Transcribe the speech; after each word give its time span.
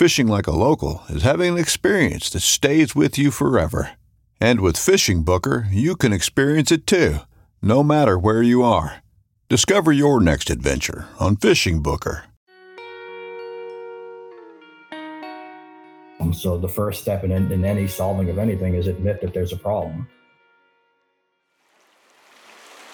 Fishing 0.00 0.28
like 0.28 0.46
a 0.46 0.50
local 0.50 1.02
is 1.10 1.24
having 1.24 1.52
an 1.52 1.58
experience 1.58 2.30
that 2.30 2.40
stays 2.40 2.96
with 2.96 3.18
you 3.18 3.30
forever. 3.30 3.90
And 4.40 4.62
with 4.62 4.78
Fishing 4.78 5.24
Booker, 5.24 5.66
you 5.70 5.94
can 5.94 6.10
experience 6.10 6.72
it 6.72 6.86
too, 6.86 7.18
no 7.60 7.82
matter 7.82 8.18
where 8.18 8.42
you 8.42 8.62
are. 8.62 9.02
Discover 9.50 9.92
your 9.92 10.18
next 10.18 10.48
adventure 10.48 11.06
on 11.18 11.36
Fishing 11.36 11.82
Booker. 11.82 12.24
Um, 16.18 16.32
so 16.32 16.56
the 16.56 16.66
first 16.66 17.02
step 17.02 17.22
in, 17.22 17.30
in 17.30 17.62
any 17.66 17.86
solving 17.86 18.30
of 18.30 18.38
anything 18.38 18.76
is 18.76 18.86
admit 18.86 19.20
that 19.20 19.34
there's 19.34 19.52
a 19.52 19.58
problem. 19.58 20.08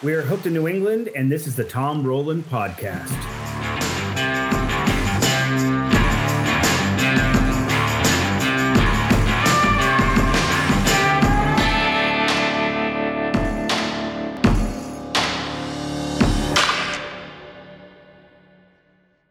We 0.02 0.12
are 0.14 0.22
hooked 0.22 0.46
in 0.46 0.54
New 0.54 0.66
England, 0.66 1.10
and 1.14 1.30
this 1.30 1.46
is 1.46 1.54
the 1.54 1.62
Tom 1.62 2.04
Rowland 2.04 2.50
Podcast. 2.50 3.14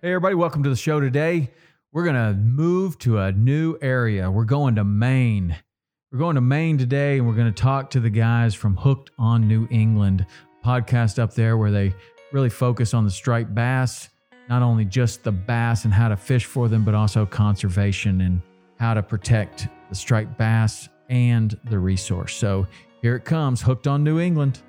Hey, 0.06 0.12
everybody, 0.12 0.36
welcome 0.36 0.62
to 0.62 0.70
the 0.70 0.76
show 0.76 1.00
today. 1.00 1.50
We're 1.92 2.04
going 2.04 2.14
to 2.14 2.40
move 2.40 3.00
to 3.00 3.18
a 3.18 3.32
new 3.32 3.76
area. 3.82 4.30
We're 4.30 4.44
going 4.44 4.76
to 4.76 4.84
Maine. 4.84 5.56
We're 6.12 6.20
going 6.20 6.36
to 6.36 6.42
Maine 6.42 6.78
today, 6.78 7.18
and 7.18 7.28
we're 7.28 7.34
going 7.34 7.52
to 7.52 7.60
talk 7.60 7.90
to 7.90 8.00
the 8.00 8.12
guys 8.12 8.54
from 8.54 8.78
Hooked 8.78 9.10
on 9.18 9.48
New 9.48 9.68
England 9.72 10.28
podcast 10.64 11.18
up 11.18 11.34
there 11.34 11.58
where 11.58 11.72
they 11.72 11.92
really 12.32 12.52
focus 12.52 12.94
on 12.94 13.04
the 13.04 13.10
striped 13.10 13.56
bass, 13.56 14.10
not 14.48 14.62
only 14.62 14.86
just 14.86 15.24
the 15.24 15.32
bass 15.32 15.86
and 15.86 15.94
how 15.94 16.08
to 16.08 16.16
fish 16.16 16.46
for 16.46 16.68
them, 16.68 16.86
but 16.86 16.94
also 16.94 17.26
conservation 17.26 18.22
and 18.22 18.44
how 18.80 18.94
to 18.94 19.02
protect 19.02 19.70
the 19.90 19.96
striped 19.96 20.38
bass 20.38 20.88
and 21.10 21.60
the 21.72 21.80
resource. 21.80 22.36
So 22.36 22.68
here 23.02 23.16
it 23.16 23.26
comes, 23.26 23.60
Hooked 23.60 23.88
on 23.88 24.04
New 24.04 24.20
England. 24.20 24.62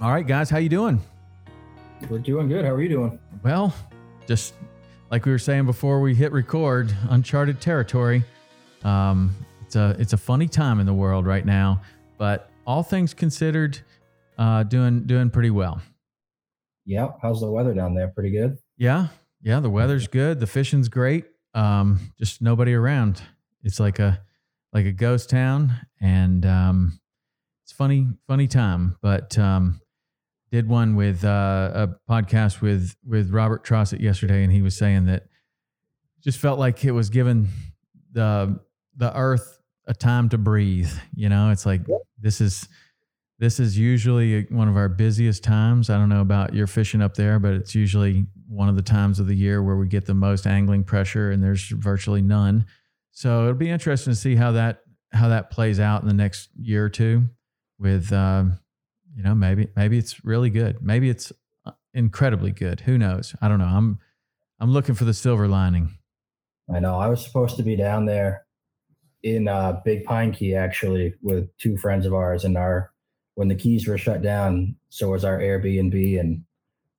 All 0.00 0.10
right, 0.10 0.26
guys, 0.26 0.50
how 0.50 0.58
you 0.58 0.68
doing? 0.68 1.00
We're 2.08 2.18
doing 2.18 2.48
good. 2.48 2.64
How 2.64 2.72
are 2.72 2.82
you 2.82 2.88
doing? 2.88 3.18
Well, 3.42 3.74
just 4.26 4.54
like 5.10 5.26
we 5.26 5.32
were 5.32 5.38
saying 5.38 5.66
before 5.66 6.00
we 6.00 6.14
hit 6.14 6.32
record, 6.32 6.94
uncharted 7.08 7.60
territory. 7.60 8.24
Um, 8.84 9.34
it's 9.62 9.76
a 9.76 9.96
it's 9.98 10.12
a 10.12 10.16
funny 10.16 10.48
time 10.48 10.80
in 10.80 10.86
the 10.86 10.94
world 10.94 11.26
right 11.26 11.44
now, 11.44 11.82
but 12.18 12.50
all 12.66 12.82
things 12.82 13.14
considered, 13.14 13.78
uh, 14.38 14.62
doing 14.64 15.04
doing 15.04 15.30
pretty 15.30 15.50
well. 15.50 15.80
Yeah. 16.84 17.08
How's 17.22 17.40
the 17.40 17.50
weather 17.50 17.74
down 17.74 17.94
there? 17.94 18.08
Pretty 18.08 18.30
good. 18.30 18.58
Yeah, 18.76 19.08
yeah, 19.42 19.60
the 19.60 19.70
weather's 19.70 20.08
good, 20.08 20.40
the 20.40 20.46
fishing's 20.46 20.88
great. 20.88 21.26
Um, 21.54 22.12
just 22.18 22.40
nobody 22.42 22.74
around. 22.74 23.22
It's 23.62 23.78
like 23.78 23.98
a 23.98 24.20
like 24.72 24.86
a 24.86 24.92
ghost 24.92 25.30
town, 25.30 25.74
and 26.00 26.46
um, 26.46 27.00
it's 27.64 27.72
funny 27.72 28.08
funny 28.26 28.48
time. 28.48 28.96
But 29.02 29.38
um, 29.38 29.80
did 30.50 30.68
one 30.68 30.96
with 30.96 31.24
uh, 31.24 31.70
a 31.74 31.88
podcast 32.10 32.60
with 32.60 32.96
with 33.06 33.30
Robert 33.30 33.64
Trosset 33.64 34.00
yesterday, 34.00 34.42
and 34.42 34.52
he 34.52 34.62
was 34.62 34.76
saying 34.76 35.06
that 35.06 35.24
just 36.22 36.38
felt 36.38 36.58
like 36.58 36.84
it 36.84 36.90
was 36.92 37.10
giving 37.10 37.48
the 38.12 38.58
the 38.96 39.16
earth 39.16 39.58
a 39.86 39.94
time 39.94 40.28
to 40.30 40.38
breathe. 40.38 40.90
You 41.14 41.28
know, 41.28 41.50
it's 41.50 41.66
like 41.66 41.82
this 42.18 42.40
is 42.40 42.68
this 43.38 43.60
is 43.60 43.78
usually 43.78 44.42
one 44.50 44.68
of 44.68 44.76
our 44.76 44.88
busiest 44.88 45.44
times. 45.44 45.88
I 45.88 45.96
don't 45.96 46.08
know 46.08 46.20
about 46.20 46.52
your 46.52 46.66
fishing 46.66 47.00
up 47.00 47.14
there, 47.14 47.38
but 47.38 47.54
it's 47.54 47.74
usually 47.74 48.26
one 48.48 48.68
of 48.68 48.76
the 48.76 48.82
times 48.82 49.20
of 49.20 49.26
the 49.26 49.36
year 49.36 49.62
where 49.62 49.76
we 49.76 49.86
get 49.86 50.04
the 50.04 50.14
most 50.14 50.46
angling 50.46 50.84
pressure, 50.84 51.30
and 51.30 51.42
there's 51.42 51.68
virtually 51.68 52.22
none. 52.22 52.66
So 53.12 53.42
it'll 53.42 53.54
be 53.54 53.70
interesting 53.70 54.12
to 54.12 54.18
see 54.18 54.34
how 54.34 54.52
that 54.52 54.82
how 55.12 55.28
that 55.28 55.50
plays 55.50 55.78
out 55.78 56.02
in 56.02 56.08
the 56.08 56.14
next 56.14 56.48
year 56.60 56.84
or 56.84 56.90
two 56.90 57.28
with. 57.78 58.12
Um, 58.12 58.58
you 59.14 59.22
know 59.22 59.34
maybe 59.34 59.68
maybe 59.76 59.98
it's 59.98 60.24
really 60.24 60.50
good. 60.50 60.78
Maybe 60.82 61.08
it's 61.08 61.32
uh, 61.64 61.72
incredibly 61.94 62.52
good. 62.52 62.80
Who 62.80 62.98
knows? 62.98 63.34
I 63.40 63.48
don't 63.48 63.58
know. 63.58 63.66
I'm 63.66 63.98
i'm 64.58 64.72
looking 64.72 64.94
for 64.94 65.04
the 65.04 65.14
silver 65.14 65.48
lining. 65.48 65.90
I 66.74 66.80
know. 66.80 66.98
I 66.98 67.08
was 67.08 67.24
supposed 67.24 67.56
to 67.56 67.62
be 67.62 67.76
down 67.76 68.06
there 68.06 68.46
in 69.22 69.48
uh, 69.48 69.80
Big 69.84 70.04
Pine 70.04 70.32
Key 70.32 70.54
actually 70.54 71.14
with 71.22 71.48
two 71.58 71.76
friends 71.76 72.06
of 72.06 72.14
ours, 72.14 72.44
and 72.44 72.56
our 72.56 72.92
when 73.34 73.48
the 73.48 73.54
keys 73.54 73.86
were 73.86 73.98
shut 73.98 74.22
down, 74.22 74.76
so 74.88 75.10
was 75.10 75.24
our 75.24 75.38
Airbnb 75.38 76.20
and 76.20 76.44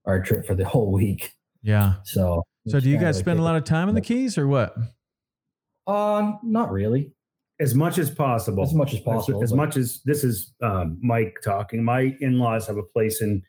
our 0.05 0.21
trip 0.21 0.45
for 0.45 0.55
the 0.55 0.65
whole 0.67 0.91
week. 0.91 1.33
yeah. 1.61 1.95
So, 2.03 2.43
so 2.67 2.79
do 2.79 2.89
you 2.89 2.97
guys 2.97 3.17
spend 3.17 3.39
a 3.39 3.43
lot 3.43 3.55
of 3.55 3.63
time 3.63 3.89
in 3.89 3.95
the 3.95 4.01
keys 4.01 4.37
or 4.37 4.47
what? 4.47 4.75
Um, 5.87 6.39
not 6.43 6.71
really. 6.71 7.11
As 7.61 7.75
much 7.75 7.97
as 7.99 8.09
possible. 8.09 8.63
As 8.63 8.73
much 8.73 8.93
as 8.93 8.99
possible, 8.99 9.43
As, 9.43 9.51
but- 9.51 9.57
much 9.57 9.77
as 9.77 10.01
this 10.03 10.23
is 10.23 10.53
um, 10.61 10.97
Mike 11.01 11.37
talking. 11.43 11.83
My 11.83 12.15
in 12.19 12.39
laws 12.39 12.67
have 12.67 12.77
a 12.77 12.83
place 12.83 13.21
in 13.21 13.43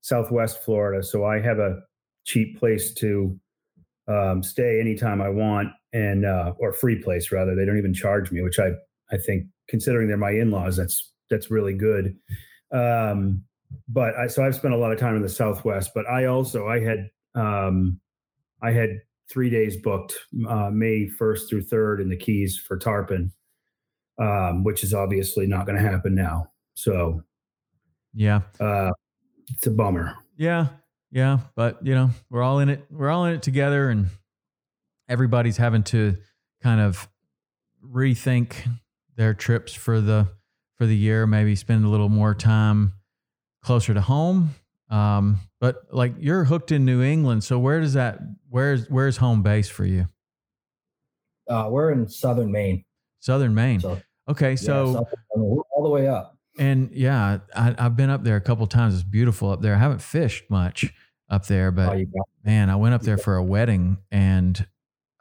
Southwest 0.00 0.64
Florida. 0.64 1.02
So 1.02 1.24
I 1.24 1.38
have 1.40 1.58
a 1.58 1.80
cheap 2.24 2.58
place 2.58 2.94
to 2.94 3.38
um, 4.06 4.42
stay 4.42 4.80
anytime 4.80 5.20
I 5.20 5.28
want 5.28 5.68
and, 5.92 6.24
uh, 6.24 6.54
or 6.58 6.72
free 6.72 6.96
place 6.96 7.30
rather. 7.30 7.54
They 7.54 7.66
don't 7.66 7.78
even 7.78 7.94
charge 7.94 8.30
me, 8.32 8.40
which 8.42 8.58
I, 8.58 8.70
I 9.10 9.18
think 9.18 9.44
considering 9.68 10.08
they're 10.08 10.16
my 10.16 10.30
in 10.30 10.50
laws, 10.50 10.76
that's, 10.76 11.12
that's 11.28 11.50
really 11.50 11.74
good. 11.74 12.16
Um, 12.72 13.44
but 13.86 14.16
I, 14.16 14.28
so 14.28 14.44
I've 14.44 14.54
spent 14.54 14.72
a 14.72 14.78
lot 14.78 14.92
of 14.92 14.98
time 14.98 15.14
in 15.14 15.22
the 15.22 15.28
Southwest, 15.28 15.90
but 15.94 16.08
I 16.08 16.24
also, 16.24 16.68
I 16.68 16.80
had, 16.80 17.10
um, 17.34 18.00
I 18.62 18.70
had 18.70 19.00
three 19.30 19.50
days 19.50 19.76
booked, 19.76 20.14
uh, 20.48 20.70
May 20.70 21.10
1st 21.20 21.48
through 21.50 21.64
3rd 21.64 22.00
in 22.00 22.08
the 22.08 22.16
Keys 22.16 22.56
for 22.56 22.78
Tarpon, 22.78 23.30
um, 24.18 24.64
which 24.64 24.82
is 24.84 24.92
obviously 24.94 25.46
not 25.46 25.66
going 25.66 25.76
to 25.76 25.88
happen 25.88 26.14
now. 26.14 26.50
So 26.74 27.22
yeah 28.14 28.40
uh, 28.60 28.90
it's 29.50 29.66
a 29.66 29.70
bummer. 29.70 30.14
yeah 30.36 30.68
yeah 31.10 31.38
but 31.56 31.78
you 31.84 31.94
know 31.94 32.10
we're 32.30 32.42
all 32.42 32.58
in 32.58 32.68
it 32.68 32.84
we're 32.90 33.10
all 33.10 33.24
in 33.26 33.34
it 33.34 33.42
together 33.42 33.90
and 33.90 34.06
everybody's 35.08 35.56
having 35.58 35.82
to 35.82 36.16
kind 36.62 36.80
of 36.80 37.08
rethink 37.84 38.54
their 39.16 39.34
trips 39.34 39.72
for 39.74 40.00
the 40.00 40.26
for 40.76 40.86
the 40.86 40.96
year 40.96 41.26
maybe 41.26 41.54
spend 41.54 41.84
a 41.84 41.88
little 41.88 42.08
more 42.08 42.34
time 42.34 42.92
closer 43.62 43.92
to 43.94 44.00
home 44.00 44.50
um 44.90 45.38
but 45.60 45.82
like 45.92 46.14
you're 46.18 46.44
hooked 46.44 46.72
in 46.72 46.84
new 46.84 47.02
england 47.02 47.42
so 47.44 47.58
where 47.58 47.80
does 47.80 47.92
that 47.94 48.18
where's 48.48 48.88
where's 48.88 49.16
home 49.18 49.42
base 49.42 49.68
for 49.68 49.84
you 49.84 50.08
Uh, 51.48 51.68
we're 51.70 51.90
in 51.92 52.08
southern 52.08 52.50
Maine. 52.52 52.84
southern 53.20 53.54
maine 53.54 53.80
So 53.80 54.00
Okay, 54.28 54.56
so 54.56 54.86
yeah, 54.86 55.16
so, 55.34 55.66
all 55.70 55.82
the 55.82 55.88
way 55.88 56.06
up. 56.08 56.36
And 56.58 56.90
yeah, 56.92 57.38
I, 57.54 57.74
have 57.78 57.96
been 57.96 58.10
up 58.10 58.24
there 58.24 58.36
a 58.36 58.40
couple 58.40 58.66
times. 58.66 58.94
It's 58.94 59.02
beautiful 59.02 59.50
up 59.50 59.62
there. 59.62 59.74
I 59.74 59.78
haven't 59.78 60.02
fished 60.02 60.50
much 60.50 60.92
up 61.30 61.46
there, 61.46 61.70
but 61.70 61.96
oh, 61.96 62.04
man, 62.44 62.68
I 62.68 62.76
went 62.76 62.94
up 62.94 63.02
there 63.02 63.16
for 63.16 63.36
a 63.36 63.44
wedding 63.44 63.98
and 64.10 64.66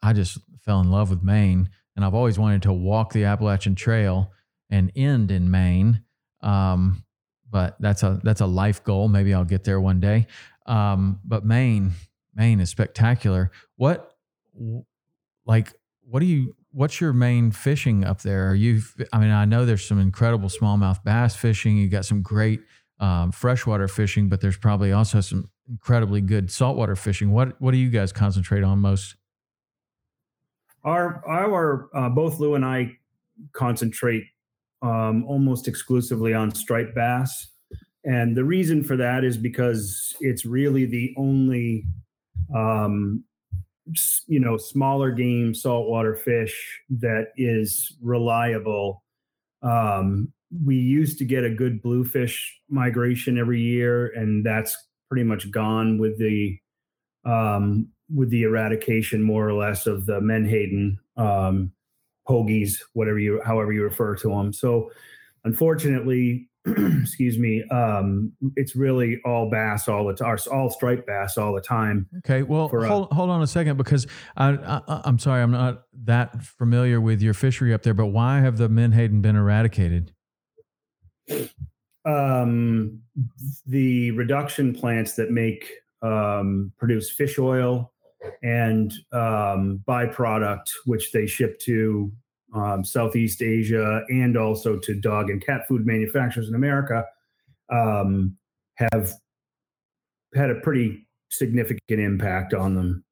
I 0.02 0.14
just 0.14 0.40
fell 0.60 0.82
in 0.82 0.90
love 0.90 1.10
with 1.10 1.24
Maine. 1.24 1.70
And 1.96 2.04
I've 2.04 2.14
always 2.14 2.38
wanted 2.40 2.64
to 2.64 2.74
walk 2.74 3.14
the 3.14 3.26
Appalachian 3.26 3.76
Trail 3.76 4.32
and 4.70 4.92
end 4.96 5.32
in 5.32 5.50
Maine. 5.50 6.04
Um, 6.42 7.04
but 7.50 7.76
that's 7.80 8.04
a 8.04 8.20
that's 8.24 8.42
a 8.42 8.46
life 8.46 8.84
goal. 8.84 9.08
Maybe 9.08 9.34
I'll 9.34 9.46
get 9.46 9.64
there 9.64 9.80
one 9.80 10.00
day. 10.00 10.28
Um, 10.66 11.20
but 11.24 11.46
Maine, 11.46 11.94
Maine 12.36 12.60
is 12.60 12.70
spectacular. 12.70 13.52
What, 13.78 14.16
like, 15.46 15.74
what 16.02 16.20
do 16.20 16.26
you? 16.26 16.56
What's 16.78 17.02
your 17.02 17.12
main 17.12 17.50
fishing 17.50 18.04
up 18.04 18.22
there? 18.22 18.52
Are 18.52 18.54
you? 18.54 18.84
I 19.12 19.18
mean, 19.18 19.32
I 19.32 19.46
know 19.46 19.66
there's 19.66 19.84
some 19.84 20.00
incredible 20.00 20.48
smallmouth 20.48 21.04
bass 21.04 21.36
fishing. 21.36 21.76
You 21.76 21.90
got 21.90 22.06
some 22.06 22.22
great 22.22 22.62
um, 23.00 23.32
freshwater 23.32 23.88
fishing, 23.88 24.30
but 24.30 24.42
there's 24.42 24.58
probably 24.58 24.92
also 24.92 25.20
some 25.22 25.50
incredibly 25.68 26.22
good 26.22 26.52
saltwater 26.52 26.96
fishing. 26.96 27.32
What 27.32 27.60
What 27.60 27.72
do 27.72 27.78
you 27.78 27.90
guys 27.90 28.14
concentrate 28.14 28.64
on 28.64 28.78
most? 28.78 29.16
Our 30.84 31.28
our 31.28 31.90
uh, 31.96 32.10
both 32.10 32.38
Lou 32.38 32.54
and 32.54 32.64
I 32.64 32.96
concentrate 33.54 34.26
um, 34.84 35.26
almost 35.26 35.68
exclusively 35.68 36.36
on 36.36 36.54
striped 36.54 36.94
bass. 36.94 37.48
And 38.06 38.38
the 38.38 38.44
reason 38.44 38.84
for 38.84 38.96
that 38.98 39.24
is 39.24 39.36
because 39.36 40.16
it's 40.20 40.46
really 40.46 40.86
the 40.86 41.16
only, 41.18 41.86
um, 42.56 43.24
you 44.28 44.40
know, 44.40 44.58
smaller 44.58 45.12
game 45.12 45.54
saltwater 45.54 46.16
fish 46.16 46.82
that 46.90 47.28
is 47.38 47.96
reliable. 48.02 49.04
Um, 49.62 50.32
we 50.64 50.76
used 50.76 51.18
to 51.20 51.26
get 51.26 51.44
a 51.44 51.50
good 51.50 51.82
bluefish 51.82 52.60
migration 52.70 53.38
every 53.38 53.62
year, 53.62 54.08
and 54.08 54.46
that's 54.46 54.76
pretty 55.10 55.24
much 55.24 55.52
gone 55.52 55.98
with 55.98 56.18
the 56.18 56.58
um, 57.26 57.90
with 58.14 58.30
the 58.30 58.44
eradication, 58.44 59.22
more 59.22 59.48
or 59.48 59.54
less, 59.54 59.86
of 59.86 60.06
the 60.06 60.22
menhaden 60.22 60.98
um, 61.18 61.72
pogies, 62.28 62.78
whatever 62.94 63.20
you, 63.20 63.42
however 63.46 63.74
you 63.74 63.84
refer 63.84 64.16
to 64.16 64.30
them. 64.30 64.54
So, 64.54 64.92
unfortunately, 65.44 66.50
excuse 67.02 67.38
me, 67.38 67.64
um, 67.70 68.32
it's 68.56 68.76
really 68.76 69.20
all 69.26 69.50
bass 69.50 69.88
all 69.88 70.06
the 70.06 70.14
time, 70.14 70.38
all 70.52 70.70
striped 70.70 71.08
bass 71.08 71.38
all 71.38 71.54
the 71.54 71.62
time. 71.62 72.08
Okay, 72.20 72.44
well, 72.44 72.70
uh, 72.74 72.88
hold, 72.88 73.12
hold 73.12 73.30
on 73.30 73.42
a 73.42 73.48
second 73.48 73.78
because 73.78 74.08
I, 74.36 74.50
I, 74.50 75.02
I'm 75.06 75.20
sorry, 75.20 75.42
I'm 75.42 75.52
not 75.52 75.84
that 76.04 76.44
familiar 76.44 77.00
with 77.00 77.22
your 77.22 77.34
fishery 77.34 77.74
up 77.74 77.84
there, 77.84 77.94
but 77.94 78.08
why 78.08 78.40
have 78.40 78.58
the 78.58 78.70
menhaden 78.70 79.22
been 79.22 79.36
eradicated? 79.36 80.14
Um, 82.06 83.02
the 83.66 84.12
reduction 84.12 84.74
plants 84.74 85.14
that 85.14 85.32
make 85.32 85.72
um, 86.02 86.72
produce 86.78 87.10
fish 87.10 87.40
oil 87.40 87.94
and 88.44 88.94
um, 89.12 89.84
byproduct, 89.88 90.70
which 90.86 91.12
they 91.12 91.28
ship 91.28 91.60
to 91.62 92.12
um, 92.54 92.84
Southeast 92.84 93.42
Asia 93.42 94.04
and 94.10 94.38
also 94.38 94.78
to 94.78 94.94
dog 94.94 95.30
and 95.30 95.46
cat 95.46 95.68
food 95.68 95.86
manufacturers 95.86 96.48
in 96.48 96.56
America, 96.56 97.06
um, 97.70 98.38
have 98.76 99.12
had 100.36 100.50
a 100.50 100.56
pretty 100.56 101.08
significant 101.30 102.00
impact 102.00 102.54
on 102.54 102.76
them. 102.76 103.04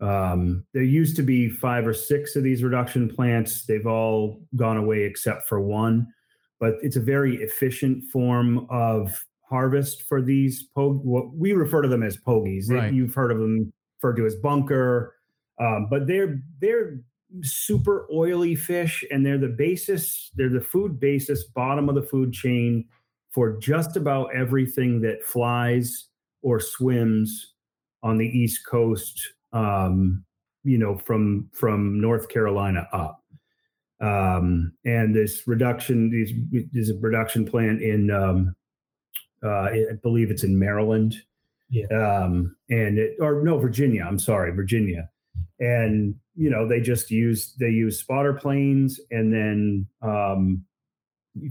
Um, 0.00 0.64
there 0.72 0.82
used 0.82 1.16
to 1.16 1.22
be 1.22 1.48
five 1.50 1.86
or 1.86 1.92
six 1.92 2.36
of 2.36 2.42
these 2.42 2.62
reduction 2.62 3.08
plants. 3.08 3.66
They've 3.66 3.86
all 3.86 4.40
gone 4.56 4.76
away 4.76 5.02
except 5.02 5.48
for 5.48 5.60
one, 5.60 6.06
but 6.58 6.74
it's 6.82 6.96
a 6.96 7.00
very 7.00 7.36
efficient 7.36 8.04
form 8.10 8.66
of 8.70 9.22
harvest 9.48 10.02
for 10.02 10.22
these 10.22 10.62
po- 10.74 11.00
what 11.02 11.34
we 11.34 11.52
refer 11.52 11.82
to 11.82 11.88
them 11.88 12.02
as 12.02 12.16
pogies. 12.16 12.70
Right. 12.70 12.92
You've 12.92 13.14
heard 13.14 13.32
of 13.32 13.38
them 13.38 13.72
referred 13.98 14.16
to 14.16 14.26
as 14.26 14.36
bunker, 14.36 15.16
um, 15.58 15.88
but 15.90 16.06
they're 16.06 16.40
they're 16.60 17.00
super 17.42 18.06
oily 18.12 18.54
fish, 18.54 19.04
and 19.10 19.24
they're 19.24 19.38
the 19.38 19.48
basis. 19.48 20.30
They're 20.34 20.48
the 20.48 20.60
food 20.60 20.98
basis, 21.00 21.44
bottom 21.44 21.88
of 21.88 21.94
the 21.94 22.02
food 22.02 22.32
chain 22.32 22.84
for 23.30 23.58
just 23.58 23.96
about 23.96 24.34
everything 24.34 25.00
that 25.02 25.24
flies 25.24 26.08
or 26.42 26.58
swims 26.60 27.54
on 28.02 28.18
the 28.18 28.26
East 28.26 28.66
Coast. 28.66 29.20
Um, 29.52 30.24
you 30.62 30.78
know, 30.78 30.98
from 30.98 31.48
from 31.52 32.00
North 32.00 32.28
Carolina 32.28 32.86
up. 32.92 33.22
Um, 34.00 34.72
and 34.84 35.14
this 35.14 35.46
reduction, 35.46 36.10
these 36.10 36.32
is 36.72 36.90
a 36.90 36.94
production 36.94 37.44
plant 37.44 37.82
in, 37.82 38.10
um, 38.10 38.56
uh, 39.44 39.64
I 39.64 39.84
believe 40.02 40.30
it's 40.30 40.42
in 40.42 40.58
Maryland, 40.58 41.16
yeah. 41.70 41.86
Um, 41.86 42.56
and 42.68 42.98
it, 42.98 43.16
or 43.20 43.42
no, 43.42 43.58
Virginia. 43.58 44.04
I'm 44.06 44.18
sorry, 44.18 44.50
Virginia. 44.50 45.08
And 45.60 46.14
you 46.34 46.50
know, 46.50 46.66
they 46.66 46.80
just 46.80 47.10
use 47.10 47.54
they 47.60 47.68
use 47.68 47.98
spotter 47.98 48.32
planes 48.32 48.98
and 49.10 49.32
then 49.32 49.86
um, 50.02 50.64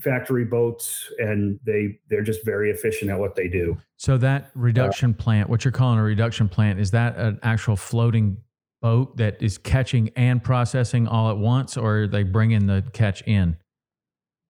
factory 0.02 0.46
boats, 0.46 1.12
and 1.20 1.60
they 1.66 2.00
they're 2.10 2.24
just 2.24 2.44
very 2.44 2.72
efficient 2.72 3.12
at 3.12 3.20
what 3.20 3.36
they 3.36 3.48
do. 3.48 3.78
So 3.98 4.18
that 4.18 4.50
reduction 4.56 5.12
uh, 5.12 5.22
plant, 5.22 5.50
what 5.50 5.64
you're 5.64 5.72
calling 5.72 6.00
a 6.00 6.04
reduction 6.04 6.50
plant, 6.50 6.80
is 6.80 6.92
that 6.92 7.18
an 7.18 7.40
actual 7.44 7.76
floating 7.76 8.38
boat 8.82 9.18
that 9.18 9.42
is 9.42 9.58
catching 9.58 10.10
and 10.16 10.44
processing 10.44 11.08
all 11.08 11.30
at 11.30 11.38
once, 11.38 11.78
or 11.78 12.04
are 12.04 12.08
they 12.08 12.24
bringing 12.24 12.66
the 12.66 12.84
catch 12.94 13.22
in? 13.24 13.58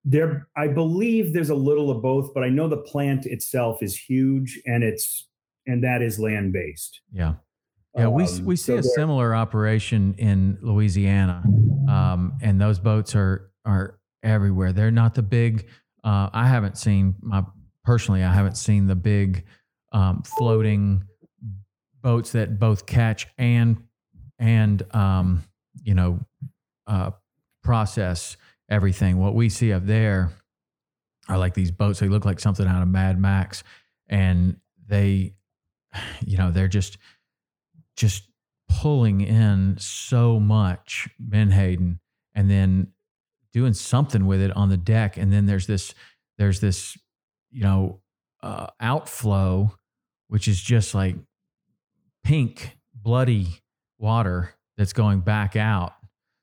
There, 0.05 0.47
I 0.55 0.67
believe 0.67 1.33
there's 1.33 1.49
a 1.49 1.55
little 1.55 1.91
of 1.91 2.01
both, 2.01 2.33
but 2.33 2.43
I 2.43 2.49
know 2.49 2.67
the 2.67 2.77
plant 2.77 3.25
itself 3.25 3.83
is 3.83 3.97
huge 3.97 4.59
and 4.65 4.83
it's 4.83 5.27
and 5.67 5.83
that 5.83 6.01
is 6.01 6.19
land 6.19 6.53
based. 6.53 7.01
Yeah. 7.11 7.35
Yeah, 7.99 8.07
we 8.07 8.23
um, 8.23 8.45
we 8.45 8.55
see 8.55 8.73
so 8.73 8.77
a 8.79 8.83
similar 8.83 9.35
operation 9.35 10.15
in 10.17 10.57
Louisiana, 10.61 11.43
um, 11.87 12.33
and 12.41 12.59
those 12.59 12.79
boats 12.79 13.15
are 13.15 13.51
are 13.65 13.99
everywhere. 14.23 14.73
They're 14.73 14.91
not 14.91 15.15
the 15.15 15.21
big. 15.21 15.67
Uh, 16.03 16.29
I 16.31 16.47
haven't 16.47 16.77
seen 16.77 17.15
my 17.21 17.43
personally. 17.83 18.23
I 18.23 18.33
haven't 18.33 18.57
seen 18.57 18.87
the 18.87 18.95
big 18.95 19.45
um, 19.91 20.23
floating 20.23 21.03
boats 22.01 22.31
that 22.31 22.57
both 22.57 22.85
catch 22.85 23.27
and 23.37 23.83
and 24.37 24.83
um, 24.95 25.43
you 25.83 25.93
know 25.93 26.19
uh, 26.87 27.11
process 27.63 28.37
everything. 28.69 29.17
What 29.17 29.35
we 29.35 29.49
see 29.49 29.73
up 29.73 29.85
there 29.85 30.31
are 31.27 31.37
like 31.37 31.53
these 31.53 31.71
boats. 31.71 31.99
They 31.99 32.07
look 32.07 32.25
like 32.25 32.39
something 32.39 32.65
out 32.65 32.81
of 32.81 32.87
Mad 32.87 33.19
Max, 33.19 33.63
and 34.07 34.55
they 34.87 35.33
you 36.25 36.37
know, 36.37 36.51
they're 36.51 36.67
just 36.67 36.97
just 37.99 38.23
pulling 38.69 39.19
in 39.19 39.75
so 39.77 40.39
much 40.39 41.09
menhaden 41.19 41.99
and 42.33 42.49
then 42.49 42.87
doing 43.51 43.73
something 43.73 44.25
with 44.25 44.41
it 44.41 44.55
on 44.55 44.69
the 44.69 44.77
deck. 44.77 45.17
And 45.17 45.33
then 45.33 45.45
there's 45.45 45.67
this 45.67 45.93
there's 46.37 46.61
this 46.61 46.97
you 47.51 47.63
know 47.63 47.99
uh, 48.41 48.67
outflow 48.79 49.75
which 50.29 50.47
is 50.47 50.61
just 50.61 50.93
like 50.93 51.15
pink 52.23 52.77
bloody 52.93 53.47
water 53.97 54.53
that's 54.77 54.93
going 54.93 55.19
back 55.19 55.55
out. 55.55 55.93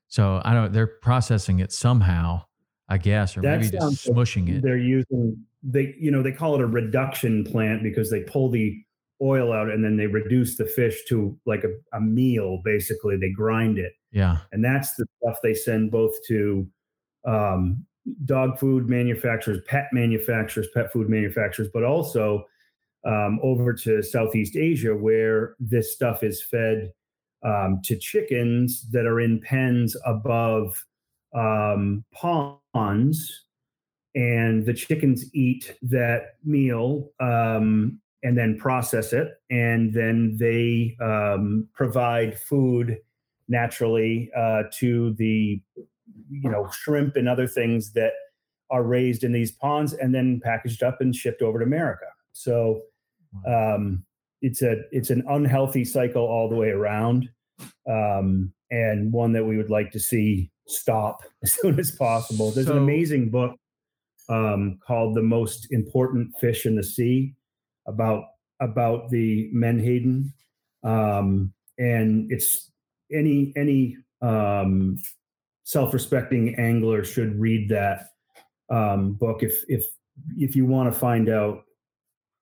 So 0.09 0.41
i 0.45 0.53
don't 0.53 0.71
they're 0.71 0.87
processing 0.87 1.59
it 1.59 1.73
somehow 1.73 2.43
i 2.87 2.97
guess 2.97 3.35
or 3.35 3.41
that 3.41 3.59
maybe 3.59 3.71
just 3.71 4.07
smushing 4.07 4.47
it. 4.49 4.61
they're 4.61 4.77
using 4.77 5.37
they 5.61 5.93
you 5.99 6.11
know 6.11 6.23
they 6.23 6.31
call 6.31 6.55
it 6.55 6.61
a 6.61 6.65
reduction 6.65 7.43
plant 7.43 7.83
because 7.83 8.09
they 8.09 8.21
pull 8.21 8.49
the 8.49 8.81
oil 9.21 9.51
out 9.51 9.69
and 9.69 9.83
then 9.83 9.97
they 9.97 10.07
reduce 10.07 10.57
the 10.57 10.65
fish 10.65 11.03
to 11.07 11.37
like 11.45 11.63
a, 11.63 11.97
a 11.97 12.01
meal 12.01 12.61
basically 12.63 13.17
they 13.17 13.31
grind 13.31 13.77
it. 13.77 13.93
Yeah. 14.11 14.37
And 14.51 14.63
that's 14.63 14.95
the 14.95 15.05
stuff 15.21 15.37
they 15.41 15.53
send 15.53 15.91
both 15.91 16.13
to 16.27 16.67
um, 17.25 17.85
dog 18.25 18.57
food 18.57 18.87
manufacturers 18.89 19.59
pet 19.67 19.87
manufacturers 19.91 20.67
pet 20.73 20.91
food 20.91 21.09
manufacturers 21.09 21.67
but 21.73 21.83
also 21.83 22.45
um, 23.05 23.39
over 23.43 23.73
to 23.73 24.01
southeast 24.01 24.55
asia 24.55 24.95
where 24.95 25.55
this 25.59 25.93
stuff 25.93 26.23
is 26.23 26.41
fed 26.41 26.91
um, 27.43 27.81
to 27.83 27.97
chickens 27.97 28.89
that 28.91 29.05
are 29.05 29.19
in 29.19 29.39
pens 29.41 29.95
above 30.05 30.85
um, 31.35 32.03
ponds 32.13 33.45
and 34.15 34.65
the 34.65 34.73
chickens 34.73 35.25
eat 35.33 35.75
that 35.81 36.35
meal 36.43 37.11
um, 37.19 37.99
and 38.23 38.37
then 38.37 38.57
process 38.57 39.13
it. 39.13 39.29
And 39.49 39.93
then 39.93 40.37
they 40.39 40.97
um, 41.01 41.67
provide 41.73 42.39
food 42.39 42.97
naturally 43.47 44.29
uh, 44.35 44.63
to 44.79 45.13
the, 45.13 45.61
you 46.29 46.49
know, 46.49 46.69
shrimp 46.71 47.15
and 47.15 47.29
other 47.29 47.47
things 47.47 47.93
that 47.93 48.13
are 48.69 48.83
raised 48.83 49.23
in 49.23 49.31
these 49.31 49.51
ponds 49.51 49.93
and 49.93 50.13
then 50.13 50.41
packaged 50.43 50.83
up 50.83 50.97
and 50.99 51.15
shipped 51.15 51.41
over 51.41 51.59
to 51.59 51.65
America. 51.65 52.05
So 52.33 52.81
um, 53.47 54.03
it's 54.41 54.61
a 54.61 54.81
it's 54.91 55.09
an 55.09 55.23
unhealthy 55.27 55.85
cycle 55.85 56.23
all 56.23 56.49
the 56.49 56.55
way 56.55 56.69
around, 56.69 57.29
um, 57.89 58.53
and 58.69 59.11
one 59.11 59.33
that 59.33 59.45
we 59.45 59.57
would 59.57 59.69
like 59.69 59.91
to 59.91 59.99
see 59.99 60.51
stop 60.67 61.21
as 61.43 61.53
soon 61.53 61.79
as 61.79 61.91
possible. 61.91 62.51
There's 62.51 62.69
an 62.69 62.77
amazing 62.77 63.29
book 63.29 63.55
um, 64.29 64.79
called 64.85 65.15
"The 65.15 65.23
Most 65.23 65.67
Important 65.71 66.35
Fish 66.39 66.65
in 66.65 66.75
the 66.75 66.83
Sea" 66.83 67.33
about 67.87 68.25
about 68.59 69.09
the 69.09 69.49
menhaden, 69.53 70.33
um, 70.83 71.53
and 71.77 72.31
it's 72.31 72.71
any 73.11 73.53
any 73.55 73.97
um, 74.21 74.97
self-respecting 75.63 76.55
angler 76.55 77.03
should 77.03 77.39
read 77.39 77.69
that 77.69 78.09
um, 78.69 79.13
book 79.13 79.43
if 79.43 79.63
if 79.67 79.85
if 80.37 80.55
you 80.55 80.65
want 80.65 80.91
to 80.91 80.99
find 80.99 81.29
out 81.29 81.63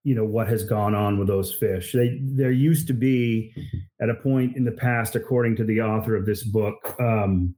you 0.03 0.13
know 0.13 0.23
what 0.23 0.47
has 0.47 0.63
gone 0.63 0.93
on 0.93 1.17
with 1.17 1.27
those 1.27 1.51
fish. 1.51 1.91
They 1.91 2.19
there 2.21 2.51
used 2.51 2.87
to 2.87 2.93
be 2.93 3.53
at 3.99 4.09
a 4.09 4.15
point 4.15 4.55
in 4.55 4.63
the 4.63 4.71
past 4.71 5.15
according 5.15 5.55
to 5.57 5.63
the 5.63 5.81
author 5.81 6.15
of 6.15 6.25
this 6.25 6.43
book 6.43 6.95
um, 6.99 7.55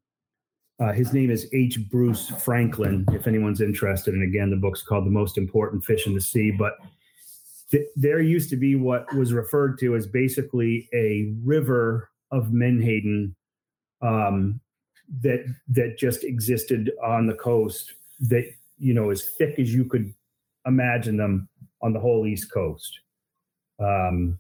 uh, 0.80 0.94
his 0.94 1.12
name 1.12 1.30
is 1.30 1.50
h. 1.54 1.80
Bruce 1.90 2.30
franklin 2.30 3.06
if 3.12 3.28
anyone's 3.28 3.62
interested. 3.62 4.14
And 4.14 4.24
again 4.24 4.50
the 4.50 4.56
book's 4.56 4.82
called 4.82 5.06
the 5.06 5.12
most 5.12 5.38
important 5.38 5.84
fish 5.84 6.08
in 6.08 6.14
the 6.14 6.22
sea 6.22 6.52
but 6.52 6.74
th- 7.72 7.88
there 7.96 8.22
used 8.22 8.50
to 8.50 8.56
be 8.56 8.76
what 8.76 9.14
was 9.16 9.34
referred 9.34 9.80
to 9.80 9.96
as 9.96 10.08
basically 10.08 10.90
a 10.94 11.34
river 11.44 12.10
of 12.32 12.52
menhaden 12.52 13.36
um, 14.02 14.60
that 15.22 15.46
that 15.70 15.98
just 15.98 16.24
existed 16.24 16.92
on 17.04 17.28
the 17.28 17.34
coast 17.34 17.94
that 18.20 18.50
you 18.78 18.94
know 18.94 19.10
as 19.10 19.30
thick 19.38 19.60
as 19.60 19.74
you 19.74 19.86
could 19.86 20.14
imagine 20.66 21.18
them 21.18 21.48
on 21.82 21.94
the 21.94 22.00
whole 22.00 22.26
east 22.26 22.52
coast. 22.52 23.00
Um, 23.80 24.40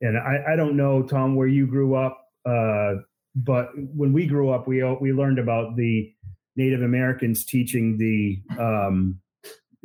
and 0.00 0.18
I, 0.18 0.52
I 0.52 0.56
don't 0.56 0.76
know 0.76 1.02
tom 1.02 1.34
where 1.34 1.48
you 1.48 1.66
grew 1.66 1.94
up 1.94 2.28
uh, 2.46 2.94
but 3.34 3.70
when 3.76 4.12
we 4.12 4.26
grew 4.26 4.50
up 4.50 4.66
we 4.66 4.82
we 5.00 5.12
learned 5.12 5.38
about 5.38 5.76
the 5.76 6.12
native 6.56 6.82
americans 6.82 7.44
teaching 7.44 7.96
the 7.98 8.40
um, 8.58 9.20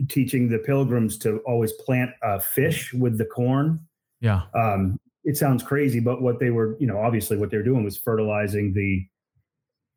teaching 0.08 0.48
the 0.50 0.60
pilgrims 0.60 1.18
to 1.20 1.40
always 1.46 1.72
plant 1.74 2.12
uh, 2.24 2.40
fish 2.40 2.94
with 2.94 3.18
the 3.18 3.26
corn 3.26 3.80
Yeah. 4.22 4.44
um, 4.56 5.00
it 5.26 5.36
sounds 5.38 5.62
crazy, 5.64 6.00
but 6.00 6.22
what 6.22 6.40
they 6.40 6.50
were, 6.50 6.78
you 6.80 6.88
know, 6.88 6.98
obviously 7.00 7.38
what 7.38 7.52
they 7.52 7.58
were 7.58 7.64
doing 7.64 7.84
was 7.84 7.98
fertilizing 7.98 8.74
the 8.74 9.06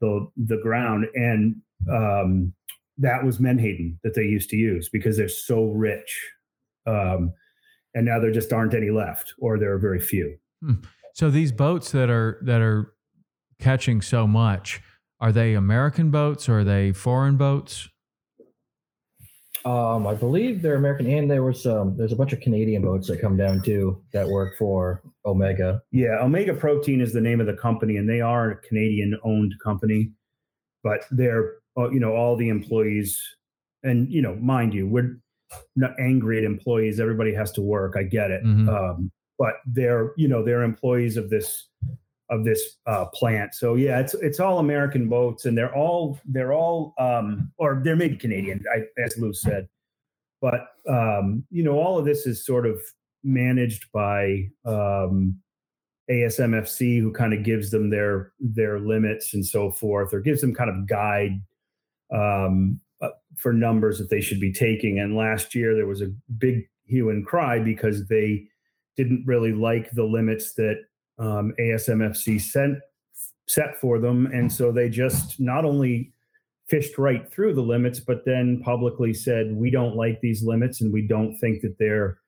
the 0.00 0.26
the 0.36 0.56
ground, 0.58 1.06
and 1.14 1.56
um, 1.88 2.52
that 2.98 3.24
was 3.24 3.38
menhaden 3.38 3.98
that 4.02 4.14
they 4.14 4.24
used 4.24 4.50
to 4.50 4.56
use 4.56 4.88
because 4.88 5.16
they're 5.16 5.28
so 5.28 5.66
rich, 5.66 6.28
um, 6.86 7.32
and 7.94 8.04
now 8.04 8.18
there 8.18 8.32
just 8.32 8.52
aren't 8.52 8.74
any 8.74 8.90
left, 8.90 9.32
or 9.38 9.58
there 9.58 9.72
are 9.72 9.78
very 9.78 10.00
few. 10.00 10.36
So 11.14 11.30
these 11.30 11.52
boats 11.52 11.92
that 11.92 12.10
are 12.10 12.40
that 12.42 12.60
are 12.60 12.92
catching 13.60 14.02
so 14.02 14.26
much, 14.26 14.82
are 15.20 15.30
they 15.30 15.54
American 15.54 16.10
boats 16.10 16.48
or 16.48 16.58
are 16.60 16.64
they 16.64 16.90
foreign 16.92 17.36
boats? 17.36 17.88
Um, 19.64 20.06
I 20.06 20.14
believe 20.14 20.60
they're 20.62 20.74
American, 20.74 21.06
and 21.06 21.30
there 21.30 21.42
was 21.42 21.66
um, 21.66 21.96
there's 21.96 22.12
a 22.12 22.16
bunch 22.16 22.32
of 22.32 22.40
Canadian 22.40 22.82
boats 22.82 23.06
that 23.08 23.20
come 23.20 23.36
down 23.36 23.62
too 23.62 24.02
that 24.12 24.26
work 24.28 24.56
for 24.58 25.02
Omega. 25.24 25.80
Yeah, 25.92 26.18
Omega 26.20 26.54
Protein 26.54 27.00
is 27.00 27.12
the 27.12 27.20
name 27.20 27.40
of 27.40 27.46
the 27.46 27.54
company, 27.54 27.96
and 27.96 28.08
they 28.08 28.20
are 28.20 28.50
a 28.50 28.56
Canadian-owned 28.56 29.54
company, 29.62 30.10
but 30.82 31.04
they're 31.10 31.54
uh, 31.78 31.90
you 31.90 32.00
know 32.00 32.14
all 32.16 32.36
the 32.36 32.48
employees, 32.48 33.20
and 33.84 34.10
you 34.10 34.20
know, 34.20 34.34
mind 34.36 34.74
you, 34.74 34.88
we're 34.88 35.18
not 35.76 35.92
angry 36.00 36.38
at 36.38 36.44
employees. 36.44 36.98
Everybody 36.98 37.32
has 37.34 37.52
to 37.52 37.62
work. 37.62 37.94
I 37.96 38.02
get 38.02 38.30
it, 38.30 38.42
Mhm. 38.44 38.68
um, 38.68 39.12
but 39.38 39.54
they're 39.66 40.12
you 40.16 40.26
know 40.26 40.42
they're 40.44 40.62
employees 40.62 41.16
of 41.16 41.30
this 41.30 41.68
of 42.32 42.44
this 42.44 42.78
uh, 42.86 43.04
plant. 43.12 43.54
So 43.54 43.74
yeah, 43.74 44.00
it's 44.00 44.14
it's 44.14 44.40
all 44.40 44.58
American 44.58 45.08
boats, 45.08 45.44
and 45.44 45.56
they're 45.56 45.74
all 45.74 46.18
they're 46.24 46.54
all 46.54 46.94
um, 46.98 47.52
or 47.58 47.80
they're 47.84 47.94
maybe 47.94 48.16
Canadian, 48.16 48.64
I, 48.74 48.84
as 49.00 49.16
Lou 49.18 49.34
said, 49.34 49.68
but 50.40 50.68
um, 50.88 51.44
you 51.50 51.62
know 51.62 51.78
all 51.78 51.98
of 51.98 52.06
this 52.06 52.26
is 52.26 52.44
sort 52.44 52.66
of 52.66 52.80
managed 53.22 53.92
by 53.92 54.48
um, 54.64 55.38
ASMFC, 56.10 57.00
who 57.00 57.12
kind 57.12 57.34
of 57.34 57.44
gives 57.44 57.70
them 57.70 57.90
their 57.90 58.32
their 58.40 58.80
limits 58.80 59.34
and 59.34 59.46
so 59.46 59.70
forth, 59.70 60.14
or 60.14 60.20
gives 60.20 60.40
them 60.40 60.54
kind 60.54 60.70
of 60.70 60.88
guide 60.88 61.38
um, 62.14 62.80
uh, 63.02 63.10
for 63.36 63.52
numbers 63.52 63.98
that 63.98 64.08
they 64.08 64.22
should 64.22 64.40
be 64.40 64.52
taking. 64.52 64.98
And 64.98 65.16
last 65.16 65.54
year 65.54 65.74
there 65.74 65.86
was 65.86 66.00
a 66.00 66.12
big 66.38 66.66
hue 66.86 67.10
and 67.10 67.26
cry 67.26 67.58
because 67.58 68.08
they 68.08 68.48
didn't 68.96 69.24
really 69.26 69.52
like 69.52 69.90
the 69.90 70.04
limits 70.04 70.54
that 70.54 70.76
um, 71.22 71.54
ASMFC 71.60 72.40
sent 72.40 72.78
set 73.46 73.80
for 73.80 73.98
them, 73.98 74.26
and 74.26 74.50
so 74.50 74.72
they 74.72 74.88
just 74.88 75.38
not 75.40 75.64
only 75.64 76.12
fished 76.68 76.98
right 76.98 77.30
through 77.32 77.54
the 77.54 77.62
limits, 77.62 78.00
but 78.00 78.24
then 78.24 78.60
publicly 78.64 79.12
said 79.12 79.54
we 79.54 79.70
don't 79.70 79.96
like 79.96 80.20
these 80.20 80.42
limits 80.42 80.80
and 80.80 80.92
we 80.92 81.06
don't 81.06 81.36
think 81.38 81.60
that 81.60 81.76
they're 81.78 82.18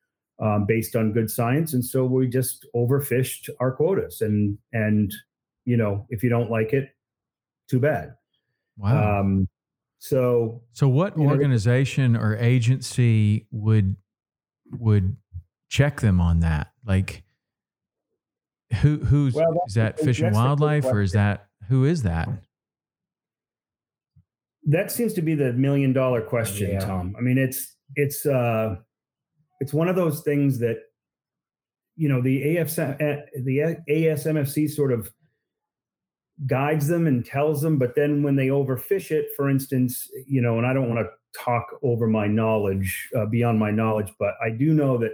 um, 0.41 0.67
based 0.67 0.97
on 0.97 1.13
good 1.13 1.31
science, 1.31 1.75
and 1.75 1.85
so 1.85 2.05
we 2.05 2.29
just 2.29 2.67
overfished 2.75 3.51
our 3.61 3.73
quotas. 3.73 4.21
And 4.21 4.59
and 4.73 5.13
you 5.65 5.77
know 5.77 6.07
if 6.11 6.23
you 6.23 6.31
don't 6.31 6.51
like 6.51 6.73
it, 6.73 6.91
too 7.69 7.81
bad. 7.81 8.15
Wow. 8.77 9.21
Um, 9.21 9.49
so 9.99 10.63
so 10.73 10.87
what 10.89 11.17
you 11.17 11.25
know, 11.25 11.31
organization 11.31 12.17
or 12.17 12.37
agency 12.37 13.47
would 13.51 13.97
would 14.73 15.17
check 15.69 16.01
them 16.01 16.21
on 16.21 16.41
that? 16.41 16.73
Like 16.87 17.24
who 18.75 18.99
who's 18.99 19.35
Well, 19.35 19.53
that's 19.53 19.69
is 19.69 19.75
that 19.75 19.99
Fish 19.99 20.19
and 20.21 20.27
that's 20.27 20.37
the 20.37 20.43
good 20.43 20.47
Wildlife 20.47 20.85
or 20.85 21.01
is 21.01 21.13
that 21.13 21.47
who 21.69 21.85
is 21.85 22.03
that? 22.03 22.29
that 24.67 24.91
seems 24.91 25.13
to 25.15 25.23
be 25.23 25.35
the 25.35 25.53
million 25.53 25.93
dollar 25.93 26.23
question, 26.23 26.71
Yeah. 26.71 26.81
Tom. 26.81 27.15
I 27.19 27.21
mean, 27.21 27.39
it's 27.39 27.77
it's 27.97 28.27
uh, 28.27 28.77
it's 29.61 29.75
one 29.75 29.89
of 29.89 29.97
those 29.97 30.23
things 30.23 30.59
that 30.61 30.79
you 31.97 32.09
know 32.09 32.23
the 32.23 32.57
AFS 32.57 32.99
the 33.45 33.77
ASMFC 33.89 34.71
sort 34.71 34.93
of 34.93 35.11
guides 36.47 36.89
them 36.89 37.07
and 37.07 37.25
tells 37.25 37.63
them, 37.63 37.79
but 37.79 37.95
then 37.95 38.23
when 38.23 38.35
they 38.35 38.49
overfish 38.49 39.13
it, 39.13 39.27
for 39.37 39.49
instance, 39.49 40.09
you 40.27 40.43
know, 40.43 40.59
and 40.59 40.67
I 40.67 40.73
don't 40.73 40.93
want 40.93 41.07
to 41.07 41.41
talk 41.41 41.67
over 41.83 42.09
my 42.09 42.27
knowledge 42.27 43.09
uh, 43.17 43.27
beyond 43.27 43.59
my 43.59 43.71
knowledge, 43.71 44.13
but 44.19 44.35
I 44.45 44.51
do 44.51 44.73
know 44.73 44.99
that 44.99 45.13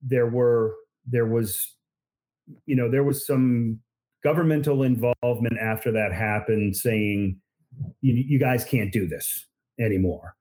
there 0.00 0.28
were 0.28 0.74
there 1.06 1.26
was 1.26 1.75
you 2.66 2.76
know 2.76 2.90
there 2.90 3.04
was 3.04 3.26
some 3.26 3.80
governmental 4.22 4.82
involvement 4.82 5.58
after 5.60 5.92
that 5.92 6.12
happened 6.12 6.76
saying 6.76 7.40
you, 8.00 8.14
you 8.14 8.38
guys 8.38 8.64
can't 8.64 8.92
do 8.92 9.06
this 9.06 9.46
anymore. 9.78 10.34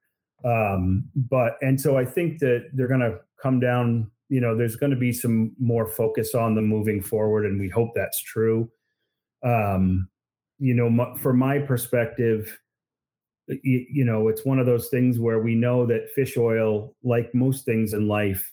Um, 0.44 1.06
but 1.16 1.58
and 1.62 1.80
so 1.82 1.98
i 1.98 2.06
think 2.06 2.40
that 2.40 2.70
they're 2.74 2.88
going 2.88 3.00
to 3.00 3.20
come 3.42 3.60
down 3.60 4.12
you 4.30 4.40
know 4.40 4.56
there's 4.56 4.76
going 4.76 4.92
to 4.92 4.98
be 4.98 5.12
some 5.12 5.54
more 5.60 5.88
focus 5.88 6.36
on 6.36 6.56
them 6.56 6.66
moving 6.66 7.02
forward 7.02 7.46
and 7.46 7.60
we 7.60 7.70
hope 7.70 7.92
that's 7.96 8.22
true. 8.22 8.70
Um, 9.44 10.10
you 10.60 10.74
know 10.74 10.88
m- 10.88 11.18
from 11.18 11.40
my 11.40 11.60
perspective 11.60 12.58
you, 13.48 13.86
you 13.90 14.06
know 14.06 14.28
it's 14.28 14.46
one 14.46 14.60
of 14.60 14.66
those 14.66 14.90
things 14.90 15.20
where 15.20 15.40
we 15.40 15.56
know 15.56 15.86
that 15.86 16.10
fish 16.16 16.38
oil 16.38 16.96
like 17.04 17.34
most 17.34 17.66
things 17.66 17.94
in 17.94 18.08
life 18.08 18.52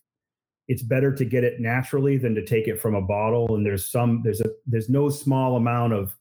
it's 0.69 0.83
better 0.83 1.14
to 1.14 1.25
get 1.25 1.45
it 1.45 1.61
naturally 1.61 2.16
than 2.16 2.35
to 2.35 2.45
take 2.45 2.69
it 2.69 2.81
from 2.81 2.95
a 2.95 3.02
bottle. 3.02 3.54
And 3.54 3.66
there's 3.66 3.90
some 3.90 4.23
there's 4.23 4.40
a 4.40 4.50
there's 4.66 4.88
no 4.88 5.09
small 5.09 5.57
amount 5.57 5.92
of 5.92 6.16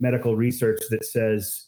medical 0.00 0.34
research 0.36 0.80
that 0.90 1.04
says 1.04 1.66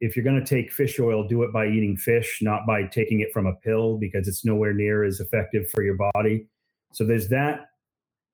if 0.00 0.16
you're 0.16 0.24
going 0.24 0.42
to 0.42 0.46
take 0.46 0.72
fish 0.72 0.98
oil 0.98 1.26
do 1.26 1.42
it 1.42 1.52
by 1.52 1.66
eating 1.66 1.96
fish 1.96 2.40
not 2.42 2.66
by 2.66 2.82
taking 2.84 3.20
it 3.20 3.32
from 3.32 3.46
a 3.46 3.54
pill 3.54 3.96
because 3.96 4.26
it's 4.26 4.44
nowhere 4.44 4.72
near 4.72 5.04
as 5.04 5.20
effective 5.20 5.68
for 5.70 5.82
your 5.82 5.96
body. 6.14 6.46
So 6.92 7.04
there's 7.04 7.28
that 7.28 7.68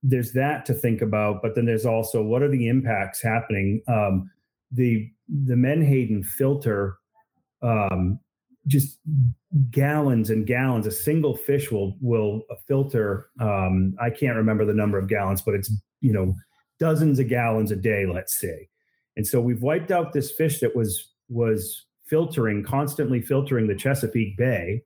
there's 0.03 0.33
that 0.33 0.65
to 0.67 0.73
think 0.73 1.03
about 1.03 1.43
but 1.43 1.55
then 1.55 1.67
there's 1.67 1.87
also 1.87 2.23
what 2.23 2.43
are 2.43 2.49
the 2.49 2.69
impacts 2.69 3.21
happening? 3.21 3.83
Um, 3.89 4.31
the 4.71 5.11
the 5.29 5.57
menhaden 5.57 6.25
filter 6.25 6.97
um, 7.63 8.19
just 8.67 8.99
gallons 9.71 10.31
and 10.31 10.47
gallons. 10.47 10.87
A 10.87 10.91
single 10.91 11.37
fish 11.37 11.71
will 11.71 11.97
will 12.01 12.43
filter. 12.67 13.31
Um, 13.41 13.95
I 14.01 14.11
can't 14.11 14.37
remember 14.37 14.65
the 14.65 14.75
number 14.75 14.99
of 14.99 15.09
gallons, 15.09 15.43
but 15.43 15.55
it's 15.55 15.73
you 16.01 16.13
know 16.13 16.35
dozens 16.79 17.19
of 17.19 17.29
gallons 17.29 17.71
a 17.71 17.77
day, 17.77 18.07
let's 18.07 18.39
say. 18.39 18.69
And 19.17 19.27
so 19.27 19.41
we've 19.41 19.63
wiped 19.63 19.91
out 19.91 20.13
this 20.13 20.31
fish 20.31 20.61
that 20.61 20.75
was 20.77 21.13
was 21.29 21.87
filtering 22.07 22.65
constantly 22.65 23.21
filtering 23.21 23.67
the 23.67 23.75
Chesapeake 23.75 24.37
Bay. 24.37 24.83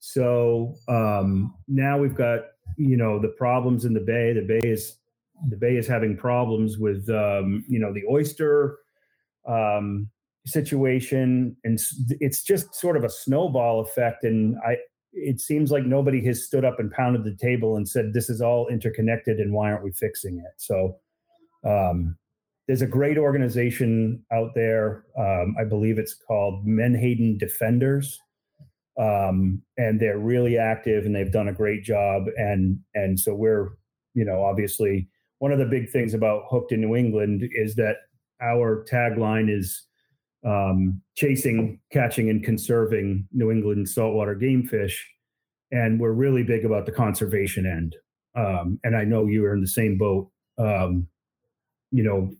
So 0.00 0.74
um, 0.88 1.54
now 1.66 1.98
we've 1.98 2.14
got 2.14 2.40
you 2.76 2.96
know 2.96 3.18
the 3.18 3.28
problems 3.28 3.84
in 3.84 3.94
the 3.94 4.00
bay. 4.00 4.32
The 4.32 4.42
bay 4.42 4.68
is 4.68 4.96
the 5.48 5.56
bay 5.56 5.76
is 5.76 5.86
having 5.86 6.16
problems 6.16 6.78
with 6.78 7.08
um, 7.08 7.64
you 7.68 7.78
know 7.78 7.92
the 7.92 8.04
oyster 8.10 8.78
um, 9.46 10.10
situation, 10.48 11.56
and 11.64 11.78
it's 12.20 12.42
just 12.42 12.74
sort 12.74 12.96
of 12.96 13.04
a 13.04 13.10
snowball 13.10 13.80
effect. 13.80 14.24
And 14.24 14.56
I, 14.66 14.76
it 15.12 15.40
seems 15.40 15.70
like 15.70 15.84
nobody 15.84 16.24
has 16.26 16.44
stood 16.44 16.64
up 16.64 16.78
and 16.78 16.90
pounded 16.90 17.24
the 17.24 17.36
table 17.36 17.76
and 17.76 17.88
said 17.88 18.12
this 18.12 18.30
is 18.30 18.40
all 18.40 18.68
interconnected, 18.68 19.38
and 19.38 19.52
why 19.52 19.70
aren't 19.70 19.84
we 19.84 19.92
fixing 19.92 20.38
it? 20.38 20.52
So, 20.56 20.96
um, 21.64 22.16
there's 22.68 22.82
a 22.82 22.86
great 22.86 23.16
organization 23.16 24.22
out 24.30 24.50
there. 24.54 25.04
Um, 25.18 25.56
I 25.58 25.64
believe 25.64 25.98
it's 25.98 26.14
called 26.14 26.66
Menhaden 26.66 27.38
Defenders. 27.38 28.20
Um, 29.00 29.62
and 29.76 29.98
they're 29.98 30.18
really 30.18 30.58
active 30.58 31.06
and 31.06 31.14
they've 31.14 31.32
done 31.32 31.48
a 31.48 31.52
great 31.52 31.82
job. 31.82 32.24
And 32.36 32.80
and 32.94 33.18
so 33.18 33.34
we're, 33.34 33.70
you 34.14 34.24
know, 34.24 34.44
obviously 34.44 35.08
one 35.38 35.52
of 35.52 35.58
the 35.58 35.66
big 35.66 35.88
things 35.90 36.14
about 36.14 36.44
Hooked 36.50 36.72
in 36.72 36.80
New 36.80 36.96
England 36.96 37.48
is 37.52 37.76
that 37.76 37.96
our 38.42 38.84
tagline 38.90 39.48
is 39.50 39.84
um, 40.46 41.00
chasing, 41.16 41.80
catching, 41.92 42.30
and 42.30 42.44
conserving 42.44 43.26
New 43.32 43.50
England 43.50 43.88
saltwater 43.88 44.34
game 44.34 44.66
fish. 44.66 45.06
And 45.70 46.00
we're 46.00 46.12
really 46.12 46.42
big 46.42 46.64
about 46.64 46.86
the 46.86 46.92
conservation 46.92 47.66
end. 47.66 47.96
Um, 48.34 48.80
and 48.84 48.96
I 48.96 49.04
know 49.04 49.26
you 49.26 49.44
are 49.44 49.54
in 49.54 49.60
the 49.60 49.66
same 49.66 49.98
boat. 49.98 50.30
Um, 50.58 51.08
you 51.90 52.02
know, 52.02 52.30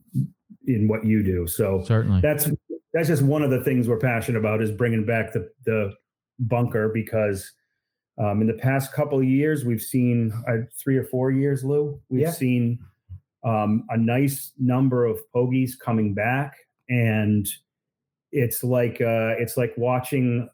in 0.67 0.89
what 0.89 1.05
you 1.05 1.23
do. 1.23 1.47
So 1.47 1.83
certainly 1.85 2.21
that's 2.21 2.51
that's 2.93 3.09
just 3.09 3.23
one 3.23 3.43
of 3.43 3.51
the 3.51 3.63
things 3.65 3.89
we're 3.89 3.99
passionate 3.99 4.39
about 4.39 4.63
is 4.63 4.71
bringing 4.71 5.05
back 5.05 5.33
the 5.33 5.51
the 5.65 5.95
bunker 6.39 6.89
because 6.89 7.51
um, 8.19 8.41
in 8.41 8.47
the 8.47 8.55
past 8.55 8.93
couple 8.93 9.19
of 9.19 9.25
years 9.25 9.65
we've 9.65 9.83
seen 9.83 10.33
uh, 10.49 10.59
three 10.79 10.97
or 10.97 11.05
four 11.05 11.31
years, 11.31 11.65
Lou. 11.65 12.01
We've 12.09 12.23
yeah. 12.23 12.31
seen 12.31 12.79
um, 13.45 13.85
a 13.91 13.97
nice 13.97 14.53
number 14.59 15.07
of 15.07 15.19
pogies 15.35 15.73
coming 15.79 16.15
back, 16.15 16.57
and 16.89 17.49
it's 18.33 18.63
like 18.63 19.01
uh, 19.01 19.35
it's 19.39 19.57
like 19.57 19.75
watching 19.77 20.49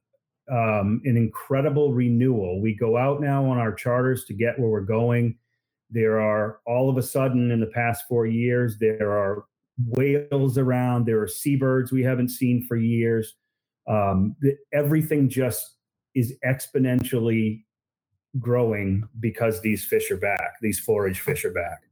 um, 0.51 1.01
an 1.05 1.17
incredible 1.17 1.93
renewal. 1.93 2.61
We 2.61 2.75
go 2.75 2.97
out 2.97 3.21
now 3.21 3.45
on 3.47 3.59
our 3.59 3.73
charters 3.73 4.25
to 4.27 4.35
get 4.35 4.59
where 4.59 4.69
we're 4.69 4.81
going 4.81 5.37
there 5.95 6.21
are 6.21 6.59
all 6.67 6.91
of 6.91 6.99
a 6.99 7.03
sudden 7.03 7.51
in 7.53 7.61
the 7.61 7.67
past 7.67 8.05
four 8.09 8.27
years, 8.27 8.77
there 8.79 9.13
are 9.13 9.45
whales 9.91 10.59
around, 10.59 11.07
there 11.07 11.23
are 11.23 11.29
seabirds 11.29 11.93
we 11.93 12.03
haven't 12.03 12.29
seen 12.29 12.67
for 12.67 12.77
years. 12.77 13.35
Um, 13.89 14.35
the, 14.41 14.57
everything 14.73 15.29
just 15.29 15.77
is 16.15 16.35
exponentially 16.45 17.63
growing 18.41 19.09
because 19.21 19.61
these 19.61 19.85
fish 19.85 20.11
are 20.11 20.17
back, 20.17 20.55
these 20.61 20.81
forage 20.81 21.21
fish 21.21 21.45
are 21.45 21.53
back. 21.53 21.83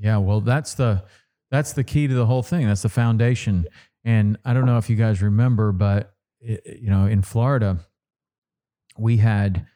Yeah, 0.00 0.16
well, 0.16 0.40
that's 0.40 0.74
the 0.74 1.04
that's 1.50 1.72
the 1.74 1.84
key 1.84 2.08
to 2.08 2.14
the 2.14 2.26
whole 2.26 2.42
thing. 2.42 2.66
That's 2.66 2.82
the 2.82 2.88
foundation. 2.88 3.66
And 4.04 4.38
I 4.44 4.52
don't 4.52 4.66
know 4.66 4.78
if 4.78 4.90
you 4.90 4.96
guys 4.96 5.22
remember, 5.22 5.72
but 5.72 6.14
it, 6.40 6.78
you 6.80 6.90
know, 6.90 7.06
in 7.06 7.22
Florida, 7.22 7.80
we 8.98 9.16
had 9.16 9.66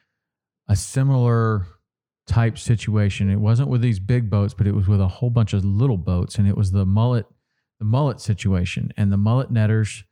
a 0.68 0.76
similar 0.76 1.66
type 2.26 2.58
situation. 2.58 3.30
It 3.30 3.40
wasn't 3.40 3.70
with 3.70 3.80
these 3.80 3.98
big 3.98 4.28
boats, 4.28 4.54
but 4.54 4.66
it 4.66 4.74
was 4.74 4.86
with 4.86 5.00
a 5.00 5.08
whole 5.08 5.30
bunch 5.30 5.54
of 5.54 5.64
little 5.64 5.96
boats, 5.96 6.36
and 6.36 6.46
it 6.46 6.56
was 6.56 6.70
the 6.70 6.84
mullet, 6.84 7.26
the 7.78 7.86
mullet 7.86 8.20
situation, 8.20 8.92
and 8.96 9.10
the 9.10 9.16
mullet 9.16 9.50
netters 9.50 10.04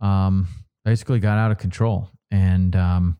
um, 0.00 0.48
basically 0.84 1.20
got 1.20 1.38
out 1.38 1.52
of 1.52 1.58
control, 1.58 2.10
and 2.30 2.74
um, 2.74 3.18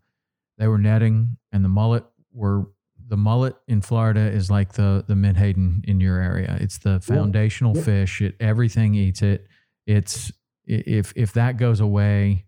they 0.59 0.67
were 0.67 0.79
netting, 0.79 1.37
and 1.53 1.64
the 1.64 1.69
mullet 1.69 2.05
were 2.33 2.67
the 3.07 3.17
mullet 3.17 3.55
in 3.69 3.81
Florida 3.81 4.21
is 4.21 4.50
like 4.50 4.73
the 4.73 5.05
the 5.07 5.14
menhaden 5.14 5.83
in 5.87 6.00
your 6.00 6.19
area. 6.19 6.57
It's 6.61 6.79
the 6.79 7.00
foundational 7.00 7.76
yeah. 7.76 7.83
fish. 7.83 8.21
It 8.21 8.35
everything 8.41 8.95
eats 8.95 9.23
it. 9.23 9.47
It's 9.87 10.33
if 10.67 11.12
if 11.17 11.33
that 11.35 11.57
goes 11.57 11.81
away, 11.81 12.47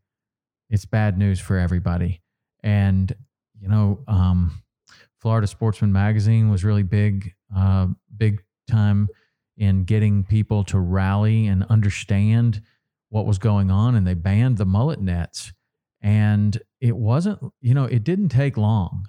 it's 0.70 0.84
bad 0.84 1.18
news 1.18 1.40
for 1.40 1.58
everybody. 1.58 2.22
And 2.62 3.14
you 3.60 3.68
know, 3.68 4.00
um, 4.08 4.62
Florida 5.20 5.46
Sportsman 5.46 5.92
Magazine 5.92 6.50
was 6.50 6.64
really 6.64 6.82
big, 6.82 7.32
uh, 7.54 7.88
big 8.16 8.42
time 8.70 9.08
in 9.56 9.84
getting 9.84 10.24
people 10.24 10.64
to 10.64 10.78
rally 10.78 11.46
and 11.46 11.64
understand 11.64 12.60
what 13.08 13.26
was 13.26 13.38
going 13.38 13.70
on. 13.70 13.94
And 13.94 14.06
they 14.06 14.14
banned 14.14 14.58
the 14.58 14.66
mullet 14.66 15.00
nets. 15.00 15.52
And 16.02 16.60
it 16.80 16.96
wasn't, 16.96 17.40
you 17.60 17.74
know, 17.74 17.84
it 17.84 18.04
didn't 18.04 18.28
take 18.28 18.56
long 18.56 19.08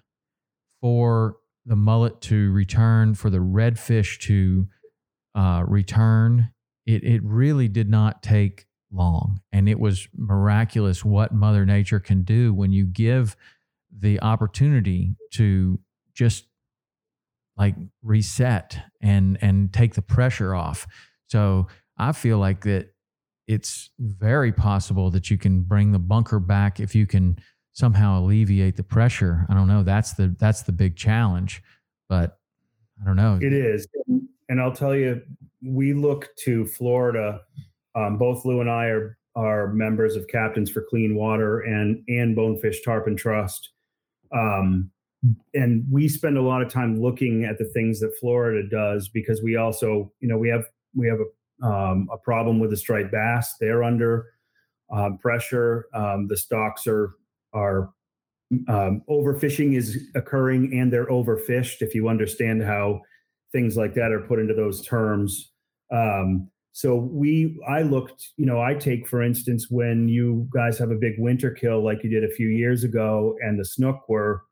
for 0.81 1.37
the 1.65 1.75
mullet 1.75 2.21
to 2.21 2.51
return, 2.51 3.13
for 3.13 3.29
the 3.29 3.39
redfish 3.39 4.19
to 4.21 4.67
uh, 5.35 5.63
return. 5.67 6.51
It, 6.87 7.03
it 7.03 7.21
really 7.23 7.67
did 7.67 7.89
not 7.89 8.23
take 8.23 8.65
long. 8.91 9.41
And 9.51 9.69
it 9.69 9.79
was 9.79 10.07
miraculous 10.15 11.05
what 11.05 11.33
Mother 11.33 11.65
Nature 11.65 11.99
can 11.99 12.23
do 12.23 12.53
when 12.53 12.71
you 12.71 12.85
give 12.85 13.35
the 13.99 14.19
opportunity 14.21 15.15
to 15.33 15.79
just 16.13 16.45
like 17.57 17.75
reset 18.03 18.79
and 19.01 19.37
and 19.41 19.73
take 19.73 19.95
the 19.95 20.01
pressure 20.01 20.55
off. 20.55 20.87
So 21.27 21.67
I 21.97 22.11
feel 22.11 22.37
like 22.37 22.63
that 22.63 22.93
it's 23.47 23.89
very 23.99 24.51
possible 24.51 25.09
that 25.11 25.31
you 25.31 25.37
can 25.37 25.61
bring 25.61 25.91
the 25.91 25.99
bunker 25.99 26.39
back 26.39 26.79
if 26.79 26.93
you 26.93 27.07
can 27.07 27.39
somehow 27.71 28.19
alleviate 28.19 28.75
the 28.75 28.83
pressure. 28.83 29.45
I 29.49 29.53
don't 29.53 29.67
know. 29.67 29.83
That's 29.83 30.13
the 30.13 30.35
that's 30.39 30.63
the 30.63 30.71
big 30.71 30.95
challenge, 30.95 31.61
but 32.09 32.39
I 33.01 33.05
don't 33.05 33.15
know. 33.15 33.39
It 33.41 33.53
is, 33.53 33.87
and 34.49 34.61
I'll 34.61 34.73
tell 34.73 34.95
you, 34.95 35.21
we 35.63 35.93
look 35.93 36.29
to 36.45 36.65
Florida. 36.65 37.41
Um, 37.95 38.17
both 38.17 38.45
Lou 38.45 38.61
and 38.61 38.69
I 38.69 38.85
are 38.85 39.17
are 39.35 39.71
members 39.71 40.15
of 40.15 40.27
Captains 40.27 40.69
for 40.69 40.83
Clean 40.89 41.15
Water 41.15 41.61
and 41.61 42.03
and 42.07 42.35
Bonefish 42.35 42.81
Tarpon 42.83 43.15
Trust. 43.15 43.69
Um, 44.31 44.91
and 45.53 45.85
we 45.91 46.07
spend 46.07 46.37
a 46.37 46.41
lot 46.41 46.61
of 46.61 46.69
time 46.69 47.01
looking 47.01 47.43
at 47.43 47.57
the 47.57 47.65
things 47.65 47.99
that 47.99 48.15
Florida 48.19 48.67
does 48.67 49.09
because 49.09 49.41
we 49.41 49.55
also, 49.55 50.11
you 50.19 50.27
know, 50.27 50.37
we 50.37 50.49
have 50.49 50.65
we 50.95 51.07
have 51.07 51.19
a 51.19 51.65
um, 51.65 52.07
a 52.11 52.17
problem 52.17 52.59
with 52.59 52.69
the 52.69 52.77
striped 52.77 53.11
bass. 53.11 53.55
They're 53.59 53.83
under 53.83 54.27
um, 54.91 55.17
pressure. 55.17 55.87
Um, 55.93 56.27
the 56.27 56.37
stocks 56.37 56.85
are 56.87 57.13
are 57.53 57.91
um, 58.67 59.01
overfishing 59.09 59.75
is 59.75 60.07
occurring, 60.15 60.77
and 60.77 60.91
they're 60.91 61.07
overfished. 61.07 61.81
If 61.81 61.95
you 61.95 62.07
understand 62.07 62.63
how 62.63 63.01
things 63.51 63.77
like 63.77 63.93
that 63.95 64.11
are 64.11 64.21
put 64.21 64.39
into 64.39 64.53
those 64.53 64.85
terms. 64.85 65.51
Um, 65.91 66.49
so 66.73 66.95
we, 66.95 67.59
I 67.67 67.81
looked, 67.81 68.27
you 68.37 68.45
know, 68.45 68.61
I 68.61 68.75
take 68.75 69.07
for 69.07 69.23
instance 69.23 69.67
when 69.69 70.07
you 70.09 70.47
guys 70.53 70.77
have 70.77 70.91
a 70.91 70.95
big 70.95 71.15
winter 71.17 71.49
kill 71.49 71.83
like 71.83 72.03
you 72.03 72.09
did 72.09 72.23
a 72.23 72.33
few 72.33 72.49
years 72.49 72.83
ago, 72.83 73.35
and 73.41 73.59
the 73.59 73.65
snook 73.65 74.07
were 74.07 74.43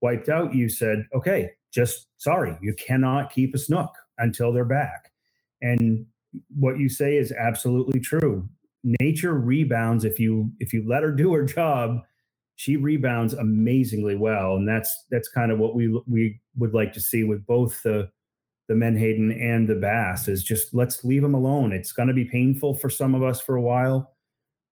wiped 0.00 0.28
out, 0.28 0.54
you 0.54 0.68
said, 0.68 1.06
okay, 1.14 1.50
just 1.72 2.06
sorry, 2.16 2.56
you 2.62 2.74
cannot 2.74 3.32
keep 3.32 3.54
a 3.54 3.58
snook 3.58 3.90
until 4.18 4.52
they're 4.52 4.64
back. 4.64 5.12
And 5.60 6.06
what 6.56 6.78
you 6.78 6.88
say 6.88 7.16
is 7.16 7.32
absolutely 7.32 8.00
true. 8.00 8.48
Nature 9.00 9.34
rebounds 9.34 10.04
if 10.04 10.18
you 10.18 10.50
if 10.60 10.72
you 10.72 10.84
let 10.88 11.02
her 11.02 11.10
do 11.10 11.32
her 11.32 11.44
job, 11.44 12.00
she 12.56 12.76
rebounds 12.76 13.34
amazingly 13.34 14.16
well, 14.16 14.56
and 14.56 14.68
that's 14.68 15.04
that's 15.10 15.28
kind 15.28 15.52
of 15.52 15.58
what 15.58 15.74
we 15.74 16.00
we 16.06 16.40
would 16.56 16.74
like 16.74 16.92
to 16.94 17.00
see 17.00 17.24
with 17.24 17.44
both 17.46 17.82
the 17.82 18.08
the 18.68 18.74
menhaden 18.74 19.32
and 19.32 19.66
the 19.66 19.74
bass 19.74 20.28
is 20.28 20.42
just 20.44 20.74
let's 20.74 21.04
leave 21.04 21.22
them 21.22 21.34
alone. 21.34 21.72
It's 21.72 21.92
going 21.92 22.08
to 22.08 22.14
be 22.14 22.24
painful 22.24 22.74
for 22.74 22.90
some 22.90 23.14
of 23.14 23.22
us 23.22 23.40
for 23.40 23.56
a 23.56 23.62
while, 23.62 24.14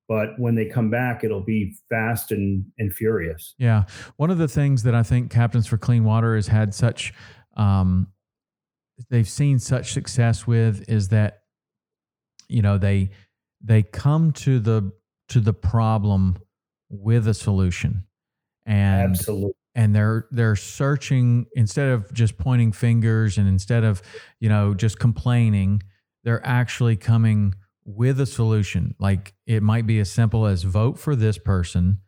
but 0.09 0.39
when 0.39 0.55
they 0.55 0.67
come 0.67 0.91
back 0.91 1.25
it'll 1.25 1.45
be 1.45 1.75
fast 1.89 2.31
and 2.33 2.65
and 2.79 2.93
furious. 2.93 3.55
Yeah. 3.59 3.85
One 4.17 4.31
of 4.31 4.39
the 4.39 4.49
things 4.49 4.83
that 4.85 4.95
i 4.95 5.03
think 5.03 5.31
captains 5.31 5.67
for 5.67 5.79
clean 5.79 6.05
water 6.05 6.37
has 6.37 6.47
had 6.47 6.75
such 6.75 7.15
um, 7.57 8.09
they've 9.11 9.29
seen 9.29 9.59
such 9.59 9.93
success 9.93 10.47
with 10.47 10.89
is 10.89 11.09
that 11.09 11.41
you 12.49 12.63
know 12.63 12.79
they 12.79 13.11
they 13.63 13.83
come 13.83 14.33
to 14.33 14.59
the 14.59 14.93
to 15.29 15.41
the 15.41 15.53
problem 15.53 16.37
with 16.89 17.27
a 17.27 17.35
solution. 17.35 18.05
And 18.65 19.11
absolutely 19.11 19.53
and 19.77 19.95
they're 19.95 20.27
they're 20.33 20.57
searching 20.57 21.47
instead 21.55 21.91
of 21.91 22.13
just 22.13 22.37
pointing 22.37 22.73
fingers 22.73 23.39
and 23.39 23.47
instead 23.47 23.85
of 23.85 24.03
you 24.41 24.49
know 24.49 24.75
just 24.75 24.99
complaining 24.99 25.81
they're 26.27 26.45
actually 26.45 26.97
coming 26.97 27.55
with 27.85 28.21
a 28.21 28.27
solution. 28.27 28.97
Like 28.99 29.33
it 29.47 29.63
might 29.63 29.87
be 29.87 30.01
as 30.01 30.11
simple 30.11 30.45
as 30.45 30.65
vote 30.65 30.99
for 30.99 31.15
this 31.15 31.39
person 31.39 31.99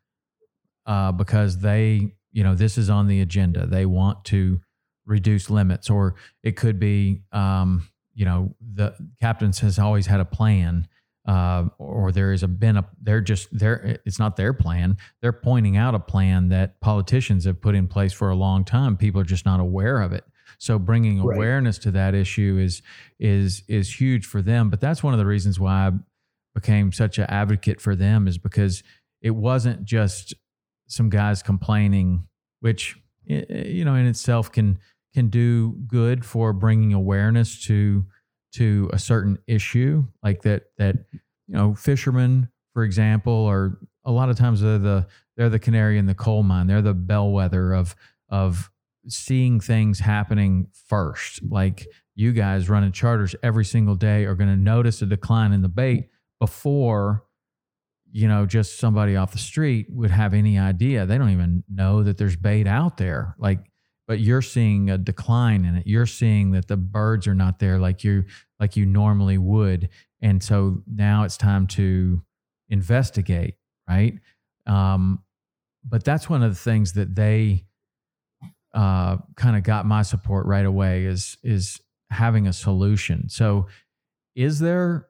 uh, 0.85 1.13
because 1.13 1.59
they, 1.59 2.15
you 2.33 2.43
know, 2.43 2.57
this 2.57 2.77
is 2.77 2.91
on 2.91 3.07
the 3.07 3.21
agenda. 3.21 3.65
They 3.65 3.87
want 3.87 4.25
to 4.27 4.61
reduce 5.07 5.49
limits, 5.49 5.89
or 5.89 6.17
it 6.43 6.57
could 6.57 6.81
be, 6.81 7.23
um, 7.31 7.89
you 8.13 8.25
know, 8.25 8.57
the 8.61 8.95
captains 9.21 9.61
has 9.61 9.79
always 9.79 10.07
had 10.07 10.19
a 10.19 10.25
plan. 10.25 10.89
Uh, 11.29 11.69
or 11.79 12.11
there 12.11 12.33
is 12.33 12.43
a 12.43 12.49
been 12.49 12.79
a 12.79 12.89
they're 13.03 13.21
just 13.21 13.49
there 13.53 14.01
it's 14.07 14.19
not 14.19 14.37
their 14.37 14.55
plan 14.55 14.97
they're 15.21 15.31
pointing 15.31 15.77
out 15.77 15.95
a 15.95 15.99
plan 15.99 16.49
that 16.49 16.81
politicians 16.81 17.45
have 17.45 17.61
put 17.61 17.75
in 17.75 17.87
place 17.87 18.15
for 18.15 18.31
a 18.31 18.35
long 18.35 18.65
time 18.65 18.97
people 18.97 19.21
are 19.21 19.25
just 19.25 19.45
not 19.45 19.61
aware 19.61 20.01
of 20.01 20.15
it 20.15 20.25
so 20.57 20.79
bringing 20.79 21.23
right. 21.23 21.37
awareness 21.37 21.79
to 21.79 21.91
that 21.91 22.15
issue 22.15 22.59
is 22.61 22.83
is 23.19 23.63
is 23.69 24.01
huge 24.01 24.25
for 24.25 24.41
them. 24.41 24.71
But 24.71 24.81
that's 24.81 25.03
one 25.03 25.13
of 25.13 25.19
the 25.19 25.27
reasons 25.27 25.61
why 25.61 25.89
I 25.89 25.91
became 26.55 26.93
such 26.93 27.19
an 27.19 27.27
advocate 27.29 27.81
for 27.81 27.95
them 27.95 28.27
is 28.27 28.39
because 28.39 28.83
it 29.21 29.31
wasn't 29.31 29.85
just 29.85 30.35
some 30.87 31.11
guys 31.11 31.43
complaining, 31.43 32.27
which 32.61 32.97
you 33.25 33.85
know 33.85 33.95
in 33.95 34.07
itself 34.07 34.51
can 34.51 34.79
can 35.15 35.29
do 35.29 35.73
good 35.87 36.25
for 36.25 36.53
bringing 36.53 36.93
awareness 36.93 37.65
to 37.67 38.07
to 38.53 38.91
a 38.93 38.99
certain 38.99 39.39
issue, 39.47 40.05
like 40.23 40.43
that 40.43 40.65
that 40.79 40.97
you 41.13 41.55
know 41.55 41.75
fishermen, 41.75 42.49
for 42.75 42.85
example, 42.85 43.47
are 43.47 43.79
a 44.05 44.13
lot 44.13 44.31
of 44.31 44.37
times 44.37 44.61
they're 44.61 44.79
the 44.79 45.07
they're 45.37 45.49
the 45.49 45.59
canary 45.59 45.99
in 45.99 46.07
the 46.07 46.15
coal 46.15 46.43
mine. 46.43 46.67
They're 46.67 46.83
the 46.83 46.95
bellwether 46.95 47.73
of 47.73 47.95
of 48.29 48.71
seeing 49.07 49.61
things 49.61 50.01
happening 50.01 50.69
first. 50.89 51.41
Like 51.49 51.87
you 52.15 52.33
guys 52.33 52.69
running 52.69 52.93
charters 52.93 53.35
every 53.43 53.65
single 53.65 53.95
day 53.95 54.25
are 54.25 54.35
going 54.35 54.51
to 54.51 54.57
notice 54.57 55.03
a 55.03 55.07
decline 55.07 55.53
in 55.53 55.63
the 55.63 55.69
bait 55.69 56.09
before 56.41 57.25
you 58.11 58.27
know 58.27 58.47
just 58.47 58.79
somebody 58.79 59.17
off 59.17 59.33
the 59.33 59.39
street 59.39 59.87
would 59.91 60.11
have 60.11 60.35
any 60.35 60.59
idea. 60.59 61.07
They 61.07 61.19
don't 61.19 61.31
even 61.31 61.65
know 61.69 62.03
that 62.03 62.19
there's 62.19 62.37
bait 62.37 62.67
out 62.67 62.97
there. 62.97 63.37
Like 63.39 63.61
but 64.09 64.21
you're 64.21 64.43
seeing 64.43 64.89
a 64.89 64.97
decline 64.97 65.67
in 65.67 65.77
it. 65.77 65.87
You're 65.87 66.07
seeing 66.07 66.51
that 66.53 66.67
the 66.67 66.79
birds 66.79 67.27
are 67.29 67.35
not 67.35 67.59
there 67.59 67.79
like 67.79 68.03
you 68.03 68.25
like 68.59 68.75
you 68.75 68.87
normally 68.87 69.37
would. 69.37 69.91
And 70.23 70.43
so 70.43 70.83
now 70.87 71.23
it's 71.25 71.37
time 71.37 71.67
to 71.69 72.23
investigate, 72.71 73.55
right? 73.89 74.19
Um, 74.67 75.23
but 75.85 76.05
that's 76.05 76.29
one 76.29 76.43
of 76.43 76.51
the 76.51 76.59
things 76.59 76.95
that 76.95 77.15
they 77.15 77.67
uh, 78.75 79.19
kind 79.37 79.57
of 79.57 79.63
got 79.63 79.87
my 79.87 80.03
support 80.03 80.47
right 80.47 80.67
away 80.67 81.05
is 81.05 81.37
is 81.43 81.81
having 82.11 82.47
a 82.47 82.53
solution. 82.53 83.29
So, 83.29 83.67
is 84.35 84.59
there 84.59 85.09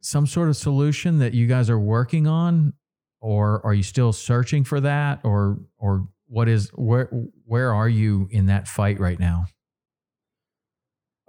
some 0.00 0.26
sort 0.26 0.48
of 0.48 0.56
solution 0.56 1.18
that 1.18 1.32
you 1.32 1.46
guys 1.46 1.70
are 1.70 1.78
working 1.78 2.26
on, 2.26 2.74
or 3.20 3.64
are 3.64 3.74
you 3.74 3.82
still 3.82 4.12
searching 4.12 4.64
for 4.64 4.80
that, 4.80 5.20
or 5.24 5.60
or 5.78 6.08
what 6.26 6.48
is 6.48 6.70
where 6.74 7.10
where 7.44 7.72
are 7.72 7.88
you 7.88 8.28
in 8.30 8.46
that 8.46 8.68
fight 8.68 8.98
right 8.98 9.18
now? 9.18 9.46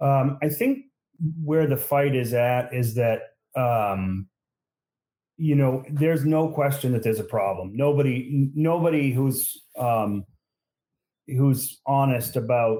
Um, 0.02 0.38
I 0.42 0.50
think 0.50 0.86
where 1.44 1.68
the 1.68 1.78
fight 1.78 2.16
is 2.16 2.34
at 2.34 2.74
is 2.74 2.96
that 2.96 3.22
um, 3.56 4.28
you 5.38 5.56
know 5.56 5.84
there's 5.90 6.26
no 6.26 6.50
question 6.50 6.92
that 6.94 7.04
there's 7.04 7.20
a 7.20 7.26
problem. 7.26 7.72
Nobody 7.76 8.50
nobody 8.56 9.12
who's 9.12 9.62
um, 9.78 10.26
who's 11.28 11.80
honest 11.86 12.36
about 12.36 12.80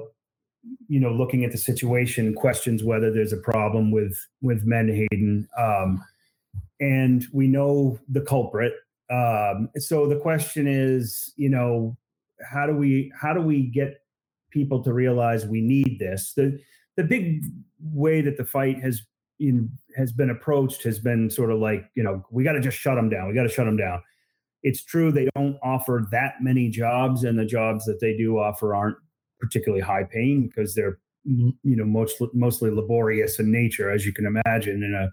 you 0.88 1.00
know 1.00 1.12
looking 1.12 1.44
at 1.44 1.52
the 1.52 1.58
situation 1.58 2.34
questions 2.34 2.82
whether 2.82 3.12
there's 3.12 3.32
a 3.32 3.38
problem 3.38 3.90
with 3.90 4.18
with 4.40 4.66
Menhaden. 4.66 5.46
Um, 5.58 6.02
and 6.80 7.26
we 7.32 7.46
know 7.48 7.98
the 8.08 8.20
culprit. 8.20 8.74
Um, 9.10 9.70
so 9.76 10.06
the 10.08 10.18
question 10.18 10.66
is, 10.66 11.32
you 11.36 11.48
know, 11.48 11.96
how 12.44 12.66
do 12.66 12.74
we 12.74 13.12
how 13.20 13.32
do 13.32 13.40
we 13.40 13.62
get 13.62 14.00
people 14.50 14.82
to 14.84 14.92
realize 14.92 15.46
we 15.46 15.60
need 15.60 15.98
this? 15.98 16.32
The 16.34 16.58
the 16.96 17.04
big 17.04 17.44
way 17.80 18.20
that 18.22 18.36
the 18.36 18.44
fight 18.44 18.80
has 18.82 19.02
in, 19.38 19.70
has 19.96 20.12
been 20.12 20.30
approached 20.30 20.82
has 20.84 20.98
been 20.98 21.30
sort 21.30 21.50
of 21.50 21.58
like 21.58 21.90
you 21.94 22.02
know 22.02 22.24
we 22.30 22.44
got 22.44 22.52
to 22.52 22.60
just 22.60 22.78
shut 22.78 22.96
them 22.96 23.08
down. 23.08 23.28
We 23.28 23.34
got 23.34 23.44
to 23.44 23.48
shut 23.48 23.66
them 23.66 23.76
down. 23.76 24.02
It's 24.62 24.84
true 24.84 25.12
they 25.12 25.28
don't 25.34 25.56
offer 25.62 26.06
that 26.10 26.34
many 26.40 26.70
jobs, 26.70 27.24
and 27.24 27.38
the 27.38 27.44
jobs 27.44 27.84
that 27.84 28.00
they 28.00 28.16
do 28.16 28.38
offer 28.38 28.74
aren't 28.74 28.96
particularly 29.38 29.82
high 29.82 30.04
paying 30.04 30.48
because 30.48 30.74
they're 30.74 30.98
you 31.24 31.54
know 31.62 31.84
most, 31.84 32.22
mostly 32.32 32.70
laborious 32.70 33.38
in 33.38 33.50
nature, 33.50 33.90
as 33.90 34.06
you 34.06 34.12
can 34.12 34.26
imagine 34.26 34.82
in 34.82 34.94
a 34.94 35.10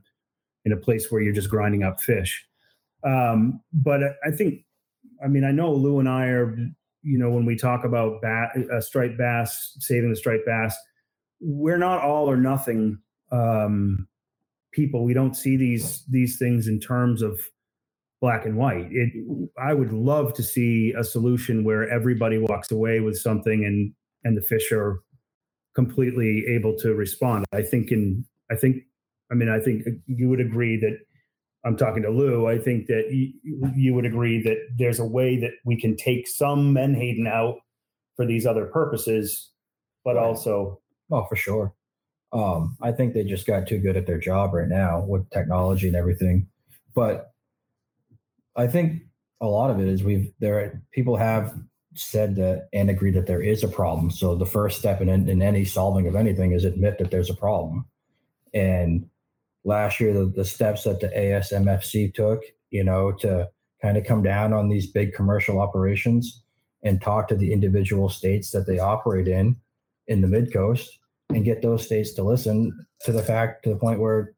in 0.66 0.72
a 0.72 0.78
place 0.78 1.12
where 1.12 1.22
you're 1.22 1.34
just 1.34 1.50
grinding 1.50 1.84
up 1.84 2.00
fish. 2.00 2.46
Um, 3.04 3.62
but 3.74 4.02
I 4.26 4.32
think, 4.32 4.64
I 5.24 5.28
mean, 5.28 5.44
I 5.44 5.52
know 5.52 5.74
Lou 5.74 6.00
and 6.00 6.08
I 6.08 6.28
are 6.28 6.56
you 7.04 7.18
know, 7.18 7.30
when 7.30 7.46
we 7.46 7.56
talk 7.56 7.84
about 7.84 8.22
bat, 8.22 8.50
uh, 8.72 8.82
striped 8.82 9.18
bass, 9.18 9.76
saving 9.80 10.10
the 10.10 10.16
striped 10.16 10.46
bass, 10.46 10.76
we're 11.40 11.78
not 11.78 12.02
all 12.02 12.30
or 12.30 12.38
nothing 12.38 12.98
um, 13.32 14.08
people. 14.72 15.04
We 15.04 15.14
don't 15.14 15.36
see 15.36 15.58
these 15.58 16.04
these 16.10 16.38
things 16.38 16.68
in 16.68 16.80
terms 16.80 17.22
of 17.22 17.40
black 18.22 18.46
and 18.46 18.56
white. 18.56 18.88
It, 18.90 19.12
I 19.58 19.74
would 19.74 19.92
love 19.92 20.34
to 20.36 20.44
see 20.44 20.94
a 20.98 21.04
solution 21.04 21.66
where 21.66 21.90
everybody 21.90 22.38
walks 22.38 22.72
away 22.72 23.02
with 23.02 23.18
something 23.18 23.66
and 23.66 23.94
and 24.24 24.38
the 24.38 24.42
fish 24.42 24.72
are 24.72 25.02
completely 25.76 26.46
able 26.48 26.78
to 26.78 26.94
respond. 26.96 27.46
I 27.52 27.62
think 27.62 27.92
in 27.92 28.26
I 28.50 28.56
think 28.56 28.84
I 29.32 29.36
mean 29.36 29.50
I 29.50 29.60
think 29.60 29.84
you 30.08 30.30
would 30.30 30.40
agree 30.40 30.78
that 30.78 30.98
I'm 31.66 31.78
talking 31.78 32.04
to 32.04 32.10
Lou, 32.10 32.48
I 32.48 32.58
think 32.58 32.88
that 32.88 33.10
you, 33.12 33.34
you 33.76 33.94
would 33.94 34.06
agree 34.06 34.42
that 34.44 34.58
there's 34.78 35.00
a 35.00 35.06
way 35.06 35.38
that 35.40 35.52
we 35.64 35.80
can 35.80 35.96
take 35.96 36.28
some 36.28 36.74
Menhaden 36.74 37.28
out 37.28 37.60
for 38.16 38.26
these 38.26 38.46
other 38.46 38.66
purposes, 38.66 39.50
but 40.04 40.16
right. 40.16 40.24
also. 40.24 40.82
Oh, 41.12 41.26
for 41.26 41.36
sure. 41.36 41.74
Um, 42.34 42.78
I 42.82 42.92
think 42.92 43.14
they 43.14 43.24
just 43.24 43.48
got 43.48 43.68
too 43.68 43.78
good 43.78 43.96
at 43.96 44.08
their 44.08 44.18
job 44.18 44.54
right 44.54 44.68
now 44.68 45.06
with 45.08 45.30
technology 45.30 45.88
and 45.88 45.96
everything. 45.96 46.48
But 46.96 47.32
I 48.56 48.68
think 48.68 49.04
a 49.40 49.46
lot 49.48 49.70
of 49.70 49.80
it 49.80 49.88
is 49.88 50.04
we've 50.04 50.32
there 50.40 50.82
people 50.92 51.16
have 51.16 51.54
said 51.96 52.36
that 52.36 52.70
and 52.74 52.90
agreed 52.90 53.14
that 53.14 53.28
there 53.28 53.42
is 53.42 53.64
a 53.64 53.68
problem. 53.68 54.10
So 54.10 54.36
the 54.36 54.46
first 54.46 54.80
step 54.80 55.00
in, 55.00 55.10
in 55.10 55.42
any 55.42 55.64
solving 55.64 56.08
of 56.08 56.16
anything 56.16 56.52
is 56.52 56.66
admit 56.66 56.98
that 56.98 57.12
there's 57.12 57.30
a 57.30 57.36
problem. 57.36 57.86
And 58.54 59.10
last 59.64 60.00
year, 60.00 60.14
the, 60.14 60.26
the 60.26 60.46
steps 60.46 60.84
that 60.84 61.00
the 61.00 61.08
ASMFC 61.10 62.14
took, 62.14 62.42
you 62.70 62.84
know, 62.84 63.12
to 63.14 63.50
kind 63.82 63.98
of 63.98 64.06
come 64.06 64.24
down 64.24 64.54
on 64.54 64.70
these 64.70 64.88
big 64.88 65.14
commercial 65.14 65.60
operations 65.60 66.42
and 66.84 67.02
talk 67.02 67.28
to 67.28 67.36
the 67.36 67.54
individual 67.54 68.10
states 68.10 68.52
that 68.52 68.68
they 68.68 68.80
operate 68.80 69.28
in, 69.28 69.56
in 70.08 70.22
the 70.22 70.28
mid 70.28 70.52
coast, 70.52 71.00
and 71.30 71.46
get 71.46 71.62
those 71.62 71.86
states 71.86 72.14
to 72.14 72.24
listen 72.24 72.86
to 73.02 73.12
the 73.12 73.24
fact 73.24 73.64
to 73.64 73.70
the 73.70 73.76
point 73.76 74.00
where 74.00 74.34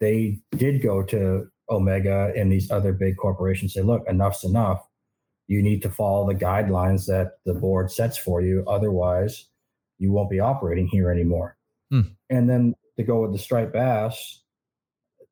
they 0.00 0.38
did 0.56 0.82
go 0.82 1.02
to 1.02 1.48
Omega 1.70 2.32
and 2.36 2.50
these 2.50 2.70
other 2.70 2.92
big 2.92 3.16
corporations 3.16 3.74
say, 3.74 3.82
look, 3.82 4.02
enough's 4.08 4.44
enough. 4.44 4.86
You 5.46 5.62
need 5.62 5.82
to 5.82 5.90
follow 5.90 6.26
the 6.26 6.38
guidelines 6.38 7.06
that 7.06 7.32
the 7.44 7.54
board 7.54 7.90
sets 7.90 8.16
for 8.16 8.40
you. 8.40 8.64
Otherwise, 8.66 9.46
you 9.98 10.12
won't 10.12 10.30
be 10.30 10.40
operating 10.40 10.86
here 10.86 11.10
anymore. 11.10 11.56
Hmm. 11.90 12.00
And 12.30 12.48
then 12.48 12.74
to 12.96 13.04
go 13.04 13.22
with 13.22 13.32
the 13.32 13.38
striped 13.38 13.72
bass, 13.72 14.42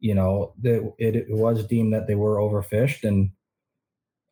you 0.01 0.15
know, 0.15 0.55
that 0.63 0.93
it, 0.99 1.17
it 1.17 1.27
was 1.29 1.67
deemed 1.67 1.95
that 1.95 2.07
they 2.07 2.15
were 2.15 2.37
overfished. 2.37 3.05
And 3.05 3.31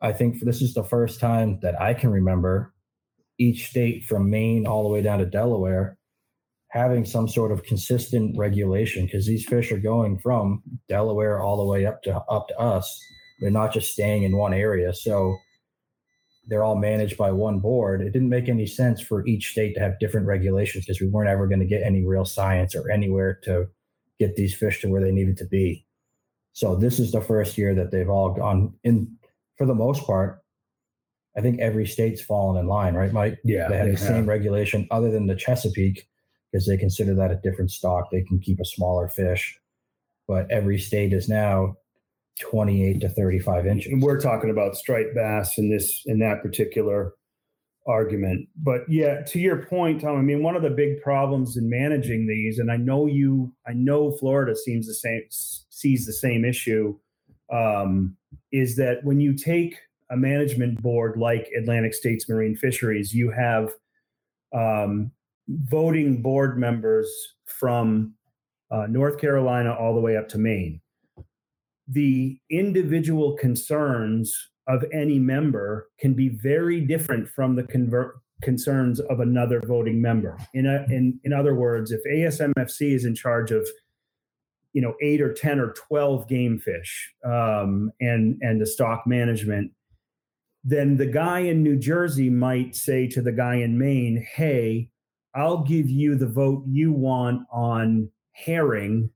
I 0.01 0.11
think 0.11 0.41
this 0.41 0.61
is 0.61 0.73
the 0.73 0.83
first 0.83 1.19
time 1.19 1.59
that 1.61 1.79
I 1.79 1.93
can 1.93 2.11
remember 2.11 2.73
each 3.39 3.67
state 3.69 4.05
from 4.05 4.29
Maine 4.29 4.67
all 4.67 4.83
the 4.83 4.89
way 4.89 5.01
down 5.01 5.19
to 5.19 5.25
Delaware 5.25 5.97
having 6.71 7.03
some 7.03 7.27
sort 7.27 7.51
of 7.51 7.63
consistent 7.63 8.37
regulation 8.37 9.05
because 9.05 9.25
these 9.25 9.45
fish 9.45 9.71
are 9.71 9.77
going 9.77 10.17
from 10.17 10.63
Delaware 10.87 11.41
all 11.41 11.57
the 11.57 11.65
way 11.65 11.85
up 11.85 12.01
to 12.03 12.15
up 12.15 12.47
to 12.47 12.57
us. 12.57 12.99
They're 13.39 13.51
not 13.51 13.73
just 13.73 13.91
staying 13.91 14.23
in 14.23 14.37
one 14.37 14.53
area. 14.53 14.93
So 14.93 15.37
they're 16.45 16.63
all 16.63 16.75
managed 16.75 17.17
by 17.17 17.31
one 17.31 17.59
board. 17.59 18.01
It 18.01 18.11
didn't 18.11 18.29
make 18.29 18.49
any 18.49 18.65
sense 18.65 18.99
for 18.99 19.25
each 19.27 19.51
state 19.51 19.73
to 19.75 19.79
have 19.79 19.99
different 19.99 20.27
regulations 20.27 20.85
because 20.85 20.99
we 20.99 21.07
weren't 21.07 21.29
ever 21.29 21.47
going 21.47 21.59
to 21.59 21.65
get 21.65 21.83
any 21.83 22.03
real 22.03 22.25
science 22.25 22.75
or 22.75 22.89
anywhere 22.89 23.39
to 23.43 23.67
get 24.19 24.35
these 24.35 24.53
fish 24.53 24.81
to 24.81 24.89
where 24.89 25.01
they 25.01 25.11
needed 25.11 25.37
to 25.37 25.45
be. 25.45 25.85
So 26.53 26.75
this 26.75 26.99
is 26.99 27.11
the 27.11 27.21
first 27.21 27.57
year 27.57 27.73
that 27.75 27.91
they've 27.91 28.09
all 28.09 28.33
gone 28.33 28.73
in 28.83 29.17
for 29.57 29.65
the 29.65 29.75
most 29.75 30.05
part. 30.05 30.41
I 31.37 31.41
think 31.41 31.61
every 31.61 31.87
state's 31.87 32.21
fallen 32.21 32.59
in 32.59 32.67
line, 32.67 32.93
right, 32.93 33.13
Mike? 33.13 33.39
Yeah. 33.43 33.69
They 33.69 33.77
have 33.77 33.91
the 33.91 33.97
same 33.97 34.25
regulation 34.25 34.87
other 34.91 35.09
than 35.09 35.27
the 35.27 35.35
Chesapeake 35.35 36.07
because 36.51 36.67
they 36.67 36.75
consider 36.75 37.13
that 37.15 37.31
a 37.31 37.35
different 37.35 37.71
stock. 37.71 38.11
They 38.11 38.23
can 38.23 38.39
keep 38.39 38.59
a 38.59 38.65
smaller 38.65 39.07
fish. 39.07 39.57
But 40.27 40.51
every 40.51 40.77
state 40.77 41.13
is 41.13 41.29
now 41.29 41.77
28 42.39 43.01
to 43.01 43.09
35 43.09 43.67
inches. 43.67 43.91
And 43.91 44.01
we're 44.01 44.19
talking 44.19 44.49
about 44.49 44.75
striped 44.75 45.15
bass 45.15 45.57
in 45.57 45.69
this 45.69 46.03
in 46.05 46.19
that 46.19 46.41
particular 46.41 47.13
argument. 47.87 48.47
But 48.55 48.81
yeah, 48.87 49.21
to 49.23 49.39
your 49.39 49.65
point, 49.65 50.01
Tom, 50.01 50.17
I 50.17 50.21
mean, 50.21 50.43
one 50.43 50.55
of 50.55 50.61
the 50.61 50.69
big 50.69 51.01
problems 51.01 51.57
in 51.57 51.69
managing 51.69 52.27
these, 52.27 52.59
and 52.59 52.71
I 52.71 52.77
know 52.77 53.07
you, 53.07 53.53
I 53.67 53.73
know 53.73 54.11
Florida 54.11 54.55
seems 54.55 54.87
the 54.87 54.93
same 54.93 55.23
sees 55.29 56.05
the 56.05 56.13
same 56.13 56.45
issue, 56.45 56.97
um, 57.51 58.15
is 58.51 58.75
that 58.77 59.03
when 59.03 59.19
you 59.19 59.33
take 59.33 59.77
a 60.09 60.17
management 60.17 60.81
board 60.81 61.17
like 61.17 61.49
Atlantic 61.57 61.93
States 61.93 62.27
Marine 62.29 62.55
Fisheries, 62.55 63.13
you 63.13 63.31
have 63.31 63.71
um, 64.53 65.11
voting 65.47 66.21
board 66.21 66.57
members 66.57 67.09
from 67.45 68.13
uh, 68.69 68.87
North 68.87 69.19
Carolina 69.19 69.73
all 69.73 69.93
the 69.93 70.01
way 70.01 70.17
up 70.17 70.29
to 70.29 70.37
Maine 70.37 70.81
the 71.91 72.39
individual 72.49 73.35
concerns 73.35 74.49
of 74.67 74.85
any 74.93 75.19
member 75.19 75.89
can 75.99 76.13
be 76.13 76.29
very 76.29 76.79
different 76.81 77.27
from 77.27 77.55
the 77.55 78.13
concerns 78.41 78.99
of 78.99 79.19
another 79.19 79.61
voting 79.65 80.01
member. 80.01 80.37
In, 80.53 80.65
a, 80.65 80.85
in, 80.89 81.19
in 81.23 81.33
other 81.33 81.53
words, 81.53 81.91
if 81.91 82.01
ASMFC 82.05 82.93
is 82.93 83.05
in 83.05 83.15
charge 83.15 83.51
of 83.51 83.67
you 84.73 84.81
know 84.81 84.95
eight 85.01 85.21
or 85.21 85.33
ten 85.33 85.59
or 85.59 85.73
twelve 85.73 86.29
game 86.29 86.57
fish 86.57 87.13
um, 87.25 87.91
and 87.99 88.37
and 88.41 88.61
the 88.61 88.65
stock 88.65 89.05
management, 89.05 89.71
then 90.63 90.95
the 90.95 91.05
guy 91.05 91.39
in 91.39 91.61
New 91.61 91.75
Jersey 91.75 92.29
might 92.29 92.73
say 92.73 93.05
to 93.07 93.21
the 93.21 93.33
guy 93.33 93.55
in 93.55 93.77
Maine, 93.77 94.25
"Hey, 94.33 94.89
I'll 95.35 95.65
give 95.65 95.89
you 95.89 96.15
the 96.15 96.27
vote 96.27 96.63
you 96.67 96.93
want 96.93 97.45
on 97.51 98.09
herring 98.31 99.09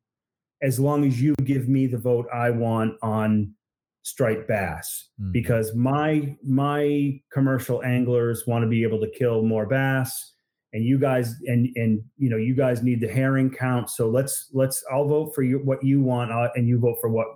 as 0.65 0.79
long 0.79 1.05
as 1.05 1.21
you 1.21 1.35
give 1.43 1.69
me 1.69 1.85
the 1.85 1.97
vote 1.97 2.25
I 2.33 2.49
want 2.49 2.95
on 3.01 3.53
striped 4.01 4.47
bass. 4.47 5.09
Mm. 5.19 5.31
because 5.31 5.73
my 5.73 6.35
my 6.43 7.19
commercial 7.31 7.83
anglers 7.83 8.45
want 8.45 8.63
to 8.63 8.69
be 8.69 8.83
able 8.83 8.99
to 8.99 9.09
kill 9.09 9.43
more 9.43 9.65
bass 9.65 10.33
and 10.73 10.83
you 10.83 10.99
guys 10.99 11.35
and 11.47 11.69
and 11.75 12.01
you 12.17 12.29
know 12.29 12.37
you 12.37 12.55
guys 12.55 12.83
need 12.83 12.99
the 12.99 13.07
herring 13.07 13.49
count. 13.49 13.89
So 13.89 14.09
let's 14.09 14.49
let's 14.53 14.83
I'll 14.91 15.07
vote 15.07 15.33
for 15.33 15.41
you 15.41 15.59
what 15.59 15.83
you 15.83 16.01
want 16.01 16.31
uh, 16.31 16.49
and 16.55 16.67
you 16.67 16.79
vote 16.79 16.97
for 16.99 17.09
what 17.09 17.27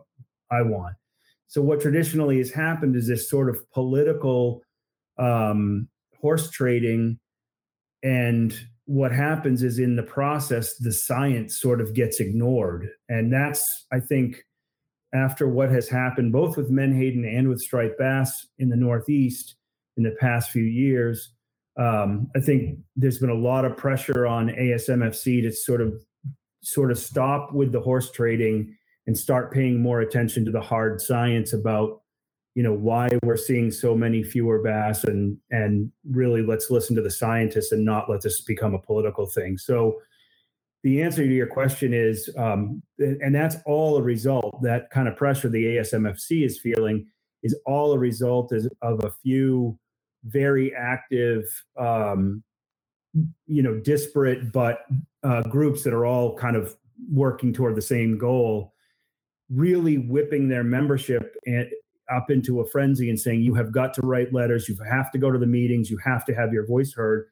I 0.52 0.62
want. 0.62 0.96
So 1.48 1.62
what 1.62 1.82
traditionally 1.82 2.38
has 2.38 2.52
happened 2.52 2.96
is 2.96 3.08
this 3.08 3.30
sort 3.30 3.50
of 3.50 3.58
political 3.72 4.62
um, 5.18 5.88
horse 6.22 6.52
trading 6.52 7.20
and 8.04 8.54
what 8.90 9.12
happens 9.12 9.62
is 9.62 9.78
in 9.78 9.96
the 9.96 10.02
process 10.02 10.76
the 10.78 10.92
science 10.92 11.62
sort 11.62 11.80
of 11.80 11.94
gets 11.94 12.20
ignored. 12.20 12.90
And 13.08 13.32
that's 13.32 13.86
i 13.92 14.00
think 14.00 14.44
after 15.14 15.48
what 15.48 15.70
has 15.70 15.88
happened 15.88 16.32
both 16.32 16.58
with 16.58 16.72
menhaden 16.72 17.24
and 17.24 17.48
with 17.48 17.62
striped 17.62 18.00
bass 18.00 18.48
in 18.58 18.70
the 18.70 18.76
northeast 18.76 19.56
in 19.96 20.02
the 20.02 20.16
past 20.20 20.50
few 20.50 20.64
years 20.64 21.34
um, 21.78 22.32
i 22.36 22.40
think 22.40 22.80
there's 22.96 23.20
been 23.20 23.30
a 23.30 23.46
lot 23.50 23.64
of 23.64 23.78
pressure 23.78 24.26
on 24.26 24.50
asmfc 24.50 25.42
to 25.44 25.52
sort 25.52 25.82
of 25.82 25.94
sort 26.64 26.90
of 26.90 26.98
stop 26.98 27.54
with 27.54 27.72
the 27.72 27.82
horse 27.82 28.12
trading 28.12 28.76
and 29.06 29.16
start 29.16 29.54
paying 29.54 29.82
more 29.82 30.02
attention 30.02 30.46
to 30.46 30.52
the 30.52 30.62
hard 30.62 31.00
science 31.00 31.54
about 31.54 32.02
you 32.56 32.64
know 32.64 32.74
why 32.74 33.10
we're 33.24 33.38
seeing 33.38 33.72
so 33.72 33.96
many 33.96 34.24
fewer 34.24 34.62
bass 34.62 35.04
and 35.04 35.38
and 35.52 35.92
really 36.10 36.42
let's 36.42 36.70
listen 36.70 36.96
to 36.96 37.02
the 37.02 37.12
scientists 37.12 37.72
and 37.72 37.86
not 37.86 38.10
let 38.10 38.22
this 38.22 38.42
become 38.42 38.74
a 38.74 38.80
political 38.80 39.26
thing. 39.26 39.58
So 39.58 40.00
the 40.84 41.02
answer 41.02 41.24
to 41.24 41.34
your 41.34 41.48
question 41.48 41.94
is 41.94 42.30
um, 42.38 42.82
and 42.98 43.34
that's 43.34 43.58
all 43.66 43.98
a 43.98 44.02
result 44.02 44.62
that 44.62 44.90
kind 44.92 45.08
of 45.08 45.16
pressure 45.16 45.50
the 45.50 45.78
asmfc 45.78 46.46
is 46.46 46.60
feeling 46.60 47.06
is 47.44 47.58
all 47.66 47.94
a 47.94 48.00
result 48.00 48.54
of 48.82 49.04
a 49.04 49.12
few 49.24 49.78
very 50.26 50.74
active 50.76 51.44
um, 51.78 52.44
you 53.48 53.64
know 53.64 53.80
disparate 53.80 54.52
but 54.52 54.86
uh, 55.24 55.42
groups 55.44 55.84
that 55.84 55.94
are 55.94 56.06
all 56.06 56.36
kind 56.38 56.56
of 56.56 56.76
working 57.12 57.52
toward 57.54 57.76
the 57.76 57.82
same 57.82 58.18
goal 58.18 58.74
really 59.50 59.98
whipping 59.98 60.48
their 60.48 60.64
membership 60.64 61.36
and 61.46 61.70
up 62.12 62.30
into 62.30 62.62
a 62.62 62.66
frenzy 62.66 63.10
and 63.10 63.20
saying 63.20 63.42
you 63.42 63.56
have 63.56 63.72
got 63.72 63.94
to 63.96 64.02
write 64.02 64.34
letters. 64.34 64.68
You 64.68 64.78
have 64.90 65.12
to 65.12 65.18
go 65.18 65.32
to 65.32 65.40
the 65.40 65.48
meetings. 65.48 65.90
You 65.90 65.98
have 66.04 66.26
to 66.26 66.34
have 66.34 66.54
your 66.54 66.66
voice 66.66 66.94
heard. 66.94 67.28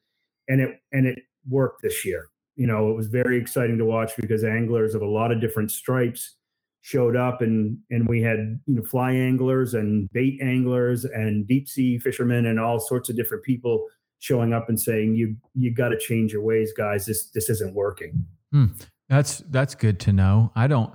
And 0.48 0.62
it 0.62 0.80
and 0.92 1.06
it 1.06 1.20
worked 1.50 1.82
this 1.82 2.06
year. 2.06 2.30
You 2.56 2.68
know 2.68 2.90
it 2.90 2.96
was 2.96 3.08
very 3.08 3.38
exciting 3.40 3.78
to 3.78 3.86
watch 3.86 4.12
because 4.18 4.44
anglers 4.44 4.96
of 4.96 5.02
a 5.02 5.08
lot 5.08 5.32
of 5.32 5.42
different 5.42 5.72
stripes 5.72 6.36
showed 6.82 7.16
up 7.16 7.42
and 7.42 7.78
and 7.90 8.08
we 8.08 8.22
had 8.22 8.60
you 8.66 8.76
know 8.76 8.84
fly 8.84 9.12
anglers 9.12 9.74
and 9.74 10.10
bait 10.14 10.40
anglers 10.42 11.06
and 11.06 11.48
deep 11.48 11.68
sea 11.68 12.00
fishermen 12.00 12.46
and 12.46 12.60
all 12.60 12.80
sorts 12.80 13.10
of 13.10 13.16
different 13.16 13.44
people 13.44 13.86
showing 14.20 14.54
up 14.54 14.70
and 14.70 14.80
saying 14.80 15.14
you 15.14 15.36
you 15.54 15.74
got 15.74 15.90
to 15.90 15.98
change 15.98 16.34
your 16.34 16.42
ways 16.42 16.74
guys. 16.76 17.06
This 17.06 17.30
this 17.32 17.50
isn't 17.50 17.74
working. 17.74 18.26
Hmm. 18.52 18.68
that's 19.10 19.40
that's 19.50 19.76
good 19.76 20.00
to 20.02 20.14
know. 20.14 20.52
I 20.56 20.68
don't 20.68 20.92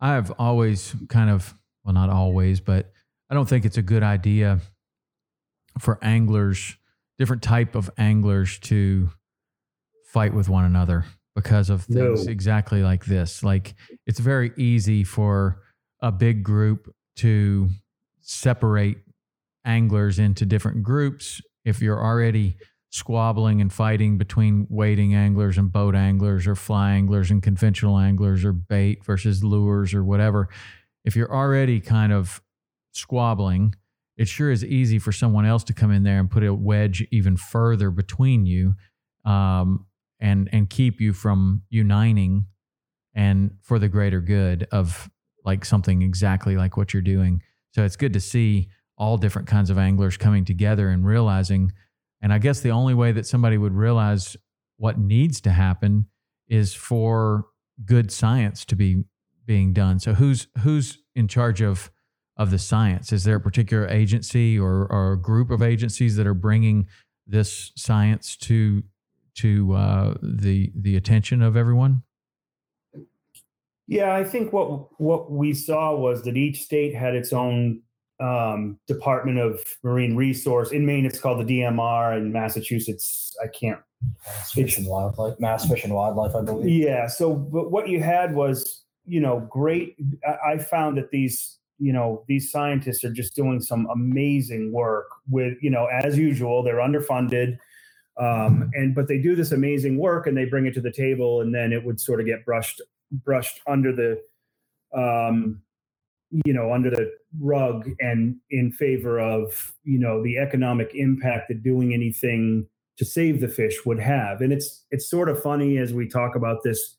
i've 0.00 0.30
always 0.32 0.94
kind 1.08 1.30
of 1.30 1.54
well 1.84 1.94
not 1.94 2.10
always 2.10 2.60
but 2.60 2.92
I 3.30 3.34
don't 3.34 3.48
think 3.48 3.64
it's 3.64 3.76
a 3.76 3.82
good 3.82 4.02
idea 4.02 4.60
for 5.78 5.98
anglers, 6.02 6.76
different 7.18 7.42
type 7.42 7.74
of 7.74 7.90
anglers, 7.98 8.58
to 8.60 9.10
fight 10.12 10.32
with 10.32 10.48
one 10.48 10.64
another 10.64 11.04
because 11.34 11.68
of 11.68 11.82
things 11.84 12.26
no. 12.26 12.32
exactly 12.32 12.82
like 12.82 13.04
this. 13.04 13.42
Like 13.42 13.74
it's 14.06 14.20
very 14.20 14.52
easy 14.56 15.04
for 15.04 15.60
a 16.00 16.10
big 16.12 16.42
group 16.42 16.94
to 17.16 17.68
separate 18.20 18.98
anglers 19.64 20.18
into 20.18 20.46
different 20.46 20.82
groups 20.82 21.40
if 21.64 21.82
you're 21.82 22.02
already 22.02 22.56
squabbling 22.90 23.60
and 23.60 23.72
fighting 23.72 24.16
between 24.16 24.66
wading 24.70 25.14
anglers 25.14 25.58
and 25.58 25.72
boat 25.72 25.94
anglers 25.94 26.46
or 26.46 26.54
fly 26.54 26.92
anglers 26.92 27.30
and 27.30 27.42
conventional 27.42 27.98
anglers 27.98 28.44
or 28.44 28.52
bait 28.52 29.04
versus 29.04 29.42
lures 29.42 29.92
or 29.92 30.04
whatever 30.04 30.48
if 31.04 31.16
you're 31.16 31.32
already 31.32 31.80
kind 31.80 32.12
of 32.12 32.40
squabbling, 32.96 33.74
it 34.16 34.28
sure 34.28 34.50
is 34.50 34.64
easy 34.64 34.98
for 34.98 35.12
someone 35.12 35.44
else 35.44 35.64
to 35.64 35.72
come 35.72 35.90
in 35.90 36.02
there 36.02 36.18
and 36.18 36.30
put 36.30 36.42
a 36.42 36.54
wedge 36.54 37.06
even 37.10 37.36
further 37.36 37.90
between 37.90 38.46
you 38.46 38.74
um, 39.24 39.86
and 40.20 40.48
and 40.52 40.70
keep 40.70 41.00
you 41.00 41.12
from 41.12 41.62
uniting 41.68 42.46
and 43.14 43.50
for 43.62 43.78
the 43.78 43.88
greater 43.88 44.20
good 44.20 44.66
of 44.72 45.10
like 45.44 45.64
something 45.64 46.02
exactly 46.02 46.56
like 46.56 46.76
what 46.76 46.92
you're 46.92 47.02
doing. 47.02 47.42
So 47.72 47.84
it's 47.84 47.96
good 47.96 48.14
to 48.14 48.20
see 48.20 48.68
all 48.98 49.18
different 49.18 49.48
kinds 49.48 49.68
of 49.68 49.78
anglers 49.78 50.16
coming 50.16 50.44
together 50.44 50.88
and 50.88 51.06
realizing. 51.06 51.72
And 52.22 52.32
I 52.32 52.38
guess 52.38 52.60
the 52.60 52.70
only 52.70 52.94
way 52.94 53.12
that 53.12 53.26
somebody 53.26 53.58
would 53.58 53.74
realize 53.74 54.36
what 54.78 54.98
needs 54.98 55.40
to 55.42 55.50
happen 55.50 56.06
is 56.48 56.74
for 56.74 57.46
good 57.84 58.10
science 58.10 58.64
to 58.66 58.76
be 58.76 59.04
being 59.44 59.72
done. 59.72 59.98
So 59.98 60.14
who's 60.14 60.48
who's 60.62 60.98
in 61.14 61.28
charge 61.28 61.60
of 61.60 61.90
of 62.36 62.50
the 62.50 62.58
science? 62.58 63.12
Is 63.12 63.24
there 63.24 63.36
a 63.36 63.40
particular 63.40 63.88
agency 63.88 64.58
or, 64.58 64.86
or 64.90 65.12
a 65.12 65.18
group 65.18 65.50
of 65.50 65.62
agencies 65.62 66.16
that 66.16 66.26
are 66.26 66.34
bringing 66.34 66.86
this 67.26 67.72
science 67.76 68.36
to 68.36 68.82
to 69.36 69.74
uh, 69.74 70.14
the 70.22 70.72
the 70.74 70.96
attention 70.96 71.42
of 71.42 71.56
everyone? 71.56 72.02
Yeah, 73.86 74.14
I 74.14 74.24
think 74.24 74.52
what 74.52 75.00
what 75.00 75.30
we 75.30 75.54
saw 75.54 75.94
was 75.94 76.22
that 76.22 76.36
each 76.36 76.62
state 76.62 76.94
had 76.94 77.14
its 77.14 77.32
own 77.32 77.82
um, 78.18 78.78
Department 78.86 79.38
of 79.38 79.60
Marine 79.82 80.16
Resource. 80.16 80.72
In 80.72 80.86
Maine, 80.86 81.06
it's 81.06 81.18
called 81.18 81.46
the 81.46 81.60
DMR. 81.60 82.16
In 82.16 82.32
Massachusetts, 82.32 83.36
I 83.42 83.48
can't. 83.48 83.80
Mass 84.26 84.52
Fish 84.52 84.78
and 84.78 84.86
Wildlife, 84.86 85.40
Mass 85.40 85.68
Fish 85.68 85.84
and 85.84 85.92
Wildlife, 85.92 86.34
I 86.34 86.42
believe. 86.42 86.84
Yeah. 86.84 87.06
So, 87.06 87.34
but 87.34 87.70
what 87.70 87.88
you 87.88 88.02
had 88.02 88.34
was, 88.34 88.84
you 89.04 89.20
know, 89.20 89.40
great. 89.50 89.96
I, 90.26 90.52
I 90.52 90.58
found 90.58 90.98
that 90.98 91.10
these 91.10 91.58
you 91.78 91.92
know 91.92 92.24
these 92.28 92.50
scientists 92.50 93.04
are 93.04 93.12
just 93.12 93.34
doing 93.34 93.60
some 93.60 93.86
amazing 93.92 94.72
work 94.72 95.06
with 95.28 95.54
you 95.60 95.70
know 95.70 95.86
as 95.86 96.18
usual 96.18 96.62
they're 96.62 96.76
underfunded 96.76 97.58
um, 98.18 98.70
and 98.74 98.94
but 98.94 99.08
they 99.08 99.18
do 99.18 99.36
this 99.36 99.52
amazing 99.52 99.98
work 99.98 100.26
and 100.26 100.36
they 100.36 100.46
bring 100.46 100.66
it 100.66 100.74
to 100.74 100.80
the 100.80 100.92
table 100.92 101.40
and 101.40 101.54
then 101.54 101.72
it 101.72 101.84
would 101.84 102.00
sort 102.00 102.20
of 102.20 102.26
get 102.26 102.44
brushed 102.44 102.80
brushed 103.24 103.60
under 103.66 103.92
the 103.92 104.20
um, 104.98 105.60
you 106.44 106.52
know 106.52 106.72
under 106.72 106.90
the 106.90 107.10
rug 107.38 107.88
and 108.00 108.36
in 108.50 108.72
favor 108.72 109.20
of 109.20 109.74
you 109.84 109.98
know 109.98 110.22
the 110.22 110.38
economic 110.38 110.92
impact 110.94 111.48
that 111.48 111.62
doing 111.62 111.92
anything 111.92 112.66
to 112.96 113.04
save 113.04 113.40
the 113.40 113.48
fish 113.48 113.84
would 113.84 114.00
have. 114.00 114.40
And 114.40 114.52
it's 114.52 114.84
it's 114.90 115.08
sort 115.08 115.28
of 115.28 115.42
funny 115.42 115.78
as 115.78 115.92
we 115.92 116.08
talk 116.08 116.34
about 116.34 116.62
this 116.62 116.96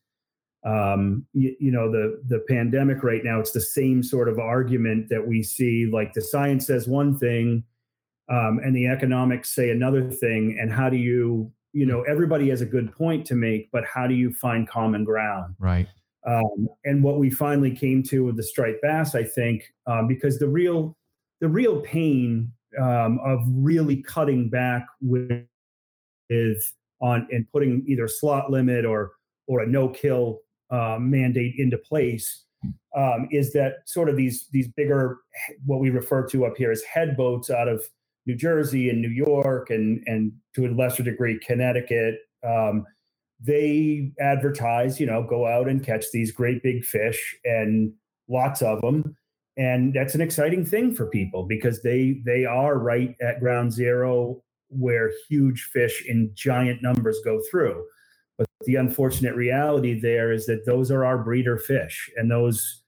um, 0.67 1.25
you, 1.34 1.56
you, 1.60 1.71
know 1.71 1.89
the 1.89 2.21
the 2.27 2.39
pandemic 2.47 3.03
right 3.03 3.23
now 3.23 3.39
it's 3.39 3.51
the 3.51 3.62
same 3.62 4.03
sort 4.03 4.27
of 4.27 4.38
argument 4.38 5.08
that 5.10 5.25
we 5.25 5.41
see 5.41 5.89
like 5.91 6.13
the 6.13 6.21
science 6.21 6.67
says 6.67 6.88
one 6.88 7.17
thing 7.17 7.63
um, 8.30 8.60
and 8.63 8.75
the 8.75 8.88
economics 8.88 9.56
say 9.56 9.69
another 9.69 10.12
thing 10.12 10.58
and 10.60 10.71
how 10.71 10.89
do 10.89 10.97
you 10.97 11.51
you 11.71 11.86
know 11.86 12.01
everybody 12.03 12.49
has 12.49 12.62
a 12.62 12.65
good 12.65 12.91
point 12.91 13.25
to 13.25 13.36
make 13.36 13.71
but 13.71 13.86
how 13.86 14.08
do 14.08 14.13
you 14.13 14.34
find 14.34 14.67
common 14.67 15.03
ground? 15.03 15.56
Right. 15.60 15.88
Um, 16.25 16.67
and 16.84 17.01
what 17.01 17.19
we 17.19 17.30
finally 17.30 17.71
came 17.71 18.03
to 18.03 18.25
with 18.25 18.36
the 18.36 18.43
striped 18.43 18.82
bass 18.82 19.15
i 19.15 19.23
think 19.23 19.63
um, 19.86 20.08
because 20.08 20.39
the 20.39 20.49
real 20.49 20.97
the 21.39 21.47
real 21.47 21.80
pain 21.82 22.51
um, 22.82 23.19
of 23.23 23.39
really 23.47 24.03
cutting 24.03 24.49
back 24.49 24.86
with, 25.01 25.45
is 26.30 26.73
on 26.99 27.27
and 27.32 27.49
putting 27.51 27.84
either 27.88 28.08
slot 28.08 28.51
limit 28.51 28.84
or 28.84 29.13
or 29.47 29.62
a 29.62 29.67
no 29.67 29.88
kill 29.88 30.41
uh, 30.69 30.97
mandate 30.99 31.56
into 31.58 31.77
place 31.77 32.45
um, 32.95 33.27
is 33.32 33.53
that 33.53 33.75
sort 33.86 34.10
of 34.10 34.17
these 34.17 34.47
these 34.51 34.67
bigger 34.69 35.19
what 35.65 35.80
we 35.80 35.89
refer 35.89 36.25
to 36.27 36.45
up 36.45 36.58
here 36.58 36.71
as 36.71 36.82
head 36.84 37.15
boats 37.15 37.49
out 37.49 37.67
of 37.67 37.84
New 38.25 38.36
Jersey 38.36 38.89
and 38.89 39.01
New 39.01 39.10
York 39.10 39.69
and 39.69 40.03
and 40.08 40.32
to 40.56 40.65
a 40.65 40.69
lesser 40.69 41.03
degree 41.03 41.39
Connecticut. 41.39 42.15
Um, 42.45 42.86
they 43.39 44.12
advertise, 44.19 44.99
you 44.99 45.06
know, 45.06 45.23
go 45.23 45.45
out 45.45 45.69
and 45.69 45.86
catch 45.86 46.06
these 46.12 46.32
great 46.32 46.63
big 46.63 46.84
fish 46.84 47.36
and 47.45 47.93
lots 48.27 48.63
of 48.63 48.82
them, 48.82 49.15
and 49.58 49.93
that's 49.93 50.15
an 50.15 50.21
exciting 50.21 50.65
thing 50.65 50.95
for 50.95 51.06
people 51.06 51.43
because 51.43 51.84
they 51.84 52.21
they 52.25 52.45
are 52.45 52.80
right 52.80 53.15
at 53.21 53.39
ground 53.39 53.71
zero 53.71 54.41
where 54.69 55.12
huge 55.30 55.69
fish 55.71 56.03
in 56.08 56.32
giant 56.34 56.82
numbers 56.82 57.19
go 57.23 57.41
through. 57.49 57.86
But 58.38 58.47
the 58.65 58.76
unfortunate 58.76 59.36
reality 59.36 60.00
there 60.00 60.32
is 60.32 60.45
that 60.45 60.65
those 60.65 60.91
are 60.91 61.06
our 61.06 61.17
breeder 61.17 61.58
fish. 61.58 62.10
And 62.17 62.30
those, 62.30 62.84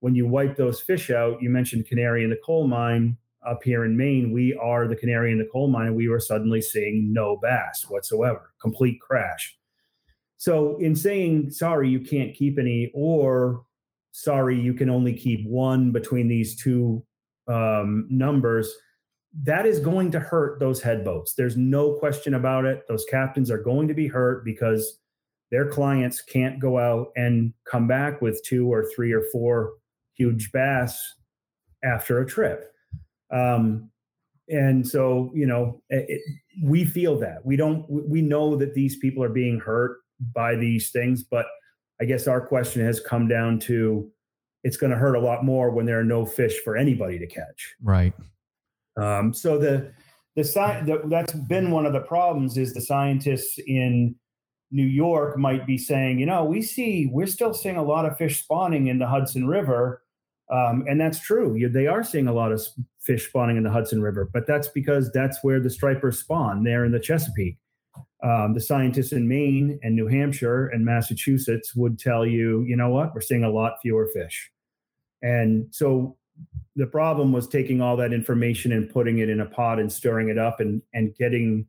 when 0.00 0.14
you 0.14 0.26
wipe 0.26 0.56
those 0.56 0.80
fish 0.80 1.10
out, 1.10 1.42
you 1.42 1.50
mentioned 1.50 1.86
canary 1.86 2.24
in 2.24 2.30
the 2.30 2.40
coal 2.44 2.66
mine. 2.66 3.16
up 3.46 3.62
here 3.62 3.84
in 3.84 3.96
Maine, 3.96 4.32
we 4.32 4.54
are 4.54 4.88
the 4.88 4.96
canary 4.96 5.30
in 5.32 5.38
the 5.38 5.48
coal 5.52 5.68
mine, 5.68 5.88
and 5.88 5.96
we 5.96 6.08
were 6.08 6.18
suddenly 6.18 6.60
seeing 6.60 7.12
no 7.12 7.36
bass 7.36 7.86
whatsoever, 7.88 8.52
complete 8.60 9.00
crash. 9.00 9.56
So, 10.38 10.76
in 10.78 10.96
saying 10.96 11.50
sorry, 11.50 11.88
you 11.88 12.00
can't 12.00 12.34
keep 12.34 12.58
any, 12.58 12.90
or 12.94 13.64
sorry, 14.12 14.58
you 14.58 14.74
can 14.74 14.90
only 14.90 15.12
keep 15.12 15.46
one 15.46 15.92
between 15.92 16.28
these 16.28 16.56
two 16.56 17.04
um, 17.48 18.06
numbers, 18.10 18.74
that 19.42 19.66
is 19.66 19.80
going 19.80 20.10
to 20.12 20.20
hurt 20.20 20.60
those 20.60 20.80
head 20.80 21.04
boats. 21.04 21.34
There's 21.34 21.56
no 21.56 21.94
question 21.94 22.34
about 22.34 22.64
it. 22.64 22.84
Those 22.88 23.04
captains 23.10 23.50
are 23.50 23.62
going 23.62 23.88
to 23.88 23.94
be 23.94 24.06
hurt 24.06 24.44
because 24.44 24.98
their 25.50 25.68
clients 25.68 26.22
can't 26.22 26.58
go 26.58 26.78
out 26.78 27.08
and 27.16 27.52
come 27.70 27.86
back 27.86 28.20
with 28.22 28.42
two 28.44 28.72
or 28.72 28.88
three 28.94 29.12
or 29.12 29.22
four 29.32 29.74
huge 30.14 30.50
bass 30.52 30.98
after 31.84 32.20
a 32.20 32.26
trip. 32.26 32.72
Um, 33.30 33.90
and 34.48 34.86
so, 34.86 35.30
you 35.34 35.46
know, 35.46 35.82
it, 35.90 36.20
we 36.62 36.84
feel 36.84 37.18
that 37.18 37.44
we 37.44 37.56
don't, 37.56 37.84
we 37.88 38.22
know 38.22 38.56
that 38.56 38.74
these 38.74 38.96
people 38.96 39.22
are 39.22 39.28
being 39.28 39.60
hurt 39.60 39.98
by 40.34 40.54
these 40.56 40.90
things, 40.90 41.22
but 41.22 41.46
I 42.00 42.04
guess 42.04 42.26
our 42.26 42.40
question 42.40 42.84
has 42.84 43.00
come 43.00 43.28
down 43.28 43.58
to 43.60 44.10
it's 44.64 44.76
going 44.76 44.90
to 44.90 44.98
hurt 44.98 45.14
a 45.14 45.20
lot 45.20 45.44
more 45.44 45.70
when 45.70 45.86
there 45.86 46.00
are 46.00 46.04
no 46.04 46.24
fish 46.24 46.58
for 46.64 46.76
anybody 46.76 47.18
to 47.18 47.26
catch. 47.26 47.74
Right. 47.82 48.14
Um, 48.96 49.32
so 49.32 49.58
the 49.58 49.92
the, 50.34 50.44
sci- 50.44 50.82
the 50.82 51.02
that's 51.06 51.32
been 51.32 51.70
one 51.70 51.86
of 51.86 51.92
the 51.92 52.00
problems 52.00 52.58
is 52.58 52.74
the 52.74 52.80
scientists 52.80 53.58
in 53.66 54.14
New 54.70 54.86
York 54.86 55.38
might 55.38 55.66
be 55.66 55.78
saying, 55.78 56.18
you 56.18 56.26
know, 56.26 56.44
we 56.44 56.60
see 56.60 57.08
we're 57.10 57.26
still 57.26 57.54
seeing 57.54 57.76
a 57.76 57.82
lot 57.82 58.04
of 58.04 58.16
fish 58.16 58.42
spawning 58.42 58.88
in 58.88 58.98
the 58.98 59.06
Hudson 59.06 59.46
River, 59.46 60.02
um, 60.50 60.84
and 60.88 61.00
that's 61.00 61.20
true. 61.20 61.68
They 61.72 61.86
are 61.86 62.04
seeing 62.04 62.28
a 62.28 62.32
lot 62.32 62.52
of 62.52 62.62
fish 63.00 63.28
spawning 63.28 63.56
in 63.56 63.62
the 63.62 63.70
Hudson 63.70 64.02
River, 64.02 64.28
but 64.32 64.46
that's 64.46 64.68
because 64.68 65.10
that's 65.12 65.38
where 65.42 65.60
the 65.60 65.70
stripers 65.70 66.18
spawn 66.18 66.64
there 66.64 66.84
in 66.84 66.92
the 66.92 67.00
Chesapeake. 67.00 67.56
Um, 68.22 68.54
the 68.54 68.60
scientists 68.60 69.12
in 69.12 69.28
Maine 69.28 69.78
and 69.82 69.94
New 69.94 70.06
Hampshire 70.06 70.68
and 70.68 70.84
Massachusetts 70.84 71.76
would 71.76 71.98
tell 71.98 72.26
you, 72.26 72.62
you 72.62 72.76
know 72.76 72.90
what, 72.90 73.14
we're 73.14 73.20
seeing 73.20 73.44
a 73.44 73.50
lot 73.50 73.74
fewer 73.82 74.08
fish. 74.12 74.50
And 75.22 75.66
so 75.70 76.16
the 76.76 76.86
problem 76.86 77.32
was 77.32 77.48
taking 77.48 77.80
all 77.80 77.96
that 77.96 78.12
information 78.12 78.72
and 78.72 78.90
putting 78.90 79.18
it 79.18 79.28
in 79.28 79.40
a 79.40 79.46
pot 79.46 79.78
and 79.78 79.90
stirring 79.90 80.28
it 80.28 80.38
up 80.38 80.60
and 80.60 80.82
and 80.92 81.14
getting 81.16 81.66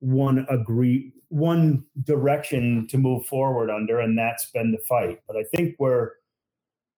one 0.00 0.44
agree 0.50 1.12
one 1.28 1.84
direction 2.02 2.86
to 2.88 2.98
move 2.98 3.24
forward 3.26 3.70
under 3.70 4.00
and 4.00 4.18
that's 4.18 4.50
been 4.50 4.72
the 4.72 4.78
fight. 4.88 5.20
But 5.26 5.36
i 5.36 5.44
think 5.54 5.76
we're 5.78 6.10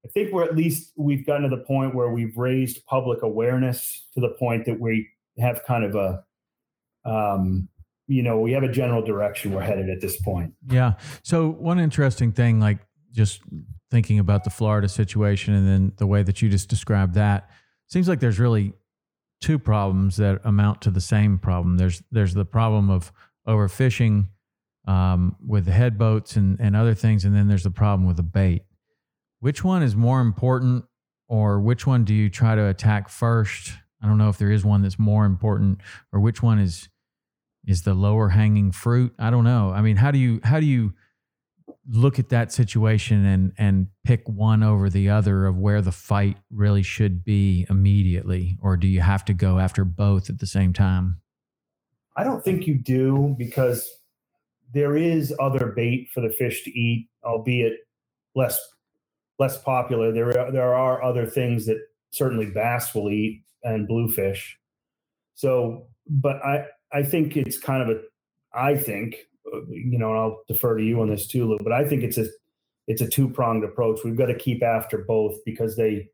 i 0.05 0.09
think 0.09 0.33
we're 0.33 0.45
at 0.45 0.57
least 0.57 0.93
we've 0.97 1.27
gotten 1.27 1.49
to 1.49 1.57
the 1.57 1.63
point 1.63 1.95
where 1.95 2.11
we've 2.11 2.37
raised 2.37 2.85
public 2.87 3.23
awareness 3.23 4.07
to 4.15 4.21
the 4.21 4.31
point 4.31 4.65
that 4.65 4.81
we 4.81 5.09
have 5.39 5.65
kind 5.65 5.85
of 5.85 5.95
a 5.95 6.25
um 7.09 7.69
you 8.07 8.23
know 8.23 8.39
we 8.39 8.53
have 8.53 8.63
a 8.63 8.73
general 8.73 9.03
direction 9.03 9.53
we're 9.53 9.63
headed 9.63 9.91
at 9.91 10.01
this 10.01 10.21
point. 10.21 10.53
Yeah. 10.69 10.95
So 11.23 11.51
one 11.51 11.79
interesting 11.79 12.33
thing 12.33 12.61
like 12.61 12.79
just 13.13 13.41
thinking 13.91 14.19
about 14.19 14.45
the 14.45 14.51
Florida 14.51 14.89
situation 14.89 15.55
and 15.55 15.67
then 15.67 15.93
the 15.97 16.07
way 16.07 16.23
that 16.23 16.43
you 16.43 16.49
just 16.49 16.69
described 16.69 17.15
that, 17.15 17.51
seems 17.87 18.09
like 18.09 18.21
there's 18.21 18.39
really 18.39 18.73
two 19.41 19.59
problems 19.59 20.17
that 20.17 20.41
amount 20.45 20.81
to 20.83 20.91
the 20.91 21.01
same 21.01 21.39
problem. 21.39 21.77
There's 21.77 22.03
there's 22.11 22.35
the 22.35 22.45
problem 22.45 22.91
of 22.91 23.13
overfishing 23.47 24.29
um, 24.87 25.37
with 25.47 25.67
the 25.67 25.73
head 25.73 25.99
boats 25.99 26.37
and, 26.37 26.59
and 26.61 26.75
other 26.75 26.95
things, 26.95 27.25
and 27.25 27.35
then 27.35 27.49
there's 27.49 27.65
the 27.65 27.71
problem 27.71 28.07
with 28.07 28.17
the 28.17 28.23
bait. 28.23 28.63
Which 29.41 29.63
one 29.63 29.83
is 29.83 29.95
more 29.95 30.21
important, 30.21 30.85
or 31.29 31.61
which 31.61 31.87
one 31.87 32.05
do 32.05 32.15
you 32.15 32.31
try 32.31 32.55
to 32.55 32.67
attack 32.67 33.09
first? 33.09 33.73
I 34.03 34.07
don't 34.07 34.19
know 34.19 34.29
if 34.29 34.39
there 34.39 34.51
is 34.51 34.65
one 34.65 34.83
that's 34.83 34.99
more 34.99 35.25
important, 35.25 35.81
or 36.13 36.21
which 36.21 36.43
one 36.43 36.59
is 36.59 36.89
is 37.67 37.83
the 37.83 37.95
lower 37.95 38.31
hanging 38.31 38.73
fruit. 38.73 39.15
I 39.19 39.31
don't 39.31 39.45
know. 39.45 39.73
I 39.73 39.81
mean, 39.81 39.97
how 39.97 40.11
do 40.11 40.19
you 40.19 40.41
how 40.45 40.61
do 40.61 40.67
you 40.67 40.95
look 41.89 42.19
at 42.19 42.29
that 42.31 42.53
situation 42.53 43.25
and 43.25 43.53
and 43.59 43.89
pick 44.05 44.27
one 44.29 44.63
over 44.63 44.89
the 44.89 45.09
other 45.09 45.47
of 45.47 45.57
where 45.57 45.83
the 45.83 45.93
fight 45.93 46.37
really 46.51 46.83
should 46.83 47.25
be 47.25 47.67
immediately 47.69 48.59
or 48.63 48.77
do 48.77 48.87
you 48.87 49.01
have 49.01 49.25
to 49.25 49.35
go 49.35 49.59
after 49.59 49.85
both 49.85 50.31
at 50.31 50.39
the 50.39 50.47
same 50.47 50.73
time? 50.73 51.21
I 52.17 52.25
don't 52.25 52.45
think 52.45 52.67
you 52.67 52.75
do 52.75 53.35
because 53.39 53.91
there 54.73 54.97
is 54.97 55.35
other 55.41 55.73
bait 55.75 56.09
for 56.13 56.21
the 56.21 56.31
fish 56.31 56.65
to 56.65 56.71
eat 56.71 57.09
albeit 57.25 57.75
less 58.35 58.59
less 59.39 59.61
popular. 59.61 60.13
There 60.13 60.39
are, 60.39 60.53
there 60.53 60.75
are 60.75 61.03
other 61.03 61.27
things 61.27 61.67
that 61.67 61.79
certainly 62.11 62.47
bass 62.47 62.95
will 62.95 63.11
eat 63.11 63.43
and 63.63 63.89
bluefish. 63.89 64.59
So 65.35 65.89
but 66.09 66.37
i 66.45 66.67
i 66.93 67.03
think 67.03 67.37
it's 67.37 67.59
kind 67.59 67.83
of 67.83 67.97
a 67.97 68.01
i 68.53 68.77
think 68.77 69.17
you 69.69 69.99
know, 69.99 70.11
and 70.11 70.19
I'll 70.19 70.43
defer 70.49 70.77
to 70.77 70.85
you 70.85 71.01
on 71.01 71.11
this 71.11 71.27
too, 71.27 71.47
Lou, 71.47 71.59
but 71.59 71.73
I 71.73 71.87
think 71.87 72.03
it's 72.03 72.19
a 72.19 72.27
it's 72.87 73.01
a 73.01 73.09
two 73.09 73.29
pronged 73.29 73.65
approach. 73.65 74.01
We've 74.05 74.17
got 74.17 74.27
to 74.27 74.35
keep 74.35 74.63
after 74.63 74.99
both 74.99 75.37
because 75.45 75.77
they 75.77 76.09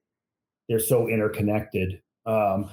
they're 0.69 0.79
so 0.79 1.09
interconnected. 1.09 2.01
Um, 2.27 2.71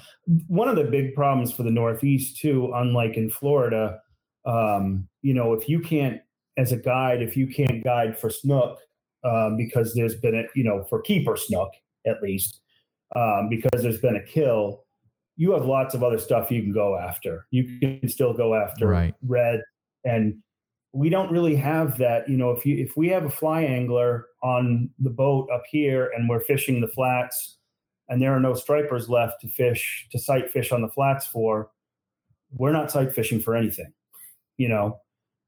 one 0.47 0.67
of 0.67 0.75
the 0.75 0.83
big 0.83 1.15
problems 1.15 1.51
for 1.51 1.63
the 1.63 1.71
Northeast 1.71 2.39
too, 2.39 2.71
unlike 2.75 3.17
in 3.17 3.29
Florida, 3.29 3.99
um, 4.45 5.07
you 5.21 5.33
know, 5.33 5.53
if 5.53 5.67
you 5.67 5.79
can't 5.79 6.21
as 6.57 6.71
a 6.71 6.77
guide, 6.77 7.21
if 7.21 7.37
you 7.37 7.47
can't 7.47 7.83
guide 7.83 8.17
for 8.17 8.29
snook, 8.29 8.79
um, 9.23 9.57
because 9.57 9.93
there's 9.93 10.15
been 10.15 10.35
a 10.35 10.43
you 10.55 10.63
know 10.63 10.83
for 10.89 11.01
keeper 11.01 11.35
snook 11.35 11.71
at 12.05 12.21
least, 12.21 12.61
um, 13.15 13.49
because 13.49 13.81
there's 13.81 13.99
been 13.99 14.15
a 14.15 14.23
kill, 14.23 14.83
you 15.37 15.51
have 15.51 15.65
lots 15.65 15.93
of 15.93 16.03
other 16.03 16.17
stuff 16.17 16.51
you 16.51 16.61
can 16.61 16.73
go 16.73 16.97
after. 16.97 17.45
You 17.51 17.79
can 17.79 18.09
still 18.09 18.33
go 18.33 18.55
after 18.55 18.87
right. 18.87 19.13
red 19.21 19.61
and 20.03 20.37
we 20.93 21.09
don't 21.09 21.31
really 21.31 21.55
have 21.55 21.97
that. 21.97 22.29
You 22.29 22.37
know, 22.37 22.51
if 22.51 22.65
you 22.65 22.77
if 22.77 22.95
we 22.97 23.09
have 23.09 23.25
a 23.25 23.29
fly 23.29 23.61
angler 23.61 24.25
on 24.43 24.89
the 24.99 25.09
boat 25.09 25.49
up 25.53 25.63
here 25.69 26.11
and 26.15 26.29
we're 26.29 26.41
fishing 26.41 26.81
the 26.81 26.87
flats 26.87 27.57
and 28.09 28.21
there 28.21 28.35
are 28.35 28.39
no 28.39 28.53
stripers 28.53 29.09
left 29.09 29.41
to 29.41 29.49
fish 29.49 30.07
to 30.11 30.19
sight 30.19 30.49
fish 30.49 30.71
on 30.71 30.81
the 30.81 30.89
flats 30.89 31.27
for, 31.27 31.69
we're 32.51 32.71
not 32.71 32.91
sight 32.91 33.13
fishing 33.13 33.41
for 33.41 33.55
anything. 33.55 33.91
You 34.57 34.69
know, 34.69 34.99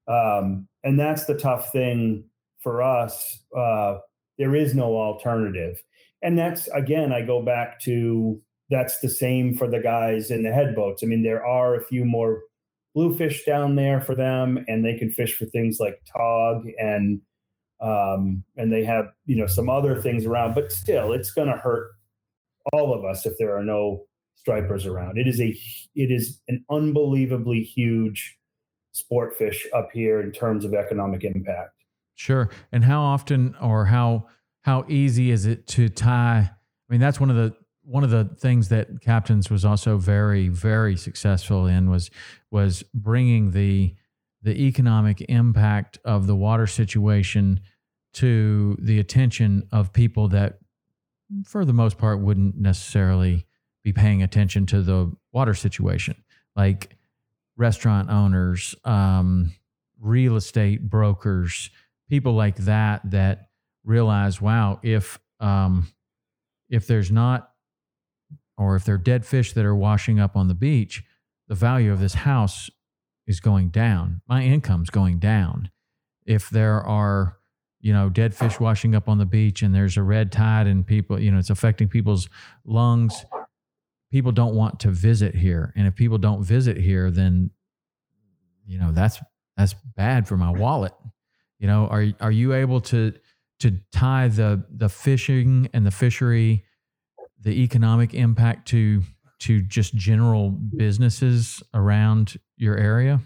um, 0.08 0.67
and 0.84 0.99
that's 0.99 1.25
the 1.25 1.36
tough 1.36 1.71
thing 1.71 2.25
for 2.60 2.84
us. 2.84 3.39
Uh, 3.56 3.97
there 4.38 4.56
is 4.56 4.75
no 4.75 4.95
alternative, 4.95 5.82
and 6.21 6.38
that's 6.38 6.67
again, 6.69 7.12
I 7.12 7.21
go 7.21 7.41
back 7.41 7.80
to 7.82 8.41
that's 8.69 8.99
the 8.99 9.10
same 9.10 9.56
for 9.56 9.67
the 9.67 9.80
guys 9.80 10.30
in 10.30 10.43
the 10.43 10.52
head 10.52 10.75
boats. 10.75 11.02
I 11.02 11.08
mean, 11.08 11.23
there 11.23 11.43
are 11.45 11.75
a 11.75 11.84
few 11.84 12.06
more 12.06 12.43
bluefish 13.00 13.46
down 13.46 13.76
there 13.76 14.02
for 14.02 14.14
them, 14.14 14.64
and 14.68 14.84
they 14.84 14.98
can 14.98 15.10
fish 15.10 15.38
for 15.38 15.46
things 15.46 15.78
like 15.80 16.02
tog 16.12 16.66
and 16.78 17.22
um, 17.82 18.44
and 18.58 18.74
they 18.74 18.84
have 18.84 19.06
you 19.26 19.38
know 19.38 19.48
some 19.48 19.70
other 19.70 20.02
things 20.02 20.26
around. 20.26 20.54
But 20.54 20.72
still, 20.72 21.14
it's 21.14 21.32
going 21.32 21.48
to 21.48 21.56
hurt 21.58 21.92
all 22.74 22.94
of 22.94 23.06
us 23.06 23.26
if 23.26 23.34
there 23.40 23.58
are 23.58 23.64
no 23.64 24.06
stripers 24.36 24.86
around. 24.86 25.18
It 25.18 25.28
is 25.28 25.40
a 25.40 25.58
it 25.96 26.12
is 26.12 26.42
an 26.50 26.66
unbelievably 26.70 27.62
huge 27.62 28.38
sport 28.92 29.38
fish 29.38 29.66
up 29.74 29.90
here 29.94 30.20
in 30.20 30.34
terms 30.34 30.66
of 30.66 30.74
economic 30.74 31.24
impact. 31.24 31.72
Sure. 32.16 32.50
And 32.74 32.84
how 32.84 33.02
often 33.02 33.56
or 33.62 33.86
how 33.86 34.28
how 34.64 34.84
easy 34.90 35.32
is 35.32 35.46
it 35.46 35.68
to 35.68 35.88
tie? 35.88 36.52
I 36.52 36.92
mean, 36.92 37.00
that's 37.00 37.20
one 37.20 37.30
of 37.30 37.38
the 37.38 37.56
one 37.89 38.04
of 38.04 38.12
the 38.12 38.25
things 38.25 38.69
that 38.69 39.02
captains 39.02 39.49
was 39.49 39.65
also 39.65 39.97
very 39.97 40.47
very 40.47 40.95
successful 40.95 41.65
in 41.65 41.89
was 41.89 42.12
was 42.52 42.84
bringing 42.93 43.52
the 43.52 43.95
the 44.43 44.67
economic 44.67 45.21
impact 45.28 45.97
of 46.06 46.28
the 46.28 46.36
water 46.36 46.67
situation 46.67 47.60
to 48.13 48.78
the 48.80 48.99
attention 48.99 49.67
of 49.71 49.91
people 49.91 50.28
that 50.28 50.60
for 51.45 51.65
the 51.65 51.73
most 51.73 51.97
part 51.97 52.21
wouldn't 52.21 52.56
necessarily 52.56 53.45
be 53.84 53.91
paying 53.91 54.21
attention 54.23 54.65
to 54.65 54.82
the 54.82 55.12
water 55.32 55.54
situation. 55.54 56.15
Like 56.56 56.95
restaurant 57.58 58.10
owners 58.10 58.75
um, 58.86 59.52
real 59.99 60.36
estate 60.36 60.89
brokers 60.89 61.71
people 62.10 62.34
like 62.34 62.56
that 62.58 63.02
that 63.12 63.49
realize 63.83 64.40
wow 64.40 64.79
if 64.83 65.19
um, 65.40 65.87
if 66.69 66.87
there's 66.87 67.12
not 67.12 67.48
or 68.60 68.76
if 68.76 68.84
they're 68.84 68.98
dead 68.98 69.26
fish 69.26 69.54
that 69.54 69.66
are 69.66 69.76
washing 69.76 70.20
up 70.20 70.36
on 70.36 70.50
the 70.50 70.54
beach, 70.54 71.04
the 71.48 71.56
value 71.56 71.92
of 71.92 72.00
this 72.00 72.14
house 72.14 72.70
is 73.26 73.40
going 73.40 73.70
down. 73.70 74.22
My 74.28 74.44
income's 74.44 74.90
going 74.90 75.20
down. 75.20 75.72
If 76.26 76.50
there 76.50 76.82
are, 76.82 77.38
you 77.80 77.94
know, 77.94 78.10
dead 78.10 78.36
fish 78.36 78.60
washing 78.60 78.94
up 78.94 79.08
on 79.08 79.18
the 79.18 79.26
beach 79.26 79.62
and 79.62 79.74
there's 79.74 79.96
a 79.96 80.04
red 80.04 80.32
tide 80.32 80.68
and 80.68 80.86
people, 80.86 81.20
you 81.20 81.32
know, 81.32 81.40
it's 81.40 81.50
affecting 81.50 81.88
people's 81.88 82.28
lungs, 82.66 83.26
people 84.12 84.34
don't 84.34 84.56
want 84.56 84.82
to 84.82 84.92
visit 84.92 85.36
here. 85.36 85.74
And 85.78 85.88
if 85.88 85.96
people 85.96 86.18
don't 86.18 86.44
visit 86.44 86.76
here, 86.76 87.10
then, 87.10 87.52
you 88.68 88.78
know, 88.78 88.92
that's 88.92 89.20
that's 89.56 89.74
bad 89.96 90.28
for 90.28 90.36
my 90.38 90.52
wallet. 90.52 90.94
You 91.60 91.68
know, 91.68 91.88
are 91.88 92.08
are 92.20 92.32
you 92.32 92.54
able 92.54 92.82
to 92.82 93.14
to 93.62 93.80
tie 93.94 94.28
the 94.28 94.66
the 94.70 94.90
fishing 94.90 95.70
and 95.74 95.86
the 95.86 95.92
fishery 95.92 96.66
the 97.44 97.63
economic 97.63 98.13
impact 98.13 98.67
to 98.69 99.02
to 99.40 99.62
just 99.62 99.96
general 99.96 100.50
businesses 100.50 101.63
around 101.73 102.37
your 102.58 102.77
area? 102.77 103.21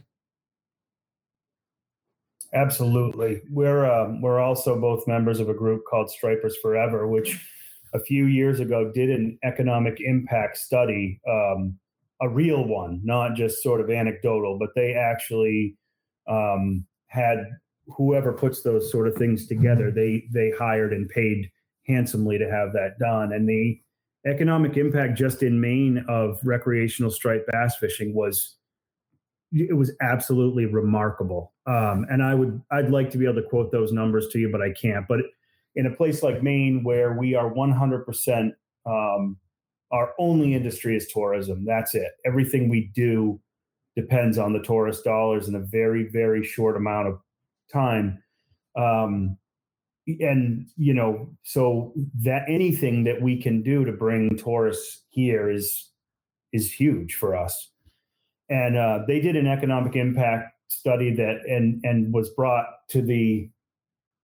Absolutely. 2.54 3.42
We're 3.50 3.90
um, 3.92 4.22
we're 4.22 4.40
also 4.40 4.80
both 4.80 5.08
members 5.08 5.40
of 5.40 5.50
a 5.50 5.54
group 5.54 5.84
called 5.90 6.12
Stripers 6.12 6.56
Forever, 6.62 7.08
which 7.08 7.40
a 7.94 8.00
few 8.00 8.26
years 8.26 8.60
ago 8.60 8.92
did 8.94 9.10
an 9.10 9.38
economic 9.44 10.00
impact 10.00 10.58
study, 10.58 11.20
um, 11.30 11.78
a 12.22 12.30
real 12.30 12.66
one, 12.66 13.02
not 13.04 13.36
just 13.36 13.64
sort 13.64 13.82
of 13.82 13.90
anecdotal, 13.90 14.58
but 14.60 14.70
they 14.76 14.94
actually 14.94 15.76
um, 16.30 16.86
had 17.08 17.38
whoever 17.98 18.32
puts 18.32 18.62
those 18.62 18.92
sort 18.92 19.08
of 19.08 19.16
things 19.16 19.48
together. 19.48 19.90
They 19.90 20.26
they 20.32 20.52
hired 20.58 20.94
and 20.94 21.10
paid 21.10 21.50
handsomely 21.88 22.38
to 22.38 22.50
have 22.50 22.72
that 22.74 23.00
done, 23.00 23.34
and 23.34 23.50
the 23.50 23.80
economic 24.26 24.78
impact 24.78 25.18
just 25.18 25.44
in 25.44 25.60
Maine 25.60 26.04
of 26.08 26.40
recreational 26.44 27.12
striped 27.12 27.48
bass 27.52 27.76
fishing 27.78 28.14
was 28.14 28.56
it 29.52 29.76
was 29.76 29.92
absolutely 30.02 30.66
remarkable. 30.66 31.54
Um, 31.68 32.06
and 32.10 32.24
I 32.24 32.34
would 32.34 32.62
I'd 32.72 32.90
like 32.90 33.12
to 33.12 33.18
be 33.18 33.26
able 33.26 33.42
to 33.42 33.48
quote 33.48 33.72
those 33.72 33.92
numbers 33.92 34.28
to 34.30 34.40
you, 34.40 34.52
but 34.52 34.62
I 34.62 34.72
can't. 34.72 35.08
But 35.08 35.20
in 35.76 35.86
a 35.86 35.92
place 35.92 36.24
like 36.24 36.42
Maine, 36.42 36.84
where 36.84 37.14
we 37.14 37.36
are 37.36 37.48
100 37.48 38.06
percent, 38.06 38.54
um, 38.86 39.38
our 39.92 40.14
only 40.18 40.56
industry 40.56 40.96
is 40.96 41.08
tourism. 41.08 41.66
That's 41.66 41.94
it. 41.94 42.12
Everything 42.26 42.68
we 42.70 42.92
do 42.96 43.40
depends 43.96 44.40
on 44.40 44.54
the 44.54 44.64
tourist 44.64 45.04
dollars 45.04 45.48
in 45.48 45.56
a 45.56 45.60
very 45.60 46.10
very 46.10 46.44
short 46.44 46.76
amount 46.76 47.10
of 47.10 47.20
time. 47.72 48.24
Um, 48.76 49.38
and 50.08 50.68
you 50.76 50.94
know, 50.94 51.30
so 51.44 51.94
that 52.22 52.44
anything 52.48 53.04
that 53.06 53.22
we 53.22 53.42
can 53.42 53.62
do 53.62 53.86
to 53.86 53.92
bring 53.92 54.38
tourists 54.38 55.04
here 55.10 55.50
is 55.50 55.90
is 56.52 56.72
huge 56.72 57.16
for 57.16 57.36
us. 57.36 57.70
And 58.50 58.78
uh, 58.78 59.00
they 59.08 59.20
did 59.20 59.36
an 59.36 59.48
economic 59.48 59.96
impact 59.96 60.52
study 60.68 61.14
that 61.16 61.42
and 61.48 61.82
and 61.84 62.14
was 62.14 62.30
brought 62.30 62.66
to 62.90 63.02
the 63.02 63.50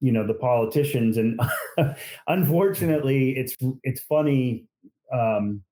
you 0.01 0.11
know 0.11 0.25
the 0.25 0.34
politicians. 0.34 1.17
And 1.17 1.39
unfortunately 2.27 3.32
it's 3.32 3.55
it's 3.84 4.01
funny 4.01 4.65
um, 5.13 5.63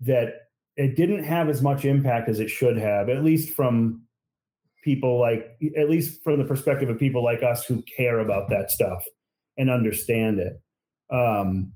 that 0.00 0.34
it 0.76 0.96
didn't 0.96 1.24
have 1.24 1.48
as 1.48 1.62
much 1.62 1.84
impact 1.84 2.28
as 2.28 2.38
it 2.38 2.50
should 2.50 2.76
have 2.76 3.08
at 3.08 3.24
least 3.24 3.54
from 3.54 4.02
people 4.84 5.18
like 5.18 5.58
at 5.76 5.90
least 5.90 6.22
from 6.22 6.38
the 6.38 6.44
perspective 6.44 6.88
of 6.88 6.98
people 6.98 7.24
like 7.24 7.42
us 7.42 7.64
who 7.64 7.82
care 7.82 8.20
about 8.20 8.48
that 8.50 8.70
stuff 8.70 9.02
and 9.58 9.70
understand 9.70 10.38
it 10.38 10.60
um, 11.10 11.72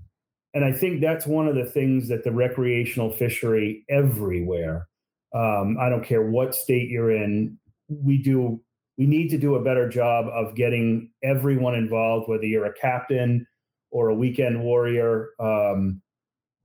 and 0.54 0.64
i 0.64 0.72
think 0.72 1.00
that's 1.00 1.26
one 1.26 1.46
of 1.46 1.54
the 1.54 1.64
things 1.64 2.08
that 2.08 2.24
the 2.24 2.32
recreational 2.32 3.10
fishery 3.10 3.84
everywhere 3.88 4.86
um, 5.32 5.76
I 5.78 5.88
don't 5.88 6.04
care 6.04 6.22
what 6.22 6.54
state 6.54 6.88
you're 6.88 7.10
in. 7.10 7.58
We 7.88 8.18
do. 8.18 8.60
We 8.98 9.06
need 9.06 9.28
to 9.30 9.38
do 9.38 9.54
a 9.54 9.62
better 9.62 9.88
job 9.88 10.26
of 10.26 10.54
getting 10.54 11.10
everyone 11.22 11.74
involved, 11.74 12.28
whether 12.28 12.44
you're 12.44 12.66
a 12.66 12.74
captain 12.74 13.46
or 13.90 14.08
a 14.08 14.14
weekend 14.14 14.62
warrior. 14.62 15.30
Um, 15.38 16.02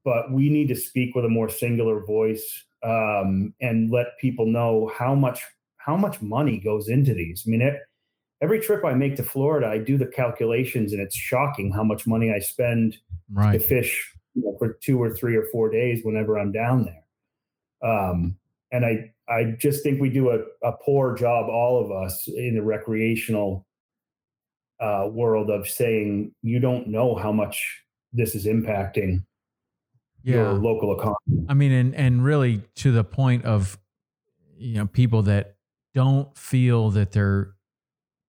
but 0.03 0.31
we 0.31 0.49
need 0.49 0.67
to 0.67 0.75
speak 0.75 1.15
with 1.15 1.25
a 1.25 1.29
more 1.29 1.49
singular 1.49 2.05
voice 2.05 2.45
um, 2.83 3.53
and 3.61 3.89
let 3.89 4.17
people 4.19 4.45
know 4.45 4.91
how 4.93 5.15
much 5.15 5.41
how 5.77 5.95
much 5.95 6.21
money 6.21 6.59
goes 6.59 6.89
into 6.89 7.13
these. 7.13 7.43
I 7.45 7.49
mean, 7.51 7.61
it, 7.61 7.79
every 8.45 8.59
trip 8.59 8.85
I 8.85 8.93
make 8.93 9.15
to 9.15 9.23
Florida, 9.23 9.65
I 9.65 9.79
do 9.79 9.97
the 9.97 10.05
calculations, 10.05 10.93
and 10.93 11.01
it's 11.01 11.15
shocking 11.15 11.71
how 11.71 11.83
much 11.83 12.05
money 12.05 12.31
I 12.31 12.37
spend 12.37 12.95
right. 13.33 13.53
to 13.53 13.59
fish 13.59 14.13
you 14.35 14.43
know, 14.43 14.55
for 14.59 14.77
two 14.83 15.01
or 15.01 15.09
three 15.09 15.35
or 15.35 15.45
four 15.51 15.71
days 15.71 16.01
whenever 16.03 16.37
I'm 16.37 16.51
down 16.51 16.85
there. 16.85 17.91
Um, 17.91 18.37
and 18.71 18.85
I 18.85 19.11
I 19.27 19.55
just 19.59 19.81
think 19.81 19.99
we 19.99 20.11
do 20.11 20.29
a, 20.29 20.41
a 20.63 20.73
poor 20.73 21.15
job, 21.15 21.49
all 21.49 21.83
of 21.83 21.91
us 21.91 22.27
in 22.27 22.53
the 22.53 22.61
recreational 22.61 23.65
uh, 24.79 25.07
world, 25.11 25.49
of 25.49 25.67
saying 25.67 26.31
you 26.43 26.59
don't 26.59 26.87
know 26.87 27.15
how 27.15 27.31
much 27.31 27.81
this 28.13 28.35
is 28.35 28.45
impacting 28.45 29.23
yeah. 30.23 30.35
your 30.35 30.53
local 30.53 30.93
economy. 30.93 31.47
I 31.49 31.55
mean, 31.55 31.71
and 31.71 31.95
and 31.95 32.23
really 32.23 32.61
to 32.75 32.91
the 32.91 33.03
point 33.03 33.43
of 33.43 33.79
you 34.55 34.75
know 34.75 34.85
people 34.85 35.23
that 35.23 35.55
don't 35.95 36.37
feel 36.37 36.91
that 36.91 37.11
they're 37.11 37.54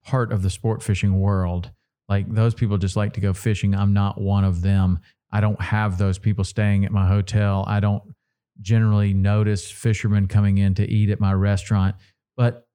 part 0.07 0.33
of 0.33 0.43
the 0.43 0.51
sport 0.51 0.83
fishing 0.83 1.19
world. 1.21 1.71
Like 2.09 2.33
those 2.33 2.55
people 2.55 2.79
just 2.79 2.97
like 2.97 3.15
to 3.15 3.21
go 3.21 3.33
fishing. 3.33 3.75
I'm 3.75 3.93
not 3.93 4.21
one 4.21 4.45
of 4.45 4.63
them. 4.63 5.01
I 5.33 5.41
don't 5.41 5.61
have 5.61 5.99
those 5.99 6.19
people 6.19 6.45
staying 6.45 6.85
at 6.85 6.93
my 6.93 7.07
hotel. 7.07 7.65
I 7.67 7.81
don't 7.81 8.03
generally 8.61 9.13
notice 9.13 9.71
fishermen 9.71 10.29
coming 10.29 10.59
in 10.59 10.75
to 10.75 10.89
eat 10.89 11.11
at 11.11 11.21
my 11.21 11.33
restaurant, 11.33 11.97
but 12.37 12.67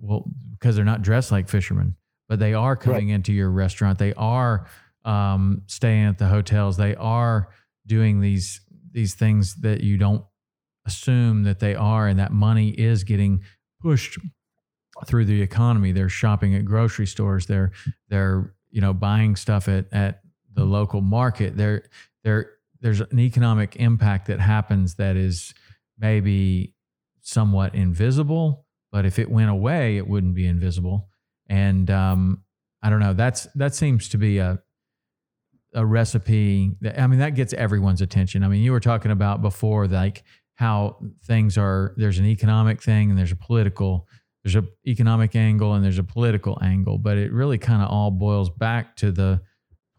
well, 0.00 0.24
because 0.52 0.76
they're 0.76 0.84
not 0.84 1.02
dressed 1.02 1.30
like 1.30 1.48
fishermen, 1.48 1.94
but 2.28 2.38
they 2.38 2.54
are 2.54 2.74
coming 2.74 3.08
right. 3.08 3.14
into 3.14 3.32
your 3.32 3.50
restaurant. 3.50 3.98
They 3.98 4.14
are 4.14 4.66
um, 5.04 5.62
staying 5.66 6.06
at 6.06 6.18
the 6.18 6.26
hotels. 6.26 6.76
They 6.76 6.94
are 6.96 7.48
doing 7.86 8.20
these 8.20 8.60
these 8.90 9.14
things 9.14 9.56
that 9.56 9.82
you 9.82 9.98
don't 9.98 10.24
assume 10.86 11.42
that 11.44 11.60
they 11.60 11.74
are, 11.74 12.08
and 12.08 12.18
that 12.18 12.32
money 12.32 12.70
is 12.70 13.04
getting 13.04 13.42
pushed 13.80 14.18
through 15.06 15.24
the 15.24 15.42
economy. 15.42 15.92
They're 15.92 16.08
shopping 16.08 16.54
at 16.54 16.64
grocery 16.64 17.06
stores. 17.06 17.46
They're 17.46 17.72
they're 18.08 18.54
you 18.70 18.80
know 18.80 18.92
buying 18.92 19.36
stuff 19.36 19.68
at 19.68 19.86
at 19.92 20.20
the 20.52 20.64
local 20.64 21.00
market. 21.00 21.56
They're 21.56 21.84
they're 22.22 22.50
there's 22.80 23.00
an 23.00 23.18
economic 23.18 23.76
impact 23.76 24.26
that 24.26 24.40
happens 24.40 24.96
that 24.96 25.16
is 25.16 25.54
maybe 25.98 26.74
somewhat 27.22 27.74
invisible, 27.74 28.66
but 28.92 29.06
if 29.06 29.18
it 29.18 29.30
went 29.30 29.50
away, 29.50 29.96
it 29.96 30.06
wouldn't 30.06 30.34
be 30.34 30.46
invisible. 30.46 31.08
And 31.48 31.90
um, 31.90 32.42
I 32.82 32.90
don't 32.90 33.00
know. 33.00 33.14
That's 33.14 33.44
that 33.54 33.74
seems 33.74 34.08
to 34.10 34.18
be 34.18 34.38
a 34.38 34.60
a 35.74 35.84
recipe. 35.84 36.72
That, 36.80 37.00
I 37.00 37.06
mean, 37.06 37.18
that 37.18 37.34
gets 37.34 37.52
everyone's 37.52 38.00
attention. 38.00 38.44
I 38.44 38.48
mean, 38.48 38.62
you 38.62 38.72
were 38.72 38.80
talking 38.80 39.10
about 39.10 39.42
before, 39.42 39.86
like 39.88 40.22
how 40.54 40.98
things 41.24 41.58
are. 41.58 41.94
There's 41.96 42.18
an 42.18 42.26
economic 42.26 42.82
thing 42.82 43.10
and 43.10 43.18
there's 43.18 43.32
a 43.32 43.36
political. 43.36 44.06
There's 44.44 44.56
a 44.56 44.64
economic 44.86 45.34
angle 45.34 45.72
and 45.72 45.82
there's 45.84 45.98
a 45.98 46.04
political 46.04 46.58
angle, 46.62 46.98
but 46.98 47.16
it 47.16 47.32
really 47.32 47.58
kind 47.58 47.82
of 47.82 47.90
all 47.90 48.10
boils 48.10 48.50
back 48.50 48.94
to 48.96 49.10
the 49.10 49.40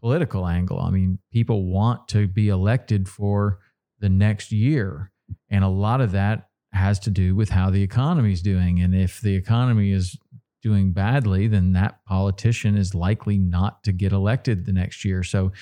political 0.00 0.46
angle. 0.46 0.78
I 0.78 0.90
mean, 0.90 1.18
people 1.32 1.64
want 1.64 2.06
to 2.08 2.28
be 2.28 2.48
elected 2.48 3.08
for 3.08 3.58
the 3.98 4.08
next 4.08 4.52
year. 4.52 5.10
And 5.50 5.64
a 5.64 5.68
lot 5.68 6.00
of 6.00 6.12
that 6.12 6.48
has 6.72 7.00
to 7.00 7.10
do 7.10 7.34
with 7.34 7.48
how 7.48 7.70
the 7.70 7.82
economy 7.82 8.32
is 8.32 8.42
doing. 8.42 8.80
And 8.80 8.94
if 8.94 9.20
the 9.20 9.34
economy 9.34 9.90
is 9.90 10.16
doing 10.62 10.92
badly, 10.92 11.48
then 11.48 11.72
that 11.72 12.04
politician 12.04 12.76
is 12.76 12.94
likely 12.94 13.38
not 13.38 13.82
to 13.84 13.92
get 13.92 14.12
elected 14.12 14.64
the 14.64 14.72
next 14.72 15.04
year. 15.04 15.22
So, 15.22 15.52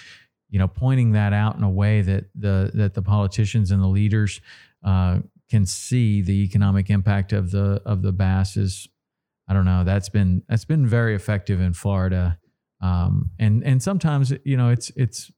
you 0.50 0.58
know, 0.58 0.68
pointing 0.68 1.12
that 1.12 1.32
out 1.32 1.56
in 1.56 1.62
a 1.62 1.70
way 1.70 2.02
that 2.02 2.24
the 2.34 2.70
that 2.74 2.94
the 2.94 3.02
politicians 3.02 3.70
and 3.70 3.82
the 3.82 3.86
leaders 3.86 4.40
uh, 4.84 5.20
can 5.54 5.66
see 5.66 6.22
the 6.22 6.42
economic 6.42 6.90
impact 6.90 7.32
of 7.32 7.50
the 7.50 7.80
of 7.84 8.02
the 8.02 8.12
bass 8.12 8.56
is, 8.56 8.88
I 9.48 9.52
don't 9.52 9.64
know. 9.64 9.84
That's 9.84 10.08
been 10.08 10.42
that's 10.48 10.64
been 10.64 10.86
very 10.86 11.14
effective 11.14 11.60
in 11.60 11.72
Florida 11.72 12.38
um, 12.84 13.30
and 13.38 13.64
and 13.64 13.82
sometimes 13.82 14.32
you 14.44 14.58
know 14.58 14.68
it's 14.68 14.90
it's 14.94 15.32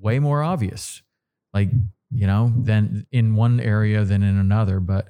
way 0.00 0.18
more 0.18 0.42
obvious, 0.42 1.00
like 1.54 1.70
you 2.10 2.26
know, 2.26 2.52
than 2.56 3.06
in 3.12 3.36
one 3.36 3.60
area 3.60 4.04
than 4.04 4.24
in 4.24 4.36
another. 4.36 4.80
But 4.80 5.06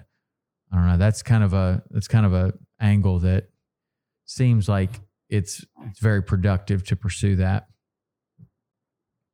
I 0.70 0.76
don't 0.76 0.86
know. 0.86 0.98
That's 0.98 1.22
kind 1.22 1.42
of 1.42 1.54
a 1.54 1.82
that's 1.90 2.08
kind 2.08 2.26
of 2.26 2.34
a 2.34 2.52
angle 2.78 3.20
that 3.20 3.48
seems 4.26 4.68
like 4.68 5.00
it's 5.30 5.64
it's 5.86 5.98
very 5.98 6.22
productive 6.22 6.84
to 6.84 6.96
pursue 6.96 7.36
that. 7.36 7.68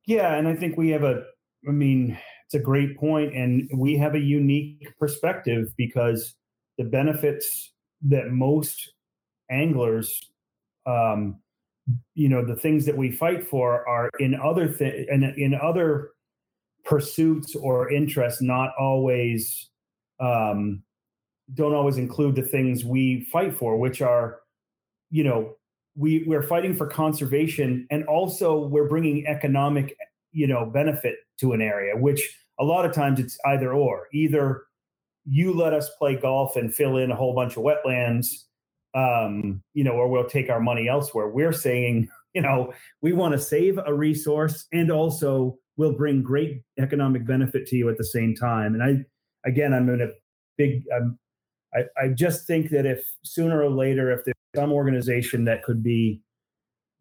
Yeah, 0.05 0.33
and 0.35 0.47
I 0.47 0.55
think 0.55 0.77
we 0.77 0.91
have 0.91 1.03
a. 1.03 1.23
I 1.67 1.71
mean, 1.71 2.17
it's 2.47 2.55
a 2.55 2.59
great 2.59 2.97
point, 2.97 3.35
and 3.35 3.69
we 3.75 3.97
have 3.97 4.15
a 4.15 4.19
unique 4.19 4.87
perspective 4.97 5.73
because 5.75 6.33
the 6.77 6.85
benefits 6.85 7.73
that 8.03 8.31
most 8.31 8.93
anglers 9.51 10.31
um, 10.85 11.39
you 12.15 12.29
know 12.29 12.45
the 12.45 12.55
things 12.55 12.85
that 12.85 12.95
we 12.95 13.11
fight 13.11 13.47
for 13.47 13.87
are 13.87 14.09
in 14.19 14.35
other 14.35 14.67
things 14.67 15.07
and 15.11 15.23
in 15.23 15.53
other 15.53 16.11
pursuits 16.85 17.55
or 17.55 17.91
interests 17.91 18.41
not 18.41 18.71
always 18.79 19.69
um, 20.19 20.81
don't 21.53 21.73
always 21.73 21.97
include 21.97 22.35
the 22.35 22.41
things 22.41 22.85
we 22.85 23.27
fight 23.31 23.55
for 23.57 23.77
which 23.77 24.01
are 24.01 24.39
you 25.09 25.23
know 25.23 25.55
we 25.95 26.23
we're 26.27 26.43
fighting 26.43 26.75
for 26.75 26.87
conservation 26.87 27.87
and 27.89 28.05
also 28.05 28.57
we're 28.67 28.87
bringing 28.87 29.25
economic 29.27 29.95
you 30.31 30.47
know 30.47 30.65
benefit 30.65 31.15
to 31.39 31.53
an 31.53 31.61
area 31.61 31.95
which 31.95 32.37
a 32.59 32.63
lot 32.63 32.85
of 32.85 32.93
times 32.93 33.19
it's 33.19 33.37
either 33.45 33.73
or 33.73 34.07
either 34.13 34.63
you 35.25 35.53
let 35.53 35.73
us 35.73 35.89
play 35.99 36.15
golf 36.15 36.55
and 36.55 36.73
fill 36.73 36.97
in 36.97 37.11
a 37.11 37.15
whole 37.15 37.35
bunch 37.35 37.57
of 37.57 37.63
wetlands 37.63 38.45
um, 38.97 39.61
you 39.73 39.83
know, 39.83 39.91
or 39.91 40.07
we'll 40.07 40.27
take 40.27 40.49
our 40.49 40.59
money 40.59 40.87
elsewhere. 40.87 41.29
We're 41.29 41.53
saying, 41.53 42.09
you 42.33 42.41
know, 42.41 42.73
we 43.01 43.13
want 43.13 43.33
to 43.33 43.39
save 43.39 43.79
a 43.85 43.93
resource 43.93 44.65
and 44.73 44.91
also 44.91 45.57
will 45.77 45.93
bring 45.93 46.23
great 46.23 46.63
economic 46.79 47.25
benefit 47.25 47.67
to 47.67 47.75
you 47.75 47.89
at 47.89 47.97
the 47.97 48.03
same 48.03 48.35
time. 48.35 48.73
And 48.73 48.83
I, 48.83 49.47
again, 49.47 49.73
I'm 49.73 49.89
in 49.89 50.01
a 50.01 50.09
big, 50.57 50.83
I, 51.73 51.83
I 52.01 52.07
just 52.09 52.47
think 52.47 52.71
that 52.71 52.85
if 52.85 53.05
sooner 53.23 53.61
or 53.61 53.69
later, 53.69 54.11
if 54.11 54.25
there's 54.25 54.35
some 54.55 54.71
organization 54.71 55.45
that 55.45 55.63
could 55.63 55.83
be, 55.83 56.21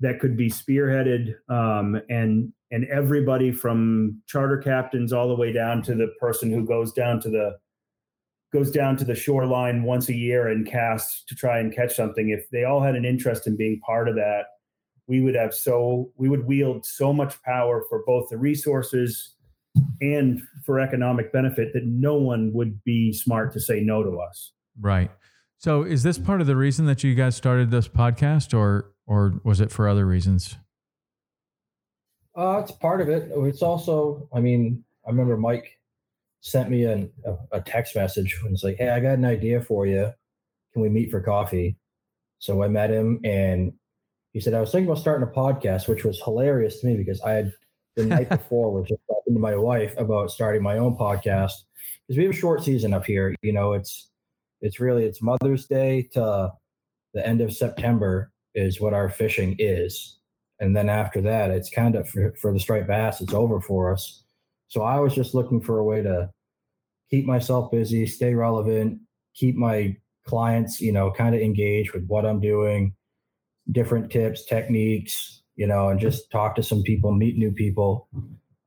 that 0.01 0.21
could 0.21 0.37
be 0.37 0.51
spearheaded 0.51 1.35
um, 1.49 1.99
and 2.11 2.53
and 2.71 2.85
everybody 2.87 3.53
from 3.53 4.21
charter 4.27 4.59
captains 4.59 5.13
all 5.13 5.29
the 5.29 5.35
way 5.35 5.53
down 5.53 5.83
to 5.83 5.95
the 5.95 6.09
person 6.21 6.51
who 6.51 6.65
goes 6.65 6.93
down 6.93 7.21
to 7.21 7.31
the 7.31 7.57
goes 8.53 8.71
down 8.71 8.97
to 8.97 9.05
the 9.05 9.15
shoreline 9.15 9.83
once 9.83 10.09
a 10.09 10.15
year 10.15 10.49
and 10.49 10.67
casts 10.67 11.25
to 11.25 11.35
try 11.35 11.59
and 11.59 11.75
catch 11.75 11.95
something. 11.95 12.31
If 12.31 12.49
they 12.51 12.65
all 12.65 12.81
had 12.81 12.95
an 12.95 13.05
interest 13.05 13.47
in 13.47 13.57
being 13.57 13.81
part 13.81 14.09
of 14.09 14.15
that 14.15 14.47
we 15.07 15.21
would 15.21 15.35
have 15.35 15.55
so 15.55 16.11
we 16.17 16.29
would 16.29 16.47
wield 16.47 16.85
so 16.85 17.13
much 17.13 17.41
power 17.43 17.85
for 17.89 18.03
both 18.07 18.29
the 18.29 18.37
resources 18.37 19.35
and 20.01 20.41
for 20.65 20.81
economic 20.81 21.33
benefit 21.33 21.73
that 21.75 21.85
no 21.85 22.15
one 22.15 22.53
would 22.53 22.83
be 22.85 23.13
smart 23.13 23.53
to 23.53 23.61
say 23.61 23.81
no 23.81 24.03
to 24.03 24.19
us. 24.19 24.53
Right. 24.81 25.11
So 25.59 25.83
is 25.83 26.03
this 26.03 26.19
part 26.19 26.41
of 26.41 26.47
the 26.47 26.57
reason 26.57 26.87
that 26.87 27.05
you 27.05 27.15
guys 27.15 27.37
started 27.37 27.71
this 27.71 27.89
podcast 27.89 28.57
or 28.57 28.93
or 29.07 29.41
was 29.45 29.61
it 29.61 29.71
for 29.71 29.89
other 29.89 30.07
reasons 30.07 30.57
uh, 32.37 32.61
it's 32.63 32.73
part 32.73 33.01
of 33.01 33.09
it. 33.09 33.31
It's 33.35 33.63
also, 33.63 34.29
I 34.33 34.41
mean, 34.41 34.85
I 35.07 35.11
remember 35.11 35.37
Mike 35.37 35.79
sent 36.41 36.71
me 36.71 36.85
an, 36.85 37.11
a, 37.25 37.37
a 37.53 37.61
text 37.61 37.97
message 37.97 38.39
and 38.43 38.53
was 38.53 38.63
like, 38.63 38.77
Hey, 38.77 38.91
I 38.91 39.01
got 39.01 39.15
an 39.15 39.25
idea 39.25 39.61
for 39.61 39.87
you. 39.87 40.13
Can 40.73 40.83
we 40.83 40.89
meet 40.89 41.11
for 41.11 41.21
coffee? 41.21 41.77
So 42.39 42.63
I 42.63 42.69
met 42.69 42.91
him 42.91 43.21
and 43.25 43.73
he 44.33 44.41
said, 44.41 44.53
I 44.53 44.61
was 44.61 44.71
thinking 44.71 44.89
about 44.89 45.01
starting 45.01 45.27
a 45.27 45.31
podcast, 45.31 45.89
which 45.89 46.05
was 46.05 46.21
hilarious 46.23 46.81
to 46.81 46.87
me 46.87 46.97
because 46.97 47.21
I 47.23 47.33
had 47.33 47.53
the 47.97 48.05
night 48.07 48.29
before 48.29 48.71
was 48.71 48.89
just 48.89 49.01
talking 49.09 49.35
to 49.35 49.41
my 49.41 49.57
wife 49.57 49.95
about 49.97 50.31
starting 50.31 50.63
my 50.63 50.77
own 50.77 50.97
podcast 50.97 51.53
because 52.07 52.19
we 52.19 52.25
have 52.25 52.35
a 52.35 52.37
short 52.37 52.63
season 52.63 52.93
up 52.93 53.07
here. 53.07 53.35
You 53.41 53.55
know, 53.55 53.73
it's, 53.73 54.11
it's 54.61 54.79
really, 54.79 55.05
it's 55.05 55.23
Mother's 55.23 55.67
Day 55.67 56.09
to 56.13 56.53
the 57.15 57.27
end 57.27 57.41
of 57.41 57.55
September 57.55 58.31
is 58.55 58.81
what 58.81 58.93
our 58.93 59.09
fishing 59.09 59.57
is 59.59 60.19
and 60.61 60.77
then 60.77 60.89
after 60.89 61.21
that 61.21 61.51
it's 61.51 61.71
kind 61.71 61.95
of 61.95 62.09
for, 62.09 62.35
for 62.41 62.53
the 62.53 62.61
striped 62.61 62.89
bass 62.89 63.21
it's 63.21 63.35
over 63.35 63.61
for 63.61 63.93
us. 63.93 64.23
So 64.69 64.83
i 64.83 64.99
was 64.99 65.15
just 65.15 65.35
looking 65.35 65.61
for 65.61 65.79
a 65.79 65.85
way 65.85 66.03
to 66.03 66.31
keep 67.11 67.25
myself 67.25 67.71
busy 67.71 68.07
stay 68.07 68.35
relevant 68.35 69.01
keep 69.35 69.57
my 69.57 69.97
clients 70.27 70.81
you 70.81 70.93
know 70.93 71.11
kind 71.11 71.35
of 71.35 71.41
engaged 71.41 71.93
with 71.93 72.05
what 72.07 72.27
i'm 72.27 72.41
doing 72.41 72.93
different 73.71 74.11
tips 74.11 74.45
techniques 74.45 75.43
you 75.55 75.67
know 75.67 75.89
and 75.89 76.01
just 76.01 76.31
talk 76.31 76.55
to 76.57 76.63
some 76.63 76.83
people 76.83 77.13
meet 77.13 77.37
new 77.37 77.53
people. 77.53 78.09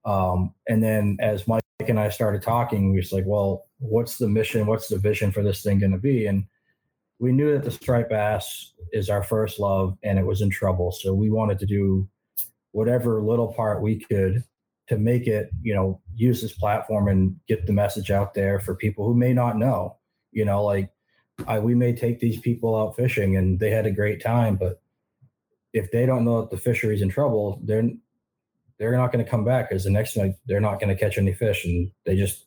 Um, 0.06 0.54
and 0.68 0.82
then 0.82 1.18
as 1.20 1.48
mike 1.48 1.62
and 1.86 2.00
i 2.00 2.10
started 2.10 2.42
talking 2.42 2.92
we 2.92 2.98
was 2.98 3.12
like 3.12 3.26
well 3.28 3.66
what's 3.80 4.18
the 4.18 4.28
mission? 4.28 4.66
What's 4.66 4.88
the 4.88 4.98
vision 4.98 5.32
for 5.32 5.42
this 5.42 5.64
thing 5.64 5.80
going 5.80 5.94
to 5.94 5.98
be? 5.98 6.28
And 6.28 6.46
we 7.20 7.34
knew 7.34 7.54
that 7.54 7.64
the 7.64 7.72
striped 7.72 8.10
bass 8.10 8.74
is 8.94 9.10
our 9.10 9.24
first 9.24 9.60
love 9.60 9.98
and 10.04 10.18
it 10.18 10.26
was 10.26 10.42
in 10.42 10.50
trouble. 10.50 10.92
So 10.92 11.14
we 11.14 11.30
wanted 11.30 11.60
to 11.60 11.66
do 11.66 12.08
whatever 12.72 13.22
little 13.22 13.54
part 13.54 13.82
we 13.82 14.00
could 14.00 14.44
to 14.88 14.98
make 14.98 15.28
it, 15.28 15.50
you 15.62 15.74
know, 15.74 16.02
use 16.16 16.42
this 16.42 16.54
platform 16.54 17.08
and 17.08 17.36
get 17.48 17.66
the 17.66 17.74
message 17.74 18.10
out 18.10 18.34
there 18.34 18.60
for 18.60 18.74
people 18.74 19.06
who 19.06 19.14
may 19.14 19.34
not 19.34 19.58
know. 19.58 19.98
You 20.32 20.46
know, 20.46 20.64
like 20.64 20.90
I, 21.48 21.60
we 21.60 21.76
may 21.76 21.94
take 21.94 22.20
these 22.20 22.40
people 22.40 22.76
out 22.76 22.96
fishing 22.96 23.36
and 23.36 23.60
they 23.60 23.70
had 23.70 23.86
a 23.86 23.92
great 23.92 24.22
time, 24.22 24.56
but 24.56 24.82
if 25.74 25.92
they 25.92 26.06
don't 26.06 26.26
know 26.26 26.42
that 26.42 26.50
the 26.50 26.58
fishery's 26.58 27.02
in 27.02 27.10
trouble, 27.10 27.60
they're 27.64 27.90
they're 28.78 28.96
not 28.96 29.12
going 29.12 29.24
to 29.24 29.30
come 29.30 29.44
back 29.44 29.70
because 29.70 29.84
the 29.84 29.90
next 29.90 30.16
night 30.16 30.36
they're 30.46 30.62
not 30.62 30.80
going 30.80 30.88
to 30.90 30.96
catch 30.96 31.18
any 31.18 31.34
fish 31.34 31.66
and 31.66 31.92
they 32.06 32.16
just 32.16 32.46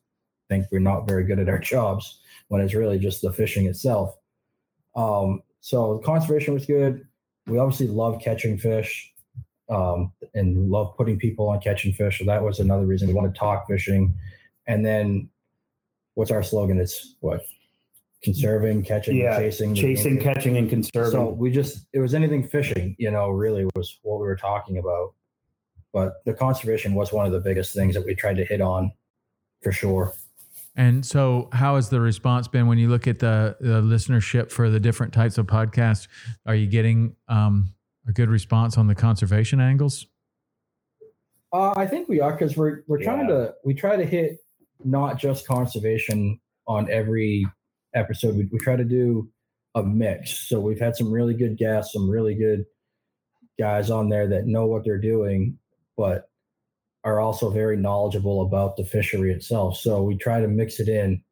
think 0.48 0.66
we're 0.72 0.78
not 0.78 1.06
very 1.06 1.24
good 1.24 1.38
at 1.38 1.48
our 1.48 1.58
jobs 1.74 2.20
when 2.48 2.60
it's 2.60 2.74
really 2.74 2.98
just 2.98 3.20
the 3.20 3.32
fishing 3.32 3.66
itself. 3.66 4.16
Um, 4.94 5.42
so 5.60 5.98
conservation 5.98 6.54
was 6.54 6.66
good. 6.66 7.06
We 7.46 7.58
obviously 7.58 7.88
love 7.88 8.20
catching 8.20 8.58
fish 8.58 9.12
um, 9.68 10.12
and 10.34 10.70
love 10.70 10.96
putting 10.96 11.18
people 11.18 11.48
on 11.48 11.60
catching 11.60 11.92
fish. 11.92 12.18
So 12.18 12.24
that 12.26 12.42
was 12.42 12.60
another 12.60 12.86
reason 12.86 13.08
we 13.08 13.14
want 13.14 13.32
to 13.32 13.38
talk 13.38 13.66
fishing. 13.68 14.14
And 14.66 14.84
then 14.84 15.28
what's 16.14 16.30
our 16.30 16.42
slogan? 16.42 16.78
It's 16.78 17.16
what? 17.20 17.42
Conserving, 18.22 18.84
catching, 18.84 19.16
yeah, 19.16 19.36
chasing. 19.36 19.74
Chasing, 19.74 20.20
catching, 20.20 20.56
and 20.56 20.70
conserving. 20.70 21.10
So 21.10 21.30
we 21.30 21.50
just, 21.50 21.86
it 21.92 21.98
was 21.98 22.14
anything 22.14 22.46
fishing, 22.46 22.94
you 22.98 23.10
know, 23.10 23.30
really 23.30 23.66
was 23.74 23.98
what 24.02 24.20
we 24.20 24.26
were 24.26 24.36
talking 24.36 24.78
about. 24.78 25.14
But 25.92 26.24
the 26.24 26.32
conservation 26.32 26.94
was 26.94 27.12
one 27.12 27.26
of 27.26 27.32
the 27.32 27.40
biggest 27.40 27.74
things 27.74 27.94
that 27.94 28.04
we 28.04 28.14
tried 28.14 28.36
to 28.36 28.44
hit 28.44 28.60
on 28.60 28.92
for 29.62 29.72
sure. 29.72 30.14
And 30.74 31.04
so, 31.04 31.48
how 31.52 31.76
has 31.76 31.90
the 31.90 32.00
response 32.00 32.48
been 32.48 32.66
when 32.66 32.78
you 32.78 32.88
look 32.88 33.06
at 33.06 33.18
the, 33.18 33.56
the 33.60 33.82
listenership 33.82 34.50
for 34.50 34.70
the 34.70 34.80
different 34.80 35.12
types 35.12 35.36
of 35.36 35.46
podcasts? 35.46 36.08
Are 36.46 36.54
you 36.54 36.66
getting 36.66 37.14
um, 37.28 37.74
a 38.08 38.12
good 38.12 38.30
response 38.30 38.78
on 38.78 38.86
the 38.86 38.94
conservation 38.94 39.60
angles? 39.60 40.06
Uh, 41.52 41.74
I 41.76 41.86
think 41.86 42.08
we 42.08 42.20
are 42.20 42.32
because 42.32 42.56
we're 42.56 42.82
we're 42.86 43.02
trying 43.02 43.28
to 43.28 43.54
we 43.64 43.74
try 43.74 43.96
to 43.96 44.06
hit 44.06 44.38
not 44.82 45.18
just 45.18 45.46
conservation 45.46 46.40
on 46.66 46.90
every 46.90 47.46
episode. 47.94 48.36
We, 48.36 48.48
we 48.50 48.58
try 48.58 48.76
to 48.76 48.84
do 48.84 49.28
a 49.74 49.82
mix. 49.82 50.48
So 50.48 50.60
we've 50.60 50.80
had 50.80 50.96
some 50.96 51.12
really 51.12 51.34
good 51.34 51.58
guests, 51.58 51.92
some 51.92 52.08
really 52.08 52.34
good 52.34 52.64
guys 53.58 53.90
on 53.90 54.08
there 54.08 54.26
that 54.28 54.46
know 54.46 54.66
what 54.66 54.84
they're 54.84 54.98
doing, 54.98 55.58
but 55.96 56.28
are 57.04 57.20
also 57.20 57.50
very 57.50 57.76
knowledgeable 57.76 58.42
about 58.42 58.76
the 58.76 58.84
fishery 58.84 59.32
itself. 59.32 59.76
So 59.76 60.02
we 60.02 60.16
try 60.16 60.40
to 60.40 60.48
mix 60.48 60.78
it 60.80 60.88
in. 60.88 61.22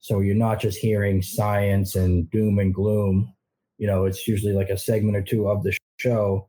So 0.00 0.20
you're 0.20 0.34
not 0.34 0.60
just 0.60 0.78
hearing 0.78 1.22
science 1.22 1.94
and 1.94 2.30
doom 2.30 2.58
and 2.58 2.74
gloom. 2.74 3.32
You 3.78 3.86
know, 3.86 4.04
it's 4.04 4.28
usually 4.28 4.52
like 4.52 4.68
a 4.68 4.78
segment 4.78 5.16
or 5.16 5.22
two 5.22 5.48
of 5.48 5.62
the 5.62 5.76
show. 5.96 6.48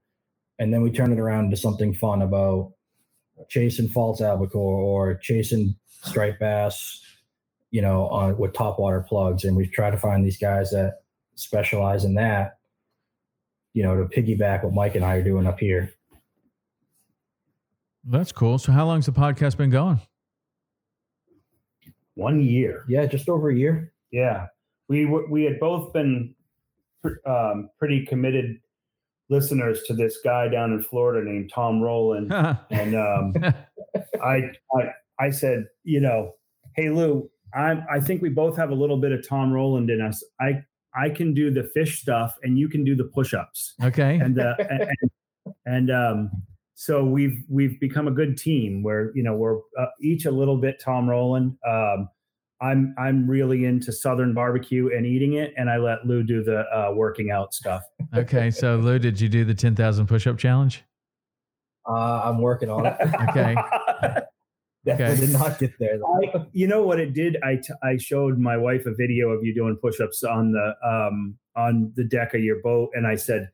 And 0.60 0.74
then 0.74 0.82
we 0.82 0.91
turn 0.91 1.12
it 1.12 1.20
around 1.20 1.49
to 1.49 1.58
something 1.58 1.93
fun 1.93 2.22
about 2.22 2.74
chasing 3.49 3.89
false 3.89 4.22
albacore 4.22 4.78
or 4.78 5.16
chasing 5.16 5.76
striped 6.04 6.39
bass, 6.39 7.01
you 7.72 7.82
know, 7.82 8.08
on 8.08 8.38
with 8.38 8.54
topwater 8.54 9.06
plugs. 9.06 9.43
And 9.43 9.58
we 9.58 9.68
try 9.68 9.89
to 9.89 9.97
find 9.97 10.24
these 10.26 10.38
guys 10.38 10.70
that 10.72 11.01
specialize 11.36 12.06
in 12.06 12.14
that, 12.16 12.58
you 13.74 13.82
know, 13.82 13.95
to 13.95 14.04
piggyback 14.06 14.64
what 14.64 14.74
Mike 14.74 14.95
and 14.95 15.04
I 15.04 15.16
are 15.16 15.24
doing 15.24 15.47
up 15.47 15.60
here. 15.60 15.93
That's 18.06 18.32
cool. 18.32 18.58
So, 18.58 18.72
how 18.72 18.86
long's 18.86 19.06
the 19.06 19.12
podcast 19.12 19.58
been 19.58 19.70
going? 19.70 20.01
One 22.16 22.41
year. 22.41 22.86
Yeah, 22.88 23.06
just 23.06 23.30
over 23.30 23.49
a 23.49 23.56
year. 23.56 23.93
Yeah, 24.12 24.47
we 24.88 25.06
we 25.06 25.43
had 25.43 25.60
both 25.60 25.93
been 25.93 26.36
um, 27.26 27.70
pretty 27.80 28.06
committed 28.06 28.60
listeners 29.30 29.84
to 29.84 29.93
this 29.93 30.20
guy 30.24 30.47
down 30.47 30.74
in 30.74 30.82
Florida 30.84 31.28
named 31.30 31.51
Tom 31.54 31.82
Rowland, 31.82 32.32
and 32.70 32.95
um, 32.95 33.34
I, 34.24 34.51
I 34.76 34.93
I 35.20 35.30
said, 35.30 35.66
you 35.84 35.99
know, 35.99 36.34
hey 36.76 36.89
Lou, 36.89 37.30
I 37.54 37.84
I 37.91 37.99
think 37.99 38.22
we 38.22 38.30
both 38.30 38.58
have 38.58 38.70
a 38.70 38.76
little 38.76 38.97
bit 38.97 39.12
of 39.12 39.28
Tom 39.28 39.51
Rowland 39.51 39.89
in 39.89 40.01
us. 40.01 40.24
I 40.39 40.64
I 40.95 41.10
can 41.10 41.34
do 41.34 41.51
the 41.51 41.64
fish 41.74 42.01
stuff, 42.01 42.36
and 42.43 42.58
you 42.58 42.70
can 42.70 42.84
do 42.84 42.95
the 42.95 43.06
push-ups. 43.06 43.76
Okay. 43.84 44.20
And 44.20 44.39
uh, 44.39 44.56
and, 44.60 44.82
and, 44.82 45.56
and 45.66 45.91
um, 45.91 46.32
so 46.76 47.04
we've 47.04 47.44
we've 47.50 47.80
become 47.80 48.08
a 48.08 48.12
good 48.12 48.38
team 48.38 48.84
where 48.84 49.12
you 49.16 49.24
know 49.24 49.36
we're 49.36 49.58
uh, 49.80 49.88
each 50.02 50.26
a 50.26 50.32
little 50.32 50.58
bit 50.58 50.80
Tom 50.80 51.10
Rowland. 51.10 51.56
Um, 51.68 52.10
I'm 52.62 52.96
I'm 52.98 53.30
really 53.30 53.66
into 53.66 53.92
Southern 53.92 54.34
barbecue 54.34 54.90
and 54.96 55.06
eating 55.06 55.34
it, 55.34 55.54
and 55.58 55.70
I 55.70 55.78
let 55.78 56.06
Lou 56.06 56.24
do 56.24 56.44
the 56.44 56.62
uh, 56.76 56.94
working 56.94 57.30
out 57.30 57.54
stuff. 57.54 57.84
okay, 58.16 58.50
so 58.50 58.78
Lou, 58.78 59.00
did 59.00 59.20
you 59.20 59.30
do 59.30 59.46
the 59.46 59.54
ten 59.54 59.76
thousand 59.76 60.08
push 60.08 60.26
up 60.26 60.38
challenge? 60.38 60.84
Uh, 61.88 62.22
I'm 62.24 62.42
working 62.42 62.70
on 62.70 62.86
it. 62.86 62.96
okay. 63.30 63.56
Definitely 64.86 65.16
okay. 65.16 65.26
did 65.28 65.34
not 65.34 65.60
get 65.60 65.80
there. 65.80 65.98
I, 66.06 66.46
you 66.52 66.68
know 66.68 66.82
what 66.84 67.00
it 67.00 67.14
did? 67.14 67.38
I, 67.42 67.56
t- 67.56 67.74
I 67.82 67.96
showed 67.96 68.38
my 68.38 68.58
wife 68.58 68.86
a 68.86 68.94
video 68.94 69.30
of 69.30 69.42
you 69.42 69.56
doing 69.56 69.78
push-ups 69.82 70.24
on 70.24 70.52
the 70.52 70.74
um, 70.86 71.38
on 71.56 71.94
the 71.96 72.04
deck 72.04 72.34
of 72.34 72.42
your 72.42 72.62
boat, 72.62 72.90
and 72.94 73.08
I 73.08 73.16
said, 73.16 73.50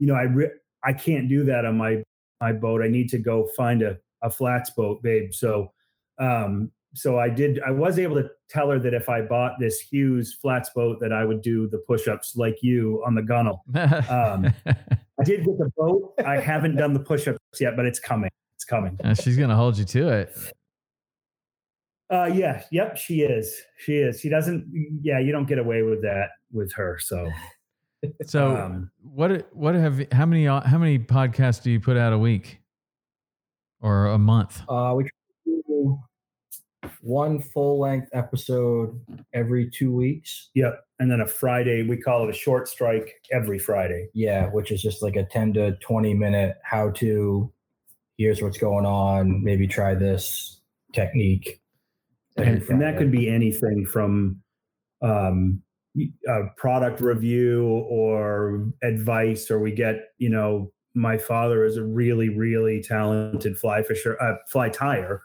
you 0.00 0.08
know, 0.08 0.14
I 0.14 0.22
re- 0.22 0.50
I 0.84 0.92
can't 0.92 1.28
do 1.28 1.44
that 1.44 1.64
on 1.64 1.76
my 1.76 2.02
my 2.42 2.52
boat. 2.52 2.82
I 2.82 2.88
need 2.88 3.08
to 3.10 3.18
go 3.18 3.48
find 3.56 3.82
a, 3.82 3.96
a 4.20 4.28
flats 4.28 4.70
boat, 4.70 5.02
babe. 5.02 5.32
So, 5.32 5.72
um, 6.18 6.70
so 6.92 7.18
I 7.18 7.28
did, 7.30 7.60
I 7.64 7.70
was 7.70 7.98
able 7.98 8.16
to 8.16 8.28
tell 8.50 8.68
her 8.68 8.78
that 8.80 8.92
if 8.92 9.08
I 9.08 9.22
bought 9.22 9.52
this 9.58 9.80
Hewes 9.80 10.34
flats 10.34 10.70
boat, 10.74 10.98
that 11.00 11.12
I 11.12 11.24
would 11.24 11.40
do 11.40 11.68
the 11.68 11.78
push-ups 11.78 12.36
like 12.36 12.58
you 12.60 13.02
on 13.06 13.14
the 13.14 13.22
gunnel. 13.22 13.64
Um, 13.74 14.52
I 14.66 15.24
did 15.24 15.44
get 15.44 15.56
the 15.56 15.70
boat. 15.76 16.14
I 16.26 16.38
haven't 16.38 16.76
done 16.76 16.92
the 16.92 17.00
push-ups 17.00 17.38
yet, 17.60 17.76
but 17.76 17.86
it's 17.86 18.00
coming. 18.00 18.30
It's 18.56 18.64
coming. 18.64 18.98
And 19.04 19.16
she's 19.16 19.36
going 19.36 19.50
to 19.50 19.56
hold 19.56 19.78
you 19.78 19.84
to 19.84 20.08
it. 20.08 20.36
Uh, 22.10 22.26
yeah. 22.26 22.64
Yep. 22.72 22.98
She 22.98 23.22
is. 23.22 23.56
She 23.78 23.96
is. 23.96 24.20
She 24.20 24.28
doesn't, 24.28 24.66
yeah, 25.00 25.18
you 25.18 25.32
don't 25.32 25.46
get 25.46 25.58
away 25.58 25.82
with 25.82 26.02
that 26.02 26.30
with 26.52 26.72
her. 26.74 26.98
So, 27.00 27.30
so 28.26 28.56
um, 28.56 28.90
what 29.02 29.48
what 29.54 29.74
have 29.74 30.04
how 30.12 30.26
many 30.26 30.46
how 30.46 30.78
many 30.78 30.98
podcasts 30.98 31.62
do 31.62 31.70
you 31.70 31.80
put 31.80 31.96
out 31.96 32.12
a 32.12 32.18
week? 32.18 32.62
or 33.82 34.06
a 34.06 34.18
month? 34.18 34.62
Uh, 34.68 34.94
we 34.96 35.02
try 35.02 35.10
to 35.44 35.62
do 35.68 35.98
one 37.00 37.40
full 37.40 37.80
length 37.80 38.08
episode 38.12 38.98
every 39.34 39.68
two 39.68 39.92
weeks. 39.92 40.50
Yep. 40.54 40.84
And 41.00 41.10
then 41.10 41.20
a 41.20 41.26
Friday, 41.26 41.82
we 41.82 41.96
call 41.96 42.24
it 42.24 42.30
a 42.30 42.32
short 42.32 42.68
strike 42.68 43.20
every 43.32 43.58
Friday. 43.58 44.08
Yeah, 44.14 44.46
which 44.46 44.70
is 44.70 44.80
just 44.80 45.02
like 45.02 45.16
a 45.16 45.24
10 45.24 45.52
to 45.54 45.72
20 45.76 46.14
minute 46.14 46.56
how 46.62 46.90
to. 46.92 47.52
Here's 48.18 48.40
what's 48.40 48.58
going 48.58 48.86
on. 48.86 49.42
Maybe 49.42 49.66
try 49.66 49.94
this 49.94 50.60
technique. 50.92 51.60
And, 52.36 52.62
and 52.62 52.80
that 52.80 52.96
could 52.96 53.10
be 53.10 53.28
anything 53.28 53.84
from 53.84 54.40
um, 55.02 55.60
a 56.28 56.40
product 56.56 57.00
review 57.00 57.66
or 57.88 58.66
advice, 58.82 59.50
or 59.50 59.58
we 59.60 59.72
get, 59.72 59.96
you 60.18 60.28
know, 60.30 60.72
my 60.94 61.16
father 61.18 61.64
is 61.64 61.76
a 61.76 61.82
really, 61.84 62.28
really 62.28 62.82
talented 62.82 63.58
fly 63.58 63.82
fisher, 63.82 64.20
uh, 64.22 64.36
fly 64.48 64.68
tire. 64.68 65.22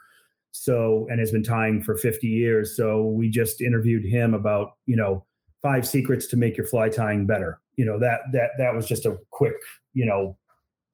So, 0.52 1.08
and 1.10 1.20
has 1.20 1.32
been 1.32 1.44
tying 1.44 1.84
for 1.84 1.96
50 1.96 2.26
years. 2.28 2.76
So 2.76 3.04
we 3.04 3.30
just 3.30 3.62
interviewed 3.62 4.04
him 4.06 4.34
about, 4.34 4.72
you 4.86 4.96
know, 4.96 5.26
five 5.62 5.88
secrets 5.88 6.28
to 6.28 6.38
make 6.38 6.58
your 6.58 6.66
fly 6.66 6.90
tying 6.90 7.26
better. 7.28 7.60
You 7.76 7.86
know, 7.86 8.00
that, 8.00 8.22
that, 8.34 8.52
that 8.58 8.74
was 8.74 8.88
just 8.88 9.06
a 9.06 9.18
quick, 9.32 9.56
you 9.94 10.06
know, 10.06 10.38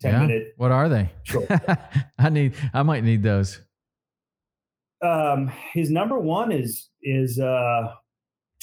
10 0.01 0.11
Yeah? 0.11 0.19
minute 0.19 0.53
What 0.57 0.71
are 0.71 0.89
they? 0.89 1.09
Sure. 1.23 1.47
I 2.19 2.29
need. 2.29 2.55
I 2.73 2.83
might 2.83 3.03
need 3.05 3.23
those. 3.23 3.61
um 5.01 5.51
his 5.73 5.89
number 5.91 6.19
one 6.19 6.51
is 6.51 6.89
is 7.01 7.39
uh 7.39 7.93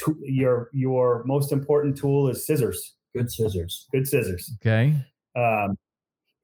to, 0.01 0.17
your 0.23 0.69
your 0.73 1.23
most 1.25 1.53
important 1.53 1.97
tool 1.97 2.29
is 2.29 2.47
scissors 2.47 2.95
good 3.15 3.31
scissors. 3.31 3.87
good 3.93 4.07
scissors 4.07 4.51
Okay. 4.61 4.95
um 5.37 5.77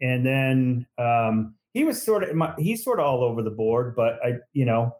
and 0.01 0.25
then 0.27 0.87
um 0.99 1.55
he 1.75 1.85
was 1.85 2.03
sort 2.03 2.23
of 2.25 2.35
my, 2.35 2.55
he's 2.59 2.83
sort 2.85 2.99
of 3.01 3.07
all 3.07 3.23
over 3.23 3.43
the 3.43 3.51
board 3.51 3.95
but 3.97 4.19
i 4.25 4.35
you 4.53 4.65
know 4.65 4.95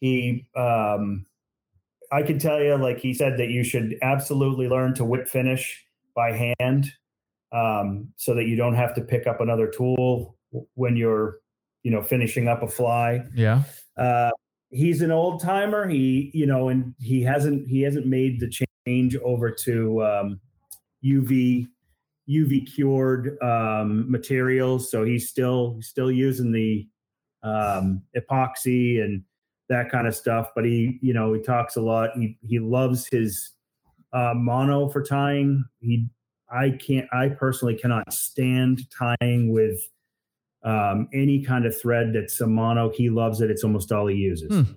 he 0.00 0.46
um 0.56 1.24
i 2.12 2.22
can 2.22 2.38
tell 2.38 2.62
you 2.62 2.74
like 2.76 2.98
he 2.98 3.12
said 3.14 3.38
that 3.38 3.48
you 3.48 3.62
should 3.64 3.96
absolutely 4.02 4.68
learn 4.68 4.94
to 4.94 5.04
whip 5.04 5.26
finish 5.28 5.84
by 6.14 6.32
hand 6.58 6.90
um 7.52 8.08
so 8.16 8.34
that 8.34 8.44
you 8.44 8.56
don't 8.56 8.74
have 8.74 8.94
to 8.94 9.00
pick 9.00 9.26
up 9.26 9.40
another 9.40 9.68
tool 9.68 10.36
when 10.74 10.96
you're 10.96 11.38
you 11.82 11.90
know 11.90 12.02
finishing 12.02 12.48
up 12.48 12.62
a 12.62 12.68
fly 12.68 13.22
Yeah. 13.34 13.62
uh, 13.96 14.30
he's 14.70 15.02
an 15.02 15.10
old 15.10 15.42
timer. 15.42 15.88
He, 15.88 16.30
you 16.34 16.46
know, 16.46 16.68
and 16.68 16.94
he 17.00 17.22
hasn't 17.22 17.68
he 17.68 17.82
hasn't 17.82 18.06
made 18.06 18.40
the 18.40 18.52
change 18.86 19.16
over 19.16 19.50
to 19.50 20.04
um, 20.04 20.40
UV 21.04 21.66
UV 22.28 22.74
cured 22.74 23.40
um, 23.42 24.10
materials. 24.10 24.90
So 24.90 25.04
he's 25.04 25.28
still 25.28 25.78
still 25.80 26.10
using 26.10 26.52
the 26.52 26.86
um, 27.42 28.02
epoxy 28.16 29.02
and 29.02 29.22
that 29.68 29.90
kind 29.90 30.06
of 30.06 30.14
stuff. 30.14 30.50
But 30.54 30.64
he, 30.64 30.98
you 31.00 31.14
know, 31.14 31.32
he 31.32 31.40
talks 31.40 31.76
a 31.76 31.80
lot. 31.80 32.10
He 32.16 32.36
he 32.42 32.58
loves 32.58 33.06
his 33.06 33.52
uh, 34.12 34.34
mono 34.34 34.88
for 34.88 35.02
tying. 35.02 35.64
He 35.80 36.08
I 36.50 36.70
can't 36.70 37.08
I 37.12 37.28
personally 37.28 37.76
cannot 37.76 38.12
stand 38.12 38.82
tying 38.90 39.52
with 39.52 39.80
um, 40.66 41.08
any 41.14 41.42
kind 41.42 41.64
of 41.64 41.80
thread 41.80 42.12
that's 42.12 42.40
a 42.40 42.46
mono. 42.46 42.90
He 42.90 43.08
loves 43.08 43.40
it. 43.40 43.50
It's 43.50 43.64
almost 43.64 43.92
all 43.92 44.08
he 44.08 44.16
uses. 44.16 44.50
Hmm. 44.50 44.72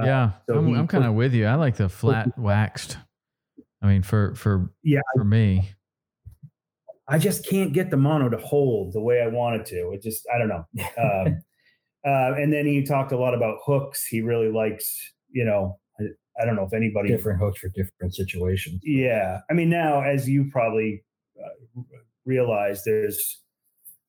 Uh, 0.00 0.06
yeah. 0.06 0.30
so 0.48 0.58
I'm, 0.58 0.74
I'm 0.74 0.86
kind 0.86 1.04
of 1.04 1.14
with 1.14 1.34
you. 1.34 1.46
I 1.46 1.56
like 1.56 1.76
the 1.76 1.88
flat 1.88 2.28
waxed. 2.38 2.96
I 3.82 3.86
mean, 3.86 4.02
for 4.02 4.34
for 4.34 4.72
Yeah, 4.82 5.00
for 5.16 5.24
me. 5.24 5.70
I 7.08 7.18
just 7.18 7.46
can't 7.46 7.72
get 7.72 7.90
the 7.90 7.96
mono 7.96 8.28
to 8.28 8.36
hold 8.38 8.92
the 8.92 9.00
way 9.00 9.22
I 9.22 9.28
want 9.28 9.60
it 9.60 9.66
to. 9.66 9.92
It 9.92 10.02
just, 10.02 10.26
I 10.34 10.38
don't 10.38 10.48
know. 10.48 10.66
Um, 10.98 11.42
uh, 12.06 12.34
and 12.40 12.52
then 12.52 12.64
he 12.64 12.84
talked 12.84 13.12
a 13.12 13.18
lot 13.18 13.34
about 13.34 13.58
hooks. 13.64 14.06
He 14.06 14.20
really 14.20 14.50
likes, 14.50 15.12
you 15.30 15.44
know, 15.44 15.78
I, 15.98 16.04
I 16.40 16.44
don't 16.44 16.54
know 16.54 16.62
if 16.62 16.72
anybody. 16.72 17.08
Different 17.08 17.40
hooks 17.40 17.58
for 17.58 17.68
different 17.70 18.14
situations. 18.14 18.80
Yeah. 18.84 19.40
I 19.50 19.54
mean, 19.54 19.68
now, 19.68 20.02
as 20.02 20.28
you 20.28 20.48
probably 20.50 21.02
uh, 21.42 21.82
realize, 22.24 22.84
there's, 22.84 23.40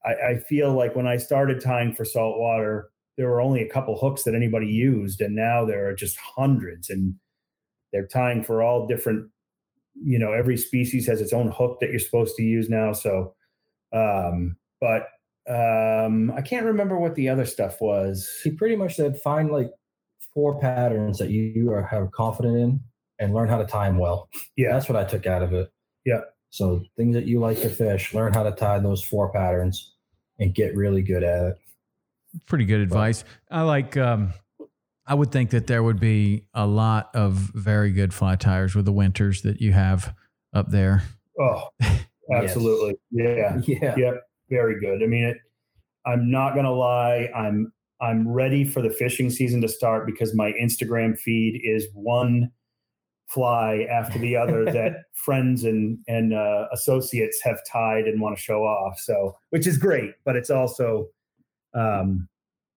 I, 0.05 0.31
I 0.31 0.37
feel 0.37 0.73
like 0.73 0.95
when 0.95 1.07
I 1.07 1.17
started 1.17 1.61
tying 1.61 1.93
for 1.93 2.05
saltwater, 2.05 2.89
there 3.17 3.27
were 3.27 3.41
only 3.41 3.61
a 3.61 3.69
couple 3.69 3.97
hooks 3.97 4.23
that 4.23 4.33
anybody 4.33 4.67
used. 4.67 5.19
And 5.21 5.35
now 5.35 5.65
there 5.65 5.87
are 5.87 5.93
just 5.93 6.17
hundreds 6.17 6.89
and 6.89 7.15
they're 7.91 8.07
tying 8.07 8.43
for 8.43 8.63
all 8.63 8.87
different, 8.87 9.29
you 9.93 10.17
know, 10.17 10.31
every 10.31 10.55
species 10.55 11.05
has 11.07 11.19
its 11.19 11.33
own 11.33 11.51
hook 11.51 11.79
that 11.81 11.89
you're 11.89 11.99
supposed 11.99 12.35
to 12.37 12.43
use 12.43 12.69
now. 12.69 12.93
So, 12.93 13.35
um, 13.91 14.55
but 14.79 15.07
um, 15.49 16.31
I 16.31 16.41
can't 16.41 16.65
remember 16.65 16.97
what 16.97 17.15
the 17.15 17.27
other 17.27 17.45
stuff 17.45 17.81
was. 17.81 18.29
He 18.43 18.51
pretty 18.51 18.77
much 18.77 18.95
said 18.95 19.19
find 19.19 19.51
like 19.51 19.71
four 20.33 20.59
patterns 20.59 21.17
that 21.17 21.29
you, 21.29 21.43
you 21.43 21.71
are 21.71 21.83
have 21.83 22.11
confident 22.11 22.55
in 22.55 22.79
and 23.19 23.33
learn 23.33 23.49
how 23.49 23.57
to 23.57 23.65
tie 23.65 23.87
them 23.87 23.97
well. 23.97 24.29
Yeah. 24.55 24.71
That's 24.71 24.87
what 24.87 24.95
I 24.95 25.03
took 25.03 25.27
out 25.27 25.41
of 25.41 25.51
it. 25.51 25.69
Yeah. 26.05 26.21
So 26.49 26.83
things 26.97 27.15
that 27.15 27.25
you 27.25 27.39
like 27.39 27.59
to 27.61 27.69
fish, 27.69 28.13
learn 28.13 28.33
how 28.33 28.43
to 28.43 28.51
tie 28.51 28.79
those 28.79 29.03
four 29.03 29.31
patterns 29.31 29.93
and 30.39 30.53
get 30.53 30.75
really 30.75 31.01
good 31.01 31.23
at 31.23 31.45
it. 31.45 31.57
Pretty 32.45 32.65
good 32.65 32.81
advice. 32.81 33.23
I 33.49 33.61
like. 33.61 33.97
Um, 33.97 34.33
I 35.05 35.15
would 35.15 35.31
think 35.31 35.49
that 35.49 35.65
there 35.65 35.81
would 35.81 35.99
be 35.99 36.45
a 36.53 36.67
lot 36.67 37.09
of 37.15 37.33
very 37.33 37.91
good 37.91 38.13
fly 38.13 38.35
tires 38.35 38.75
with 38.75 38.85
the 38.85 38.91
winters 38.91 39.41
that 39.41 39.59
you 39.59 39.73
have 39.73 40.13
up 40.53 40.69
there. 40.69 41.01
Oh, 41.39 41.69
absolutely. 42.33 42.95
Yeah. 43.11 43.59
Yeah. 43.65 43.95
Yep, 43.97 44.23
very 44.49 44.79
good. 44.79 45.01
I 45.01 45.07
mean, 45.07 45.23
it, 45.25 45.37
I'm 46.05 46.29
not 46.29 46.55
gonna 46.55 46.71
lie. 46.71 47.29
I'm 47.35 47.73
I'm 48.01 48.27
ready 48.27 48.63
for 48.63 48.81
the 48.81 48.89
fishing 48.89 49.29
season 49.29 49.61
to 49.61 49.67
start 49.67 50.05
because 50.05 50.35
my 50.35 50.53
Instagram 50.53 51.17
feed 51.17 51.59
is 51.63 51.87
one 51.93 52.51
fly 53.29 53.87
after 53.89 54.19
the 54.19 54.35
other 54.35 54.65
that 54.71 55.03
friends 55.13 55.63
and 55.63 55.99
and 56.07 56.33
uh, 56.33 56.67
associates 56.73 57.39
have 57.43 57.59
tied 57.71 58.05
and 58.05 58.19
want 58.19 58.35
to 58.35 58.41
show 58.41 58.63
off. 58.63 58.99
So, 58.99 59.37
which 59.51 59.67
is 59.67 59.77
great, 59.77 60.15
but 60.25 60.35
it's 60.35 60.49
also 60.49 61.09
um, 61.73 62.27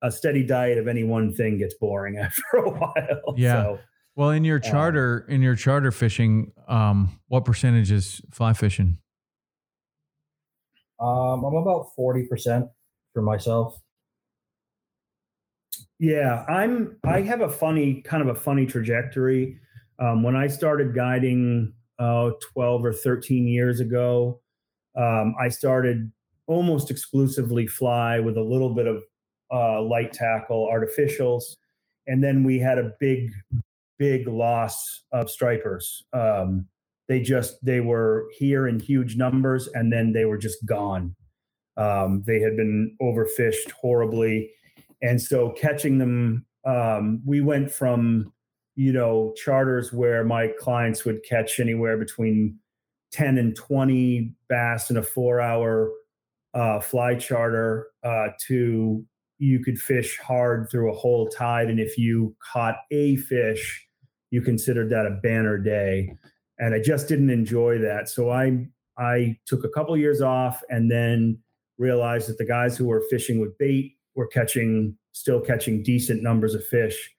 a 0.03 0.13
steady 0.13 0.45
diet 0.45 0.79
of 0.79 0.89
any 0.89 1.05
one 1.05 1.33
thing 1.33 1.59
gets 1.59 1.75
boring 1.75 2.19
after 2.19 2.57
a 2.59 2.71
while. 2.71 3.35
Yeah. 3.37 3.63
So, 3.63 3.79
Well, 4.15 4.31
in 4.31 4.45
your 4.45 4.57
Um, 4.57 4.63
charter, 4.71 5.27
in 5.29 5.41
your 5.43 5.55
charter 5.57 5.91
fishing, 5.91 6.53
um, 6.69 7.19
what 7.29 7.45
percentage 7.45 7.91
is 7.91 8.21
fly 8.31 8.53
fishing? 8.53 8.99
Um, 11.01 11.45
I'm 11.45 11.55
about 11.57 11.87
40% 11.99 12.69
for 13.13 13.23
myself. 13.23 13.81
Yeah, 15.99 16.45
I'm. 16.49 16.97
I 17.05 17.21
have 17.23 17.41
a 17.43 17.49
funny 17.49 18.03
kind 18.03 18.29
of 18.29 18.37
a 18.37 18.39
funny 18.39 18.67
trajectory. 18.67 19.59
Um, 20.03 20.23
when 20.23 20.35
I 20.35 20.49
started 20.49 20.95
guiding 20.95 21.73
uh, 21.99 22.31
12 22.53 22.85
or 22.85 22.93
13 22.93 23.47
years 23.47 23.81
ago, 23.81 24.41
um, 24.97 25.35
I 25.41 25.49
started 25.49 26.11
almost 26.47 26.91
exclusively 26.91 27.67
fly 27.67 28.19
with 28.19 28.37
a 28.37 28.43
little 28.43 28.75
bit 28.75 28.87
of 28.87 29.03
uh, 29.53 29.81
light 29.83 30.13
tackle 30.13 30.69
artificials, 30.73 31.45
and 32.07 32.23
then 32.23 32.43
we 32.43 32.59
had 32.59 32.79
a 32.79 32.93
big, 32.99 33.31
big 33.99 34.27
loss 34.27 35.05
of 35.13 35.31
stripers. 35.31 36.05
Um, 36.13 36.67
they 37.09 37.21
just 37.21 37.65
they 37.65 37.81
were 37.81 38.27
here 38.37 38.67
in 38.67 38.81
huge 38.81 39.17
numbers, 39.17 39.69
and 39.69 39.93
then 39.93 40.13
they 40.13 40.25
were 40.25 40.39
just 40.39 40.65
gone. 40.67 41.15
Um, 41.77 42.23
they 42.27 42.41
had 42.41 42.57
been 42.57 42.97
overfished 43.01 43.71
horribly 43.71 44.51
and 45.03 45.21
so 45.21 45.51
catching 45.51 45.99
them 45.99 46.47
um, 46.65 47.21
we 47.27 47.41
went 47.41 47.71
from 47.71 48.33
you 48.75 48.93
know 48.93 49.33
charters 49.37 49.93
where 49.93 50.25
my 50.25 50.49
clients 50.59 51.05
would 51.05 51.23
catch 51.25 51.61
anywhere 51.61 51.97
between 51.97 52.59
10 53.13 53.39
and 53.39 53.55
20 53.55 54.35
bass 54.49 54.91
in 54.91 54.97
a 54.97 55.03
four 55.03 55.41
hour 55.41 55.91
uh, 56.55 56.81
fly 56.81 57.15
charter 57.15 57.89
uh, 58.05 58.29
to 58.47 59.05
you 59.39 59.63
could 59.63 59.79
fish 59.79 60.19
hard 60.19 60.71
through 60.71 60.91
a 60.91 60.95
whole 60.95 61.29
tide. 61.29 61.69
And 61.69 61.81
if 61.81 61.99
you 61.99 62.37
caught 62.53 62.77
a 62.91 63.17
fish 63.17 63.87
you 64.31 64.41
considered 64.41 64.89
that 64.91 65.07
a 65.07 65.11
banner 65.23 65.59
day. 65.59 66.17
And 66.59 66.75
i 66.75 66.81
just 66.81 67.07
didn't 67.07 67.31
enjoy 67.31 67.79
that. 67.79 68.09
So 68.09 68.31
i 68.31 68.67
i 68.99 69.37
took 69.47 69.65
a 69.65 69.69
couple 69.69 69.97
years 69.97 70.21
off 70.21 70.63
and 70.69 70.91
then 70.91 71.39
realized 71.79 72.29
that 72.29 72.39
the 72.39 72.47
guys 72.47 72.77
who 72.77 72.87
were 72.87 73.05
fishing 73.11 73.41
with 73.41 73.57
bait 73.59 73.97
were 74.15 74.27
catching 74.27 74.97
still 75.13 75.41
catching 75.41 75.83
decent 75.83 76.23
numbers 76.23 76.55
of 76.55 76.65
fish 76.67 77.11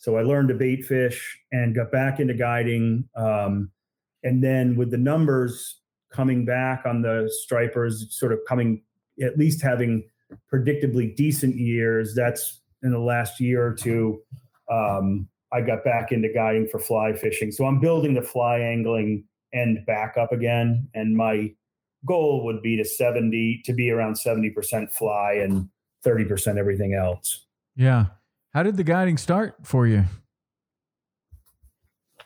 so 0.00 0.16
i 0.16 0.22
learned 0.22 0.48
to 0.48 0.54
bait 0.54 0.84
fish 0.84 1.38
and 1.52 1.74
got 1.74 1.92
back 1.92 2.18
into 2.18 2.34
guiding 2.34 3.08
um, 3.14 3.70
and 4.24 4.42
then 4.42 4.76
with 4.76 4.90
the 4.90 4.98
numbers 4.98 5.80
coming 6.12 6.44
back 6.44 6.82
on 6.84 7.02
the 7.02 7.30
stripers 7.42 8.06
sort 8.10 8.32
of 8.32 8.40
coming 8.48 8.82
at 9.22 9.38
least 9.38 9.62
having 9.62 10.02
predictably 10.52 11.14
decent 11.14 11.54
years 11.56 12.14
that's 12.14 12.60
in 12.82 12.90
the 12.90 12.98
last 12.98 13.38
year 13.38 13.64
or 13.64 13.74
two 13.74 14.20
um, 14.70 15.28
i 15.52 15.60
got 15.60 15.84
back 15.84 16.10
into 16.10 16.28
guiding 16.32 16.66
for 16.66 16.80
fly 16.80 17.12
fishing 17.12 17.52
so 17.52 17.64
i'm 17.64 17.78
building 17.78 18.14
the 18.14 18.22
fly 18.22 18.58
angling 18.58 19.22
end 19.52 19.78
back 19.86 20.16
up 20.16 20.32
again 20.32 20.88
and 20.94 21.16
my 21.16 21.52
goal 22.06 22.44
would 22.44 22.62
be 22.62 22.76
to 22.76 22.84
70 22.84 23.62
to 23.64 23.72
be 23.72 23.90
around 23.90 24.14
70% 24.14 24.90
fly 24.92 25.32
and 25.34 25.68
30% 26.04 26.56
everything 26.56 26.94
else. 26.94 27.46
Yeah. 27.76 28.06
How 28.52 28.64
did 28.64 28.76
the 28.76 28.84
guiding 28.84 29.16
start 29.16 29.54
for 29.62 29.86
you? 29.86 30.04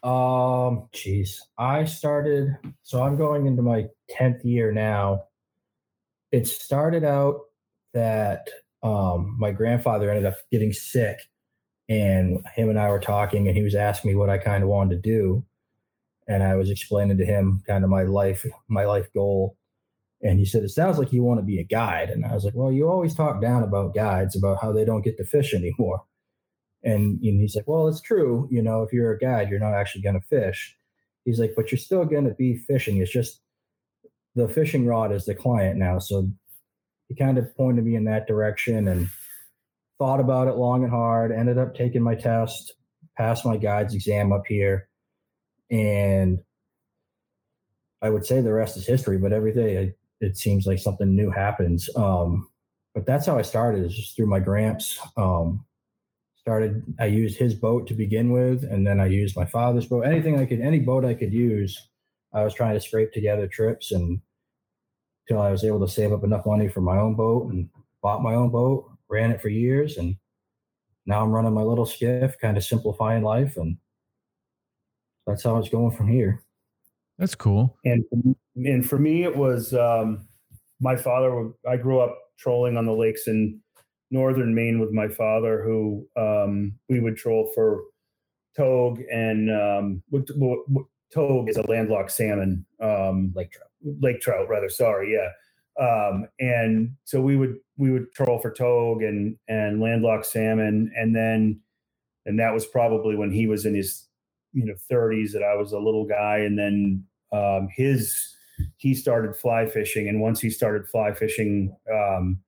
Um, 0.03 0.89
geez, 0.93 1.43
I 1.59 1.85
started. 1.85 2.57
So 2.83 3.03
I'm 3.03 3.17
going 3.17 3.47
into 3.47 3.63
my 3.63 3.87
tenth 4.09 4.43
year 4.43 4.73
now. 4.73 5.25
It 6.33 6.47
started 6.47 7.05
out 7.05 7.41
that 7.93 8.49
um, 8.83 9.37
my 9.39 9.53
grandfather 9.53 10.11
ended 10.11 10.25
up 10.25 10.37
getting 10.51 10.73
sick, 10.73 11.19
and 11.91 12.45
him 12.55 12.71
and 12.71 12.79
I 12.79 12.89
were 12.89 13.01
talking, 13.01 13.47
and 13.47 13.57
he 13.57 13.63
was 13.63 13.75
asking 13.75 14.11
me 14.11 14.17
what 14.17 14.31
I 14.31 14.39
kind 14.39 14.63
of 14.63 14.71
wanted 14.71 14.97
to 14.97 15.01
do, 15.03 15.45
and 16.27 16.43
I 16.43 16.57
was 16.57 16.71
explaining 16.71 17.19
to 17.19 17.25
him 17.27 17.63
kind 17.67 17.85
of 17.85 17.91
my 17.91 18.03
life, 18.03 18.47
my 18.69 18.85
life 18.85 19.13
goal, 19.13 19.57
and 20.23 20.39
he 20.39 20.47
said, 20.47 20.63
"It 20.65 20.71
sounds 20.71 20.99
like 20.99 21.13
you 21.13 21.23
want 21.23 21.41
to 21.41 21.45
be 21.45 21.61
a 21.61 21.65
guide," 21.65 22.09
and 22.09 22.25
I 22.25 22.33
was 22.35 22.45
like, 22.45 22.55
"Well, 22.55 22.73
you 22.73 22.89
always 22.89 23.15
talk 23.15 23.43
down 23.43 23.63
about 23.63 23.95
guides 23.95 24.35
about 24.35 24.63
how 24.63 24.73
they 24.73 24.87
don't 24.87 25.03
get 25.03 25.19
to 25.19 25.25
fish 25.25 25.53
anymore." 25.55 26.03
And, 26.85 27.21
and 27.23 27.41
he's 27.41 27.57
like, 27.57 27.67
well, 27.67 27.89
it's 27.89 28.03
true. 28.03 28.47
You 28.51 28.63
know, 28.63 28.83
if 28.83 28.93
you're 28.93 29.13
a 29.13 29.19
guide, 29.19 29.49
you're 29.49 29.59
not 29.59 29.75
actually 29.75 30.03
going 30.03 30.21
to 30.21 30.27
fish. 30.27 30.77
He's 31.25 31.41
like, 31.41 31.55
but 31.57 31.73
you're 31.73 31.79
still 31.79 32.05
going 32.05 32.25
to 32.25 32.35
be 32.35 32.59
fishing. 32.59 32.99
It's 32.99 33.11
just 33.11 33.41
the 34.35 34.49
fishing 34.49 34.87
rod 34.87 35.13
is 35.13 35.25
the 35.25 35.35
client 35.35 35.79
now. 35.79 35.99
So 35.99 36.29
he 37.09 37.15
kind 37.15 37.39
of 37.39 37.57
pointed 37.57 37.85
me 37.85 37.97
in 37.97 38.05
that 38.05 38.27
direction 38.27 38.89
and 38.89 39.09
thought 39.99 40.21
about 40.21 40.49
it 40.49 40.57
long 40.57 40.83
and 40.83 40.93
hard. 40.93 41.33
Ended 41.33 41.57
up 41.57 41.75
taking 41.75 42.03
my 42.03 42.15
test, 42.15 42.75
passed 43.17 43.47
my 43.47 43.57
guides 43.57 43.95
exam 43.95 44.33
up 44.33 44.45
here. 44.47 44.89
And 45.71 46.41
I 48.03 48.11
would 48.11 48.27
say 48.27 48.43
the 48.43 48.53
rest 48.53 48.77
is 48.77 48.87
history, 48.87 49.17
but 49.17 49.33
every 49.33 49.55
day 49.55 49.79
I, 49.79 49.95
it 50.21 50.37
seems 50.37 50.67
like 50.67 50.79
something 50.79 51.17
new 51.17 51.31
happens. 51.31 51.89
Um, 51.97 52.49
but 52.95 53.07
that's 53.07 53.27
how 53.27 53.39
I 53.39 53.43
started 53.43 53.85
is 53.85 53.97
just 53.97 54.15
through 54.15 54.27
my 54.27 54.41
gramps. 54.41 55.01
Um, 55.17 55.65
started 56.45 56.83
i 57.01 57.07
used 57.07 57.39
his 57.39 57.55
boat 57.55 57.87
to 57.87 57.95
begin 57.95 58.31
with 58.31 58.65
and 58.65 58.87
then 58.87 59.01
i 59.01 59.07
used 59.07 59.35
my 59.35 59.47
father's 59.47 59.87
boat 59.87 60.03
anything 60.03 60.39
i 60.39 60.45
could 60.45 60.61
any 60.61 60.79
boat 60.79 61.03
i 61.03 61.15
could 61.15 61.33
use 61.33 61.89
i 62.35 62.45
was 62.45 62.53
trying 62.53 62.75
to 62.75 62.81
scrape 62.81 63.11
together 63.13 63.47
trips 63.47 63.93
and 63.93 64.21
until 65.27 65.43
i 65.43 65.51
was 65.51 65.65
able 65.65 65.81
to 65.81 65.91
save 65.91 66.13
up 66.13 66.23
enough 66.23 66.45
money 66.45 66.69
for 66.69 66.83
my 66.83 66.99
own 66.99 67.15
boat 67.15 67.51
and 67.51 67.67
bought 68.03 68.23
my 68.23 68.35
own 68.35 68.51
boat 68.51 68.91
ran 69.09 69.31
it 69.31 69.41
for 69.41 69.49
years 69.49 69.97
and 69.97 70.17
now 71.07 71.23
i'm 71.23 71.31
running 71.31 71.55
my 71.55 71.63
little 71.63 71.87
skiff 71.87 72.39
kind 72.39 72.59
of 72.59 72.65
simplifying 72.65 73.23
life 73.23 73.57
and 73.57 73.79
that's 75.27 75.43
how 75.43 75.57
it's 75.57 75.71
going 75.71 75.97
from 75.97 76.09
here 76.09 76.45
That's 77.19 77.35
cool. 77.35 77.77
And 77.85 78.05
and 78.57 78.87
for 78.87 78.99
me, 78.99 79.23
it 79.23 79.37
was 79.37 79.73
um, 79.73 80.27
my 80.81 80.97
father. 80.97 81.51
I 81.69 81.77
grew 81.77 82.01
up 82.01 82.19
trolling 82.39 82.77
on 82.77 82.87
the 82.87 82.93
lakes 82.93 83.29
in 83.29 83.61
northern 84.15 84.55
Maine 84.55 84.79
with 84.79 84.93
my 84.93 85.09
father, 85.09 85.63
who 85.63 86.09
um, 86.17 86.79
we 86.89 87.01
would 87.01 87.17
troll 87.17 87.51
for 87.55 87.83
togue 88.57 89.01
and 89.13 89.51
um, 89.51 90.03
togue 91.13 91.51
is 91.51 91.57
a 91.57 91.69
landlocked 91.69 92.13
salmon, 92.13 92.65
um, 92.81 93.33
lake 93.35 93.51
trout 93.51 93.69
lake 94.01 94.21
trout 94.21 94.49
rather. 94.49 94.69
Sorry, 94.69 95.13
yeah. 95.13 95.31
Um, 95.77 96.29
and 96.39 96.95
so 97.05 97.21
we 97.21 97.37
would 97.37 97.57
we 97.77 97.91
would 97.91 98.13
troll 98.13 98.39
for 98.39 98.53
togue 98.53 99.03
and 99.03 99.37
and 99.49 99.81
landlocked 99.81 100.27
salmon, 100.27 100.93
and 100.97 101.15
then 101.15 101.61
and 102.25 102.39
that 102.39 102.55
was 102.55 102.65
probably 102.67 103.17
when 103.17 103.33
he 103.33 103.49
was 103.49 103.67
in 103.67 103.75
his 103.75 104.07
you 104.53 104.65
know 104.65 104.75
30s 104.91 105.33
that 105.33 105.43
I 105.43 105.57
was 105.57 105.73
a 105.73 105.79
little 105.79 106.07
guy, 106.07 106.39
and 106.39 106.57
then 106.57 107.05
um, 107.33 107.69
his 107.75 108.37
he 108.77 108.95
started 108.95 109.37
fly 109.37 109.67
fishing, 109.67 110.09
and 110.09 110.21
once 110.21 110.41
he 110.41 110.51
started 110.51 110.87
fly 110.87 111.13
fishing, 111.13 111.77
um, 111.93 112.39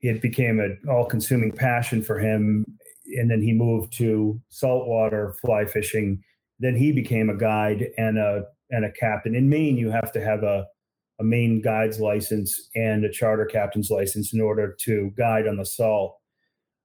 it 0.00 0.22
became 0.22 0.60
an 0.60 0.78
all-consuming 0.88 1.52
passion 1.52 2.02
for 2.02 2.18
him. 2.18 2.64
And 3.16 3.30
then 3.30 3.42
he 3.42 3.52
moved 3.52 3.92
to 3.94 4.40
saltwater 4.48 5.34
fly 5.40 5.64
fishing. 5.64 6.22
Then 6.58 6.76
he 6.76 6.92
became 6.92 7.30
a 7.30 7.36
guide 7.36 7.86
and 7.96 8.18
a 8.18 8.44
and 8.70 8.84
a 8.84 8.92
captain. 8.92 9.34
In 9.34 9.48
Maine, 9.48 9.78
you 9.78 9.90
have 9.90 10.12
to 10.12 10.20
have 10.20 10.42
a 10.42 10.66
a 11.20 11.24
Maine 11.24 11.60
guide's 11.60 11.98
license 11.98 12.68
and 12.74 13.04
a 13.04 13.10
charter 13.10 13.44
captain's 13.44 13.90
license 13.90 14.32
in 14.32 14.40
order 14.40 14.76
to 14.80 15.10
guide 15.16 15.48
on 15.48 15.56
the 15.56 15.66
salt. 15.66 16.16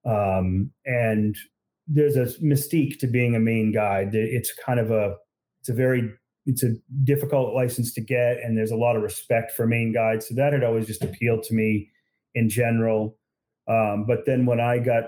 Um, 0.04 0.72
and 0.84 1.36
there's 1.86 2.16
a 2.16 2.26
mystique 2.42 2.98
to 2.98 3.06
being 3.06 3.36
a 3.36 3.40
Maine 3.40 3.72
guide. 3.72 4.14
It's 4.14 4.52
kind 4.54 4.80
of 4.80 4.90
a 4.90 5.14
it's 5.60 5.68
a 5.68 5.74
very 5.74 6.10
it's 6.46 6.62
a 6.62 6.74
difficult 7.04 7.54
license 7.54 7.92
to 7.94 8.00
get, 8.00 8.38
and 8.38 8.56
there's 8.56 8.70
a 8.70 8.76
lot 8.76 8.96
of 8.96 9.02
respect 9.02 9.52
for 9.52 9.66
Maine 9.66 9.92
guides. 9.92 10.28
So 10.28 10.34
that 10.34 10.52
had 10.52 10.64
always 10.64 10.86
just 10.86 11.04
appealed 11.04 11.42
to 11.44 11.54
me 11.54 11.90
in 12.34 12.48
general. 12.48 13.16
Um, 13.68 14.04
but 14.06 14.26
then 14.26 14.46
when 14.46 14.60
I 14.60 14.78
got 14.78 15.04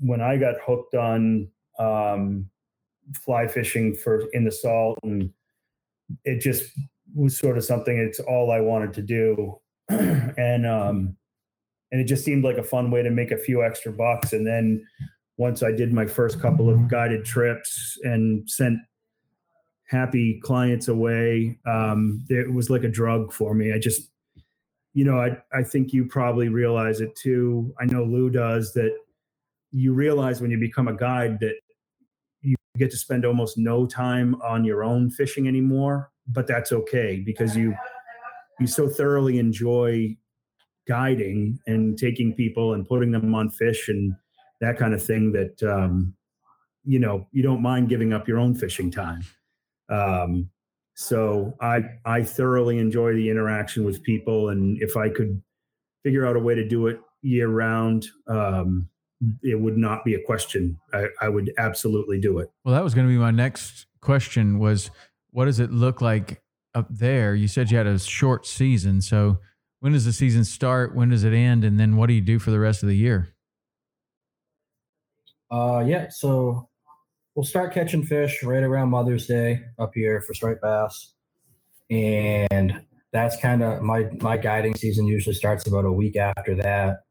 when 0.00 0.20
I 0.20 0.36
got 0.36 0.56
hooked 0.64 0.94
on 0.94 1.48
um, 1.78 2.50
fly 3.24 3.46
fishing 3.46 3.94
for 3.94 4.24
in 4.32 4.44
the 4.44 4.52
salt, 4.52 4.98
and 5.02 5.30
it 6.24 6.40
just 6.40 6.72
was 7.14 7.36
sort 7.36 7.56
of 7.56 7.64
something. 7.64 7.96
It's 7.96 8.20
all 8.20 8.50
I 8.50 8.60
wanted 8.60 8.92
to 8.94 9.02
do, 9.02 9.58
and 9.88 10.66
um, 10.66 11.16
and 11.90 12.00
it 12.00 12.04
just 12.04 12.24
seemed 12.24 12.44
like 12.44 12.58
a 12.58 12.62
fun 12.62 12.90
way 12.90 13.02
to 13.02 13.10
make 13.10 13.30
a 13.30 13.36
few 13.36 13.64
extra 13.64 13.92
bucks. 13.92 14.32
And 14.32 14.46
then 14.46 14.84
once 15.36 15.62
I 15.62 15.72
did 15.72 15.92
my 15.92 16.06
first 16.06 16.40
couple 16.40 16.68
of 16.68 16.88
guided 16.88 17.24
trips 17.24 17.98
and 18.02 18.48
sent 18.48 18.78
happy 19.86 20.40
clients 20.42 20.88
away, 20.88 21.58
um, 21.66 22.24
it 22.28 22.52
was 22.52 22.68
like 22.68 22.84
a 22.84 22.88
drug 22.88 23.32
for 23.32 23.54
me. 23.54 23.72
I 23.72 23.78
just, 23.78 24.10
you 24.98 25.04
know, 25.04 25.20
I 25.20 25.36
I 25.56 25.62
think 25.62 25.92
you 25.92 26.06
probably 26.06 26.48
realize 26.48 27.00
it 27.00 27.14
too. 27.14 27.72
I 27.80 27.84
know 27.84 28.02
Lou 28.02 28.30
does 28.30 28.72
that. 28.72 28.90
You 29.70 29.92
realize 29.92 30.40
when 30.40 30.50
you 30.50 30.58
become 30.58 30.88
a 30.88 30.96
guide 30.96 31.38
that 31.38 31.54
you 32.42 32.56
get 32.76 32.90
to 32.90 32.96
spend 32.96 33.24
almost 33.24 33.56
no 33.56 33.86
time 33.86 34.34
on 34.42 34.64
your 34.64 34.82
own 34.82 35.08
fishing 35.10 35.46
anymore, 35.46 36.10
but 36.26 36.48
that's 36.48 36.72
okay 36.72 37.22
because 37.24 37.56
you 37.56 37.76
you 38.58 38.66
so 38.66 38.88
thoroughly 38.88 39.38
enjoy 39.38 40.16
guiding 40.88 41.60
and 41.68 41.96
taking 41.96 42.34
people 42.34 42.74
and 42.74 42.84
putting 42.84 43.12
them 43.12 43.32
on 43.36 43.50
fish 43.50 43.88
and 43.88 44.16
that 44.60 44.78
kind 44.78 44.94
of 44.94 45.00
thing 45.00 45.30
that 45.30 45.62
um, 45.62 46.12
you 46.84 46.98
know 46.98 47.24
you 47.30 47.44
don't 47.44 47.62
mind 47.62 47.88
giving 47.88 48.12
up 48.12 48.26
your 48.26 48.40
own 48.40 48.52
fishing 48.52 48.90
time 48.90 49.22
um, 49.90 50.50
so 50.98 51.54
i 51.60 51.80
i 52.04 52.22
thoroughly 52.22 52.78
enjoy 52.78 53.14
the 53.14 53.30
interaction 53.30 53.84
with 53.84 54.02
people 54.02 54.48
and 54.48 54.80
if 54.82 54.96
i 54.96 55.08
could 55.08 55.40
figure 56.02 56.26
out 56.26 56.36
a 56.36 56.40
way 56.40 56.54
to 56.54 56.66
do 56.66 56.86
it 56.86 57.00
year 57.22 57.48
round 57.48 58.06
um, 58.28 58.88
it 59.42 59.60
would 59.60 59.76
not 59.76 60.04
be 60.04 60.14
a 60.14 60.22
question 60.22 60.78
I, 60.92 61.06
I 61.20 61.28
would 61.28 61.52
absolutely 61.58 62.20
do 62.20 62.38
it 62.38 62.50
Well, 62.64 62.74
that 62.74 62.84
was 62.84 62.94
going 62.94 63.06
to 63.08 63.12
be 63.12 63.18
my 63.18 63.32
next 63.32 63.86
question 64.00 64.58
was 64.60 64.90
what 65.30 65.46
does 65.46 65.58
it 65.58 65.72
look 65.72 66.00
like 66.00 66.40
up 66.74 66.86
there? 66.90 67.34
You 67.34 67.48
said 67.48 67.70
you 67.70 67.76
had 67.76 67.86
a 67.86 67.98
short 67.98 68.46
season. 68.46 69.00
So 69.02 69.38
when 69.80 69.92
does 69.92 70.04
the 70.04 70.12
season 70.12 70.44
start? 70.44 70.94
When 70.94 71.10
does 71.10 71.24
it 71.24 71.32
end? 71.32 71.64
And 71.64 71.78
then 71.78 71.96
what 71.96 72.06
do 72.06 72.14
you 72.14 72.20
do 72.20 72.38
for 72.38 72.50
the 72.50 72.58
rest 72.58 72.82
of 72.82 72.88
the 72.88 72.96
year? 72.96 73.34
Uh, 75.50 75.84
yeah. 75.86 76.08
So 76.10 76.68
we'll 77.38 77.44
start 77.44 77.72
catching 77.72 78.02
fish 78.04 78.42
right 78.42 78.64
around 78.64 78.90
Mother's 78.90 79.28
Day 79.28 79.62
up 79.78 79.92
here 79.94 80.20
for 80.22 80.34
striped 80.34 80.60
bass, 80.60 81.12
and 81.88 82.80
that's 83.12 83.40
kind 83.40 83.62
of 83.62 83.80
my 83.80 84.10
my 84.20 84.36
guiding 84.36 84.74
season. 84.74 85.06
Usually 85.06 85.36
starts 85.36 85.64
about 85.68 85.84
a 85.84 85.92
week 85.92 86.16
after 86.16 86.56
that, 86.56 87.04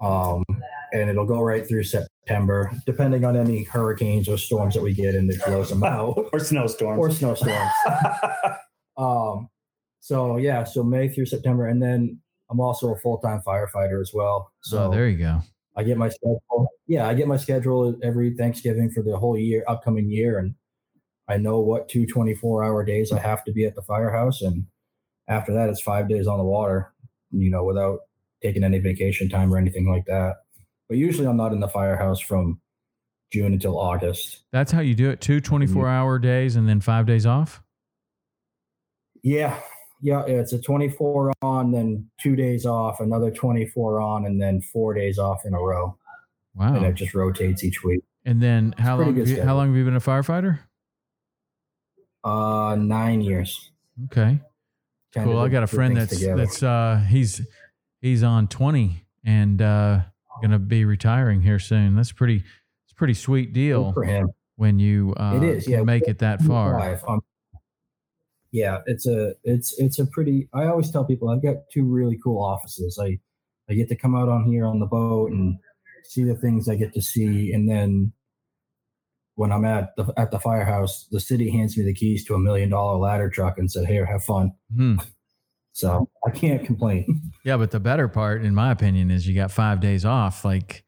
um, 0.00 0.44
and 0.92 1.10
it'll 1.10 1.26
go 1.26 1.42
right 1.42 1.66
through 1.66 1.82
September, 1.82 2.70
depending 2.86 3.24
on 3.24 3.36
any 3.36 3.64
hurricanes 3.64 4.28
or 4.28 4.38
storms 4.38 4.74
that 4.74 4.84
we 4.84 4.94
get, 4.94 5.16
and 5.16 5.28
it 5.28 5.44
blows 5.44 5.70
them 5.70 5.82
out, 5.82 6.16
or 6.32 6.38
snowstorms 6.38 7.00
or 7.00 7.10
snowstorms. 7.10 7.72
um, 8.96 9.48
so 9.98 10.36
yeah, 10.36 10.62
so 10.62 10.84
May 10.84 11.08
through 11.08 11.26
September, 11.26 11.66
and 11.66 11.82
then 11.82 12.20
I'm 12.52 12.60
also 12.60 12.94
a 12.94 12.98
full 12.98 13.18
time 13.18 13.42
firefighter 13.44 14.00
as 14.00 14.12
well. 14.14 14.52
So 14.60 14.84
oh, 14.84 14.90
there 14.92 15.08
you 15.08 15.18
go. 15.18 15.40
I 15.74 15.82
get 15.82 15.98
my 15.98 16.08
schedule. 16.08 16.68
Yeah, 16.86 17.08
I 17.08 17.14
get 17.14 17.28
my 17.28 17.36
schedule 17.36 17.96
every 18.02 18.34
Thanksgiving 18.34 18.90
for 18.90 19.02
the 19.02 19.16
whole 19.16 19.36
year, 19.36 19.64
upcoming 19.66 20.10
year, 20.10 20.38
and 20.38 20.54
I 21.28 21.36
know 21.36 21.60
what 21.60 21.88
two 21.88 22.06
24 22.06 22.64
hour 22.64 22.84
days 22.84 23.10
I 23.10 23.18
have 23.18 23.44
to 23.44 23.52
be 23.52 23.64
at 23.64 23.74
the 23.74 23.82
firehouse, 23.82 24.42
and 24.42 24.66
after 25.28 25.52
that, 25.54 25.68
it's 25.68 25.80
five 25.80 26.08
days 26.08 26.26
on 26.26 26.38
the 26.38 26.44
water. 26.44 26.92
You 27.32 27.50
know, 27.50 27.64
without 27.64 28.00
taking 28.42 28.62
any 28.64 28.78
vacation 28.78 29.28
time 29.28 29.52
or 29.52 29.58
anything 29.58 29.90
like 29.90 30.04
that. 30.06 30.36
But 30.88 30.98
usually, 30.98 31.26
I'm 31.26 31.36
not 31.36 31.52
in 31.52 31.60
the 31.60 31.68
firehouse 31.68 32.20
from 32.20 32.60
June 33.32 33.52
until 33.52 33.78
August. 33.78 34.44
That's 34.52 34.70
how 34.70 34.80
you 34.80 34.94
do 34.94 35.10
it. 35.10 35.20
Two 35.20 35.40
24 35.40 35.82
mm-hmm. 35.82 35.90
hour 35.90 36.18
days 36.18 36.56
and 36.56 36.68
then 36.68 36.80
five 36.80 37.06
days 37.06 37.26
off. 37.26 37.62
Yeah, 39.22 39.58
yeah, 40.00 40.22
it's 40.26 40.52
a 40.52 40.60
24 40.60 41.32
on, 41.42 41.72
then 41.72 42.08
two 42.20 42.36
days 42.36 42.64
off, 42.66 43.00
another 43.00 43.30
24 43.30 44.00
on, 44.00 44.26
and 44.26 44.40
then 44.40 44.60
four 44.60 44.94
days 44.94 45.18
off 45.18 45.44
in 45.44 45.54
a 45.54 45.60
row, 45.60 45.96
Wow. 46.56 46.74
and 46.76 46.86
it 46.86 46.94
just 46.94 47.14
rotates 47.14 47.62
each 47.62 47.84
week. 47.84 48.02
And 48.24 48.42
then 48.42 48.74
how 48.78 48.96
long? 48.98 49.14
Have 49.16 49.28
you, 49.28 49.42
how 49.42 49.54
long 49.54 49.68
have 49.68 49.76
you 49.76 49.84
been 49.84 49.96
a 49.96 50.00
firefighter? 50.00 50.58
Uh, 52.24 52.74
nine 52.78 53.20
years. 53.20 53.70
Okay. 54.06 54.40
Kinda 55.14 55.28
cool. 55.30 55.38
I 55.38 55.48
got 55.48 55.62
a 55.62 55.66
friend 55.68 55.96
that's 55.96 56.18
together. 56.18 56.36
that's 56.44 56.62
uh 56.62 57.04
he's 57.08 57.40
he's 58.00 58.22
on 58.22 58.48
20 58.48 59.04
and 59.24 59.62
uh 59.62 60.00
going 60.40 60.50
to 60.50 60.58
be 60.58 60.84
retiring 60.84 61.40
here 61.40 61.58
soon. 61.58 61.96
That's 61.96 62.12
pretty. 62.12 62.36
It's 62.84 62.92
pretty 62.94 63.14
sweet 63.14 63.52
deal 63.52 63.92
for 63.92 64.04
him. 64.04 64.28
when 64.56 64.78
you 64.78 65.14
uh, 65.16 65.36
It 65.36 65.42
is, 65.44 65.66
yeah. 65.68 65.82
make 65.82 66.08
it 66.08 66.18
that 66.18 66.42
far. 66.42 67.00
Um, 67.08 67.20
yeah, 68.52 68.80
it's 68.86 69.06
a 69.06 69.34
it's 69.44 69.78
it's 69.78 69.98
a 69.98 70.06
pretty. 70.06 70.48
I 70.52 70.66
always 70.66 70.90
tell 70.90 71.04
people 71.04 71.28
I've 71.30 71.42
got 71.42 71.56
two 71.72 71.84
really 71.84 72.18
cool 72.22 72.42
offices. 72.42 72.98
I 73.00 73.18
I 73.70 73.74
get 73.74 73.88
to 73.88 73.96
come 73.96 74.14
out 74.14 74.28
on 74.28 74.44
here 74.44 74.66
on 74.66 74.78
the 74.78 74.86
boat 74.86 75.30
and 75.30 75.58
see 76.08 76.24
the 76.24 76.36
things 76.36 76.68
I 76.68 76.76
get 76.76 76.94
to 76.94 77.02
see, 77.02 77.52
and 77.52 77.68
then 77.68 78.12
when 79.36 79.52
I'm 79.52 79.64
at 79.64 79.94
the 79.96 80.12
at 80.16 80.30
the 80.30 80.40
firehouse, 80.40 81.06
the 81.10 81.20
city 81.20 81.50
hands 81.50 81.76
me 81.76 81.84
the 81.84 81.94
keys 81.94 82.24
to 82.26 82.34
a 82.34 82.38
million 82.38 82.70
dollar 82.70 82.98
ladder 82.98 83.30
truck 83.30 83.58
and 83.58 83.70
said, 83.70 83.86
"Here, 83.86 84.04
have 84.06 84.24
fun." 84.24 84.52
Hmm. 84.74 84.96
So 85.76 86.08
I 86.26 86.30
can't 86.30 86.64
complain. 86.64 87.20
Yeah, 87.44 87.58
but 87.58 87.70
the 87.70 87.78
better 87.78 88.08
part, 88.08 88.42
in 88.42 88.54
my 88.54 88.72
opinion, 88.72 89.10
is 89.10 89.28
you 89.28 89.34
got 89.34 89.52
five 89.52 89.78
days 89.78 90.06
off, 90.06 90.42
like 90.42 90.84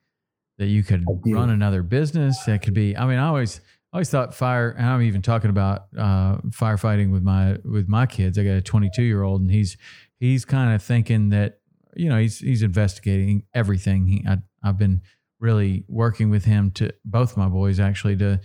that 0.56 0.66
you 0.66 0.82
could 0.82 1.04
run 1.26 1.50
another 1.50 1.82
business. 1.82 2.42
That 2.46 2.62
could 2.62 2.72
be. 2.74 2.96
I 2.96 3.06
mean, 3.06 3.18
I 3.18 3.28
always, 3.28 3.60
always 3.92 4.10
thought 4.10 4.34
fire. 4.34 4.70
And 4.70 4.86
I'm 4.86 5.02
even 5.02 5.22
talking 5.22 5.50
about 5.50 5.88
uh, 5.96 6.38
firefighting 6.48 7.12
with 7.12 7.22
my 7.22 7.58
with 7.64 7.86
my 7.86 8.06
kids. 8.06 8.38
I 8.38 8.44
got 8.44 8.52
a 8.52 8.62
22 8.62 9.02
year 9.02 9.22
old, 9.22 9.42
and 9.42 9.50
he's 9.50 9.76
he's 10.18 10.46
kind 10.46 10.74
of 10.74 10.82
thinking 10.82 11.28
that 11.28 11.60
you 11.94 12.08
know 12.08 12.18
he's 12.18 12.38
he's 12.38 12.62
investigating 12.62 13.44
everything. 13.54 14.06
He, 14.06 14.24
I, 14.26 14.38
I've 14.62 14.78
been 14.78 15.02
really 15.40 15.84
working 15.88 16.30
with 16.30 16.44
him 16.44 16.70
to 16.72 16.92
both 17.04 17.36
my 17.36 17.48
boys 17.48 17.78
actually 17.78 18.16
to 18.16 18.40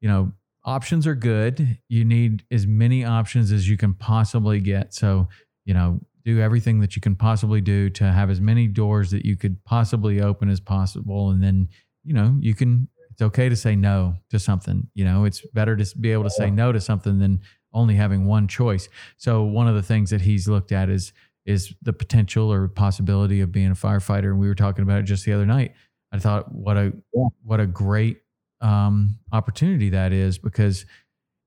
you 0.00 0.08
know 0.08 0.32
options 0.64 1.06
are 1.06 1.14
good. 1.14 1.78
You 1.88 2.04
need 2.04 2.44
as 2.50 2.66
many 2.66 3.04
options 3.04 3.52
as 3.52 3.68
you 3.68 3.76
can 3.76 3.94
possibly 3.94 4.60
get. 4.60 4.94
So 4.94 5.28
you 5.64 5.74
know 5.74 6.00
do 6.24 6.40
everything 6.40 6.80
that 6.80 6.96
you 6.96 7.02
can 7.02 7.16
possibly 7.16 7.60
do 7.60 7.88
to 7.90 8.04
have 8.04 8.30
as 8.30 8.40
many 8.40 8.66
doors 8.66 9.10
that 9.10 9.24
you 9.24 9.36
could 9.36 9.62
possibly 9.64 10.20
open 10.20 10.50
as 10.50 10.60
possible 10.60 11.30
and 11.30 11.42
then 11.42 11.68
you 12.04 12.12
know 12.12 12.36
you 12.40 12.54
can 12.54 12.88
it's 13.10 13.22
okay 13.22 13.48
to 13.48 13.56
say 13.56 13.74
no 13.74 14.14
to 14.28 14.38
something 14.38 14.88
you 14.94 15.04
know 15.04 15.24
it's 15.24 15.46
better 15.52 15.76
to 15.76 15.98
be 15.98 16.12
able 16.12 16.24
to 16.24 16.30
say 16.30 16.50
no 16.50 16.72
to 16.72 16.80
something 16.80 17.18
than 17.18 17.40
only 17.72 17.94
having 17.94 18.26
one 18.26 18.48
choice 18.48 18.88
so 19.16 19.42
one 19.42 19.68
of 19.68 19.74
the 19.74 19.82
things 19.82 20.10
that 20.10 20.22
he's 20.22 20.48
looked 20.48 20.72
at 20.72 20.88
is 20.88 21.12
is 21.46 21.74
the 21.82 21.92
potential 21.92 22.52
or 22.52 22.68
possibility 22.68 23.40
of 23.40 23.50
being 23.52 23.70
a 23.70 23.74
firefighter 23.74 24.30
and 24.30 24.38
we 24.38 24.46
were 24.48 24.54
talking 24.54 24.82
about 24.82 24.98
it 25.00 25.04
just 25.04 25.24
the 25.24 25.32
other 25.32 25.46
night 25.46 25.72
i 26.12 26.18
thought 26.18 26.52
what 26.54 26.76
a 26.76 26.92
Yeah. 27.14 27.26
what 27.42 27.60
a 27.60 27.66
great 27.66 28.18
um, 28.60 29.18
opportunity 29.32 29.88
that 29.90 30.12
is 30.12 30.36
because 30.38 30.84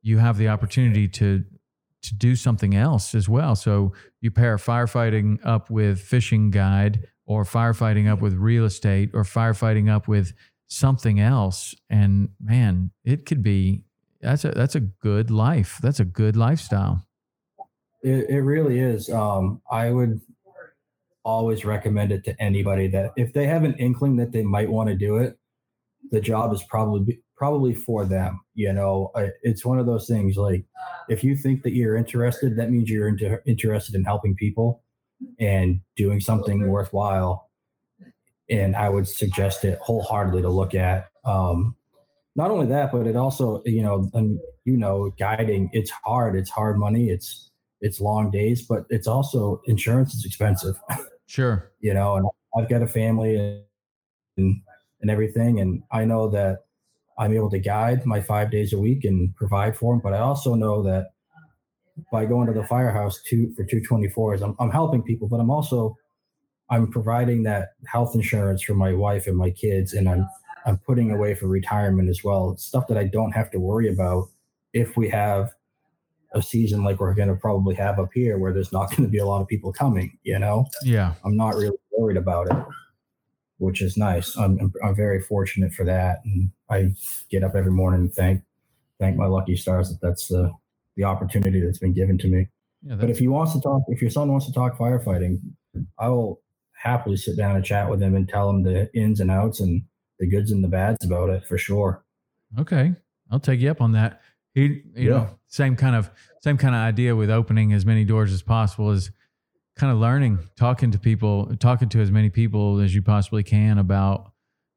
you 0.01 0.17
have 0.17 0.37
the 0.37 0.47
opportunity 0.49 1.07
to 1.09 1.43
to 2.01 2.15
do 2.15 2.35
something 2.35 2.75
else 2.75 3.15
as 3.15 3.29
well. 3.29 3.55
So 3.55 3.93
you 4.19 4.29
pair 4.29 4.57
firefighting 4.57 5.39
up 5.45 5.69
with 5.69 6.01
fishing 6.01 6.51
guide 6.51 7.07
or 7.25 7.45
firefighting 7.45 8.11
up 8.11 8.19
with 8.21 8.33
real 8.33 8.65
estate 8.65 9.11
or 9.13 9.23
firefighting 9.23 9.89
up 9.89 10.07
with 10.09 10.33
something 10.67 11.19
else 11.21 11.73
and 11.89 12.29
man, 12.41 12.91
it 13.05 13.25
could 13.25 13.41
be 13.41 13.85
that's 14.21 14.43
a 14.43 14.49
that's 14.51 14.75
a 14.75 14.79
good 14.81 15.29
life. 15.31 15.79
That's 15.81 15.99
a 15.99 16.05
good 16.05 16.35
lifestyle. 16.35 17.05
It, 18.03 18.29
it 18.29 18.41
really 18.41 18.79
is. 18.79 19.09
Um, 19.09 19.61
I 19.71 19.91
would 19.91 20.21
always 21.23 21.63
recommend 21.63 22.11
it 22.11 22.23
to 22.25 22.41
anybody 22.41 22.87
that 22.87 23.11
if 23.15 23.33
they 23.33 23.47
have 23.47 23.63
an 23.63 23.75
inkling 23.75 24.17
that 24.17 24.31
they 24.31 24.43
might 24.43 24.69
want 24.69 24.89
to 24.89 24.95
do 24.95 25.17
it, 25.17 25.37
the 26.11 26.19
job 26.19 26.53
is 26.53 26.63
probably 26.63 27.19
probably 27.35 27.73
for 27.73 28.05
them. 28.05 28.41
You 28.53 28.73
know, 28.73 29.11
it's 29.41 29.65
one 29.65 29.79
of 29.79 29.85
those 29.85 30.07
things. 30.07 30.37
Like, 30.37 30.65
if 31.09 31.23
you 31.23 31.35
think 31.35 31.63
that 31.63 31.73
you're 31.73 31.95
interested, 31.95 32.55
that 32.57 32.71
means 32.71 32.89
you're 32.89 33.07
into, 33.07 33.39
interested 33.45 33.95
in 33.95 34.03
helping 34.03 34.35
people 34.35 34.83
and 35.39 35.79
doing 35.95 36.19
something 36.19 36.67
worthwhile. 36.67 37.49
And 38.49 38.75
I 38.75 38.89
would 38.89 39.07
suggest 39.07 39.65
it 39.65 39.79
wholeheartedly 39.79 40.41
to 40.41 40.49
look 40.49 40.75
at. 40.75 41.07
Um, 41.25 41.75
not 42.35 42.51
only 42.51 42.67
that, 42.67 42.91
but 42.91 43.07
it 43.07 43.15
also, 43.15 43.61
you 43.65 43.81
know, 43.81 44.09
and 44.13 44.39
you 44.65 44.77
know, 44.77 45.13
guiding. 45.17 45.69
It's 45.73 45.91
hard. 45.91 46.35
It's 46.35 46.49
hard 46.49 46.77
money. 46.77 47.09
It's 47.09 47.49
it's 47.83 47.99
long 47.99 48.31
days, 48.31 48.61
but 48.61 48.85
it's 48.89 49.07
also 49.07 49.61
insurance 49.65 50.15
is 50.15 50.25
expensive, 50.25 50.79
Sure. 51.27 51.71
you 51.81 51.93
know, 51.93 52.15
and 52.15 52.25
I've 52.57 52.69
got 52.69 52.81
a 52.81 52.87
family 52.87 53.61
and 54.37 54.61
and 55.01 55.11
everything, 55.11 55.59
and 55.59 55.83
I 55.91 56.05
know 56.05 56.29
that 56.29 56.59
I'm 57.19 57.33
able 57.33 57.51
to 57.51 57.59
guide 57.59 58.05
my 58.05 58.21
five 58.21 58.49
days 58.49 58.71
a 58.71 58.79
week 58.79 59.03
and 59.03 59.35
provide 59.35 59.75
for 59.75 59.93
them. 59.93 60.01
But 60.01 60.13
I 60.13 60.19
also 60.19 60.55
know 60.55 60.81
that 60.83 61.11
by 62.11 62.25
going 62.25 62.47
to 62.47 62.53
the 62.53 62.65
firehouse 62.65 63.21
two 63.21 63.53
for 63.55 63.65
two 63.65 63.81
twenty 63.81 64.07
fours, 64.07 64.41
I'm 64.41 64.55
I'm 64.59 64.71
helping 64.71 65.03
people, 65.03 65.27
but 65.27 65.41
I'm 65.41 65.51
also 65.51 65.97
I'm 66.69 66.89
providing 66.89 67.43
that 67.43 67.73
health 67.85 68.15
insurance 68.15 68.63
for 68.63 68.75
my 68.75 68.93
wife 68.93 69.27
and 69.27 69.35
my 69.37 69.51
kids, 69.51 69.93
and 69.93 70.07
I'm 70.07 70.27
I'm 70.65 70.77
putting 70.77 71.11
away 71.11 71.35
for 71.35 71.47
retirement 71.47 72.09
as 72.09 72.23
well. 72.23 72.55
Stuff 72.55 72.87
that 72.87 72.97
I 72.97 73.03
don't 73.03 73.33
have 73.33 73.51
to 73.51 73.59
worry 73.59 73.89
about 73.91 74.29
if 74.71 74.95
we 74.95 75.09
have 75.09 75.51
a 76.33 76.41
season 76.41 76.83
like 76.83 76.99
we're 76.99 77.13
going 77.13 77.27
to 77.29 77.35
probably 77.35 77.75
have 77.75 77.99
up 77.99 78.09
here, 78.13 78.37
where 78.37 78.53
there's 78.53 78.71
not 78.71 78.89
going 78.89 79.03
to 79.03 79.09
be 79.09 79.19
a 79.19 79.25
lot 79.25 79.41
of 79.41 79.47
people 79.47 79.71
coming. 79.71 80.17
You 80.23 80.39
know, 80.39 80.65
Yeah. 80.83 81.13
I'm 81.23 81.37
not 81.37 81.55
really 81.55 81.77
worried 81.97 82.17
about 82.17 82.49
it, 82.51 82.57
which 83.57 83.81
is 83.81 83.97
nice. 83.97 84.35
I'm 84.37 84.71
I'm, 84.83 84.95
very 84.95 85.21
fortunate 85.21 85.73
for 85.73 85.85
that, 85.85 86.19
and 86.25 86.51
I 86.69 86.91
get 87.29 87.43
up 87.43 87.55
every 87.55 87.71
morning 87.71 88.01
and 88.01 88.13
thank 88.13 88.41
thank 88.99 89.17
my 89.17 89.25
lucky 89.27 89.55
stars 89.55 89.89
that 89.89 90.01
that's 90.01 90.27
the 90.27 90.51
the 90.95 91.03
opportunity 91.03 91.59
that's 91.59 91.79
been 91.79 91.93
given 91.93 92.17
to 92.19 92.27
me. 92.27 92.47
Yeah. 92.83 92.95
But 92.95 93.09
if 93.09 93.19
he 93.19 93.27
wants 93.27 93.53
to 93.53 93.61
talk, 93.61 93.83
if 93.87 94.01
your 94.01 94.11
son 94.11 94.31
wants 94.31 94.45
to 94.45 94.53
talk 94.53 94.77
firefighting, 94.77 95.39
I 95.97 96.09
will 96.09 96.41
happily 96.73 97.15
sit 97.17 97.37
down 97.37 97.55
and 97.55 97.63
chat 97.63 97.89
with 97.89 98.01
him 98.01 98.15
and 98.15 98.27
tell 98.27 98.49
him 98.49 98.63
the 98.63 98.93
ins 98.93 99.19
and 99.19 99.31
outs 99.31 99.59
and 99.59 99.83
the 100.19 100.27
goods 100.27 100.51
and 100.51 100.63
the 100.63 100.67
bads 100.67 101.03
about 101.05 101.29
it 101.29 101.45
for 101.45 101.57
sure. 101.57 102.03
okay. 102.59 102.93
I'll 103.31 103.39
take 103.39 103.61
you 103.61 103.71
up 103.71 103.81
on 103.81 103.93
that. 103.93 104.21
He, 104.53 104.83
you 104.95 105.09
know, 105.09 105.39
same 105.47 105.75
kind 105.75 105.95
of 105.95 106.11
same 106.41 106.57
kind 106.57 106.75
of 106.75 106.79
idea 106.81 107.15
with 107.15 107.29
opening 107.29 107.73
as 107.73 107.85
many 107.85 108.05
doors 108.05 108.31
as 108.31 108.41
possible 108.43 108.91
is 108.91 109.11
kind 109.75 109.91
of 109.91 109.97
learning, 109.97 110.39
talking 110.55 110.91
to 110.91 110.99
people, 110.99 111.55
talking 111.57 111.89
to 111.89 111.99
as 112.01 112.11
many 112.11 112.29
people 112.29 112.79
as 112.79 112.93
you 112.93 113.01
possibly 113.01 113.41
can 113.43 113.79
about, 113.79 114.31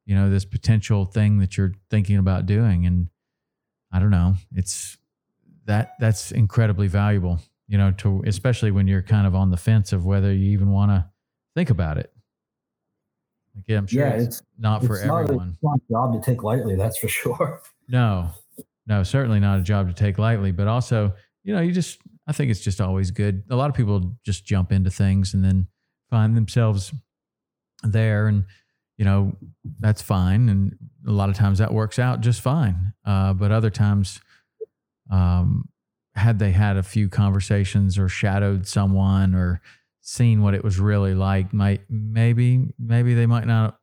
you 0.05 0.15
know, 0.15 0.29
this 0.29 0.45
potential 0.45 1.05
thing 1.05 1.37
that 1.39 1.57
you're 1.57 1.73
thinking 1.91 2.17
about 2.17 2.45
doing. 2.47 2.85
And 2.87 3.09
I 3.91 3.99
don't 3.99 4.09
know, 4.09 4.35
it's 4.55 4.97
that 5.65 5.91
that's 5.99 6.31
incredibly 6.31 6.87
valuable, 6.87 7.39
you 7.67 7.77
know, 7.77 7.91
to 7.91 8.23
especially 8.25 8.71
when 8.71 8.87
you're 8.87 9.03
kind 9.03 9.27
of 9.27 9.35
on 9.35 9.51
the 9.51 9.57
fence 9.57 9.93
of 9.93 10.05
whether 10.05 10.33
you 10.33 10.51
even 10.51 10.71
want 10.71 10.89
to 10.91 11.05
think 11.55 11.69
about 11.69 11.97
it. 11.99 12.11
Like, 13.55 13.65
yeah, 13.67 13.77
I'm 13.77 13.87
sure 13.87 14.01
Yeah, 14.01 14.13
it's, 14.13 14.39
it's 14.39 14.41
not 14.57 14.83
for 14.83 14.95
it's 14.97 15.05
not, 15.05 15.17
a, 15.17 15.23
everyone. 15.23 15.49
it's 15.49 15.63
not 15.63 15.75
a 15.77 15.91
job 15.91 16.13
to 16.13 16.31
take 16.31 16.41
lightly, 16.43 16.75
that's 16.75 16.97
for 16.97 17.07
sure. 17.19 17.61
No, 17.87 18.31
no, 18.87 19.03
certainly 19.03 19.39
not 19.39 19.59
a 19.59 19.63
job 19.63 19.87
to 19.87 19.93
take 19.93 20.17
lightly, 20.17 20.51
but 20.51 20.67
also, 20.67 21.13
you 21.43 21.53
know, 21.53 21.61
you 21.61 21.71
just, 21.71 21.99
I 22.25 22.31
think 22.31 22.49
it's 22.49 22.61
just 22.61 22.81
always 22.81 23.11
good. 23.11 23.43
A 23.49 23.55
lot 23.55 23.69
of 23.69 23.75
people 23.75 24.13
just 24.25 24.45
jump 24.45 24.71
into 24.71 24.89
things 24.89 25.33
and 25.33 25.43
then 25.43 25.67
find 26.09 26.35
themselves 26.35 26.93
there 27.83 28.27
and, 28.27 28.45
you 28.97 29.05
know, 29.05 29.35
that's 29.79 30.01
fine. 30.01 30.49
And 30.49 30.77
a 31.05 31.11
lot 31.11 31.29
of 31.29 31.35
times 31.35 31.59
that 31.59 31.73
works 31.73 31.99
out 31.99 32.21
just 32.21 32.41
fine. 32.41 32.93
Uh, 33.05 33.33
but 33.33 33.51
other 33.51 33.69
times, 33.69 34.21
um, 35.11 35.69
had 36.15 36.39
they 36.39 36.51
had 36.51 36.77
a 36.77 36.83
few 36.83 37.09
conversations 37.09 37.97
or 37.97 38.09
shadowed 38.09 38.65
someone 38.67 39.35
or 39.35 39.61
seen 40.01 40.41
what 40.41 40.53
it 40.53 40.63
was 40.63 40.79
really 40.79 41.13
like, 41.13 41.53
might 41.53 41.81
maybe, 41.89 42.73
maybe 42.79 43.13
they 43.13 43.25
might 43.25 43.45
not 43.45 43.77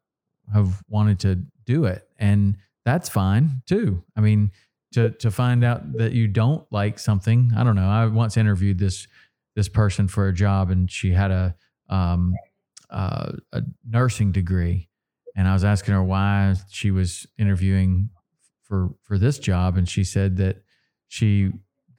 have 0.53 0.83
wanted 0.89 1.21
to 1.21 1.45
do 1.65 1.85
it. 1.85 2.09
And 2.19 2.57
that's 2.85 3.09
fine 3.09 3.63
too. 3.67 4.03
I 4.17 4.21
mean, 4.21 4.51
to 4.95 5.11
to 5.11 5.31
find 5.31 5.65
out 5.65 5.93
that 5.95 6.13
you 6.13 6.29
don't 6.29 6.65
like 6.71 6.99
something, 6.99 7.53
I 7.57 7.65
don't 7.65 7.75
know. 7.75 7.89
I 7.89 8.07
once 8.07 8.37
interviewed 8.37 8.79
this 8.79 9.07
this 9.57 9.69
person 9.69 10.09
for 10.09 10.29
a 10.29 10.33
job, 10.33 10.71
and 10.71 10.91
she 10.91 11.13
had 11.13 11.31
a 11.31 11.55
um, 11.89 12.35
uh, 12.91 13.33
a 13.53 13.63
nursing 13.89 14.31
degree, 14.31 14.89
and 15.37 15.49
I 15.49 15.53
was 15.53 15.65
asking 15.65 15.95
her 15.95 16.03
why 16.03 16.55
she 16.71 16.93
was 16.93 17.27
interviewing 17.39 18.11
for 18.63 18.91
for 19.03 19.19
this 19.19 19.39
job, 19.39 19.77
and 19.77 19.89
she 19.89 20.05
said 20.05 20.37
that 20.37 20.63
she 21.09 21.51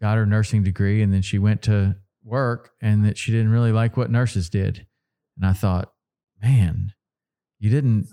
got 0.02 0.18
her 0.18 0.26
nursing 0.26 0.64
degree, 0.64 1.02
and 1.02 1.14
then 1.14 1.22
she 1.22 1.38
went 1.38 1.62
to 1.64 1.98
work, 2.24 2.72
and 2.82 3.06
that 3.06 3.18
she 3.18 3.32
didn't 3.32 3.52
really 3.52 3.74
like 3.74 3.98
what 3.98 4.10
nurses 4.10 4.50
did, 4.50 4.88
and 5.36 5.46
I 5.46 5.52
thought, 5.52 5.92
man, 6.42 6.94
you 7.60 7.70
didn't 7.70 8.08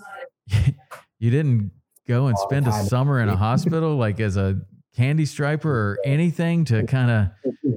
you 1.20 1.30
didn't 1.30 1.70
go 2.08 2.26
and 2.26 2.36
spend 2.36 2.66
a 2.66 2.72
summer 2.72 3.20
in 3.20 3.28
a 3.28 3.36
hospital 3.48 3.94
like 3.96 4.18
as 4.18 4.36
a 4.36 4.60
candy 4.94 5.24
striper 5.24 5.70
or 5.70 5.98
anything 6.04 6.64
to 6.66 6.84
kind 6.86 7.10
of 7.10 7.76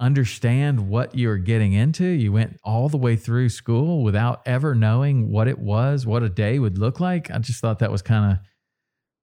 understand 0.00 0.88
what 0.88 1.14
you 1.14 1.28
were 1.28 1.38
getting 1.38 1.72
into. 1.72 2.04
You 2.04 2.32
went 2.32 2.58
all 2.62 2.88
the 2.88 2.96
way 2.96 3.16
through 3.16 3.48
school 3.48 4.02
without 4.04 4.42
ever 4.46 4.74
knowing 4.74 5.30
what 5.30 5.48
it 5.48 5.58
was, 5.58 6.06
what 6.06 6.22
a 6.22 6.28
day 6.28 6.58
would 6.58 6.78
look 6.78 7.00
like. 7.00 7.30
I 7.30 7.38
just 7.38 7.60
thought 7.60 7.80
that 7.80 7.90
was 7.90 8.02
kind 8.02 8.32
of, 8.32 8.38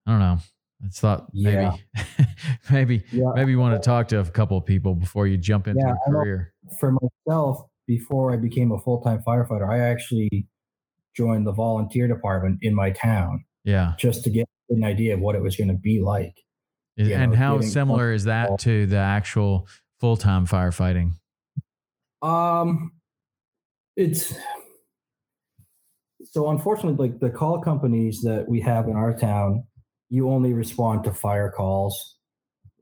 I 0.06 0.12
don't 0.12 0.20
know. 0.20 0.38
I 0.84 0.88
just 0.88 1.00
thought 1.00 1.28
maybe, 1.34 1.56
Yeah. 1.62 1.76
maybe, 2.72 3.04
Yeah. 3.12 3.32
maybe 3.36 3.52
you 3.52 3.60
want 3.60 3.82
to 3.82 3.86
talk 3.86 4.10
to 4.10 4.20
a 4.20 4.26
couple 4.26 4.58
of 4.58 4.66
people 4.66 4.96
before 4.96 5.28
you 5.28 5.38
jump 5.38 5.68
into 5.68 5.82
Yeah, 5.86 5.94
a 6.08 6.12
career. 6.12 6.54
For 6.80 6.92
myself, 7.26 7.62
before 7.88 8.34
I 8.34 8.38
became 8.38 8.72
a 8.72 8.80
full 8.80 9.02
time 9.02 9.22
firefighter, 9.26 9.70
I 9.70 9.80
actually 9.80 10.48
joined 11.16 11.48
the 11.48 11.54
volunteer 11.54 12.08
department 12.10 12.60
in 12.62 12.76
my 12.76 12.92
town 12.92 13.46
Yeah. 13.64 13.94
just 13.98 14.26
to 14.26 14.30
get 14.30 14.46
an 14.70 14.84
idea 14.84 15.14
of 15.14 15.22
what 15.22 15.36
it 15.36 15.42
was 15.42 15.56
going 15.56 15.70
to 15.70 15.74
be 15.76 16.02
like. 16.02 16.36
Is- 16.98 17.12
and 17.12 17.32
know, 17.32 17.38
how 17.38 17.62
similar 17.62 18.14
is 18.14 18.26
that 18.26 18.60
to 18.60 18.86
the 18.86 18.98
actual 18.98 19.68
full 20.00 20.18
time 20.18 20.46
firefighting? 20.46 21.12
Um, 22.22 22.92
it's 23.96 24.34
so 26.24 26.50
unfortunately, 26.50 27.10
like 27.10 27.20
the 27.20 27.30
call 27.30 27.60
companies 27.60 28.22
that 28.24 28.48
we 28.48 28.60
have 28.62 28.88
in 28.88 28.96
our 28.96 29.18
town, 29.18 29.64
you 30.10 30.30
only 30.30 30.54
respond 30.54 31.04
to 31.06 31.14
fire 31.14 31.50
calls 31.50 32.18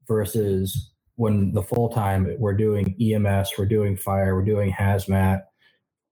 versus 0.07 0.91
when 1.15 1.51
the 1.51 1.61
full 1.61 1.89
time 1.89 2.35
we're 2.39 2.55
doing 2.55 2.95
EMS, 2.99 3.51
we're 3.57 3.65
doing 3.65 3.95
fire, 3.95 4.35
we're 4.35 4.45
doing 4.45 4.71
hazmat, 4.71 5.41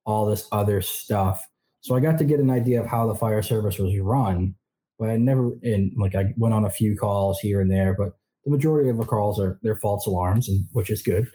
all 0.06 0.26
this 0.26 0.48
other 0.52 0.82
stuff. 0.82 1.44
So 1.80 1.96
I 1.96 2.00
got 2.00 2.20
to 2.20 2.26
get 2.26 2.40
an 2.40 2.52
idea 2.52 2.80
of 2.80 2.88
how 2.88 3.08
the 3.08 3.16
fire 3.16 3.42
service 3.42 3.80
was 3.80 3.98
run, 3.98 4.54
but 5.02 5.10
I 5.10 5.18
never 5.18 5.52
in 5.64 5.92
like 5.98 6.14
I 6.14 6.32
went 6.38 6.54
on 6.54 6.64
a 6.64 6.70
few 6.70 6.96
calls 6.96 7.40
here 7.40 7.60
and 7.60 7.72
there, 7.72 7.96
but 7.98 8.14
the 8.46 8.52
majority 8.52 8.88
of 8.88 8.98
the 8.98 9.04
calls 9.04 9.40
are 9.40 9.60
they're 9.64 9.76
false 9.76 10.06
alarms, 10.06 10.48
and 10.48 10.64
which 10.74 10.92
is 10.92 11.02
good. 11.02 11.28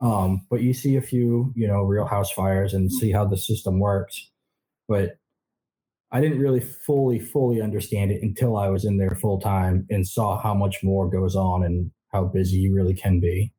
Um, 0.00 0.44
but 0.50 0.60
you 0.60 0.74
see 0.74 0.96
a 0.96 1.00
few, 1.00 1.52
you 1.54 1.68
know, 1.68 1.82
real 1.82 2.04
house 2.04 2.32
fires 2.32 2.74
and 2.74 2.92
see 2.92 3.12
how 3.12 3.24
the 3.24 3.36
system 3.36 3.78
works. 3.78 4.28
But 4.88 5.18
I 6.10 6.20
didn't 6.20 6.40
really 6.40 6.58
fully, 6.58 7.20
fully 7.20 7.62
understand 7.62 8.10
it 8.10 8.22
until 8.22 8.56
I 8.56 8.70
was 8.70 8.84
in 8.84 8.98
there 8.98 9.16
full 9.20 9.40
time 9.40 9.86
and 9.88 10.06
saw 10.06 10.42
how 10.42 10.52
much 10.52 10.82
more 10.82 11.08
goes 11.08 11.36
on 11.36 11.62
and 11.62 11.92
how 12.12 12.24
busy 12.24 12.56
you 12.56 12.74
really 12.74 12.94
can 12.94 13.20
be. 13.20 13.52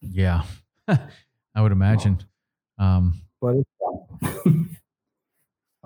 Yeah. 0.00 0.42
I 0.88 1.62
would 1.62 1.72
imagine. 1.72 2.24
Um, 2.76 3.22
But 3.40 3.54
it's 3.56 4.42
fun. 4.42 4.70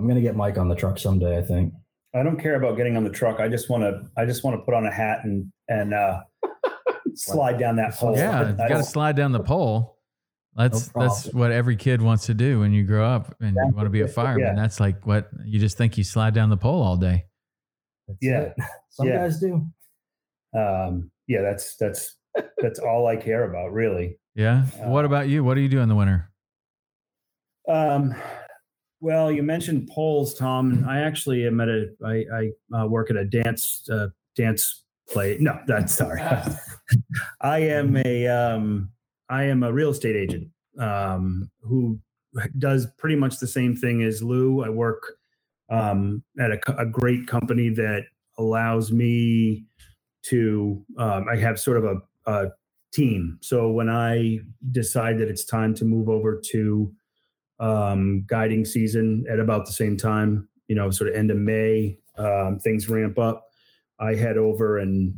I'm 0.00 0.08
gonna 0.08 0.20
get 0.20 0.34
Mike 0.36 0.56
on 0.58 0.68
the 0.68 0.74
truck 0.74 0.98
someday, 0.98 1.36
I 1.38 1.42
think. 1.42 1.74
I 2.14 2.22
don't 2.22 2.40
care 2.40 2.56
about 2.56 2.76
getting 2.76 2.96
on 2.96 3.04
the 3.04 3.10
truck. 3.10 3.38
I 3.38 3.48
just 3.48 3.68
want 3.70 3.82
to. 3.84 4.02
I 4.16 4.24
just 4.24 4.42
want 4.42 4.58
to 4.58 4.64
put 4.64 4.74
on 4.74 4.86
a 4.86 4.90
hat 4.90 5.20
and 5.24 5.52
and 5.68 5.92
uh, 5.94 6.22
slide 7.14 7.58
down 7.58 7.76
that 7.76 7.94
pole. 7.94 8.16
yeah, 8.16 8.50
you 8.50 8.56
got 8.56 8.68
to 8.78 8.82
slide 8.84 9.14
down 9.16 9.32
the 9.32 9.40
pole. 9.40 9.98
That's 10.56 10.92
No 10.96 11.02
that's 11.02 11.32
what 11.32 11.52
every 11.52 11.76
kid 11.76 12.02
wants 12.02 12.26
to 12.26 12.34
do 12.34 12.58
when 12.60 12.72
you 12.72 12.82
grow 12.82 13.06
up 13.06 13.36
and 13.40 13.54
you 13.54 13.72
want 13.74 13.86
to 13.86 13.90
be 13.90 14.00
a 14.00 14.08
fireman. 14.08 14.40
Yeah. 14.48 14.54
That's 14.56 14.80
like 14.80 15.06
what 15.06 15.28
you 15.44 15.60
just 15.60 15.78
think 15.78 15.96
you 15.96 16.02
slide 16.02 16.34
down 16.34 16.50
the 16.50 16.56
pole 16.56 16.82
all 16.82 16.96
day. 16.96 17.26
That's 18.08 18.18
Yeah. 18.20 18.40
it. 18.40 18.54
Some 18.90 19.06
Yeah. 19.06 19.16
guys 19.18 19.38
do. 19.38 19.64
um, 20.58 21.10
yeah, 21.28 21.42
that's 21.42 21.76
that's 21.76 22.16
that's 22.58 22.80
all 22.80 23.06
I 23.06 23.14
care 23.16 23.44
about, 23.48 23.72
really. 23.72 24.18
Yeah. 24.34 24.64
what 24.88 25.04
Uh, 25.04 25.06
about 25.08 25.28
you? 25.28 25.44
What 25.44 25.54
do 25.54 25.60
you 25.60 25.68
do 25.68 25.78
in 25.80 25.88
the 25.88 25.94
winter? 25.94 26.30
Um, 27.68 28.14
well, 29.00 29.32
you 29.32 29.42
mentioned 29.42 29.88
poles, 29.88 30.34
Tom. 30.34 30.84
I 30.86 31.00
actually 31.00 31.46
am 31.46 31.60
at 31.60 31.68
a. 31.68 31.86
I, 32.04 32.24
I 32.32 32.78
uh, 32.78 32.86
work 32.86 33.10
at 33.10 33.16
a 33.16 33.24
dance 33.24 33.88
uh, 33.90 34.08
dance 34.36 34.84
play. 35.08 35.38
No, 35.40 35.58
that's 35.66 35.94
sorry. 35.94 36.20
I 37.40 37.58
am 37.60 37.96
a. 37.96 38.26
Um, 38.28 38.90
I 39.28 39.44
am 39.44 39.62
a 39.62 39.72
real 39.72 39.90
estate 39.90 40.16
agent 40.16 40.48
um, 40.78 41.50
who 41.62 41.98
does 42.58 42.86
pretty 42.98 43.16
much 43.16 43.38
the 43.38 43.46
same 43.46 43.74
thing 43.74 44.02
as 44.02 44.22
Lou. 44.22 44.64
I 44.64 44.68
work 44.68 45.02
um, 45.70 46.22
at 46.38 46.50
a, 46.50 46.60
a 46.78 46.86
great 46.86 47.26
company 47.26 47.70
that 47.70 48.04
allows 48.38 48.92
me 48.92 49.64
to. 50.24 50.84
Um, 50.98 51.26
I 51.30 51.36
have 51.36 51.58
sort 51.58 51.78
of 51.78 51.84
a, 51.84 52.30
a 52.30 52.48
team. 52.92 53.38
So 53.40 53.70
when 53.70 53.88
I 53.88 54.40
decide 54.72 55.18
that 55.18 55.28
it's 55.28 55.44
time 55.44 55.74
to 55.76 55.84
move 55.84 56.08
over 56.08 56.40
to 56.50 56.92
um, 57.60 58.24
guiding 58.26 58.64
season 58.64 59.24
at 59.30 59.38
about 59.38 59.66
the 59.66 59.72
same 59.72 59.96
time, 59.96 60.48
you 60.66 60.74
know, 60.74 60.90
sort 60.90 61.10
of 61.10 61.16
end 61.16 61.30
of 61.30 61.36
May, 61.36 61.98
um, 62.16 62.58
things 62.58 62.88
ramp 62.88 63.18
up. 63.18 63.46
I 64.00 64.14
head 64.14 64.38
over 64.38 64.78
and 64.78 65.14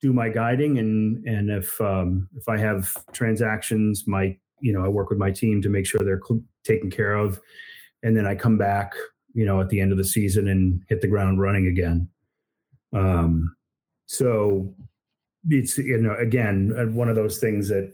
do 0.00 0.12
my 0.12 0.30
guiding, 0.30 0.78
and 0.78 1.24
and 1.26 1.50
if 1.50 1.80
um, 1.80 2.28
if 2.36 2.48
I 2.48 2.56
have 2.56 2.96
transactions, 3.12 4.04
my 4.06 4.36
you 4.60 4.72
know 4.72 4.84
I 4.84 4.88
work 4.88 5.10
with 5.10 5.18
my 5.18 5.30
team 5.30 5.60
to 5.62 5.68
make 5.68 5.86
sure 5.86 6.00
they're 6.02 6.22
cl- 6.26 6.42
taken 6.64 6.90
care 6.90 7.14
of, 7.14 7.40
and 8.02 8.16
then 8.16 8.26
I 8.26 8.34
come 8.34 8.56
back, 8.56 8.94
you 9.34 9.44
know, 9.44 9.60
at 9.60 9.68
the 9.68 9.80
end 9.80 9.92
of 9.92 9.98
the 9.98 10.04
season 10.04 10.48
and 10.48 10.82
hit 10.88 11.02
the 11.02 11.06
ground 11.06 11.40
running 11.40 11.66
again. 11.66 12.08
Um, 12.94 13.54
so 14.06 14.74
it's 15.48 15.76
you 15.76 15.98
know 15.98 16.14
again 16.14 16.74
uh, 16.78 16.86
one 16.86 17.08
of 17.08 17.16
those 17.16 17.38
things 17.38 17.68
that 17.68 17.92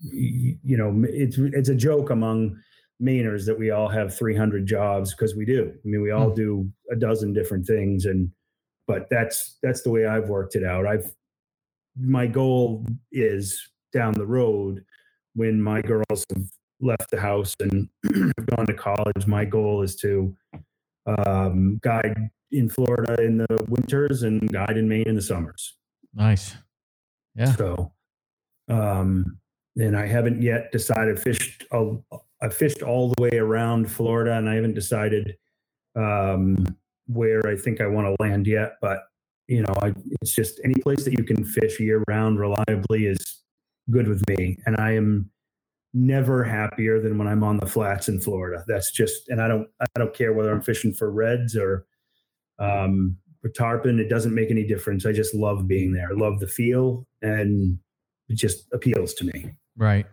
you 0.00 0.76
know 0.76 1.04
it's 1.08 1.38
it's 1.38 1.68
a 1.68 1.74
joke 1.74 2.10
among 2.10 2.56
Mainers 3.02 3.44
that 3.46 3.58
we 3.58 3.70
all 3.70 3.88
have 3.88 4.16
300 4.16 4.66
jobs 4.66 5.12
because 5.12 5.34
we 5.34 5.44
do. 5.44 5.72
I 5.74 5.88
mean, 5.88 6.02
we 6.02 6.10
all 6.10 6.30
do 6.30 6.70
a 6.90 6.96
dozen 6.96 7.32
different 7.32 7.66
things, 7.66 8.04
and 8.04 8.30
but 8.86 9.08
that's 9.10 9.58
that's 9.62 9.82
the 9.82 9.90
way 9.90 10.06
I've 10.06 10.28
worked 10.28 10.54
it 10.54 10.64
out. 10.64 10.86
I've 10.86 11.12
my 11.98 12.26
goal 12.26 12.86
is 13.10 13.70
down 13.92 14.14
the 14.14 14.26
road 14.26 14.84
when 15.34 15.60
my 15.60 15.82
girls 15.82 16.24
have 16.34 16.44
left 16.80 17.10
the 17.10 17.20
house 17.20 17.54
and 17.60 17.88
have 18.04 18.46
gone 18.56 18.66
to 18.66 18.74
college. 18.74 19.26
My 19.26 19.44
goal 19.44 19.82
is 19.82 19.96
to 19.96 20.36
um, 21.06 21.78
guide 21.82 22.30
in 22.50 22.68
Florida 22.68 23.22
in 23.22 23.38
the 23.38 23.64
winters 23.68 24.22
and 24.22 24.50
guide 24.52 24.76
in 24.76 24.88
Maine 24.88 25.08
in 25.08 25.14
the 25.14 25.22
summers. 25.22 25.76
Nice. 26.14 26.54
Yeah. 27.34 27.52
So, 27.56 27.92
um, 28.68 29.38
and 29.76 29.96
I 29.96 30.06
haven't 30.06 30.42
yet 30.42 30.70
decided. 30.70 31.18
Fished. 31.18 31.64
i 31.72 31.76
I 32.42 32.48
fished 32.48 32.82
all 32.82 33.08
the 33.08 33.22
way 33.22 33.38
around 33.38 33.90
Florida, 33.90 34.36
and 34.36 34.50
I 34.50 34.56
haven't 34.56 34.74
decided 34.74 35.36
um, 35.96 36.66
where 37.06 37.46
I 37.46 37.56
think 37.56 37.80
I 37.80 37.86
want 37.86 38.08
to 38.08 38.22
land 38.22 38.46
yet. 38.46 38.74
But 38.82 39.04
you 39.46 39.62
know, 39.62 39.74
I, 39.80 39.94
it's 40.20 40.34
just 40.34 40.60
any 40.64 40.74
place 40.74 41.04
that 41.04 41.16
you 41.16 41.24
can 41.24 41.44
fish 41.44 41.78
year 41.78 42.02
round 42.08 42.38
reliably 42.40 43.06
is 43.06 43.42
good 43.90 44.08
with 44.08 44.22
me, 44.28 44.58
and 44.66 44.76
I 44.76 44.92
am 44.92 45.30
never 45.94 46.42
happier 46.42 47.00
than 47.00 47.18
when 47.18 47.28
I'm 47.28 47.44
on 47.44 47.58
the 47.58 47.66
flats 47.66 48.08
in 48.08 48.18
Florida. 48.18 48.64
That's 48.66 48.90
just, 48.90 49.28
and 49.28 49.40
I 49.42 49.48
don't, 49.48 49.68
I 49.80 49.86
don't 49.98 50.14
care 50.14 50.32
whether 50.32 50.50
I'm 50.50 50.62
fishing 50.62 50.92
for 50.92 51.10
reds 51.10 51.54
or 51.54 51.86
um, 52.58 53.16
for 53.42 53.50
tarpon. 53.50 54.00
It 54.00 54.08
doesn't 54.08 54.34
make 54.34 54.50
any 54.50 54.66
difference. 54.66 55.04
I 55.04 55.12
just 55.12 55.34
love 55.34 55.68
being 55.68 55.92
there. 55.92 56.08
I 56.10 56.14
love 56.14 56.40
the 56.40 56.46
feel, 56.46 57.06
and 57.20 57.78
it 58.28 58.36
just 58.36 58.66
appeals 58.72 59.14
to 59.14 59.26
me. 59.26 59.52
Right. 59.76 60.06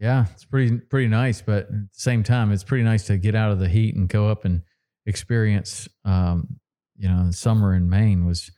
Yeah, 0.00 0.26
it's 0.32 0.44
pretty 0.44 0.78
pretty 0.78 1.08
nice, 1.08 1.42
but 1.42 1.64
at 1.64 1.70
the 1.70 1.88
same 1.92 2.22
time, 2.22 2.52
it's 2.52 2.62
pretty 2.64 2.84
nice 2.84 3.06
to 3.06 3.16
get 3.18 3.34
out 3.34 3.50
of 3.50 3.58
the 3.58 3.68
heat 3.68 3.96
and 3.96 4.08
go 4.08 4.28
up 4.28 4.44
and 4.44 4.62
experience. 5.06 5.88
Um, 6.04 6.60
you 6.96 7.08
know, 7.08 7.26
the 7.26 7.32
summer 7.32 7.74
in 7.74 7.88
Maine 7.88 8.24
was. 8.24 8.50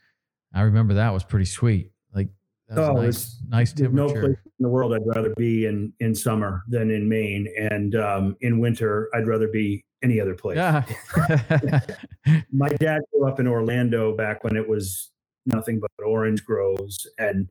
I 0.53 0.61
remember 0.63 0.93
that 0.95 1.13
was 1.13 1.23
pretty 1.23 1.45
sweet. 1.45 1.91
Like 2.13 2.27
that 2.67 2.77
was 2.77 2.89
Oh, 2.89 2.93
nice, 2.93 3.07
it's- 3.07 3.37
nice 3.47 3.73
There's 3.73 3.93
no 3.93 4.09
place 4.09 4.25
in 4.25 4.35
the 4.59 4.67
world 4.69 4.93
I'd 4.93 5.01
rather 5.05 5.33
be 5.37 5.65
in 5.65 5.93
in 6.01 6.13
summer 6.13 6.63
than 6.67 6.91
in 6.91 7.07
Maine, 7.07 7.47
and 7.57 7.95
um, 7.95 8.35
in 8.41 8.59
winter 8.59 9.09
I'd 9.15 9.27
rather 9.27 9.47
be 9.47 9.83
any 10.03 10.19
other 10.19 10.35
place. 10.35 10.57
Yeah. 10.57 10.83
My 12.51 12.69
dad 12.69 13.01
grew 13.13 13.27
up 13.27 13.39
in 13.39 13.47
Orlando 13.47 14.15
back 14.15 14.43
when 14.43 14.55
it 14.57 14.67
was 14.67 15.11
nothing 15.45 15.79
but 15.79 15.89
orange 16.05 16.43
groves, 16.45 17.07
and 17.17 17.47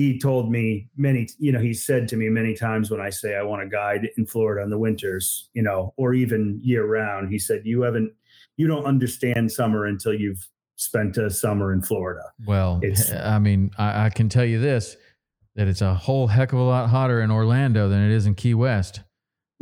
he 0.00 0.18
told 0.18 0.50
me 0.50 0.88
many, 0.96 1.28
you 1.38 1.52
know, 1.52 1.58
he 1.60 1.74
said 1.74 2.08
to 2.08 2.16
me 2.16 2.30
many 2.30 2.54
times 2.54 2.90
when 2.90 3.00
I 3.02 3.10
say 3.10 3.36
I 3.36 3.42
want 3.42 3.62
to 3.62 3.68
guide 3.68 4.08
in 4.16 4.24
Florida 4.24 4.62
in 4.64 4.70
the 4.70 4.78
winters, 4.78 5.50
you 5.52 5.62
know, 5.62 5.92
or 5.98 6.14
even 6.14 6.58
year 6.62 6.86
round, 6.86 7.30
he 7.30 7.38
said, 7.38 7.62
"You 7.64 7.82
haven't, 7.82 8.10
you 8.56 8.66
don't 8.66 8.86
understand 8.86 9.52
summer 9.52 9.84
until 9.84 10.14
you've 10.14 10.48
spent 10.76 11.18
a 11.18 11.28
summer 11.30 11.72
in 11.74 11.82
Florida." 11.82 12.22
well, 12.46 12.80
It's- 12.82 13.12
I 13.36 13.38
mean, 13.38 13.70
I, 13.76 14.06
I 14.06 14.10
can 14.10 14.30
tell 14.30 14.44
you 14.46 14.58
this: 14.58 14.96
that 15.56 15.68
it's 15.68 15.82
a 15.82 15.92
whole 15.94 16.28
heck 16.28 16.54
of 16.54 16.58
a 16.58 16.62
lot 16.62 16.88
hotter 16.88 17.20
in 17.20 17.30
Orlando 17.30 17.90
than 17.90 18.00
it 18.02 18.10
is 18.10 18.24
in 18.24 18.34
Key 18.34 18.54
West. 18.54 19.02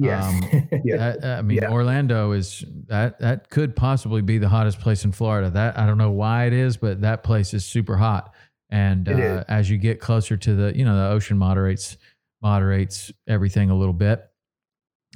Yes. 0.01 0.25
Um, 0.25 0.69
Yeah. 0.85 0.97
That- 0.99 1.25
I 1.39 1.43
mean, 1.43 1.59
Yeah. 1.61 1.73
Orlando 1.73 2.31
is 2.31 2.65
that 2.87 3.19
that 3.19 3.51
could 3.51 3.75
possibly 3.75 4.23
be 4.23 4.39
the 4.39 4.49
hottest 4.49 4.79
place 4.79 5.05
in 5.05 5.11
Florida. 5.11 5.51
That 5.51 5.77
I 5.77 5.85
don't 5.87 5.99
know 5.99 6.13
why 6.13 6.45
it 6.47 6.53
is, 6.53 6.77
but 6.77 7.01
that 7.01 7.25
place 7.25 7.53
is 7.55 7.65
super 7.65 7.97
hot. 7.97 8.33
And 8.71 9.09
uh, 9.09 9.45
as 9.49 9.71
you 9.71 9.79
get 9.79 9.99
closer 10.01 10.37
to 10.37 10.55
the, 10.55 10.77
you 10.77 10.85
know, 10.85 10.95
the 10.97 11.09
ocean 11.09 11.39
moderates 11.39 11.97
moderates 12.43 13.11
everything 13.27 13.71
a 13.71 13.75
little 13.77 13.95
bit. 13.95 14.25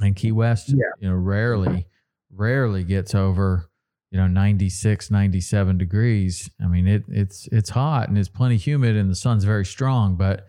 And 0.01 0.17
Key 0.17 0.33
West, 0.33 0.71
Yeah. 0.71 0.85
you 1.01 1.09
know, 1.09 1.15
rarely 1.15 1.87
rarely 2.35 2.83
gets 2.83 3.15
over, 3.15 3.69
you 4.11 4.19
know, 4.19 4.27
96, 4.27 5.11
97 5.11 5.77
degrees. 5.77 6.49
I 6.63 6.67
mean, 6.67 6.87
it 6.87 7.05
it's 7.09 7.47
it's 7.53 7.69
hot 7.71 8.09
and 8.09 8.17
it's 8.17 8.29
plenty 8.29 8.57
humid 8.57 8.97
and 8.97 9.11
the 9.11 9.15
sun's 9.15 9.45
very 9.45 9.67
strong, 9.67 10.17
but 10.17 10.47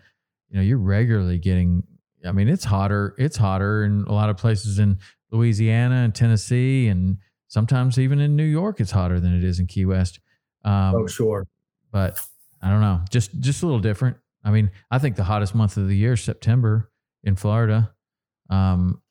you 0.48 0.56
know, 0.56 0.62
you're 0.62 0.78
regularly 0.78 1.38
getting 1.38 1.82
I 2.26 2.32
mean, 2.32 2.48
it's 2.48 2.64
hotter. 2.64 3.14
It's 3.18 3.36
hotter 3.36 3.84
in 3.84 4.04
a 4.08 4.12
lot 4.12 4.30
of 4.30 4.38
places 4.38 4.78
in 4.78 4.98
Louisiana 5.30 5.96
and 5.96 6.14
Tennessee, 6.14 6.88
and 6.88 7.18
sometimes 7.48 7.98
even 7.98 8.18
in 8.18 8.34
New 8.34 8.44
York, 8.44 8.80
it's 8.80 8.92
hotter 8.92 9.20
than 9.20 9.36
it 9.36 9.44
is 9.44 9.60
in 9.60 9.66
Key 9.66 9.84
West. 9.84 10.20
Um, 10.64 10.94
oh, 10.94 11.06
sure. 11.06 11.46
But 11.92 12.18
I 12.64 12.70
don't 12.70 12.80
know, 12.80 13.02
just 13.10 13.38
just 13.40 13.62
a 13.62 13.66
little 13.66 13.80
different. 13.80 14.16
I 14.42 14.50
mean, 14.50 14.70
I 14.90 14.98
think 14.98 15.16
the 15.16 15.24
hottest 15.24 15.54
month 15.54 15.76
of 15.76 15.86
the 15.86 15.96
year 15.96 16.14
is 16.14 16.22
September 16.22 16.90
in 17.22 17.36
Florida. 17.36 17.92
Um, 18.48 19.02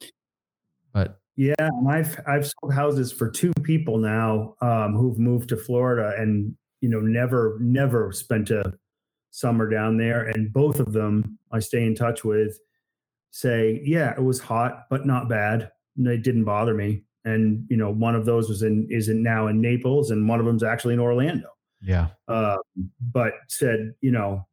But 0.92 1.20
yeah, 1.36 1.54
and 1.60 1.88
I've 1.88 2.20
I've 2.28 2.48
sold 2.48 2.74
houses 2.74 3.12
for 3.12 3.30
two 3.30 3.54
people 3.62 3.98
now 3.98 4.56
um, 4.62 4.96
who've 4.96 5.20
moved 5.20 5.50
to 5.50 5.58
Florida 5.58 6.14
and 6.20 6.56
you 6.82 6.90
know 6.90 7.00
never 7.00 7.58
never 7.62 8.12
spent 8.12 8.50
a 8.50 8.74
summer 9.32 9.70
down 9.70 9.98
there, 9.98 10.24
and 10.30 10.52
both 10.52 10.80
of 10.80 10.92
them 10.92 11.38
I 11.52 11.60
stay 11.60 11.86
in 11.86 11.96
touch 11.96 12.24
with 12.24 12.60
say, 13.32 13.82
yeah, 13.84 14.14
it 14.14 14.24
was 14.24 14.40
hot 14.40 14.86
but 14.90 15.06
not 15.06 15.30
bad. 15.30 15.72
And 15.98 16.08
it 16.08 16.24
didn't 16.24 16.46
bother 16.46 16.74
me. 16.74 17.04
And 17.26 17.66
you 17.70 17.78
know, 17.78 17.92
one 17.92 18.16
of 18.16 18.26
those 18.26 18.50
was 18.50 18.64
in 18.64 18.88
is 18.90 19.10
in 19.10 19.24
now 19.24 19.48
in 19.48 19.62
Naples, 19.62 20.12
and 20.12 20.28
one 20.28 20.40
of 20.40 20.46
them's 20.46 20.64
actually 20.64 20.94
in 20.96 21.00
Orlando. 21.00 21.53
Yeah, 21.84 22.08
Uh, 22.28 22.58
but 23.12 23.34
said, 23.50 23.94
you 24.02 24.12
know, 24.12 24.48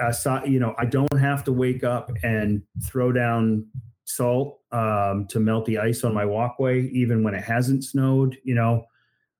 I 0.00 0.10
saw, 0.10 0.44
you 0.44 0.58
know, 0.58 0.74
I 0.78 0.86
don't 0.86 1.18
have 1.18 1.44
to 1.44 1.52
wake 1.52 1.84
up 1.84 2.10
and 2.22 2.62
throw 2.84 3.12
down 3.12 3.66
salt 4.04 4.60
um, 4.72 5.26
to 5.28 5.38
melt 5.40 5.66
the 5.66 5.78
ice 5.78 6.04
on 6.04 6.12
my 6.14 6.24
walkway, 6.24 6.88
even 6.88 7.22
when 7.22 7.34
it 7.34 7.44
hasn't 7.44 7.84
snowed. 7.84 8.36
You 8.44 8.54
know, 8.54 8.84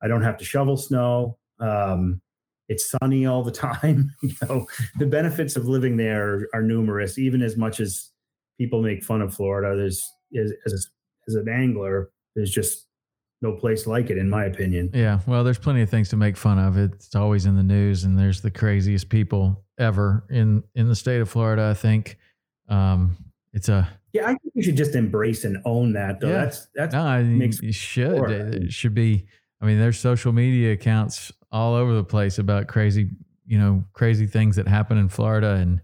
I 0.02 0.08
don't 0.08 0.22
have 0.22 0.36
to 0.38 0.44
shovel 0.44 0.76
snow. 0.76 1.38
Um, 1.58 2.20
it's 2.68 2.90
sunny 2.90 3.26
all 3.26 3.42
the 3.42 3.50
time. 3.72 4.14
you 4.22 4.34
know, 4.42 4.66
the 4.98 5.06
benefits 5.06 5.56
of 5.56 5.66
living 5.66 5.96
there 5.96 6.46
are 6.54 6.62
numerous, 6.62 7.18
even 7.18 7.42
as 7.42 7.56
much 7.56 7.80
as 7.80 8.10
people 8.58 8.80
make 8.80 9.02
fun 9.02 9.22
of 9.22 9.34
Florida. 9.34 9.76
There's 9.76 10.08
as, 10.38 10.52
as, 10.66 10.88
as 11.26 11.34
an 11.34 11.48
angler, 11.48 12.10
there's 12.34 12.50
just 12.50 12.86
no 13.42 13.52
place 13.52 13.86
like 13.86 14.08
it, 14.10 14.16
in 14.18 14.30
my 14.30 14.44
opinion. 14.44 14.90
yeah. 14.94 15.20
Well, 15.26 15.44
there's 15.44 15.58
plenty 15.58 15.82
of 15.82 15.90
things 15.90 16.08
to 16.10 16.16
make 16.16 16.36
fun 16.36 16.58
of. 16.58 16.78
It's 16.78 17.14
always 17.14 17.44
in 17.46 17.56
the 17.56 17.62
news, 17.62 18.04
and 18.04 18.18
there's 18.18 18.40
the 18.40 18.50
craziest 18.50 19.08
people 19.08 19.64
ever 19.78 20.24
in 20.30 20.62
in 20.74 20.88
the 20.88 20.94
state 20.94 21.20
of 21.20 21.28
Florida. 21.28 21.68
I 21.70 21.74
think 21.74 22.16
um, 22.68 23.16
it's 23.52 23.68
a 23.68 23.88
Yeah, 24.12 24.24
I 24.24 24.28
think 24.28 24.52
we 24.54 24.62
should 24.62 24.76
just 24.76 24.94
embrace 24.94 25.44
and 25.44 25.58
own 25.64 25.92
that. 25.94 26.20
Though 26.20 26.28
Yeah. 26.28 26.44
that's 26.44 26.68
that's 26.74 26.94
no. 26.94 27.02
I 27.02 27.22
mean, 27.22 27.52
you 27.60 27.72
should. 27.72 28.30
It 28.30 28.72
should 28.72 28.94
be. 28.94 29.26
I 29.60 29.66
mean, 29.66 29.78
there's 29.78 29.98
social 29.98 30.32
media 30.32 30.72
accounts 30.72 31.30
all 31.50 31.74
over 31.74 31.94
the 31.94 32.02
place 32.04 32.38
about 32.38 32.66
crazy, 32.66 33.10
you 33.46 33.58
know, 33.58 33.84
crazy 33.92 34.26
things 34.26 34.56
that 34.56 34.66
happen 34.66 34.98
in 34.98 35.08
Florida, 35.08 35.54
and 35.54 35.80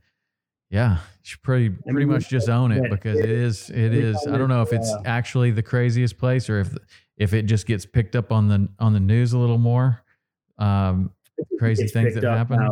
yeah, 0.71 0.95
you 0.97 0.99
should 1.23 1.43
pretty 1.43 1.67
I 1.67 1.91
pretty 1.93 2.07
mean, 2.07 2.09
much 2.09 2.29
just 2.29 2.49
own 2.49 2.73
it 2.73 2.91
because 2.91 3.19
it 3.19 3.31
is. 3.31 3.71
It 3.71 3.95
is. 3.95 4.17
I 4.27 4.37
don't 4.37 4.49
know 4.49 4.63
if 4.63 4.73
it's 4.73 4.91
uh, 4.91 5.03
actually 5.05 5.51
the 5.51 5.63
craziest 5.63 6.19
place 6.19 6.49
or 6.51 6.61
if 6.61 6.75
if 7.19 7.35
it 7.35 7.43
just 7.43 7.67
gets 7.67 7.85
picked 7.85 8.17
up 8.17 8.33
on 8.33 8.49
the 8.49 8.69
on 8.79 8.93
the 8.93 9.01
news 9.01 9.33
a 9.35 9.39
little 9.39 9.59
more. 9.59 10.03
Um, 10.59 11.13
crazy 11.59 11.87
things 11.87 12.15
that 12.15 12.25
happen. 12.25 12.59
now. 12.59 12.71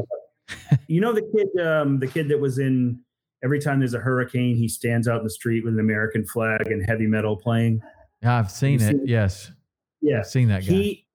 you 0.89 1.01
know 1.01 1.13
the 1.13 1.23
kid, 1.37 1.67
um, 1.67 1.99
the 1.99 2.07
kid 2.07 2.29
that 2.29 2.41
was 2.41 2.59
in. 2.59 3.01
Every 3.45 3.61
time 3.61 3.81
there's 3.81 3.95
a 3.95 3.99
hurricane, 4.01 4.57
he 4.57 4.67
stands 4.67 5.07
out 5.07 5.19
in 5.19 5.25
the 5.25 5.31
street 5.31 5.63
with 5.65 5.75
an 5.75 5.81
American 5.81 6.25
flag 6.25 6.69
and 6.69 6.85
heavy 6.85 7.07
metal 7.07 7.37
playing. 7.37 7.81
yeah, 8.23 8.39
I've 8.39 8.51
seen 8.51 8.81
you 8.81 8.87
it. 8.87 8.91
seen- 8.93 9.07
Yes, 9.07 9.53
Yeah, 10.01 10.21
I've 10.21 10.27
seen 10.27 10.49
that 10.49 10.63
guy. 10.67 10.73
he. 10.73 11.07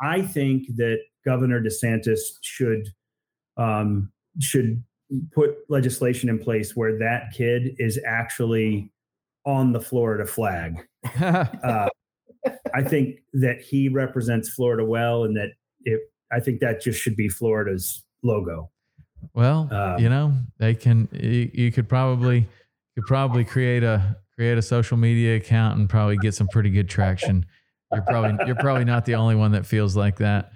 I 0.00 0.22
think 0.22 0.66
that 0.76 0.98
Governor 1.24 1.62
DeSantis 1.62 2.18
should 2.42 2.88
um, 3.56 4.10
should 4.40 4.82
put 5.32 5.56
legislation 5.68 6.28
in 6.28 6.38
place 6.38 6.76
where 6.76 6.98
that 6.98 7.32
kid 7.32 7.74
is 7.78 7.98
actually 8.06 8.92
on 9.46 9.72
the 9.72 9.80
Florida 9.80 10.26
flag. 10.26 10.86
uh, 11.20 11.88
I 12.74 12.82
think 12.82 13.20
that 13.34 13.60
he 13.60 13.88
represents 13.88 14.48
Florida 14.48 14.84
well, 14.84 15.24
and 15.24 15.36
that 15.36 15.50
it. 15.84 16.00
I 16.30 16.40
think 16.40 16.60
that 16.60 16.82
just 16.82 17.00
should 17.00 17.16
be 17.16 17.28
Florida's 17.28 18.04
logo. 18.22 18.70
Well, 19.34 19.68
Um, 19.72 19.98
you 19.98 20.08
know, 20.08 20.34
they 20.58 20.74
can. 20.74 21.08
You, 21.12 21.50
you 21.52 21.72
could 21.72 21.88
probably 21.88 22.46
could 22.94 23.06
probably 23.06 23.44
create 23.44 23.82
a 23.82 24.16
create 24.34 24.58
a 24.58 24.62
social 24.62 24.96
media 24.96 25.36
account 25.36 25.78
and 25.78 25.88
probably 25.88 26.16
get 26.18 26.34
some 26.34 26.48
pretty 26.48 26.70
good 26.70 26.88
traction. 26.88 27.44
You're 27.92 28.02
probably 28.02 28.46
you're 28.46 28.56
probably 28.56 28.84
not 28.84 29.04
the 29.04 29.14
only 29.14 29.34
one 29.34 29.52
that 29.52 29.66
feels 29.66 29.96
like 29.96 30.16
that. 30.18 30.52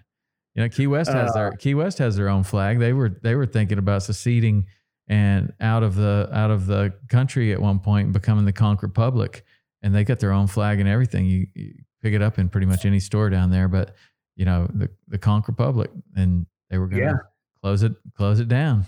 You 0.54 0.62
know, 0.62 0.68
Key 0.68 0.86
West 0.86 1.10
has 1.10 1.30
Uh, 1.30 1.34
their 1.34 1.52
Key 1.52 1.74
West 1.74 1.98
has 1.98 2.16
their 2.16 2.28
own 2.28 2.42
flag. 2.42 2.78
They 2.78 2.92
were 2.92 3.08
they 3.08 3.34
were 3.34 3.46
thinking 3.46 3.78
about 3.78 4.02
seceding 4.02 4.66
and 5.08 5.52
out 5.60 5.82
of 5.82 5.96
the 5.96 6.28
out 6.32 6.50
of 6.50 6.66
the 6.66 6.92
country 7.08 7.52
at 7.52 7.60
one 7.60 7.78
point 7.78 8.12
becoming 8.12 8.44
the 8.44 8.52
Conch 8.52 8.82
Republic, 8.82 9.44
and 9.82 9.94
they 9.94 10.04
got 10.04 10.20
their 10.20 10.32
own 10.32 10.46
flag 10.46 10.78
and 10.78 10.88
everything. 10.88 11.24
You, 11.24 11.46
you 11.54 11.74
pick 12.03 12.14
it 12.14 12.22
up 12.22 12.38
in 12.38 12.48
pretty 12.48 12.66
much 12.66 12.84
any 12.84 13.00
store 13.00 13.30
down 13.30 13.50
there, 13.50 13.68
but 13.68 13.94
you 14.36 14.44
know 14.44 14.68
the 14.74 14.88
the 15.09 15.18
Conch 15.18 15.46
Republic, 15.48 15.90
and 16.16 16.46
they 16.70 16.78
were 16.78 16.86
going 16.88 17.00
to 17.03 17.07
Yeah. 17.09 17.16
close 17.61 17.82
it 17.82 17.92
close 18.16 18.40
it 18.40 18.48
down. 18.48 18.86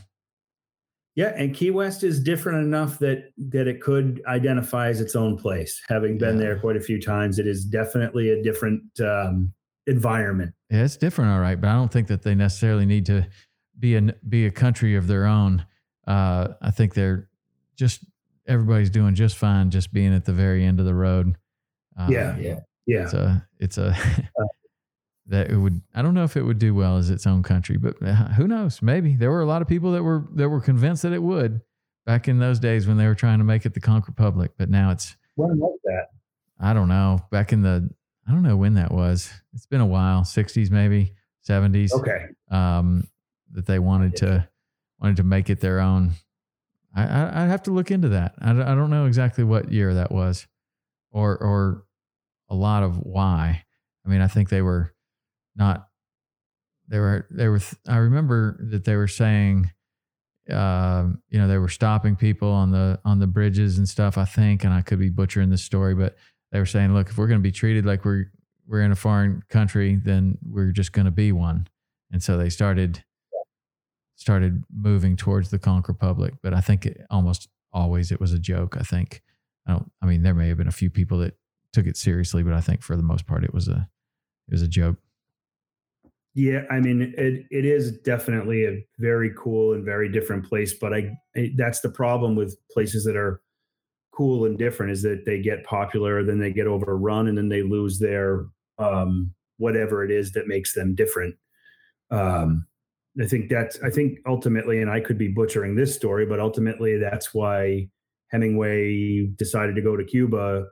Yeah, 1.16 1.32
and 1.36 1.54
Key 1.54 1.70
West 1.70 2.02
is 2.02 2.18
different 2.20 2.64
enough 2.66 2.98
that 2.98 3.30
that 3.38 3.68
it 3.68 3.80
could 3.80 4.20
identify 4.26 4.88
as 4.88 5.00
its 5.00 5.14
own 5.14 5.36
place. 5.36 5.80
Having 5.88 6.18
been 6.18 6.36
Yeah. 6.36 6.42
there 6.44 6.58
quite 6.58 6.76
a 6.76 6.80
few 6.80 7.00
times, 7.00 7.38
it 7.38 7.46
is 7.46 7.64
definitely 7.64 8.30
a 8.30 8.42
different 8.42 8.82
um, 9.00 9.52
environment. 9.86 10.54
Yeah, 10.70 10.82
it's 10.84 10.96
different, 10.96 11.30
all 11.30 11.40
right, 11.40 11.60
but 11.60 11.68
I 11.68 11.74
don't 11.74 11.92
think 11.92 12.08
that 12.08 12.22
they 12.22 12.34
necessarily 12.34 12.84
need 12.86 13.06
to 13.06 13.26
be 13.78 13.94
a 13.96 14.02
be 14.28 14.46
a 14.46 14.50
country 14.50 14.96
of 14.96 15.06
their 15.06 15.26
own. 15.26 15.64
Uh, 16.06 16.54
I 16.60 16.70
think 16.72 16.94
they're 16.94 17.28
just 17.76 18.04
everybody's 18.46 18.90
doing 18.90 19.14
just 19.14 19.36
fine, 19.36 19.70
just 19.70 19.92
being 19.92 20.12
at 20.12 20.24
the 20.24 20.32
very 20.32 20.64
end 20.64 20.80
of 20.80 20.86
the 20.86 20.94
road. 20.94 21.36
Uh, 21.96 22.08
Yeah. 22.10 22.36
Yeah. 22.38 22.60
Yeah, 22.86 23.04
it's 23.04 23.14
a 23.14 23.48
it's 23.58 23.78
a 23.78 23.96
that 25.26 25.50
it 25.50 25.56
would. 25.56 25.80
I 25.94 26.02
don't 26.02 26.14
know 26.14 26.24
if 26.24 26.36
it 26.36 26.42
would 26.42 26.58
do 26.58 26.74
well 26.74 26.96
as 26.96 27.10
its 27.10 27.26
own 27.26 27.42
country, 27.42 27.76
but 27.76 27.96
uh, 28.02 28.14
who 28.14 28.46
knows? 28.46 28.82
Maybe 28.82 29.16
there 29.16 29.30
were 29.30 29.40
a 29.40 29.46
lot 29.46 29.62
of 29.62 29.68
people 29.68 29.92
that 29.92 30.02
were 30.02 30.26
that 30.34 30.48
were 30.48 30.60
convinced 30.60 31.02
that 31.02 31.12
it 31.12 31.22
would 31.22 31.60
back 32.06 32.28
in 32.28 32.38
those 32.38 32.58
days 32.58 32.86
when 32.86 32.96
they 32.96 33.06
were 33.06 33.14
trying 33.14 33.38
to 33.38 33.44
make 33.44 33.64
it 33.64 33.74
the 33.74 33.80
Conch 33.80 34.06
Republic. 34.06 34.52
But 34.58 34.68
now 34.68 34.90
it's 34.90 35.16
when 35.36 35.58
was 35.58 35.78
that? 35.84 36.08
I 36.60 36.72
don't 36.74 36.88
know. 36.88 37.20
Back 37.30 37.52
in 37.52 37.62
the 37.62 37.88
I 38.28 38.32
don't 38.32 38.42
know 38.42 38.56
when 38.56 38.74
that 38.74 38.92
was. 38.92 39.30
It's 39.54 39.66
been 39.66 39.80
a 39.80 39.86
while, 39.86 40.24
sixties 40.24 40.70
maybe, 40.70 41.14
seventies 41.40 41.92
Okay, 41.92 42.26
um, 42.50 43.08
that 43.52 43.66
they 43.66 43.78
wanted 43.78 44.16
to 44.16 44.48
wanted 45.00 45.16
to 45.16 45.22
make 45.22 45.50
it 45.50 45.60
their 45.60 45.80
own. 45.80 46.12
I, 46.94 47.02
I 47.04 47.42
I'd 47.42 47.48
have 47.48 47.62
to 47.64 47.70
look 47.70 47.90
into 47.90 48.10
that. 48.10 48.34
I, 48.40 48.50
I 48.50 48.74
don't 48.74 48.90
know 48.90 49.06
exactly 49.06 49.44
what 49.44 49.72
year 49.72 49.94
that 49.94 50.12
was, 50.12 50.46
or 51.10 51.36
or 51.36 51.84
a 52.48 52.54
lot 52.54 52.82
of 52.82 52.98
why. 52.98 53.64
I 54.04 54.08
mean, 54.08 54.20
I 54.20 54.28
think 54.28 54.48
they 54.48 54.62
were 54.62 54.94
not. 55.56 55.88
They 56.88 56.98
were 56.98 57.26
they 57.30 57.48
were. 57.48 57.60
I 57.88 57.96
remember 57.96 58.58
that 58.70 58.84
they 58.84 58.96
were 58.96 59.08
saying, 59.08 59.70
um, 60.50 61.22
you 61.28 61.38
know, 61.38 61.48
they 61.48 61.58
were 61.58 61.68
stopping 61.68 62.16
people 62.16 62.50
on 62.50 62.70
the 62.70 63.00
on 63.04 63.18
the 63.18 63.26
bridges 63.26 63.78
and 63.78 63.88
stuff. 63.88 64.18
I 64.18 64.24
think, 64.24 64.64
and 64.64 64.72
I 64.72 64.82
could 64.82 64.98
be 64.98 65.08
butchering 65.08 65.50
this 65.50 65.62
story, 65.62 65.94
but 65.94 66.16
they 66.52 66.58
were 66.58 66.66
saying, 66.66 66.92
look, 66.94 67.08
if 67.08 67.18
we're 67.18 67.26
going 67.26 67.40
to 67.40 67.42
be 67.42 67.52
treated 67.52 67.86
like 67.86 68.04
we're 68.04 68.30
we're 68.66 68.82
in 68.82 68.92
a 68.92 68.96
foreign 68.96 69.42
country, 69.48 69.96
then 69.96 70.38
we're 70.42 70.72
just 70.72 70.92
going 70.92 71.06
to 71.06 71.10
be 71.10 71.32
one. 71.32 71.68
And 72.10 72.22
so 72.22 72.36
they 72.36 72.50
started 72.50 73.02
started 74.16 74.62
moving 74.74 75.16
towards 75.16 75.50
the 75.50 75.58
Conch 75.58 75.88
Republic. 75.88 76.34
But 76.42 76.54
I 76.54 76.60
think 76.60 76.86
it, 76.86 77.00
almost 77.10 77.48
always 77.72 78.12
it 78.12 78.20
was 78.20 78.32
a 78.32 78.38
joke. 78.38 78.76
I 78.78 78.82
think. 78.82 79.22
I 79.66 79.72
don't. 79.72 79.90
I 80.02 80.06
mean, 80.06 80.22
there 80.22 80.34
may 80.34 80.48
have 80.48 80.58
been 80.58 80.68
a 80.68 80.72
few 80.72 80.90
people 80.90 81.18
that 81.18 81.34
took 81.74 81.86
it 81.86 81.96
seriously, 81.96 82.42
but 82.42 82.54
I 82.54 82.60
think 82.60 82.82
for 82.82 82.96
the 82.96 83.02
most 83.02 83.26
part, 83.26 83.44
it 83.44 83.52
was 83.52 83.68
a 83.68 83.88
it 84.48 84.52
was 84.52 84.62
a 84.62 84.68
joke. 84.68 84.96
yeah. 86.34 86.62
I 86.70 86.80
mean, 86.80 87.14
it 87.16 87.46
it 87.50 87.64
is 87.64 87.98
definitely 88.00 88.64
a 88.64 88.84
very 88.98 89.32
cool 89.36 89.74
and 89.74 89.84
very 89.84 90.10
different 90.10 90.46
place. 90.46 90.74
But 90.74 90.94
I, 90.94 91.16
that's 91.56 91.80
the 91.80 91.90
problem 91.90 92.34
with 92.36 92.56
places 92.70 93.04
that 93.04 93.16
are 93.16 93.40
cool 94.12 94.44
and 94.44 94.56
different 94.58 94.92
is 94.92 95.02
that 95.02 95.24
they 95.26 95.42
get 95.42 95.64
popular, 95.64 96.22
then 96.24 96.38
they 96.38 96.52
get 96.52 96.66
overrun, 96.66 97.28
and 97.28 97.36
then 97.36 97.48
they 97.48 97.62
lose 97.62 97.98
their 97.98 98.46
um, 98.78 99.34
whatever 99.58 100.04
it 100.04 100.10
is 100.10 100.32
that 100.32 100.48
makes 100.48 100.74
them 100.74 100.94
different. 100.94 101.34
Um, 102.10 102.66
I 103.20 103.26
think 103.26 103.48
that's 103.48 103.78
I 103.82 103.90
think 103.90 104.18
ultimately, 104.26 104.80
and 104.82 104.90
I 104.90 105.00
could 105.00 105.18
be 105.18 105.28
butchering 105.28 105.76
this 105.76 105.94
story, 105.94 106.26
but 106.26 106.40
ultimately 106.40 106.98
that's 106.98 107.32
why 107.32 107.88
Hemingway 108.30 109.26
decided 109.36 109.76
to 109.76 109.82
go 109.82 109.96
to 109.96 110.04
Cuba 110.04 110.66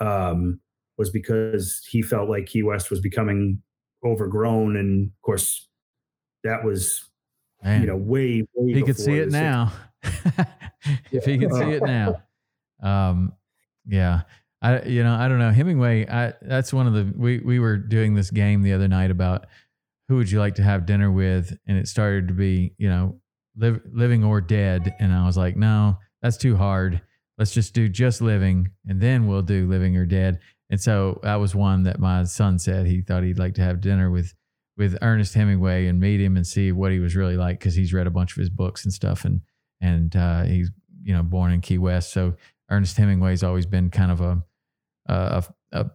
um, 0.00 0.60
was 0.98 1.10
because 1.10 1.86
he 1.90 2.02
felt 2.02 2.28
like 2.28 2.46
Key 2.46 2.62
West 2.62 2.90
was 2.90 3.00
becoming 3.00 3.62
overgrown, 4.04 4.76
and 4.76 5.08
of 5.08 5.22
course 5.22 5.68
that 6.44 6.64
was 6.64 7.08
Man, 7.62 7.80
you 7.80 7.86
know 7.86 7.96
way 7.96 8.46
way 8.54 8.74
he 8.74 8.82
could 8.82 8.98
see 8.98 9.18
it 9.18 9.30
now. 9.30 9.72
if 11.10 11.24
he 11.24 11.38
could 11.38 11.52
see 11.52 11.72
it 11.72 11.82
now, 11.82 12.22
um, 12.82 13.32
yeah. 13.86 14.22
I 14.62 14.82
you 14.82 15.02
know 15.02 15.14
I 15.14 15.28
don't 15.28 15.38
know 15.38 15.50
Hemingway. 15.50 16.08
I 16.08 16.32
that's 16.42 16.72
one 16.72 16.86
of 16.86 16.94
the 16.94 17.12
we 17.16 17.38
we 17.38 17.58
were 17.58 17.76
doing 17.76 18.14
this 18.14 18.30
game 18.30 18.62
the 18.62 18.72
other 18.72 18.88
night 18.88 19.10
about 19.10 19.46
who 20.08 20.16
would 20.16 20.30
you 20.30 20.38
like 20.38 20.54
to 20.56 20.62
have 20.62 20.86
dinner 20.86 21.10
with, 21.10 21.56
and 21.66 21.76
it 21.76 21.88
started 21.88 22.28
to 22.28 22.34
be 22.34 22.72
you 22.78 22.88
know 22.88 23.20
live, 23.56 23.80
living 23.92 24.24
or 24.24 24.40
dead, 24.40 24.94
and 24.98 25.12
I 25.12 25.26
was 25.26 25.36
like, 25.36 25.56
no, 25.56 25.98
that's 26.22 26.36
too 26.36 26.56
hard. 26.56 27.00
Let's 27.38 27.52
just 27.52 27.74
do 27.74 27.88
just 27.88 28.20
living, 28.20 28.70
and 28.86 29.00
then 29.00 29.26
we'll 29.26 29.42
do 29.42 29.68
living 29.68 29.96
or 29.96 30.06
dead. 30.06 30.40
And 30.70 30.80
so 30.80 31.20
that 31.22 31.36
was 31.36 31.54
one 31.54 31.84
that 31.84 31.98
my 32.00 32.24
son 32.24 32.58
said 32.58 32.86
he 32.86 33.02
thought 33.02 33.22
he'd 33.22 33.38
like 33.38 33.54
to 33.54 33.62
have 33.62 33.80
dinner 33.80 34.10
with 34.10 34.34
with 34.76 34.98
Ernest 35.00 35.34
Hemingway 35.34 35.86
and 35.86 35.98
meet 35.98 36.20
him 36.20 36.36
and 36.36 36.46
see 36.46 36.70
what 36.72 36.92
he 36.92 36.98
was 36.98 37.16
really 37.16 37.36
like 37.36 37.58
because 37.58 37.74
he's 37.74 37.94
read 37.94 38.06
a 38.06 38.10
bunch 38.10 38.32
of 38.32 38.40
his 38.40 38.50
books 38.50 38.84
and 38.84 38.92
stuff 38.92 39.24
and 39.24 39.40
and 39.80 40.14
uh, 40.16 40.42
he's 40.42 40.70
you 41.02 41.14
know 41.14 41.22
born 41.22 41.52
in 41.52 41.60
Key 41.60 41.78
West 41.78 42.12
so 42.12 42.34
Ernest 42.70 42.96
Hemingway's 42.96 43.42
always 43.42 43.66
been 43.66 43.90
kind 43.90 44.10
of 44.10 44.20
a 44.20 44.44
a, 45.06 45.44
a 45.72 45.90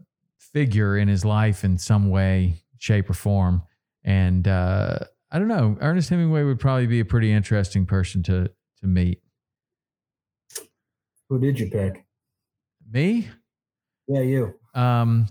figure 0.54 0.98
in 0.98 1.08
his 1.08 1.24
life 1.26 1.64
in 1.64 1.78
some 1.78 2.10
way, 2.10 2.56
shape, 2.78 3.10
or 3.10 3.14
form. 3.14 3.64
And 4.04 4.48
uh, 4.48 5.00
I 5.32 5.40
don't 5.40 5.48
know. 5.48 5.78
Ernest 5.80 6.10
Hemingway 6.10 6.44
would 6.44 6.60
probably 6.60 6.88
be 6.88 7.00
a 7.00 7.06
pretty 7.06 7.32
interesting 7.32 7.86
person 7.86 8.24
to 8.24 8.50
to 8.80 8.88
meet. 8.88 9.21
Who 11.32 11.40
did 11.40 11.62
you 11.62 11.70
pick? 11.70 12.04
Me? 12.92 13.30
Yeah, 14.06 14.20
you. 14.20 14.54
Um, 14.76 15.30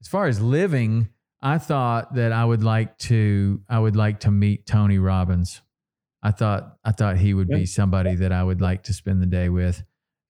as 0.00 0.06
far 0.06 0.28
as 0.28 0.40
living, 0.40 1.08
I 1.42 1.58
thought 1.58 2.14
that 2.14 2.30
I 2.30 2.44
would 2.44 2.62
like 2.62 2.96
to 2.98 3.60
I 3.68 3.80
would 3.80 3.96
like 3.96 4.20
to 4.20 4.30
meet 4.30 4.64
Tony 4.64 4.98
Robbins. 4.98 5.60
I 6.22 6.30
thought 6.30 6.76
I 6.84 6.92
thought 6.92 7.16
he 7.16 7.34
would 7.34 7.48
be 7.48 7.66
somebody 7.66 8.14
that 8.14 8.30
I 8.30 8.44
would 8.44 8.60
like 8.60 8.84
to 8.84 8.92
spend 8.92 9.20
the 9.20 9.26
day 9.26 9.48
with. 9.48 9.82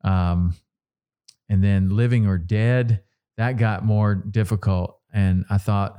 Um, 0.03 0.57
and 1.51 1.63
then 1.63 1.91
living 1.91 2.27
or 2.27 2.39
dead, 2.39 3.03
that 3.37 3.59
got 3.59 3.85
more 3.85 4.15
difficult. 4.15 5.01
And 5.13 5.45
I 5.51 5.59
thought 5.59 5.97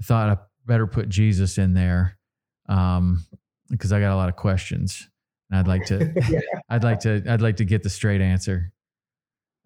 I 0.00 0.02
thought 0.02 0.30
I 0.30 0.42
better 0.66 0.88
put 0.88 1.08
Jesus 1.08 1.58
in 1.58 1.74
there 1.74 2.18
um, 2.68 3.24
because 3.70 3.92
I 3.92 4.00
got 4.00 4.12
a 4.12 4.16
lot 4.16 4.30
of 4.30 4.34
questions. 4.34 5.08
And 5.54 5.60
I'd 5.60 5.68
like 5.68 5.86
to 5.86 6.42
I'd 6.68 6.82
like 6.82 7.00
to 7.00 7.22
I'd 7.28 7.40
like 7.40 7.56
to 7.58 7.64
get 7.64 7.82
the 7.84 7.90
straight 7.90 8.20
answer. 8.20 8.72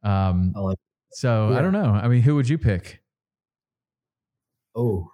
Um, 0.02 0.52
I 0.54 0.60
like- 0.60 0.78
so 1.10 1.54
I 1.54 1.62
don't 1.62 1.72
know. 1.72 1.86
I 1.86 2.06
mean, 2.08 2.20
who 2.20 2.34
would 2.34 2.46
you 2.48 2.58
pick? 2.58 3.02
Oh, 4.76 5.10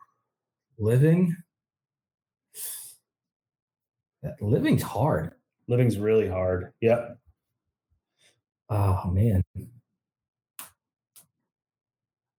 living. 0.77 1.37
That 4.25 4.43
living's 4.43 4.83
hard. 4.83 5.35
Living's 5.69 5.99
really 5.99 6.29
hard. 6.29 6.73
Yep. 6.81 7.19
Oh 8.71 9.11
man. 9.13 9.45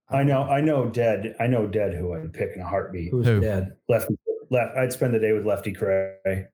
I 0.10 0.24
know. 0.24 0.44
I 0.44 0.60
know. 0.60 0.90
Dead. 0.90 1.36
I 1.40 1.48
know. 1.48 1.66
Dead. 1.66 1.94
Who 1.94 2.14
I'd 2.14 2.34
pick 2.34 2.50
in 2.56 2.62
a 2.62 2.68
heartbeat. 2.68 3.12
Who's 3.12 3.26
Who? 3.26 3.40
dead? 3.40 3.78
Lefty. 3.88 4.16
Left. 4.52 4.76
I'd 4.78 4.92
spend 4.92 5.14
the 5.14 5.20
day 5.20 5.32
with 5.32 5.46
Lefty 5.46 5.72
Kreh. 5.74 6.48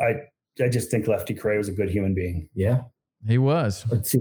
I. 0.00 0.14
I 0.60 0.68
just 0.68 0.90
think 0.90 1.06
Lefty 1.06 1.34
Kreh 1.34 1.56
was 1.56 1.68
a 1.68 1.72
good 1.72 1.88
human 1.88 2.12
being. 2.12 2.48
Yeah. 2.54 2.82
He 3.26 3.38
was. 3.38 3.84
Let's 3.90 4.10
see. 4.10 4.20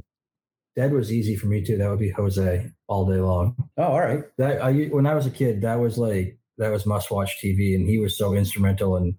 Dead 0.75 0.93
was 0.93 1.11
easy 1.11 1.35
for 1.35 1.47
me 1.47 1.63
too. 1.63 1.77
That 1.77 1.89
would 1.89 1.99
be 1.99 2.11
Jose 2.11 2.71
all 2.87 3.05
day 3.05 3.19
long. 3.19 3.55
Oh, 3.77 3.83
all 3.83 3.99
right. 3.99 4.23
That 4.37 4.61
I 4.61 4.85
when 4.85 5.05
I 5.05 5.15
was 5.15 5.25
a 5.25 5.31
kid, 5.31 5.61
that 5.61 5.79
was 5.79 5.97
like 5.97 6.37
that 6.57 6.69
was 6.69 6.85
must 6.85 7.11
watch 7.11 7.41
TV, 7.43 7.75
and 7.75 7.87
he 7.87 7.97
was 7.97 8.17
so 8.17 8.33
instrumental 8.33 8.95
in 8.97 9.17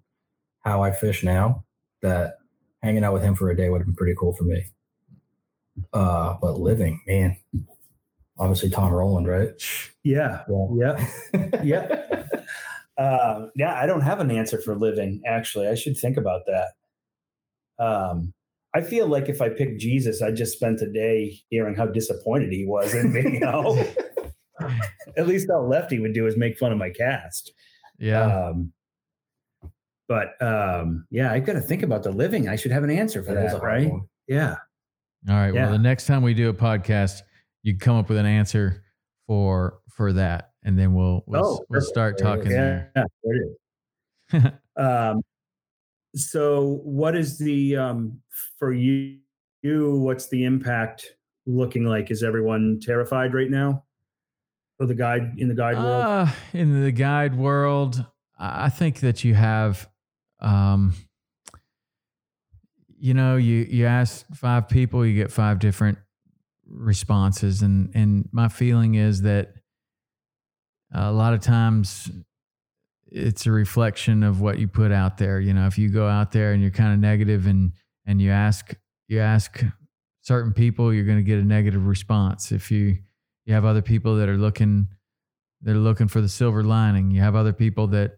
how 0.61 0.81
I 0.81 0.91
fish 0.91 1.23
now 1.23 1.65
that 2.01 2.37
hanging 2.81 3.03
out 3.03 3.13
with 3.13 3.23
him 3.23 3.35
for 3.35 3.49
a 3.49 3.57
day 3.57 3.69
would 3.69 3.81
have 3.81 3.87
been 3.87 3.95
pretty 3.95 4.15
cool 4.17 4.33
for 4.33 4.43
me. 4.43 4.65
Uh, 5.93 6.35
but 6.41 6.59
living, 6.59 7.01
man, 7.07 7.37
obviously 8.39 8.69
Tom 8.69 8.91
Rowland, 8.91 9.27
right? 9.27 9.51
Yeah. 10.03 10.43
Yeah. 10.75 11.07
Yeah. 11.63 12.23
Uh, 13.01 13.47
yeah, 13.55 13.73
I 13.73 13.85
don't 13.85 14.01
have 14.01 14.19
an 14.19 14.29
answer 14.29 14.61
for 14.61 14.75
living. 14.75 15.21
Actually, 15.25 15.67
I 15.67 15.75
should 15.75 15.97
think 15.97 16.17
about 16.17 16.41
that. 16.45 17.83
Um, 17.83 18.33
I 18.75 18.81
feel 18.81 19.07
like 19.07 19.27
if 19.27 19.41
I 19.41 19.49
picked 19.49 19.81
Jesus, 19.81 20.21
I 20.21 20.31
just 20.31 20.53
spent 20.53 20.81
a 20.81 20.91
day 20.91 21.39
hearing 21.49 21.75
how 21.75 21.87
disappointed 21.87 22.51
he 22.53 22.65
was 22.65 22.93
in 22.93 23.11
me. 23.11 23.23
You 23.33 23.39
know, 23.39 23.85
at 25.17 25.27
least 25.27 25.49
all 25.49 25.67
Lefty 25.67 25.99
would 25.99 26.13
do 26.13 26.27
is 26.27 26.37
make 26.37 26.57
fun 26.57 26.71
of 26.71 26.77
my 26.77 26.91
cast. 26.91 27.51
Yeah. 27.97 28.49
Um, 28.49 28.71
but 30.07 30.39
um, 30.41 31.07
yeah, 31.09 31.31
I've 31.31 31.45
got 31.45 31.53
to 31.53 31.61
think 31.61 31.83
about 31.83 32.03
the 32.03 32.11
living. 32.11 32.47
I 32.49 32.55
should 32.55 32.71
have 32.71 32.83
an 32.83 32.91
answer 32.91 33.23
for 33.23 33.33
That 33.33 33.45
is 33.45 33.53
a 33.53 33.55
that, 33.55 33.63
right? 33.63 33.89
one. 33.89 34.01
Yeah. 34.27 34.55
All 35.27 35.35
right. 35.35 35.53
yeah. 35.53 35.63
Well, 35.63 35.71
the 35.71 35.79
next 35.79 36.05
time 36.05 36.21
we 36.21 36.33
do 36.33 36.49
a 36.49 36.53
podcast, 36.53 37.21
you 37.63 37.77
come 37.77 37.97
up 37.97 38.09
with 38.09 38.17
an 38.17 38.25
answer 38.25 38.83
for 39.27 39.79
for 39.95 40.13
that, 40.13 40.50
and 40.63 40.77
then 40.77 40.93
we'll 40.93 41.23
we'll, 41.27 41.45
Oh, 41.45 41.65
we'll 41.69 41.81
start 41.81 42.17
talking. 42.17 42.51
Yeah. 42.51 42.85
there. 42.95 43.05
there 43.23 43.35
it 43.35 43.47
is. 44.33 44.51
um, 44.77 45.21
so 46.15 46.79
what 46.83 47.15
is 47.15 47.37
the 47.37 47.75
um, 47.77 48.19
for 48.59 48.73
you, 48.73 49.17
you 49.61 49.97
what's 49.97 50.27
the 50.29 50.43
impact 50.43 51.15
looking 51.45 51.85
like 51.85 52.11
is 52.11 52.21
everyone 52.23 52.79
terrified 52.81 53.33
right 53.33 53.49
now 53.49 53.83
for 54.77 54.85
the 54.85 54.93
guide 54.95 55.33
in 55.37 55.47
the 55.47 55.55
guide 55.55 55.75
world 55.77 56.05
Uh, 56.05 56.31
in 56.53 56.81
the 56.83 56.91
guide 56.91 57.35
world, 57.35 58.05
I 58.37 58.65
I 58.65 58.69
think 58.69 58.99
that 59.01 59.23
you 59.23 59.33
have, 59.35 59.89
um, 60.39 60.93
you 62.97 63.13
know, 63.13 63.35
you 63.37 63.65
you 63.69 63.85
ask 63.85 64.25
five 64.35 64.67
people, 64.69 65.05
you 65.05 65.15
get 65.15 65.31
five 65.31 65.59
different 65.59 65.97
responses, 66.67 67.61
and 67.61 67.89
and 67.95 68.29
my 68.31 68.47
feeling 68.47 68.95
is 68.95 69.21
that 69.23 69.55
a 70.93 71.11
lot 71.11 71.33
of 71.33 71.41
times 71.41 72.11
it's 73.07 73.45
a 73.45 73.51
reflection 73.51 74.23
of 74.23 74.41
what 74.41 74.59
you 74.59 74.67
put 74.67 74.91
out 74.91 75.17
there. 75.17 75.39
You 75.39 75.53
know, 75.53 75.67
if 75.67 75.77
you 75.77 75.89
go 75.89 76.07
out 76.07 76.31
there 76.31 76.53
and 76.53 76.61
you're 76.61 76.71
kind 76.71 76.93
of 76.93 76.99
negative 76.99 77.45
and 77.45 77.73
and 78.05 78.21
you 78.21 78.31
ask 78.31 78.73
you 79.07 79.19
ask 79.19 79.63
certain 80.21 80.53
people, 80.53 80.93
you're 80.93 81.05
going 81.05 81.17
to 81.17 81.23
get 81.23 81.39
a 81.39 81.43
negative 81.43 81.85
response. 81.85 82.51
If 82.51 82.71
you 82.71 82.97
you 83.45 83.53
have 83.53 83.65
other 83.65 83.81
people 83.81 84.15
that 84.17 84.29
are 84.29 84.37
looking 84.37 84.87
they're 85.61 85.75
looking 85.75 86.07
for 86.07 86.21
the 86.21 86.29
silver 86.29 86.63
lining. 86.63 87.11
You 87.11 87.21
have 87.21 87.35
other 87.35 87.53
people 87.53 87.87
that 87.87 88.17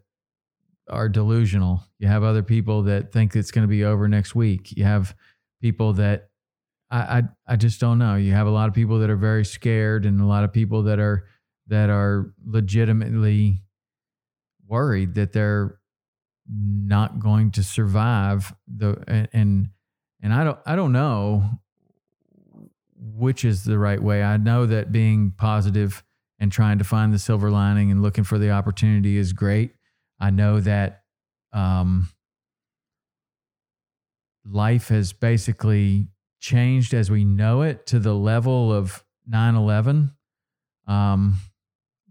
are 0.88 1.08
delusional. 1.08 1.82
You 1.98 2.08
have 2.08 2.22
other 2.22 2.42
people 2.42 2.82
that 2.84 3.12
think 3.12 3.36
it's 3.36 3.50
going 3.50 3.64
to 3.64 3.68
be 3.68 3.84
over 3.84 4.08
next 4.08 4.34
week. 4.34 4.72
You 4.76 4.84
have 4.84 5.14
people 5.60 5.94
that 5.94 6.28
I, 6.90 6.98
I 7.00 7.22
I 7.48 7.56
just 7.56 7.80
don't 7.80 7.98
know. 7.98 8.16
You 8.16 8.32
have 8.32 8.46
a 8.46 8.50
lot 8.50 8.68
of 8.68 8.74
people 8.74 8.98
that 9.00 9.10
are 9.10 9.16
very 9.16 9.44
scared, 9.44 10.06
and 10.06 10.20
a 10.20 10.26
lot 10.26 10.44
of 10.44 10.52
people 10.52 10.84
that 10.84 10.98
are 10.98 11.26
that 11.68 11.90
are 11.90 12.32
legitimately 12.44 13.62
worried 14.66 15.14
that 15.14 15.32
they're 15.32 15.78
not 16.50 17.18
going 17.18 17.50
to 17.52 17.62
survive 17.62 18.54
the 18.66 19.02
and 19.32 19.68
and, 20.22 20.32
I 20.32 20.44
don't 20.44 20.58
I 20.66 20.76
don't 20.76 20.92
know 20.92 21.42
which 22.96 23.44
is 23.44 23.64
the 23.64 23.78
right 23.78 24.02
way. 24.02 24.22
I 24.22 24.36
know 24.36 24.66
that 24.66 24.90
being 24.90 25.32
positive 25.36 26.02
and 26.38 26.50
trying 26.50 26.78
to 26.78 26.84
find 26.84 27.12
the 27.12 27.18
silver 27.18 27.50
lining 27.50 27.90
and 27.90 28.02
looking 28.02 28.24
for 28.24 28.38
the 28.38 28.50
opportunity 28.50 29.16
is 29.16 29.32
great. 29.32 29.72
I 30.18 30.30
know 30.30 30.60
that 30.60 31.02
um, 31.52 32.08
life 34.44 34.88
has 34.88 35.12
basically 35.12 36.08
changed 36.40 36.92
as 36.92 37.10
we 37.10 37.24
know 37.24 37.62
it 37.62 37.86
to 37.86 37.98
the 37.98 38.14
level 38.14 38.72
of 38.72 39.04
9 39.26 39.54
11. 39.54 40.12
Um, 40.86 41.38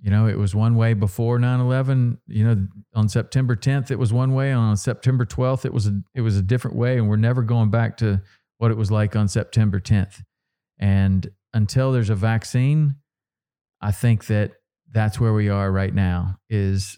you 0.03 0.11
know, 0.11 0.27
it 0.27 0.37
was 0.37 0.53
one 0.53 0.75
way 0.75 0.93
before 0.93 1.39
9 1.39 1.59
11. 1.61 2.17
You 2.27 2.43
know, 2.45 2.67
on 2.93 3.07
September 3.07 3.55
10th, 3.55 3.89
it 3.89 3.97
was 3.97 4.11
one 4.11 4.33
way. 4.33 4.51
On 4.51 4.75
September 4.75 5.25
12th, 5.25 5.63
it 5.63 5.73
was 5.73 5.87
a, 5.87 6.01
it 6.13 6.19
was 6.19 6.35
a 6.35 6.41
different 6.41 6.75
way. 6.75 6.97
And 6.97 7.07
we're 7.07 7.15
never 7.15 7.41
going 7.41 7.69
back 7.69 7.95
to 7.97 8.21
what 8.57 8.69
it 8.69 8.75
was 8.75 8.91
like 8.91 9.15
on 9.15 9.29
September 9.29 9.79
10th. 9.79 10.21
And 10.77 11.31
until 11.53 11.93
there's 11.93 12.09
a 12.09 12.15
vaccine, 12.15 12.95
I 13.79 13.93
think 13.93 14.25
that 14.25 14.51
that's 14.91 15.21
where 15.21 15.33
we 15.33 15.47
are 15.47 15.71
right 15.71 15.93
now 15.93 16.37
is 16.49 16.97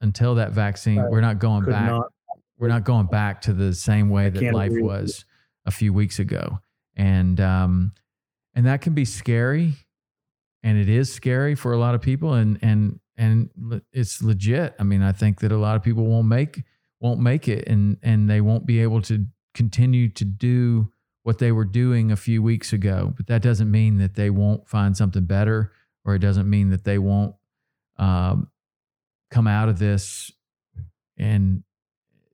until 0.00 0.36
that 0.36 0.52
vaccine, 0.52 1.04
we're 1.10 1.20
not 1.20 1.38
going 1.38 1.64
back. 1.66 1.90
not- 1.90 2.12
we're 2.58 2.68
not 2.68 2.84
going 2.84 3.06
back 3.06 3.42
to 3.42 3.52
the 3.52 3.74
same 3.74 4.08
way 4.08 4.30
that 4.30 4.54
life 4.54 4.70
agree 4.70 4.80
with 4.82 4.92
you. 4.96 5.02
was 5.02 5.24
a 5.66 5.70
few 5.70 5.92
weeks 5.92 6.18
ago. 6.18 6.58
And, 6.96 7.38
um, 7.38 7.92
and 8.54 8.64
that 8.64 8.80
can 8.80 8.94
be 8.94 9.04
scary 9.04 9.74
and 10.66 10.76
it 10.76 10.88
is 10.88 11.12
scary 11.12 11.54
for 11.54 11.72
a 11.72 11.78
lot 11.78 11.94
of 11.94 12.00
people 12.00 12.34
and, 12.34 12.58
and, 12.60 12.98
and 13.16 13.48
it's 13.92 14.20
legit. 14.20 14.74
I 14.80 14.82
mean, 14.82 15.00
I 15.00 15.12
think 15.12 15.38
that 15.40 15.52
a 15.52 15.56
lot 15.56 15.76
of 15.76 15.84
people 15.84 16.04
won't 16.04 16.26
make, 16.26 16.64
won't 16.98 17.20
make 17.20 17.46
it 17.46 17.68
and, 17.68 17.98
and 18.02 18.28
they 18.28 18.40
won't 18.40 18.66
be 18.66 18.80
able 18.80 19.00
to 19.02 19.26
continue 19.54 20.08
to 20.08 20.24
do 20.24 20.90
what 21.22 21.38
they 21.38 21.52
were 21.52 21.64
doing 21.64 22.10
a 22.10 22.16
few 22.16 22.42
weeks 22.42 22.72
ago. 22.72 23.14
But 23.16 23.28
that 23.28 23.42
doesn't 23.42 23.70
mean 23.70 23.98
that 23.98 24.16
they 24.16 24.28
won't 24.28 24.68
find 24.68 24.96
something 24.96 25.24
better, 25.24 25.70
or 26.04 26.16
it 26.16 26.18
doesn't 26.18 26.50
mean 26.50 26.70
that 26.70 26.82
they 26.82 26.98
won't 26.98 27.36
um, 27.96 28.50
come 29.30 29.46
out 29.46 29.68
of 29.68 29.78
this. 29.78 30.32
And 31.16 31.62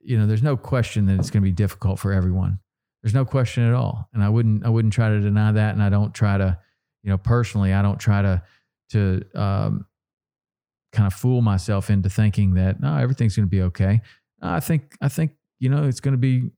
you 0.01 0.19
know, 0.19 0.27
there's 0.27 0.43
no 0.43 0.57
question 0.57 1.05
that 1.07 1.19
it's 1.19 1.31
going 1.31 1.43
to 1.43 1.49
be 1.49 1.53
difficult 1.53 1.99
for 1.99 2.15
everyone. 2.15 2.61
There's 3.03 3.15
no 3.15 3.27
question 3.27 3.63
at 3.63 3.75
all. 3.75 4.09
And 4.15 4.25
I 4.25 4.31
wouldn't, 4.31 4.65
I 4.65 4.71
wouldn't 4.71 4.95
try 4.95 5.11
to 5.11 5.21
deny 5.21 5.53
that. 5.53 5.75
And 5.75 5.83
I 5.83 5.91
don't 5.91 6.15
try 6.15 6.39
to, 6.39 6.59
you 7.03 7.11
know, 7.11 7.19
personally, 7.19 7.73
I 7.73 7.83
don't 7.83 7.99
try 7.99 8.23
to 8.23 8.43
to 8.91 9.23
um, 9.35 9.87
kind 10.93 11.07
of 11.07 11.15
fool 11.15 11.41
myself 11.41 11.91
into 11.91 12.11
thinking 12.11 12.55
that 12.55 12.81
no, 12.81 12.97
everything's 12.97 13.37
going 13.37 13.47
to 13.47 13.51
be 13.51 13.63
okay. 13.63 14.01
I 14.41 14.61
think, 14.61 14.97
I 15.01 15.09
think, 15.09 15.33
you 15.61 15.69
know, 15.69 15.85
it's 15.85 16.01
going 16.01 16.13
to 16.13 16.19
be 16.19 16.51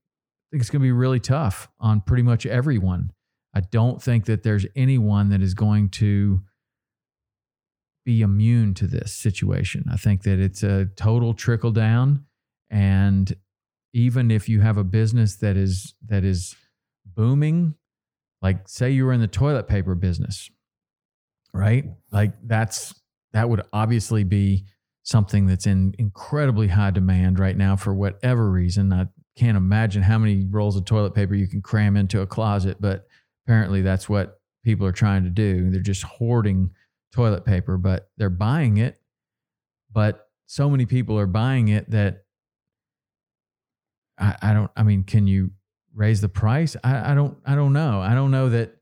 it's 0.51 0.69
going 0.69 0.81
to 0.81 0.85
be 0.85 0.91
really 0.91 1.19
tough 1.19 1.69
on 1.79 2.01
pretty 2.01 2.23
much 2.23 2.45
everyone. 2.45 3.11
I 3.53 3.61
don't 3.61 4.01
think 4.01 4.25
that 4.25 4.43
there's 4.43 4.65
anyone 4.75 5.29
that 5.29 5.41
is 5.41 5.53
going 5.53 5.89
to 5.89 6.41
be 8.05 8.21
immune 8.21 8.73
to 8.75 8.87
this 8.87 9.13
situation. 9.13 9.85
I 9.91 9.97
think 9.97 10.23
that 10.23 10.39
it's 10.39 10.63
a 10.63 10.85
total 10.95 11.33
trickle 11.33 11.71
down 11.71 12.25
and 12.69 13.33
even 13.93 14.29
if 14.29 14.49
you 14.49 14.59
have 14.59 14.77
a 14.77 14.83
business 14.83 15.37
that 15.37 15.55
is 15.55 15.95
that 16.07 16.25
is 16.25 16.55
booming, 17.05 17.75
like 18.45 18.67
say 18.67 18.91
you 18.91 19.05
were 19.05 19.13
in 19.13 19.21
the 19.21 19.27
toilet 19.27 19.67
paper 19.67 19.95
business 19.95 20.49
right? 21.55 21.85
Like 22.11 22.33
that's 22.45 22.93
that 23.31 23.49
would 23.49 23.61
obviously 23.71 24.23
be 24.23 24.65
something 25.03 25.45
that's 25.45 25.65
in 25.65 25.95
incredibly 25.97 26.67
high 26.67 26.91
demand 26.91 27.39
right 27.39 27.55
now 27.55 27.75
for 27.75 27.93
whatever 27.93 28.51
reason. 28.51 28.91
I 28.91 29.07
can't 29.37 29.57
imagine 29.57 30.03
how 30.03 30.17
many 30.17 30.45
rolls 30.49 30.75
of 30.75 30.85
toilet 30.85 31.15
paper 31.15 31.33
you 31.33 31.47
can 31.47 31.61
cram 31.61 31.95
into 31.95 32.21
a 32.21 32.27
closet, 32.27 32.77
but 32.79 33.07
apparently 33.45 33.81
that's 33.81 34.09
what 34.09 34.39
people 34.63 34.85
are 34.85 34.91
trying 34.91 35.23
to 35.23 35.29
do. 35.29 35.69
They're 35.69 35.81
just 35.81 36.03
hoarding 36.03 36.71
toilet 37.13 37.45
paper, 37.45 37.77
but 37.77 38.09
they're 38.17 38.29
buying 38.29 38.77
it. 38.77 38.99
But 39.91 40.27
so 40.47 40.69
many 40.69 40.85
people 40.85 41.17
are 41.17 41.27
buying 41.27 41.69
it 41.69 41.89
that 41.91 42.23
I, 44.17 44.35
I 44.41 44.53
don't 44.53 44.71
I 44.75 44.83
mean, 44.83 45.03
can 45.03 45.25
you 45.25 45.51
raise 45.95 46.21
the 46.21 46.29
price? 46.29 46.75
I, 46.83 47.11
I 47.11 47.15
don't 47.15 47.37
I 47.45 47.55
don't 47.55 47.73
know. 47.73 48.01
I 48.01 48.13
don't 48.13 48.31
know 48.31 48.49
that 48.49 48.75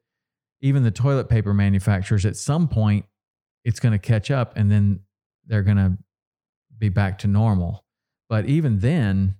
even 0.62 0.84
the 0.84 0.92
toilet 0.92 1.30
paper 1.30 1.54
manufacturers 1.54 2.26
at 2.26 2.36
some 2.36 2.68
point 2.68 3.06
it's 3.64 3.80
going 3.80 3.94
to 3.94 4.00
catch 4.00 4.30
up 4.30 4.58
and 4.58 4.72
then 4.72 5.00
they're 5.48 5.64
going 5.64 5.78
to 5.78 5.98
be 6.78 6.90
back 6.90 7.20
to 7.20 7.28
normal. 7.28 7.86
But 8.30 8.46
even 8.46 8.80
then, 8.80 9.36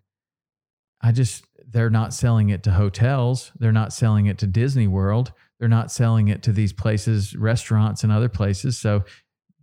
I 1.02 1.12
just, 1.12 1.46
they're 1.68 1.90
not 1.90 2.14
selling 2.14 2.50
it 2.50 2.64
to 2.64 2.72
hotels. 2.72 3.52
They're 3.58 3.72
not 3.72 3.92
selling 3.92 4.28
it 4.28 4.38
to 4.40 4.48
Disney 4.48 4.88
World. 4.88 5.34
They're 5.60 5.68
not 5.68 5.92
selling 5.92 6.28
it 6.28 6.44
to 6.44 6.52
these 6.52 6.74
places, 6.74 7.36
restaurants, 7.36 8.04
and 8.04 8.12
other 8.12 8.30
places. 8.30 8.78
So, 8.78 9.04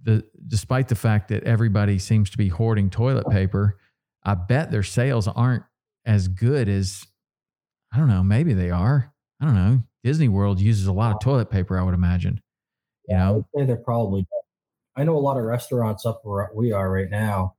the, 0.02 0.24
despite 0.48 0.88
the 0.88 0.94
fact 0.94 1.28
that 1.28 1.44
everybody 1.44 1.98
seems 1.98 2.30
to 2.30 2.38
be 2.38 2.48
hoarding 2.48 2.88
toilet 2.88 3.28
paper, 3.28 3.78
I 4.24 4.34
bet 4.34 4.70
their 4.70 4.82
sales 4.82 5.28
aren't 5.28 5.64
as 6.06 6.26
good 6.26 6.70
as, 6.70 7.06
I 7.92 7.98
don't 7.98 8.08
know, 8.08 8.22
maybe 8.22 8.52
they 8.54 8.70
are. 8.70 9.12
I 9.40 9.44
don't 9.46 9.54
know. 9.54 9.82
Disney 10.04 10.28
World 10.28 10.60
uses 10.60 10.86
a 10.86 10.92
lot 10.92 11.12
of 11.14 11.20
toilet 11.20 11.50
paper, 11.50 11.78
I 11.78 11.82
would 11.82 11.94
imagine. 11.94 12.40
You 13.08 13.16
Yeah, 13.16 13.22
I 13.22 13.26
know, 13.28 13.34
would 13.34 13.44
say 13.56 13.64
they're 13.66 13.76
probably. 13.76 14.26
I 14.96 15.04
know 15.04 15.16
a 15.16 15.18
lot 15.20 15.36
of 15.38 15.44
restaurants 15.44 16.04
up 16.06 16.20
where 16.24 16.50
we 16.54 16.72
are 16.72 16.90
right 16.90 17.10
now. 17.10 17.54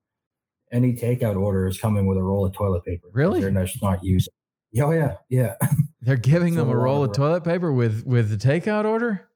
Any 0.72 0.94
takeout 0.94 1.36
order 1.40 1.68
is 1.68 1.80
coming 1.80 2.06
with 2.08 2.18
a 2.18 2.24
roll 2.24 2.46
of 2.46 2.54
toilet 2.54 2.86
paper. 2.86 3.08
Really? 3.12 3.42
They're 3.42 3.52
just 3.52 3.82
not 3.82 4.04
using. 4.04 4.32
Oh 4.80 4.92
yeah, 4.92 5.16
yeah. 5.30 5.56
they're 6.02 6.16
giving 6.16 6.54
So 6.54 6.62
them 6.62 6.70
a 6.70 6.78
roll 6.78 7.04
of 7.04 7.12
toilet 7.14 7.44
paper 7.44 7.74
with 7.74 8.06
with 8.06 8.30
the 8.30 8.38
takeout 8.38 8.86
order. 8.86 9.28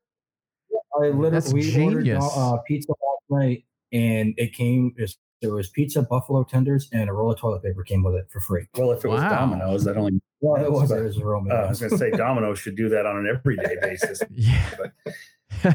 I 0.97 1.07
literally 1.07 1.29
That's 1.31 1.51
we 1.53 1.83
ordered 1.83 2.07
uh, 2.09 2.57
pizza 2.65 2.91
last 2.91 3.23
night, 3.29 3.65
and 3.91 4.33
it 4.37 4.53
came. 4.53 4.93
it's- 4.97 5.17
There 5.45 5.55
was 5.55 5.69
pizza, 5.69 6.01
buffalo 6.01 6.43
tenders, 6.43 6.89
and 6.91 7.09
a 7.09 7.13
roll 7.13 7.31
of 7.31 7.39
toilet 7.39 7.63
paper 7.63 7.83
came 7.83 8.03
with 8.03 8.15
it 8.15 8.27
for 8.31 8.39
free. 8.39 8.67
Well, 8.75 8.91
if 8.91 9.05
it 9.05 9.07
was 9.07 9.21
Wow. 9.21 9.29
Domino's, 9.29 9.83
that 9.85 9.95
only 9.97 10.19
Well, 10.41 10.63
it 10.63 10.71
was. 10.71 10.89
But, 10.89 10.99
It 10.99 11.03
was 11.03 11.17
a 11.17 11.25
Roman. 11.25 11.51
uh, 11.51 11.55
I 11.55 11.69
was 11.69 11.79
going 11.79 11.91
to 11.91 11.97
say 11.97 12.09
Domino's 12.17 12.59
should 12.59 12.75
do 12.75 12.89
that 12.89 13.05
on 13.05 13.17
an 13.17 13.27
everyday 13.27 13.75
basis. 13.81 14.21
Yeah. 14.31 14.69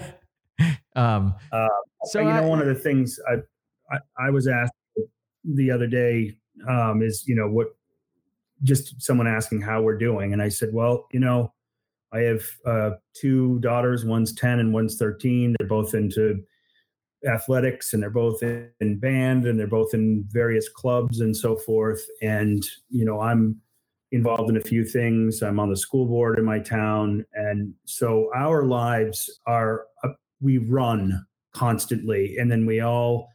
um, 0.96 1.34
Uh, 1.52 1.68
so 2.04 2.20
you 2.20 2.26
know, 2.32 2.46
one 2.46 2.60
of 2.60 2.66
the 2.66 2.74
things 2.74 3.18
I, 3.28 3.34
I 3.94 3.98
I 4.26 4.30
was 4.30 4.48
asked 4.48 4.72
the 5.44 5.70
other 5.70 5.86
day 5.86 6.36
um, 6.68 7.02
is 7.02 7.24
you 7.26 7.34
know 7.34 7.48
what 7.48 7.68
just 8.62 9.00
someone 9.00 9.26
asking 9.26 9.62
how 9.62 9.80
we're 9.82 9.96
doing, 9.98 10.32
and 10.32 10.42
I 10.42 10.48
said, 10.48 10.70
well, 10.72 11.06
you 11.12 11.20
know, 11.20 11.52
I 12.12 12.20
have 12.20 12.42
uh, 12.66 12.90
two 13.14 13.58
daughters. 13.60 14.04
One's 14.04 14.32
ten 14.34 14.58
and 14.58 14.72
one's 14.72 14.96
thirteen. 14.96 15.54
They're 15.58 15.68
both 15.68 15.94
into 15.94 16.42
athletics 17.28 17.92
and 17.92 18.02
they're 18.02 18.10
both 18.10 18.42
in, 18.42 18.98
band 18.98 19.46
and 19.46 19.58
they're 19.58 19.66
both 19.66 19.94
in 19.94 20.24
various 20.28 20.68
clubs 20.68 21.20
and 21.20 21.36
so 21.36 21.56
forth. 21.56 22.04
And 22.22 22.64
you 22.88 23.04
know, 23.04 23.20
I'm 23.20 23.60
involved 24.12 24.50
in 24.50 24.56
a 24.56 24.62
few 24.62 24.84
things. 24.84 25.42
I'm 25.42 25.60
on 25.60 25.70
the 25.70 25.76
school 25.76 26.06
board 26.06 26.38
in 26.38 26.44
my 26.44 26.58
town, 26.58 27.24
and 27.34 27.74
so 27.84 28.30
our 28.34 28.64
lives 28.64 29.40
are 29.46 29.86
uh, 30.04 30.10
we 30.40 30.58
run 30.58 31.24
constantly 31.52 32.36
and 32.38 32.50
then 32.50 32.64
we 32.64 32.80
all 32.80 33.28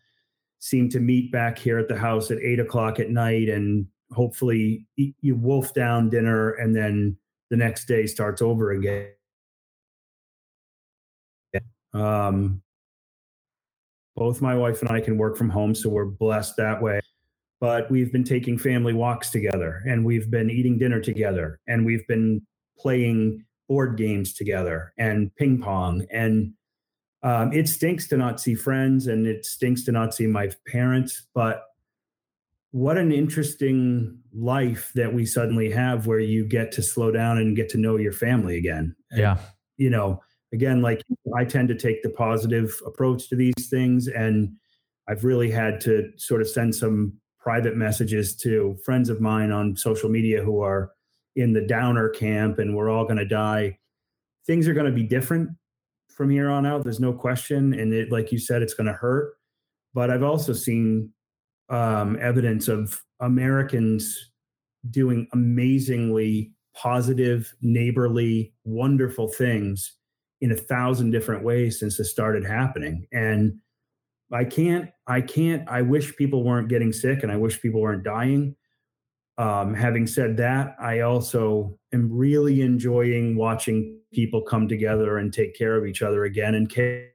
seem 0.60 0.90
to 0.90 1.00
meet 1.00 1.32
back 1.32 1.60
here 1.60 1.78
at 1.78 1.88
the 1.88 1.98
house 1.98 2.32
at 2.32 2.40
eight 2.40 2.60
o'clock 2.60 3.00
at 3.00 3.10
night 3.10 3.50
and 3.50 3.86
hopefully 4.12 4.88
eat, 4.98 5.14
you 5.20 5.36
wolf 5.36 5.74
down 5.74 6.10
dinner 6.10 6.52
and 6.52 6.74
then 6.74 7.16
the 7.50 7.58
next 7.58 7.86
day 7.86 8.08
starts 8.08 8.42
over 8.42 8.72
again 8.72 9.10
um, 11.96 12.62
both 14.16 14.42
my 14.42 14.56
wife 14.56 14.82
and 14.82 14.90
i 14.90 15.00
can 15.00 15.18
work 15.18 15.38
from 15.38 15.50
home 15.50 15.76
so 15.76 15.90
we're 15.90 16.06
blessed 16.06 16.56
that 16.58 16.82
way. 16.82 17.00
But 17.62 17.90
we've 17.90 18.12
been 18.12 18.26
taking 18.26 18.58
family 18.58 18.94
walks 18.94 19.30
together 19.30 19.82
and 19.88 20.06
we've 20.06 20.30
been 20.30 20.50
eating 20.50 20.78
dinner 20.78 21.00
together 21.00 21.60
and 21.68 21.86
we've 21.86 22.06
been 22.06 22.46
playing 22.78 23.46
board 23.68 23.98
games 23.98 24.34
together 24.34 24.94
and 24.98 25.34
ping 25.36 25.62
pong 25.62 26.06
and 26.12 26.54
um, 27.24 27.52
it 27.54 27.68
stinks 27.68 28.08
to 28.10 28.18
not 28.18 28.40
see 28.40 28.54
friends 28.54 29.08
and 29.08 29.26
it 29.26 29.46
stinks 29.46 29.84
to 29.86 29.92
not 29.92 30.14
see 30.14 30.28
my 30.28 30.52
parents 30.68 31.28
but 31.34 31.64
what 32.76 32.98
an 32.98 33.14
interesting 33.14 34.20
life 34.34 34.92
that 34.96 35.14
we 35.14 35.26
suddenly 35.26 35.72
have 35.72 36.08
where 36.08 36.20
you 36.20 36.46
get 36.46 36.74
to 36.74 36.84
slow 36.84 37.10
down 37.10 37.38
and 37.38 37.56
get 37.56 37.70
to 37.70 37.78
know 37.78 37.96
your 37.96 38.12
family 38.12 38.58
again. 38.58 38.94
Yeah, 39.14 39.38
you 39.78 39.90
know 39.90 40.22
again 40.56 40.82
like 40.82 41.04
i 41.38 41.46
tend 41.46 41.68
to 41.68 41.76
take 41.76 42.02
the 42.02 42.10
positive 42.10 42.74
approach 42.88 43.30
to 43.30 43.36
these 43.36 43.70
things 43.70 44.08
and 44.08 44.52
i've 45.08 45.24
really 45.24 45.52
had 45.52 45.80
to 45.80 46.12
sort 46.18 46.42
of 46.42 46.50
send 46.50 46.74
some 46.74 47.14
private 47.46 47.78
messages 47.78 48.36
to 48.36 48.76
friends 48.84 49.08
of 49.08 49.22
mine 49.22 49.52
on 49.52 49.76
social 49.76 50.10
media 50.10 50.42
who 50.42 50.62
are 50.62 50.92
in 51.36 51.54
the 51.54 51.62
downer 51.62 52.10
camp 52.10 52.58
and 52.58 52.76
we're 52.76 52.90
all 52.90 53.04
going 53.04 53.18
to 53.18 53.26
die. 53.26 53.78
Things 54.48 54.68
are 54.68 54.74
going 54.74 54.88
to 54.88 54.92
be 54.92 55.04
different 55.04 55.52
from 56.10 56.30
here 56.30 56.50
on 56.50 56.66
out 56.66 56.84
there's 56.84 57.00
no 57.00 57.12
question 57.12 57.74
and 57.74 57.94
it 57.94 58.10
like 58.10 58.32
you 58.32 58.40
said 58.40 58.62
it's 58.62 58.74
going 58.74 58.88
to 58.88 58.94
hurt. 58.94 59.34
But 59.94 60.10
i've 60.10 60.24
also 60.24 60.54
seen 60.54 61.12
um, 61.70 62.18
evidence 62.22 62.68
of 62.68 63.02
americans 63.20 64.32
doing 64.92 65.28
amazingly 65.34 66.52
positive 66.76 67.54
neighborly 67.62 68.54
wonderful 68.66 69.28
things 69.28 69.94
in 70.42 70.52
a 70.52 70.56
thousand 70.56 71.12
different 71.12 71.44
ways 71.44 71.80
since 71.80 71.98
this 71.98 72.12
started 72.12 72.46
happening 72.46 73.08
and 73.12 73.58
i 74.34 74.44
can't 74.44 74.90
i 75.08 75.22
can't 75.22 75.68
i 75.70 75.82
wish 75.82 76.16
people 76.16 76.44
weren't 76.44 76.68
getting 76.68 76.92
sick 76.92 77.24
and 77.24 77.32
i 77.32 77.36
wish 77.36 77.62
people 77.62 77.82
weren't 77.82 78.04
dying 78.04 78.56
um, 79.38 79.74
having 79.74 80.08
said 80.08 80.38
that, 80.38 80.76
I 80.80 81.02
also 81.02 81.78
am 81.94 82.10
really 82.12 82.62
enjoying 82.62 83.36
watching 83.36 84.00
people 84.14 84.42
come 84.42 84.68
together 84.68 85.18
and 85.18 85.34
take 85.34 85.58
care 85.58 85.76
of 85.76 85.86
each 85.86 86.02
other 86.02 86.24
again 86.24 86.56
and 86.56 86.70
care, 86.70 87.10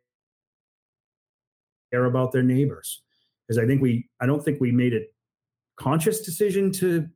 care 1.92 2.04
about 2.04 2.32
their 2.32 2.42
neighbors. 2.42 3.02
Because 3.46 3.62
I 3.62 3.66
think 3.66 3.80
we, 3.80 4.08
I 4.20 4.26
don't 4.26 4.44
think 4.44 4.60
we 4.60 4.70
made 4.70 4.92
a 4.92 5.00
conscious 5.78 6.20
decision 6.20 6.70
to 6.72 7.08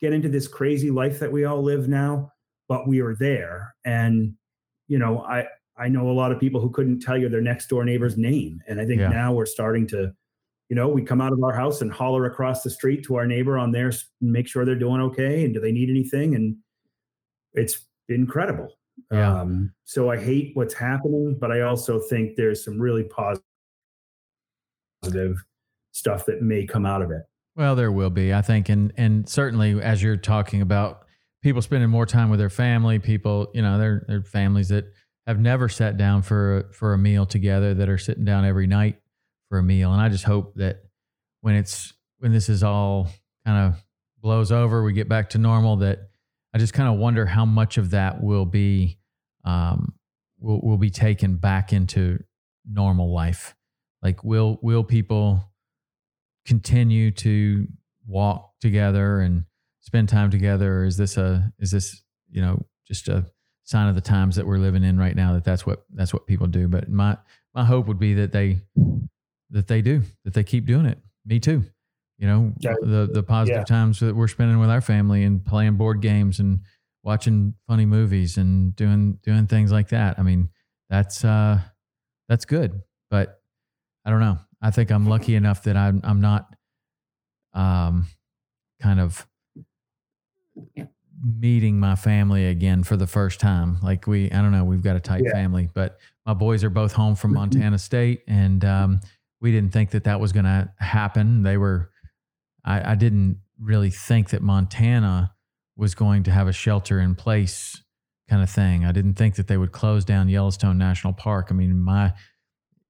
get 0.00 0.14
into 0.14 0.30
this 0.30 0.48
crazy 0.48 0.90
life 0.90 1.18
that 1.18 1.30
we 1.30 1.44
all 1.44 1.62
live 1.62 1.86
now, 1.86 2.32
but 2.66 2.88
we 2.88 3.00
are 3.00 3.14
there. 3.14 3.74
And, 3.84 4.34
you 4.88 4.98
know, 4.98 5.20
I, 5.20 5.46
I 5.76 5.88
know 5.88 6.08
a 6.10 6.12
lot 6.12 6.32
of 6.32 6.40
people 6.40 6.60
who 6.60 6.70
couldn't 6.70 7.00
tell 7.00 7.18
you 7.18 7.28
their 7.28 7.40
next 7.40 7.68
door 7.68 7.84
neighbor's 7.84 8.16
name. 8.16 8.62
And 8.66 8.80
I 8.80 8.86
think 8.86 9.00
Yeah. 9.00 9.08
now 9.08 9.32
we're 9.34 9.46
starting 9.46 9.86
to, 9.88 10.12
you 10.68 10.76
know, 10.76 10.88
we 10.88 11.02
come 11.02 11.20
out 11.20 11.32
of 11.32 11.42
our 11.42 11.54
house 11.54 11.82
and 11.82 11.92
holler 11.92 12.24
across 12.26 12.62
the 12.62 12.70
street 12.70 13.04
to 13.04 13.16
our 13.16 13.26
neighbor 13.26 13.58
on 13.58 13.72
theirs, 13.72 14.08
make 14.20 14.48
sure 14.48 14.64
they're 14.64 14.74
doing 14.74 15.00
okay 15.02 15.44
and 15.44 15.52
do 15.54 15.60
they 15.60 15.72
need 15.72 15.90
anything. 15.90 16.34
And 16.34 16.56
it's 17.52 17.86
incredible. 18.08 18.68
Yeah. 19.12 19.40
Um, 19.40 19.72
so 19.84 20.10
I 20.10 20.16
hate 20.18 20.52
what's 20.54 20.74
happening, 20.74 21.36
but 21.38 21.52
I 21.52 21.60
also 21.62 22.00
think 22.00 22.36
there's 22.36 22.64
some 22.64 22.80
really 22.80 23.04
positive 25.02 25.44
stuff 25.92 26.26
that 26.26 26.42
may 26.42 26.66
come 26.66 26.86
out 26.86 27.02
of 27.02 27.10
it. 27.10 27.22
Well, 27.54 27.74
there 27.76 27.92
will 27.92 28.10
be, 28.10 28.34
I 28.34 28.42
think, 28.42 28.68
and 28.68 28.92
and 28.96 29.28
certainly 29.28 29.80
as 29.80 30.02
you're 30.02 30.16
talking 30.16 30.60
about 30.60 31.05
people 31.42 31.62
spending 31.62 31.90
more 31.90 32.06
time 32.06 32.30
with 32.30 32.38
their 32.38 32.50
family, 32.50 32.98
people, 32.98 33.50
you 33.54 33.62
know, 33.62 33.78
they're 33.78 34.04
they're 34.08 34.22
families 34.22 34.68
that 34.68 34.84
have 35.26 35.38
never 35.38 35.68
sat 35.68 35.96
down 35.96 36.22
for 36.22 36.70
for 36.72 36.92
a 36.92 36.98
meal 36.98 37.26
together 37.26 37.74
that 37.74 37.88
are 37.88 37.98
sitting 37.98 38.24
down 38.24 38.44
every 38.44 38.66
night 38.66 39.00
for 39.48 39.58
a 39.58 39.62
meal, 39.62 39.92
and 39.92 40.00
I 40.00 40.08
just 40.08 40.24
hope 40.24 40.54
that 40.56 40.82
when 41.40 41.54
it's 41.54 41.92
when 42.18 42.32
this 42.32 42.48
is 42.48 42.62
all 42.62 43.08
kind 43.44 43.66
of 43.66 43.84
blows 44.20 44.50
over, 44.50 44.82
we 44.82 44.92
get 44.92 45.08
back 45.08 45.30
to 45.30 45.38
normal. 45.38 45.76
That 45.76 46.10
I 46.54 46.58
just 46.58 46.72
kind 46.72 46.88
of 46.88 46.98
wonder 46.98 47.26
how 47.26 47.44
much 47.44 47.78
of 47.78 47.90
that 47.90 48.22
will 48.22 48.46
be 48.46 48.98
um, 49.44 49.94
will 50.38 50.60
will 50.60 50.78
be 50.78 50.90
taken 50.90 51.36
back 51.36 51.72
into 51.72 52.18
normal 52.68 53.12
life. 53.14 53.54
Like, 54.02 54.24
will 54.24 54.58
will 54.62 54.84
people 54.84 55.52
continue 56.46 57.10
to 57.10 57.66
walk 58.06 58.52
together 58.60 59.20
and 59.20 59.44
spend 59.86 60.08
time 60.08 60.30
together 60.30 60.80
or 60.80 60.84
is 60.84 60.96
this 60.96 61.16
a 61.16 61.52
is 61.58 61.70
this 61.70 62.02
you 62.28 62.42
know 62.42 62.60
just 62.86 63.08
a 63.08 63.24
sign 63.64 63.88
of 63.88 63.94
the 63.94 64.00
times 64.00 64.36
that 64.36 64.46
we're 64.46 64.58
living 64.58 64.84
in 64.84 64.98
right 64.98 65.16
now 65.16 65.32
that 65.32 65.44
that's 65.44 65.64
what 65.64 65.84
that's 65.94 66.12
what 66.12 66.26
people 66.26 66.46
do 66.46 66.68
but 66.68 66.88
my 66.88 67.16
my 67.54 67.64
hope 67.64 67.86
would 67.86 67.98
be 67.98 68.14
that 68.14 68.32
they 68.32 68.58
that 69.50 69.66
they 69.68 69.80
do 69.82 70.02
that 70.24 70.34
they 70.34 70.42
keep 70.44 70.66
doing 70.66 70.86
it 70.86 70.98
me 71.24 71.38
too 71.40 71.64
you 72.18 72.26
know 72.26 72.52
Yeah. 72.60 72.74
the 72.82 73.08
the 73.12 73.22
positive 73.22 73.60
Yeah. 73.60 73.64
times 73.64 74.00
that 74.00 74.14
we're 74.14 74.28
spending 74.28 74.58
with 74.58 74.70
our 74.70 74.80
family 74.80 75.22
and 75.24 75.44
playing 75.44 75.76
board 75.76 76.00
games 76.02 76.40
and 76.40 76.60
watching 77.04 77.54
funny 77.68 77.86
movies 77.86 78.36
and 78.38 78.74
doing 78.74 79.18
doing 79.22 79.46
things 79.46 79.70
like 79.70 79.88
that 79.90 80.18
i 80.18 80.22
mean 80.22 80.48
that's 80.90 81.24
uh 81.24 81.60
that's 82.28 82.44
good. 82.44 82.80
But 83.10 83.40
I 84.04 84.10
don't 84.10 84.18
know. 84.20 84.38
I 84.60 84.70
think 84.72 84.90
I'm 84.90 85.06
lucky 85.06 85.34
enough 85.36 85.62
that 85.64 85.76
I'm 85.76 86.00
I'm 86.02 86.20
not 86.20 86.54
um 87.54 88.06
kind 88.80 89.00
of 89.00 89.26
meeting 91.22 91.80
my 91.80 91.96
family 91.96 92.46
again 92.46 92.82
for 92.82 92.96
the 92.96 93.06
first 93.06 93.40
time. 93.40 93.78
Like 93.82 94.06
we, 94.06 94.30
I 94.30 94.42
don't 94.42 94.52
know, 94.52 94.64
we've 94.64 94.82
got 94.82 94.96
a 94.96 95.00
tight 95.00 95.22
Yeah. 95.24 95.32
family, 95.32 95.68
but 95.72 95.98
my 96.24 96.34
boys 96.34 96.62
are 96.64 96.70
both 96.70 96.92
home 96.92 97.14
from 97.14 97.32
Montana 97.34 97.78
State, 97.78 98.22
and 98.26 98.64
um, 98.64 99.00
we 99.40 99.52
didn't 99.52 99.72
think 99.72 99.90
that 99.90 100.04
that 100.04 100.20
was 100.20 100.32
going 100.32 100.44
to 100.44 100.72
happen. 100.78 101.42
They 101.42 101.56
were, 101.56 101.90
I, 102.64 102.92
I 102.92 102.94
didn't 102.94 103.40
really 103.60 103.90
think 103.90 104.30
that 104.30 104.42
Montana 104.42 105.32
was 105.76 105.94
going 105.94 106.24
to 106.24 106.30
have 106.30 106.48
a 106.48 106.52
shelter 106.52 107.00
in 107.00 107.14
place 107.14 107.82
kind 108.28 108.42
of 108.42 108.50
thing. 108.50 108.84
I 108.84 108.92
didn't 108.92 109.14
think 109.14 109.36
that 109.36 109.46
they 109.46 109.56
would 109.56 109.72
close 109.72 110.04
down 110.04 110.28
Yellowstone 110.28 110.78
National 110.78 111.12
Park. 111.12 111.48
I 111.50 111.54
mean, 111.54 111.78
my 111.78 112.12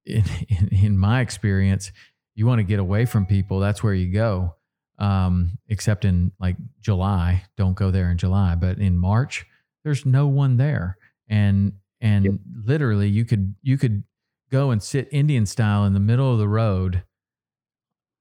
in, 0.05 0.25
in, 0.49 0.69
in 0.69 0.99
my 0.99 1.21
experience, 1.21 1.93
you 2.35 2.47
want 2.47 2.59
to 2.61 2.65
get 2.65 2.79
away 2.79 3.05
from 3.05 3.27
people. 3.27 3.61
That's 3.61 3.83
where 3.83 3.95
you 3.95 4.13
go 4.13 4.55
um, 4.99 5.59
except 5.69 6.05
in 6.05 6.33
like 6.41 6.57
July. 6.81 7.45
Don't 7.57 7.75
go 7.75 7.91
there 7.91 8.11
in 8.11 8.19
July, 8.19 8.55
but 8.55 8.79
in 8.79 8.97
March, 8.99 9.47
there's 9.85 10.05
no 10.07 10.27
one 10.27 10.57
there, 10.57 10.97
and 11.29 11.73
and 12.01 12.25
Yep. 12.25 12.35
literally 12.65 13.09
you 13.09 13.25
could 13.25 13.55
you 13.63 13.79
could 13.79 14.05
go 14.51 14.71
and 14.71 14.83
sit 14.83 15.09
Indian 15.11 15.47
style 15.47 15.85
in 15.85 15.93
the 15.93 16.01
middle 16.01 16.33
of 16.33 16.39
the 16.39 16.49
road, 16.49 17.03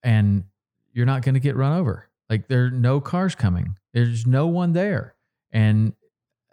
and 0.04 0.46
you're 0.94 1.06
not 1.06 1.22
going 1.24 1.36
to 1.36 1.40
get 1.40 1.56
run 1.56 1.78
over. 1.78 2.10
Like 2.30 2.48
there 2.48 2.66
are 2.66 2.72
no 2.72 3.00
cars 3.02 3.36
coming. 3.36 3.76
There's 3.94 4.26
no 4.26 4.48
one 4.48 4.74
there, 4.74 5.16
and 5.52 5.94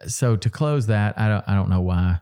so 0.06 0.36
to 0.36 0.50
close 0.50 0.86
that, 0.88 1.18
I 1.18 1.28
don't 1.28 1.44
I 1.48 1.54
don't 1.54 1.70
know 1.70 1.80
why. 1.80 2.20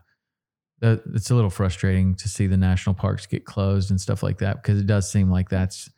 It's 0.83 1.29
a 1.29 1.35
little 1.35 1.51
frustrating 1.51 2.15
to 2.15 2.27
see 2.27 2.47
the 2.47 2.57
national 2.57 2.95
parks 2.95 3.27
get 3.27 3.45
closed 3.45 3.91
and 3.91 4.01
stuff 4.01 4.23
like 4.23 4.39
that 4.39 4.63
because 4.63 4.79
it 4.79 4.87
does 4.87 5.11
seem 5.11 5.29
like 5.29 5.47
that's 5.49 5.89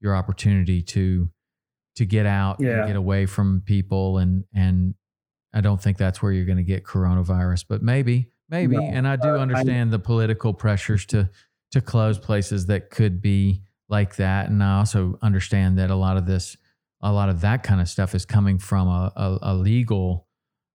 your 0.00 0.14
opportunity 0.14 0.82
to 0.82 1.30
to 1.96 2.06
get 2.06 2.26
out 2.26 2.56
Yeah. 2.60 2.78
and 2.80 2.86
get 2.88 2.96
away 2.96 3.26
from 3.26 3.62
people 3.64 4.18
and 4.18 4.44
and 4.54 4.94
I 5.54 5.60
don't 5.62 5.80
think 5.82 5.96
that's 5.96 6.20
where 6.22 6.32
you're 6.32 6.44
going 6.44 6.58
to 6.58 6.62
get 6.64 6.84
coronavirus, 6.84 7.64
but 7.68 7.82
maybe 7.82 8.30
maybe 8.48 8.76
No, 8.76 8.82
and 8.82 9.08
I 9.08 9.16
do 9.16 9.28
uh, 9.28 9.36
I- 9.36 9.40
understand 9.40 9.90
the 9.92 9.98
political 9.98 10.52
pressures 10.54 11.06
to 11.06 11.30
to 11.72 11.80
close 11.80 12.18
places 12.18 12.66
that 12.66 12.90
could 12.90 13.20
be 13.20 13.62
like 13.88 14.16
that 14.16 14.48
and 14.48 14.62
I 14.62 14.78
also 14.78 15.18
understand 15.22 15.78
that 15.78 15.90
a 15.90 15.96
lot 15.96 16.16
of 16.16 16.26
this 16.26 16.56
a 17.02 17.12
lot 17.12 17.28
of 17.28 17.40
that 17.42 17.62
kind 17.62 17.80
of 17.80 17.88
stuff 17.88 18.14
is 18.14 18.24
coming 18.24 18.58
from 18.58 18.88
a, 18.88 19.12
a, 19.16 19.38
a 19.42 19.54
legal 19.54 20.26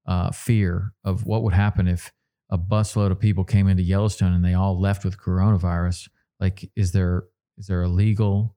uh, 0.05 0.31
fear 0.31 0.93
of 1.03 1.25
what 1.25 1.43
would 1.43 1.53
happen 1.53 1.87
if 1.87 2.11
a 2.49 2.57
busload 2.57 3.11
of 3.11 3.19
people 3.19 3.43
came 3.43 3.67
into 3.67 3.83
Yellowstone 3.83 4.33
and 4.33 4.43
they 4.43 4.53
all 4.53 4.79
left 4.79 5.03
with 5.05 5.17
coronavirus. 5.19 6.09
Like, 6.39 6.69
is 6.75 6.91
there 6.91 7.23
is 7.57 7.67
there 7.67 7.81
a 7.83 7.87
legal 7.87 8.55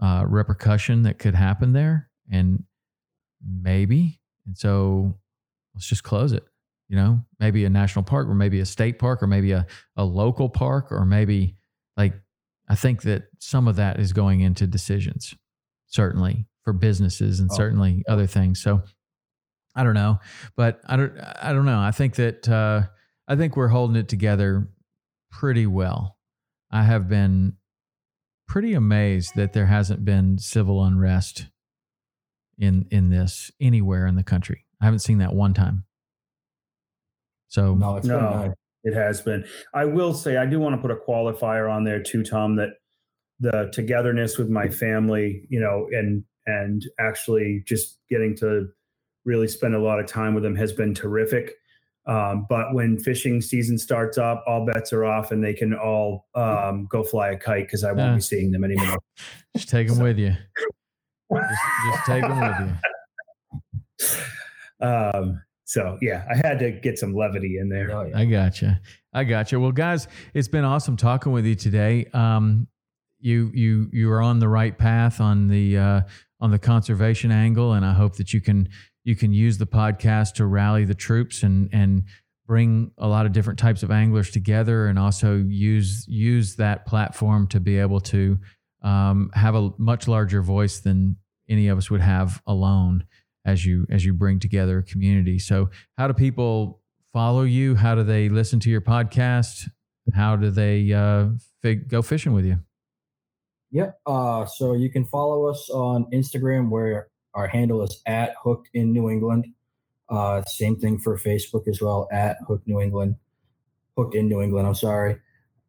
uh, 0.00 0.24
repercussion 0.26 1.02
that 1.02 1.18
could 1.18 1.34
happen 1.34 1.72
there? 1.72 2.08
And 2.30 2.64
maybe, 3.42 4.20
and 4.46 4.56
so 4.56 5.18
let's 5.74 5.86
just 5.86 6.02
close 6.04 6.32
it. 6.32 6.44
You 6.88 6.96
know, 6.96 7.20
maybe 7.38 7.64
a 7.64 7.70
national 7.70 8.04
park, 8.04 8.28
or 8.28 8.34
maybe 8.34 8.60
a 8.60 8.66
state 8.66 8.98
park, 8.98 9.22
or 9.22 9.26
maybe 9.26 9.52
a, 9.52 9.66
a 9.96 10.04
local 10.04 10.48
park, 10.48 10.90
or 10.90 11.04
maybe 11.04 11.56
like 11.98 12.14
I 12.68 12.74
think 12.74 13.02
that 13.02 13.24
some 13.38 13.68
of 13.68 13.76
that 13.76 14.00
is 14.00 14.12
going 14.14 14.40
into 14.40 14.66
decisions, 14.66 15.34
certainly 15.86 16.46
for 16.64 16.72
businesses 16.72 17.40
and 17.40 17.50
Oh. 17.52 17.56
certainly 17.56 18.02
other 18.08 18.26
things. 18.26 18.60
So 18.62 18.82
I 19.74 19.84
don't 19.84 19.94
know, 19.94 20.18
but 20.56 20.80
I 20.86 20.96
don't. 20.96 21.12
I 21.20 21.52
don't 21.52 21.66
know. 21.66 21.78
I 21.78 21.90
think 21.90 22.14
that 22.16 22.48
uh, 22.48 22.82
I 23.28 23.36
think 23.36 23.54
we're 23.54 23.68
holding 23.68 23.96
it 23.96 24.08
together 24.08 24.66
pretty 25.30 25.66
well. 25.66 26.16
I 26.70 26.84
have 26.84 27.06
been 27.06 27.57
pretty 28.48 28.74
amazed 28.74 29.36
that 29.36 29.52
there 29.52 29.66
hasn't 29.66 30.04
been 30.04 30.38
civil 30.38 30.82
unrest 30.82 31.46
in 32.58 32.86
in 32.90 33.10
this 33.10 33.52
anywhere 33.60 34.06
in 34.06 34.16
the 34.16 34.24
country. 34.24 34.64
I 34.80 34.86
haven't 34.86 35.00
seen 35.00 35.18
that 35.18 35.34
one 35.34 35.54
time. 35.54 35.84
So 37.48 37.74
No, 37.74 37.96
it's 37.96 38.08
been 38.08 38.16
No. 38.16 38.46
nice. 38.46 38.52
It 38.84 38.94
has 38.94 39.20
been. 39.20 39.44
I 39.74 39.84
will 39.84 40.14
say, 40.14 40.36
I 40.36 40.46
do 40.46 40.60
want 40.60 40.74
to 40.76 40.80
put 40.80 40.90
a 40.90 40.96
qualifier 40.96 41.70
on 41.70 41.84
there 41.84 42.02
too, 42.02 42.22
Tom. 42.22 42.56
That 42.56 42.70
the 43.40 43.70
togetherness 43.72 44.38
with 44.38 44.48
my 44.48 44.68
family, 44.68 45.46
you 45.48 45.60
know, 45.60 45.88
and 45.92 46.24
and 46.46 46.82
actually 46.98 47.62
just 47.66 47.98
getting 48.08 48.34
to 48.36 48.68
really 49.24 49.48
spend 49.48 49.74
a 49.74 49.78
lot 49.80 50.00
of 50.00 50.06
time 50.06 50.34
with 50.34 50.42
them 50.42 50.56
has 50.56 50.72
been 50.72 50.94
terrific. 50.94 51.52
Um, 52.08 52.46
but 52.48 52.72
when 52.74 52.98
fishing 52.98 53.40
season 53.42 53.76
starts 53.78 54.16
up, 54.18 54.42
all 54.46 54.64
bets 54.64 54.92
are 54.94 55.04
off, 55.04 55.30
and 55.30 55.44
they 55.44 55.52
can 55.54 55.74
all 55.74 56.26
um, 56.34 56.86
go 56.90 57.04
fly 57.04 57.28
a 57.30 57.36
kite 57.36 57.66
because 57.66 57.84
I 57.84 57.92
won't 57.92 58.10
Yeah. 58.10 58.14
be 58.16 58.20
seeing 58.22 58.50
them 58.50 58.64
anymore. 58.64 58.98
just 59.56 59.68
take 59.68 59.88
them 59.88 59.96
So- 59.98 60.02
with 60.04 60.18
you. 60.18 60.34
Just, 61.30 61.60
just 61.92 62.06
take 62.06 62.22
them 62.22 62.40
with 64.00 64.18
you. 64.80 64.86
Um, 64.86 65.42
so 65.64 65.98
yeah, 66.00 66.24
I 66.30 66.36
had 66.36 66.58
to 66.60 66.70
get 66.70 66.98
some 66.98 67.14
levity 67.14 67.58
in 67.58 67.68
there. 67.68 67.90
Oh, 67.94 68.04
yeah. 68.06 68.18
I 68.18 68.24
gotcha. 68.24 68.80
I 69.12 69.24
gotcha. 69.24 69.60
Well, 69.60 69.72
guys, 69.72 70.08
it's 70.32 70.48
been 70.48 70.64
awesome 70.64 70.96
talking 70.96 71.32
with 71.32 71.44
you 71.44 71.54
today. 71.54 72.06
Um, 72.14 72.66
you 73.20 73.50
you 73.52 73.90
you 73.92 74.10
are 74.10 74.22
on 74.22 74.38
the 74.38 74.48
right 74.48 74.76
path 74.78 75.20
on 75.20 75.48
the 75.48 75.76
uh, 75.76 76.00
on 76.40 76.50
the 76.50 76.58
conservation 76.58 77.30
angle, 77.30 77.74
and 77.74 77.84
I 77.84 77.92
hope 77.92 78.16
that 78.16 78.32
you 78.32 78.40
can 78.40 78.68
you 79.08 79.16
can 79.16 79.32
use 79.32 79.56
the 79.56 79.66
podcast 79.66 80.34
to 80.34 80.44
rally 80.44 80.84
the 80.84 80.94
troops 80.94 81.42
and 81.42 81.70
and 81.72 82.02
bring 82.46 82.90
a 82.98 83.08
lot 83.08 83.24
of 83.24 83.32
different 83.32 83.58
types 83.58 83.82
of 83.82 83.90
anglers 83.90 84.30
together, 84.30 84.86
and 84.86 84.98
also 84.98 85.36
use 85.48 86.04
use 86.06 86.56
that 86.56 86.84
platform 86.84 87.46
to 87.46 87.58
be 87.58 87.78
able 87.78 88.00
to 88.00 88.38
um, 88.82 89.30
have 89.32 89.54
a 89.54 89.70
much 89.78 90.08
larger 90.08 90.42
voice 90.42 90.80
than 90.80 91.16
any 91.48 91.68
of 91.68 91.78
us 91.78 91.90
would 91.90 92.02
have 92.02 92.42
alone 92.46 93.02
as 93.46 93.64
you 93.64 93.86
as 93.88 94.04
you 94.04 94.12
bring 94.12 94.38
together 94.38 94.80
a 94.80 94.82
community. 94.82 95.38
So, 95.38 95.70
how 95.96 96.06
do 96.06 96.12
people 96.12 96.82
follow 97.14 97.44
you? 97.44 97.76
How 97.76 97.94
do 97.94 98.04
they 98.04 98.28
listen 98.28 98.60
to 98.60 98.70
your 98.70 98.82
podcast? 98.82 99.70
How 100.14 100.36
do 100.36 100.50
they 100.50 100.92
uh, 100.92 101.28
fig- 101.62 101.88
go 101.88 102.02
fishing 102.02 102.34
with 102.34 102.44
you? 102.44 102.58
Yep. 103.70 104.00
Uh, 104.04 104.44
so 104.44 104.74
you 104.74 104.90
can 104.90 105.06
follow 105.06 105.46
us 105.46 105.70
on 105.70 106.06
Instagram 106.12 106.68
where 106.68 107.08
our 107.38 107.46
handle 107.46 107.82
is 107.82 108.02
at 108.04 108.34
Hooked 108.42 108.68
in 108.74 108.92
New 108.92 109.08
England. 109.08 109.46
Uh, 110.08 110.42
same 110.42 110.76
thing 110.76 110.98
for 110.98 111.16
Facebook 111.16 111.68
as 111.68 111.80
well 111.80 112.08
at 112.10 112.38
Hooked 112.48 112.66
New 112.66 112.80
England. 112.80 113.14
Hooked 113.96 114.16
in 114.16 114.28
New 114.28 114.42
England. 114.42 114.66
I'm 114.66 114.74
sorry. 114.74 115.20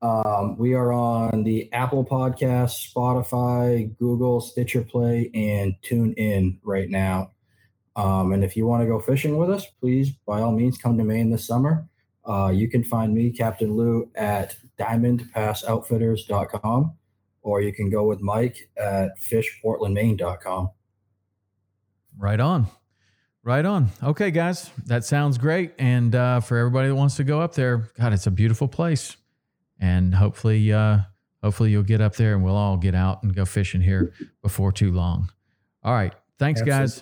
Um, 0.02 0.58
we 0.58 0.74
are 0.74 0.92
on 0.92 1.44
the 1.44 1.72
Apple 1.72 2.04
Podcast, 2.04 2.92
Spotify, 2.92 3.96
Google, 4.00 4.42
Stitcher 4.42 4.82
Play, 4.82 5.30
and 5.36 5.76
Tune 5.84 6.14
In 6.14 6.58
right 6.64 6.90
now. 6.90 7.34
Um, 7.96 8.34
and 8.34 8.44
if 8.44 8.58
you 8.58 8.66
want 8.66 8.82
to 8.82 8.88
go 8.88 9.00
fishing 9.00 9.38
with 9.38 9.52
us, 9.52 9.68
please 9.80 10.10
by 10.26 10.42
all 10.42 10.52
means 10.52 10.80
come 10.80 10.98
to 10.98 11.04
Maine 11.04 11.30
this 11.30 11.46
summer. 11.46 11.88
Uh, 12.26 12.52
you 12.54 12.68
can 12.68 12.84
find 12.84 13.14
me, 13.14 13.30
Captain 13.30 13.76
Lou, 13.76 14.10
at 14.16 14.56
diamondpassoutfitters.com 14.80 16.94
or 17.42 17.62
you 17.62 17.72
can 17.74 17.90
go 17.90 18.06
with 18.06 18.22
Mike 18.22 18.70
at 18.78 19.18
fishportlandmaine.com. 19.20 20.70
Right 22.20 22.40
on. 22.40 22.68
Right 23.44 23.66
on. 23.66 23.88
Okay, 24.04 24.30
guys, 24.30 24.70
that 24.88 25.06
sounds 25.06 25.38
great. 25.38 25.72
And 25.80 26.14
uh, 26.14 26.42
for 26.42 26.58
everybody 26.58 26.90
that 26.90 26.96
wants 26.96 27.16
to 27.16 27.24
go 27.24 27.40
up 27.40 27.56
there, 27.56 27.90
God, 27.98 28.12
it's 28.12 28.28
a 28.28 28.32
beautiful 28.32 28.68
place. 28.68 29.16
And 29.80 30.14
hopefully, 30.14 30.74
uh, 30.74 31.00
hopefully 31.42 31.72
you'll 31.72 31.84
get 31.84 32.02
up 32.02 32.18
there 32.18 32.34
and 32.34 32.44
we'll 32.44 32.58
all 32.58 32.76
get 32.76 32.94
out 32.94 33.24
and 33.24 33.34
go 33.34 33.46
fishing 33.46 33.80
here 33.80 34.14
before 34.44 34.74
too 34.74 34.92
long. 34.92 35.32
All 35.82 35.94
right. 35.94 36.14
Thanks, 36.38 36.62
guys. 36.62 37.02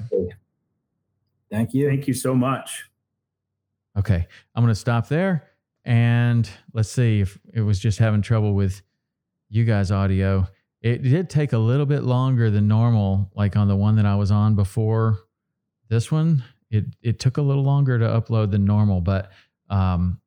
Thank 1.49 1.73
you. 1.73 1.89
Thank 1.89 2.07
you 2.07 2.14
so 2.14 2.35
much. 2.35 2.85
Okay, 3.98 4.27
I'm 4.53 4.64
going 4.64 4.72
to 4.72 4.80
stop 4.80 5.07
there 5.07 5.49
and 5.84 6.48
let's 6.73 6.89
see 6.89 7.22
if 7.22 7.39
it 7.52 7.61
was 7.61 7.80
just 7.80 7.98
having 7.98 8.22
trouble 8.22 8.53
with 8.53 8.84
you 9.49 9.65
guys' 9.65 9.89
audio. 9.91 10.48
It 10.88 11.03
did 11.03 11.30
take 11.30 11.51
a 11.51 11.57
little 11.57 11.85
bit 11.85 12.03
longer 12.03 12.49
than 12.49 12.68
normal, 12.68 13.30
like 13.35 13.57
on 13.57 13.68
the 13.68 13.76
one 13.76 13.97
that 13.97 14.05
I 14.05 14.15
was 14.15 14.31
on 14.31 14.55
before 14.55 15.19
this 15.89 16.11
one. 16.11 16.45
It 16.72 16.85
it 17.01 17.19
took 17.19 17.38
a 17.38 17.41
little 17.41 17.64
longer 17.64 17.99
to 17.99 18.05
upload 18.05 18.51
than 18.51 18.64
normal, 18.64 19.01
but 19.01 19.31
um, 19.69 20.22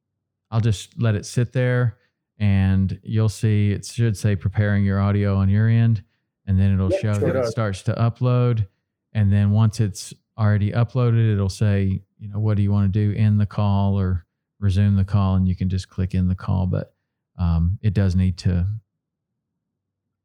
I'll 0.51 0.61
just 0.61 1.01
let 1.01 1.15
it 1.15 1.25
sit 1.25 1.53
there 1.53 1.97
and 2.39 3.01
you'll 3.03 3.31
see 3.31 3.71
it 3.71 3.87
should 3.87 4.19
say 4.19 4.37
preparing 4.37 4.85
your 4.85 5.01
audio 5.01 5.37
on 5.37 5.49
your 5.49 5.67
end, 5.67 6.05
and 6.47 6.59
then 6.61 6.75
it'll 6.75 6.91
Yep, 6.91 7.01
show 7.01 7.15
sure 7.15 7.33
that 7.33 7.45
it 7.45 7.47
starts 7.47 7.83
to 7.85 7.95
upload. 7.95 8.67
And 9.15 9.33
then 9.33 9.53
once 9.53 9.81
it's 9.81 10.13
already 10.39 10.73
uploaded, 10.73 11.33
it'll 11.33 11.49
say, 11.49 12.03
you 12.19 12.29
know, 12.29 12.39
what 12.39 12.59
do 12.59 12.63
you 12.63 12.71
want 12.71 12.93
to 12.93 13.13
do? 13.13 13.19
End 13.19 13.41
the 13.41 13.47
call 13.47 13.99
or 13.99 14.27
resume 14.59 14.97
the 14.97 15.05
call, 15.05 15.37
and 15.37 15.49
you 15.49 15.57
can 15.57 15.71
just 15.71 15.89
click 15.89 16.15
in 16.15 16.29
the 16.29 16.35
call. 16.35 16.67
But 16.67 16.95
um, 17.39 17.79
it 17.83 17.95
does 17.95 18.15
need 18.15 18.37
to 18.39 18.67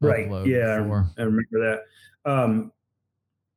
Right. 0.07 0.48
Yeah. 0.48 1.03
I 1.18 1.22
remember 1.22 1.45
that. 1.53 1.80
Um, 2.26 2.72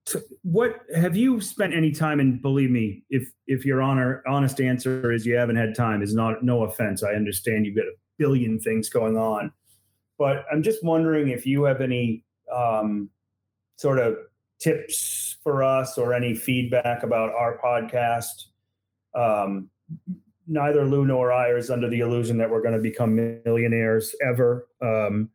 so 0.07 0.21
what 0.43 0.81
have 0.95 1.17
you 1.17 1.41
spent 1.41 1.75
any 1.75 1.91
time? 1.91 2.19
And 2.19 2.41
believe 2.41 2.71
me, 2.71 3.05
if 3.11 3.31
if 3.47 3.67
your 3.67 3.83
honor 3.83 4.23
honest 4.27 4.59
answer 4.59 5.13
is 5.13 5.27
you 5.27 5.35
haven't 5.35 5.57
had 5.57 5.75
time, 5.75 6.03
is 6.03 6.15
not 6.15 6.43
no 6.43 6.65
offense. 6.65 7.03
I 7.03 7.13
understand 7.13 7.67
you've 7.67 7.77
got 7.77 7.85
a 7.85 7.93
billion 8.17 8.59
things 8.59 8.89
going 8.89 9.19
on. 9.19 9.53
But 10.19 10.45
I'm 10.51 10.63
just 10.63 10.83
wondering 10.83 11.29
if 11.29 11.47
you 11.47 11.65
have 11.65 11.81
any 11.81 12.25
um, 12.53 13.11
sort 13.77 13.99
of 13.99 14.17
tips 14.59 15.37
for 15.43 15.63
us 15.63 15.99
or 15.99 16.15
any 16.15 16.35
feedback 16.35 17.03
about 17.03 17.31
our 17.35 17.59
podcast. 17.63 18.47
Um, 19.15 19.69
neither 20.47 20.85
Lou 20.85 21.05
nor 21.05 21.33
I 21.33 21.51
is 21.51 21.71
under 21.71 21.89
the 21.89 22.01
illusion 22.01 22.39
that 22.39 22.51
we're 22.51 22.63
going 22.63 22.75
to 22.75 22.81
become 22.81 23.15
millionaires 23.45 24.15
ever. 24.27 24.69
Um, 24.83 25.31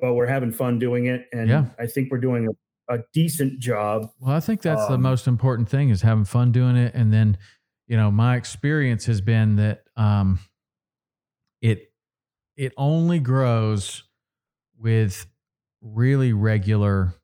but 0.00 0.14
we're 0.14 0.26
having 0.26 0.52
fun 0.52 0.78
doing 0.78 1.06
it. 1.06 1.26
And 1.32 1.48
Yeah. 1.48 1.66
I 1.78 1.86
think 1.86 2.10
we're 2.10 2.18
doing 2.18 2.48
a, 2.88 2.94
a 2.94 2.98
decent 3.12 3.58
job. 3.60 4.10
Well, 4.20 4.34
I 4.34 4.40
think 4.40 4.62
that's 4.62 4.86
the 4.88 4.94
Um, 4.94 5.02
most 5.02 5.26
important 5.26 5.68
thing 5.68 5.90
is 5.90 6.02
having 6.02 6.24
fun 6.24 6.52
doing 6.52 6.76
it. 6.76 6.94
And 6.94 7.12
then, 7.12 7.38
you 7.86 7.96
know, 7.96 8.10
my 8.10 8.36
experience 8.36 9.06
has 9.06 9.20
been 9.20 9.56
that 9.56 9.84
um, 9.96 10.38
it 11.60 11.92
it 12.56 12.72
only 12.76 13.18
grows 13.18 14.04
with 14.78 15.26
really 15.80 16.32
regular 16.32 17.14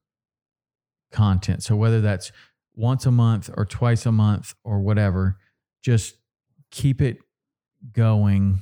content. 1.12 1.62
So 1.62 1.76
whether 1.76 2.00
that's 2.00 2.32
once 2.74 3.06
a 3.06 3.10
month 3.10 3.50
or 3.56 3.64
twice 3.64 4.06
a 4.06 4.12
month 4.12 4.54
or 4.64 4.80
whatever, 4.80 5.36
just 5.82 6.16
keep 6.70 7.00
it 7.00 7.18
going. 7.92 8.60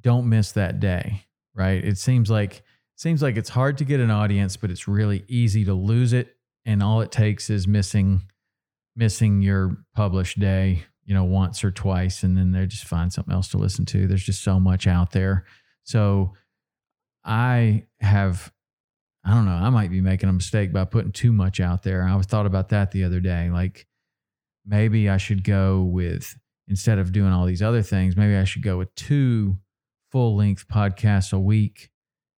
Don't 0.00 0.28
miss 0.28 0.52
that 0.52 0.78
day, 0.80 1.24
right? 1.54 1.84
It 1.84 1.98
seems 1.98 2.30
like 2.30 2.62
seems 2.96 3.22
like 3.22 3.36
it's 3.36 3.50
hard 3.50 3.78
to 3.78 3.84
get 3.84 4.00
an 4.00 4.10
audience, 4.10 4.56
but 4.56 4.70
it's 4.70 4.88
really 4.88 5.24
easy 5.28 5.64
to 5.64 5.74
lose 5.74 6.12
it. 6.12 6.34
And 6.64 6.82
all 6.82 7.02
it 7.02 7.12
takes 7.12 7.48
is 7.48 7.68
missing 7.68 8.22
missing 8.96 9.42
your 9.42 9.76
published 9.94 10.40
day, 10.40 10.82
you 11.04 11.14
know, 11.14 11.24
once 11.24 11.62
or 11.62 11.70
twice, 11.70 12.22
and 12.22 12.36
then 12.36 12.50
they 12.50 12.64
just 12.66 12.86
find 12.86 13.12
something 13.12 13.34
else 13.34 13.48
to 13.48 13.58
listen 13.58 13.84
to. 13.84 14.06
There's 14.06 14.24
just 14.24 14.42
so 14.42 14.58
much 14.58 14.86
out 14.86 15.12
there. 15.12 15.44
So 15.84 16.32
I 17.24 17.84
have 18.00 18.52
I 19.24 19.34
don't 19.34 19.44
know, 19.44 19.52
I 19.52 19.70
might 19.70 19.90
be 19.90 20.00
making 20.00 20.28
a 20.28 20.32
mistake 20.32 20.72
by 20.72 20.84
putting 20.84 21.12
too 21.12 21.32
much 21.32 21.60
out 21.60 21.82
there. 21.82 22.04
I 22.04 22.14
was 22.14 22.26
thought 22.26 22.46
about 22.46 22.68
that 22.70 22.92
the 22.92 23.04
other 23.04 23.20
day. 23.20 23.50
Like 23.50 23.86
maybe 24.64 25.08
I 25.08 25.16
should 25.18 25.44
go 25.44 25.82
with 25.82 26.36
instead 26.68 26.98
of 26.98 27.12
doing 27.12 27.32
all 27.32 27.44
these 27.44 27.62
other 27.62 27.82
things, 27.82 28.16
maybe 28.16 28.36
I 28.36 28.44
should 28.44 28.62
go 28.62 28.78
with 28.78 28.94
two 28.94 29.58
full 30.10 30.36
length 30.36 30.66
podcasts 30.68 31.32
a 31.32 31.38
week 31.38 31.90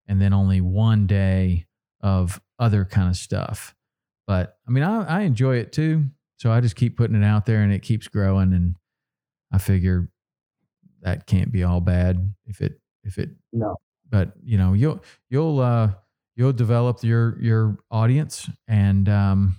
and 0.08 0.20
then 0.20 0.32
only 0.32 0.60
one 0.60 1.06
day 1.06 1.66
of 2.00 2.40
other 2.58 2.84
kind 2.84 3.08
of 3.08 3.16
stuff. 3.16 3.74
But 4.26 4.56
I 4.66 4.70
mean, 4.70 4.82
I, 4.84 5.04
I 5.04 5.20
enjoy 5.22 5.56
it 5.56 5.72
too. 5.72 6.06
So 6.38 6.50
I 6.50 6.60
just 6.60 6.76
keep 6.76 6.96
putting 6.96 7.20
it 7.20 7.24
out 7.24 7.46
there 7.46 7.62
and 7.62 7.72
it 7.72 7.82
keeps 7.82 8.08
growing. 8.08 8.52
And 8.52 8.76
I 9.52 9.58
figure 9.58 10.08
that 11.02 11.26
can't 11.26 11.52
be 11.52 11.62
all 11.64 11.80
bad 11.80 12.32
if 12.46 12.60
it, 12.60 12.80
if 13.04 13.18
it, 13.18 13.30
No. 13.52 13.76
but 14.08 14.32
you 14.42 14.58
know, 14.58 14.72
you'll, 14.72 15.02
you'll, 15.30 15.60
uh, 15.60 15.90
you'll 16.36 16.52
develop 16.52 17.02
your, 17.02 17.40
your 17.40 17.78
audience 17.90 18.48
and, 18.66 19.08
um, 19.08 19.56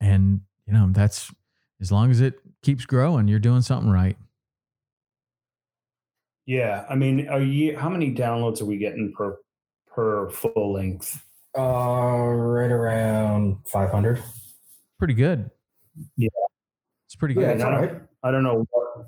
and, 0.00 0.40
you 0.66 0.72
know, 0.72 0.88
that's 0.90 1.32
as 1.80 1.90
long 1.92 2.10
as 2.10 2.20
it 2.20 2.34
keeps 2.62 2.84
growing, 2.86 3.28
you're 3.28 3.38
doing 3.38 3.62
something 3.62 3.90
right. 3.90 4.16
Yeah. 6.46 6.84
I 6.88 6.94
mean, 6.94 7.28
are 7.28 7.40
you, 7.40 7.76
how 7.76 7.88
many 7.88 8.14
downloads 8.14 8.60
are 8.62 8.64
we 8.66 8.78
getting 8.78 9.12
per, 9.12 9.36
per 9.88 10.30
full 10.30 10.72
length? 10.72 11.22
Uh, 11.56 11.60
right 11.62 12.70
around 12.70 13.56
500. 13.66 14.22
Pretty 14.98 15.14
good. 15.14 15.50
Yeah. 16.16 16.28
It's 17.06 17.16
pretty 17.16 17.34
Yeah, 17.34 17.48
good. 17.48 17.54
it's 17.56 17.64
all 17.64 17.70
right. 17.72 18.00
I 18.22 18.30
don't 18.30 18.42
know 18.42 18.66
what, 18.70 19.06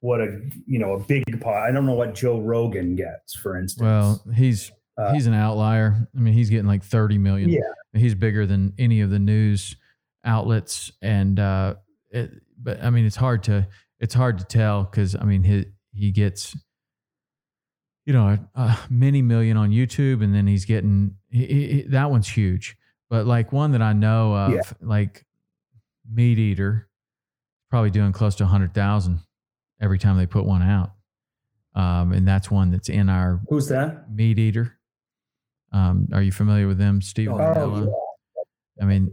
what 0.00 0.20
a, 0.20 0.40
you 0.66 0.78
know, 0.78 0.92
a 0.94 1.00
big 1.00 1.40
pot. 1.40 1.68
I 1.68 1.72
don't 1.72 1.86
know 1.86 1.94
what 1.94 2.14
Joe 2.14 2.40
Rogan 2.40 2.94
gets, 2.96 3.34
for 3.34 3.56
instance. 3.58 3.82
Well, 3.82 4.22
he's 4.34 4.70
Uh, 4.98 5.12
he's 5.12 5.26
an 5.26 5.34
outlier. 5.34 6.08
I 6.14 6.18
mean, 6.18 6.32
he's 6.34 6.48
getting 6.50 6.66
like 6.66 6.82
30 6.84 7.18
million. 7.18 7.50
Yeah. 7.50 7.60
He's 7.92 8.14
bigger 8.14 8.46
than 8.46 8.72
any 8.78 9.00
of 9.00 9.10
the 9.10 9.18
news 9.18 9.76
outlets 10.24 10.90
and 11.02 11.38
uh 11.38 11.76
it, 12.10 12.32
but 12.60 12.82
I 12.82 12.90
mean 12.90 13.06
it's 13.06 13.14
hard 13.14 13.44
to 13.44 13.68
it's 14.00 14.12
hard 14.12 14.38
to 14.38 14.44
tell 14.44 14.84
cuz 14.84 15.14
I 15.14 15.22
mean 15.24 15.44
he 15.44 15.66
he 15.96 16.10
gets 16.10 16.54
you 18.04 18.12
know 18.12 18.28
a, 18.54 18.60
a 18.60 18.78
many 18.90 19.22
million 19.22 19.56
on 19.56 19.70
YouTube 19.70 20.22
and 20.22 20.34
then 20.34 20.46
he's 20.46 20.64
getting 20.64 21.16
he, 21.30 21.46
he, 21.46 21.82
that 21.88 22.10
one's 22.10 22.28
huge. 22.28 22.76
But 23.10 23.26
like 23.26 23.52
one 23.52 23.72
that 23.72 23.82
I 23.82 23.92
know 23.92 24.34
of 24.34 24.52
Yeah. 24.52 24.60
like 24.80 25.24
Meat 26.12 26.38
Eater 26.38 26.88
probably 27.70 27.90
doing 27.90 28.12
close 28.12 28.34
to 28.36 28.44
100,000 28.44 29.20
every 29.80 29.98
time 29.98 30.16
they 30.16 30.26
put 30.26 30.44
one 30.44 30.62
out. 30.62 30.92
Um 31.74 32.12
and 32.12 32.26
that's 32.26 32.50
one 32.50 32.70
that's 32.70 32.88
in 32.88 33.08
our 33.08 33.40
Who's 33.48 33.68
that? 33.68 34.10
Meat 34.10 34.38
Eater. 34.38 34.72
Um, 35.72 36.08
are 36.12 36.22
you 36.22 36.32
familiar 36.32 36.68
with 36.68 36.78
them, 36.78 37.02
Steve? 37.02 37.28
Oh, 37.28 37.34
Rinella? 37.36 37.92
I 38.80 38.84
mean, 38.84 39.10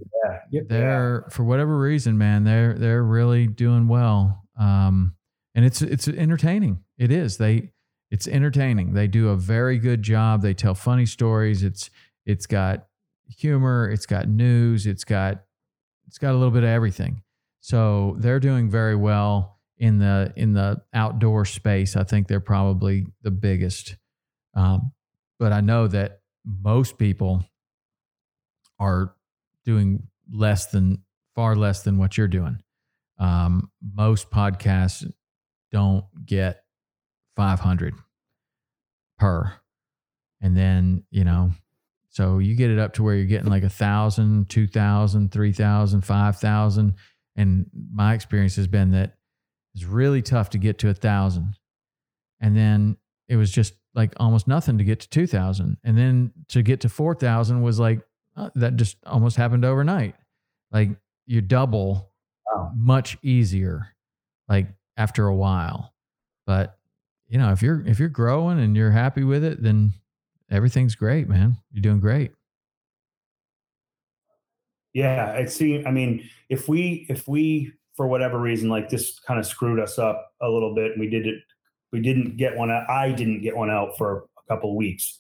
Yeah. 0.52 0.62
They're 0.70 1.26
for 1.32 1.44
whatever 1.44 1.78
reason, 1.78 2.18
man, 2.18 2.44
they're 2.44 2.74
they're 2.76 3.04
really 3.04 3.48
doing 3.48 3.88
well. 3.88 4.44
Um, 4.58 5.16
and 5.56 5.66
it's 5.66 5.82
it's 5.82 6.08
entertaining. 6.08 6.84
It 6.98 7.12
is. 7.12 7.38
They 7.38 7.72
it's 8.12 8.28
entertaining. 8.28 8.94
They 8.94 9.08
do 9.08 9.30
a 9.30 9.36
very 9.36 9.78
good 9.78 10.04
job. 10.04 10.42
They 10.42 10.54
tell 10.54 10.76
funny 10.76 11.06
stories. 11.06 11.64
It's 11.64 11.90
it's 12.26 12.46
got 12.46 12.88
humor. 13.28 13.90
It's 13.90 14.06
got 14.06 14.28
news. 14.28 14.86
It's 14.86 15.04
got 15.04 15.44
it's 16.08 16.18
got 16.18 16.32
a 16.32 16.38
little 16.38 16.52
bit 16.52 16.64
of 16.64 16.70
everything. 16.70 17.22
So 17.60 18.16
they're 18.20 18.40
doing 18.40 18.70
very 18.70 18.96
well 18.96 19.60
in 19.78 20.00
the 20.00 20.34
in 20.36 20.54
the 20.54 20.82
outdoor 20.94 21.46
space. 21.46 21.96
I 21.96 22.04
think 22.04 22.28
they're 22.28 22.40
probably 22.40 23.06
the 23.22 23.32
biggest. 23.32 23.96
Um, 24.54 24.92
but 25.40 25.52
I 25.52 25.62
know 25.62 25.88
that 25.88 26.22
most 26.46 26.98
people 26.98 27.44
are 28.80 29.16
doing 29.66 30.08
less 30.32 30.68
than 30.68 31.04
far 31.36 31.56
less 31.56 31.84
than 31.84 31.98
what 31.98 32.18
you're 32.18 32.28
doing. 32.28 32.62
Um, 33.18 33.72
most 33.96 34.30
podcasts 34.30 35.10
don't 35.74 36.06
get 36.26 36.64
500 37.36 37.94
per, 39.18 39.52
and 40.42 40.56
then 40.56 41.04
you 41.12 41.24
know, 41.26 41.52
so 42.10 42.40
you 42.40 42.56
get 42.56 42.70
it 42.72 42.80
up 42.80 42.94
to 42.94 43.04
where 43.04 43.16
you're 43.16 43.26
getting 43.26 43.50
like 43.50 43.64
a 43.64 43.70
thousand, 43.70 44.50
two 44.50 44.68
thousand, 44.68 45.32
three 45.32 45.52
thousand, 45.52 46.02
five 46.06 46.38
thousand, 46.38 46.94
and 47.36 47.66
my 47.94 48.14
experience 48.14 48.56
has 48.56 48.68
been 48.68 48.92
that 48.92 49.16
it's 49.76 49.84
really 49.84 50.22
tough 50.22 50.52
to 50.52 50.58
get 50.58 50.78
to 50.80 50.90
a 50.90 50.94
thousand, 50.94 51.58
and 52.40 52.56
then 52.56 52.96
it 53.28 53.36
was 53.36 53.52
just 53.52 53.74
like 53.96 54.14
almost 54.18 54.48
nothing 54.48 54.78
to 54.80 54.84
get 54.84 55.00
to 55.02 55.10
2000 55.10 55.78
and 55.84 55.96
then 55.96 56.32
to 56.50 56.64
get 56.64 56.82
to 56.82 56.90
4000 56.90 57.62
was 57.62 57.80
like 57.80 58.02
uh, 58.36 58.50
that 58.56 58.76
just 58.76 58.98
almost 59.06 59.38
happened 59.38 59.64
overnight. 59.64 60.16
Like 60.72 60.90
you 61.28 61.42
double 61.42 62.10
Wow. 62.52 62.72
much 62.76 63.18
easier. 63.22 63.88
Like 64.50 64.68
after 64.98 65.28
a 65.28 65.36
while 65.36 65.94
but 66.46 66.78
you 67.28 67.38
know 67.38 67.52
if 67.52 67.62
you're 67.62 67.86
if 67.88 68.00
you're 68.00 68.10
growing 68.10 68.60
and 68.60 68.76
you're 68.76 68.92
happy 68.92 69.24
with 69.24 69.44
it 69.44 69.62
then 69.64 69.94
everything's 70.52 70.96
great 70.96 71.28
man 71.28 71.58
you're 71.72 71.82
doing 71.82 72.00
great 72.00 72.32
Yeah, 74.94 75.32
it 75.34 75.52
seemed. 75.52 75.88
I 75.88 75.92
mean, 75.92 76.30
if 76.50 76.68
we 76.68 77.06
if 77.10 77.28
we 77.28 77.74
for 77.96 78.08
whatever 78.08 78.40
reason 78.40 78.70
like 78.70 78.90
this 78.90 79.20
kind 79.20 79.40
of 79.40 79.46
screwed 79.46 79.80
us 79.80 79.98
up 79.98 80.34
a 80.42 80.50
little 80.50 80.76
bit, 80.76 80.92
and 80.92 81.00
we 81.00 81.10
did 81.10 81.26
it, 81.26 81.42
we 81.92 82.00
didn't 82.02 82.38
get 82.38 82.56
one 82.58 82.70
out. 82.70 82.90
I 82.90 83.12
didn't 83.12 83.42
get 83.42 83.56
one 83.56 83.70
out 83.72 83.98
for 83.98 84.26
a 84.38 84.54
couple 84.54 84.72
of 84.72 84.76
weeks, 84.76 85.20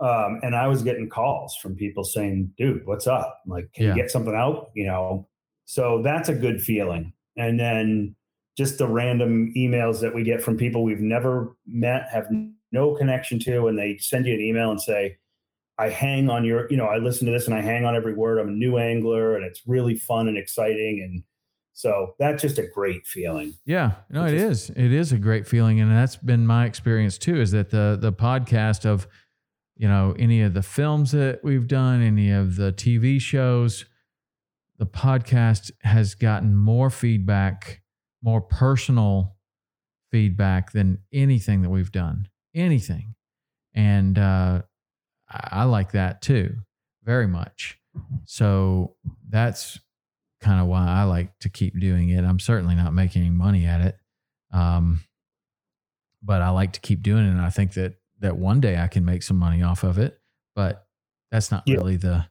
um, 0.00 0.40
and 0.42 0.56
I 0.56 0.66
was 0.66 0.82
getting 0.82 1.08
calls 1.08 1.56
from 1.56 1.76
people 1.76 2.02
saying, 2.04 2.52
"Dude, 2.58 2.86
what's 2.86 3.06
up? 3.06 3.40
Like, 3.46 3.72
can 3.72 3.84
Yeah. 3.84 3.94
you 3.94 3.94
get 3.94 4.10
something 4.10 4.34
out?" 4.34 4.70
You 4.74 4.86
know, 4.86 5.28
so 5.64 6.02
that's 6.02 6.28
a 6.28 6.34
good 6.34 6.60
feeling. 6.62 7.12
And 7.36 7.58
then 7.60 8.16
just 8.56 8.78
the 8.78 8.86
random 8.86 9.52
emails 9.56 10.00
that 10.00 10.14
we 10.14 10.22
get 10.22 10.42
from 10.42 10.56
people 10.56 10.84
we've 10.84 11.00
never 11.00 11.56
met, 11.66 12.08
have 12.10 12.28
no 12.72 12.94
connection 12.94 13.38
to, 13.40 13.66
and 13.68 13.78
they 13.78 13.98
send 13.98 14.26
you 14.26 14.34
an 14.34 14.40
email 14.40 14.70
and 14.70 14.80
say, 14.80 15.18
I 15.76 15.88
hang 15.88 16.30
on 16.30 16.44
your, 16.44 16.70
you 16.70 16.76
know, 16.76 16.86
I 16.86 16.98
listen 16.98 17.26
to 17.26 17.32
this 17.32 17.46
and 17.46 17.54
I 17.54 17.60
hang 17.60 17.84
on 17.84 17.96
every 17.96 18.14
word. 18.14 18.38
I'm 18.38 18.48
a 18.48 18.52
new 18.52 18.78
angler 18.78 19.36
and 19.36 19.44
it's 19.44 19.62
really 19.66 19.96
fun 19.96 20.28
and 20.28 20.38
exciting. 20.38 21.02
And 21.02 21.24
so 21.72 22.14
that's 22.20 22.40
just 22.40 22.58
a 22.58 22.66
great 22.66 23.04
feeling. 23.06 23.54
Yeah, 23.66 23.92
no, 24.08 24.24
It 24.24 24.34
it 24.34 24.40
is. 24.40 24.70
It 24.70 24.92
is 24.92 25.10
a 25.10 25.18
great 25.18 25.46
feeling, 25.46 25.80
and 25.80 25.90
that's 25.90 26.14
been 26.16 26.46
my 26.46 26.66
experience 26.66 27.18
too. 27.18 27.40
Is 27.40 27.50
that 27.50 27.70
the 27.70 27.98
the 28.00 28.12
podcast 28.12 28.86
of, 28.86 29.08
you 29.76 29.88
know, 29.88 30.14
any 30.16 30.40
of 30.40 30.54
the 30.54 30.62
films 30.62 31.10
that 31.10 31.40
we've 31.42 31.66
done, 31.66 32.00
any 32.00 32.30
of 32.30 32.54
the 32.54 32.72
TV 32.72 33.20
shows, 33.20 33.86
the 34.78 34.86
podcast 34.86 35.72
has 35.82 36.14
gotten 36.14 36.54
more 36.54 36.90
feedback, 36.90 37.82
more 38.24 38.40
personal 38.40 39.36
feedback 40.10 40.72
than 40.72 40.98
anything 41.12 41.62
that 41.62 41.70
we've 41.70 41.92
done. 41.92 42.28
Anything, 42.54 43.14
and 43.74 44.18
uh, 44.18 44.62
I, 45.28 45.48
I 45.52 45.64
like 45.64 45.92
that 45.92 46.22
too, 46.22 46.56
very 47.04 47.26
much. 47.26 47.78
So 48.24 48.94
that's 49.28 49.78
kind 50.40 50.60
of 50.60 50.66
why 50.66 50.86
I 50.86 51.02
like 51.04 51.38
to 51.40 51.48
keep 51.48 51.78
doing 51.78 52.08
it. 52.10 52.24
I'm 52.24 52.38
certainly 52.40 52.74
not 52.74 52.92
making 52.94 53.22
any 53.22 53.30
money 53.30 53.66
at 53.66 53.80
it. 53.80 53.98
Um, 54.52 55.00
but 56.22 56.42
I 56.42 56.50
like 56.50 56.72
to 56.74 56.80
keep 56.80 57.02
doing 57.02 57.24
it. 57.26 57.30
And 57.30 57.40
I 57.40 57.50
think 57.50 57.72
that 57.74 57.94
that 58.20 58.36
one 58.38 58.60
day 58.60 58.78
I 58.78 58.86
can 58.88 59.04
make 59.04 59.22
some 59.22 59.36
money 59.36 59.62
off 59.62 59.82
of 59.82 59.98
it. 59.98 60.18
But 60.54 60.86
that's 61.30 61.50
not 61.50 61.64
Yeah. 61.66 61.76
really 61.76 61.96
the. 61.96 62.24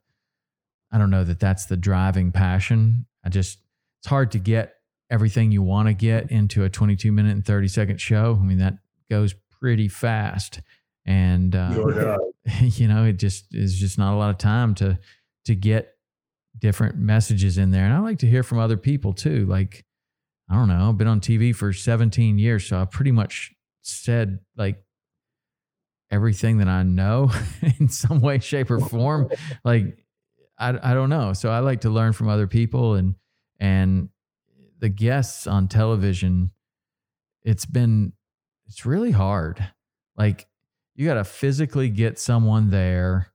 I 0.92 0.98
don't 0.98 1.10
know 1.10 1.24
that 1.26 1.40
that's 1.40 1.66
the 1.66 1.76
driving 1.78 2.32
passion. 2.32 3.06
I 3.26 3.30
just 3.30 3.60
it's 4.00 4.08
hard 4.08 4.32
to 4.32 4.40
get 4.40 4.76
everything 5.14 5.52
you 5.52 5.62
want 5.62 5.88
to 5.88 5.94
get 5.94 6.32
into 6.32 6.64
a 6.64 6.70
22 6.70 7.12
minute 7.12 7.34
and 7.34 7.46
30 7.46 7.68
second 7.68 8.02
show. 8.02 8.38
I 8.42 8.44
mean 8.44 8.58
that 8.58 8.80
goes 9.12 9.36
pretty 9.62 9.88
fast, 9.88 10.60
and 11.06 11.56
uh, 11.56 12.18
you 12.60 12.88
know 12.88 13.06
it 13.06 13.14
just 13.14 13.54
is 13.54 13.78
just 13.78 14.00
not 14.00 14.14
a 14.14 14.18
lot 14.18 14.32
of 14.32 14.40
time 14.40 14.74
to 14.76 14.98
to 15.46 15.56
get 15.56 15.94
different 16.58 16.98
messages 16.98 17.58
in 17.58 17.72
there. 17.72 17.86
And 17.86 17.94
i 17.94 18.00
like 18.00 18.20
to 18.20 18.28
hear 18.28 18.44
from 18.44 18.58
other 18.58 18.78
people 18.78 19.14
too. 19.14 19.46
Like 19.46 19.86
i 20.50 20.56
don't 20.56 20.68
know 20.68 20.90
i've 20.90 20.98
been 20.98 21.08
on 21.08 21.22
tv 21.22 21.56
for 21.56 21.72
17 21.72 22.38
years 22.38 22.68
so 22.68 22.78
i 22.78 22.84
pretty 22.84 23.12
much 23.12 23.54
said 23.82 24.40
like 24.58 24.84
everything 26.12 26.58
that 26.58 26.68
i 26.68 26.84
know 26.84 27.32
in 27.80 27.88
some 27.88 28.20
way 28.20 28.40
shape 28.40 28.70
or 28.70 28.80
form. 28.80 29.30
Like 29.64 29.98
I, 30.60 30.92
I 30.92 30.94
don't 30.94 31.10
know. 31.10 31.34
So 31.34 31.50
i 31.50 31.60
like 31.60 31.82
to 31.82 31.90
learn 31.90 32.14
from 32.14 32.30
other 32.30 32.48
people 32.48 32.96
and 32.96 33.16
and 33.60 34.10
the 34.84 34.90
guests 34.90 35.48
on 35.48 35.68
television 35.68 36.52
it's 37.42 37.66
been 37.66 38.14
it's 38.68 38.86
really 38.86 39.12
hard 39.12 39.72
like 40.16 40.48
you 40.96 41.08
got 41.08 41.16
to 41.16 41.24
physically 41.24 41.90
get 41.90 42.20
someone 42.20 42.70
there. 42.70 43.32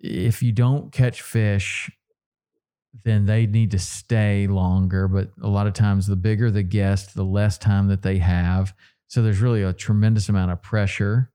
If 0.00 0.42
you 0.42 0.52
don't 0.52 0.92
catch 0.92 1.22
fish, 1.22 1.90
then 3.04 3.26
they 3.26 3.46
need 3.46 3.70
to 3.72 3.78
stay 3.78 4.46
longer. 4.46 5.08
But 5.08 5.30
a 5.42 5.48
lot 5.48 5.66
of 5.66 5.74
times, 5.74 6.06
the 6.06 6.16
bigger 6.16 6.50
the 6.50 6.62
guest, 6.62 7.14
the 7.14 7.24
less 7.24 7.58
time 7.58 7.88
that 7.88 8.02
they 8.02 8.18
have. 8.18 8.74
So 9.08 9.22
there's 9.22 9.40
really 9.40 9.62
a 9.62 9.72
tremendous 9.72 10.28
amount 10.28 10.50
of 10.50 10.62
pressure. 10.62 11.30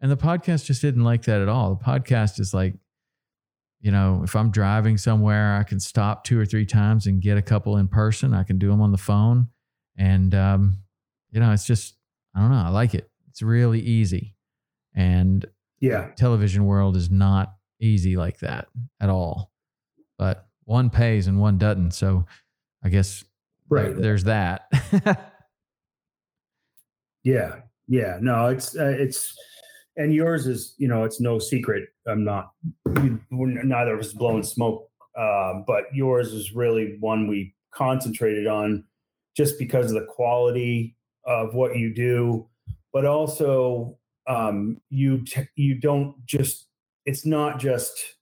And 0.00 0.10
the 0.10 0.16
podcast 0.16 0.64
just 0.64 0.82
didn't 0.82 1.04
like 1.04 1.24
that 1.24 1.40
at 1.40 1.48
all. 1.48 1.74
The 1.74 1.84
podcast 1.84 2.40
is 2.40 2.52
like, 2.52 2.74
you 3.82 3.90
know, 3.90 4.22
if 4.24 4.34
I'm 4.34 4.50
driving 4.50 4.96
somewhere, 4.96 5.56
I 5.56 5.64
can 5.64 5.78
stop 5.80 6.24
two 6.24 6.38
or 6.40 6.46
three 6.46 6.64
times 6.64 7.06
and 7.06 7.20
get 7.20 7.36
a 7.36 7.42
couple 7.42 7.76
in 7.76 7.88
person. 7.88 8.32
I 8.32 8.44
can 8.44 8.56
do 8.58 8.68
them 8.70 8.80
on 8.80 8.92
the 8.92 8.96
phone. 8.98 9.48
And, 9.98 10.34
um, 10.34 10.78
you 11.30 11.40
know, 11.40 11.52
it's 11.52 11.66
just, 11.66 11.96
I 12.34 12.40
don't 12.40 12.50
know. 12.50 12.56
I 12.64 12.68
like 12.68 12.94
it. 12.94 13.10
It's 13.28 13.42
really 13.42 13.80
easy. 13.80 14.34
And 14.94 15.44
Yeah. 15.80 16.10
television 16.16 16.64
world 16.64 16.96
is 16.96 17.10
not 17.10 17.54
easy 17.80 18.16
like 18.16 18.38
that 18.38 18.68
at 19.00 19.10
all. 19.10 19.52
But 20.16 20.46
one 20.64 20.88
pays 20.88 21.26
and 21.26 21.40
one 21.40 21.58
doesn't. 21.58 21.90
So 21.92 22.24
I 22.84 22.88
guess 22.88 23.24
Right. 23.68 23.94
there's 23.96 24.24
that. 24.24 24.68
Yeah, 27.24 27.60
yeah. 27.86 28.18
No, 28.20 28.46
it's 28.48 28.76
uh, 28.76 28.86
it's, 28.98 29.36
and 29.96 30.12
yours 30.12 30.46
is 30.48 30.74
you 30.78 30.88
know 30.88 31.04
it's 31.04 31.20
no 31.20 31.38
secret. 31.38 31.88
I'm 32.06 32.24
not. 32.24 32.52
neither 32.86 33.94
of 33.94 34.00
us 34.00 34.12
blowing 34.12 34.42
smoke, 34.42 34.88
um, 35.18 35.64
but 35.66 35.84
yours 35.92 36.32
is 36.32 36.52
really 36.52 36.96
one 37.00 37.28
we 37.28 37.54
concentrated 37.72 38.46
on, 38.46 38.84
just 39.36 39.58
because 39.58 39.92
of 39.92 40.00
the 40.00 40.06
quality 40.06 40.96
of 41.24 41.54
what 41.54 41.76
you 41.76 41.94
do, 41.94 42.48
but 42.92 43.04
also 43.04 43.98
um, 44.26 44.80
you 44.90 45.24
t- 45.24 45.48
you 45.56 45.74
don't 45.74 46.14
just. 46.26 46.66
It's 47.04 47.26
not 47.26 47.58
just 47.58 48.16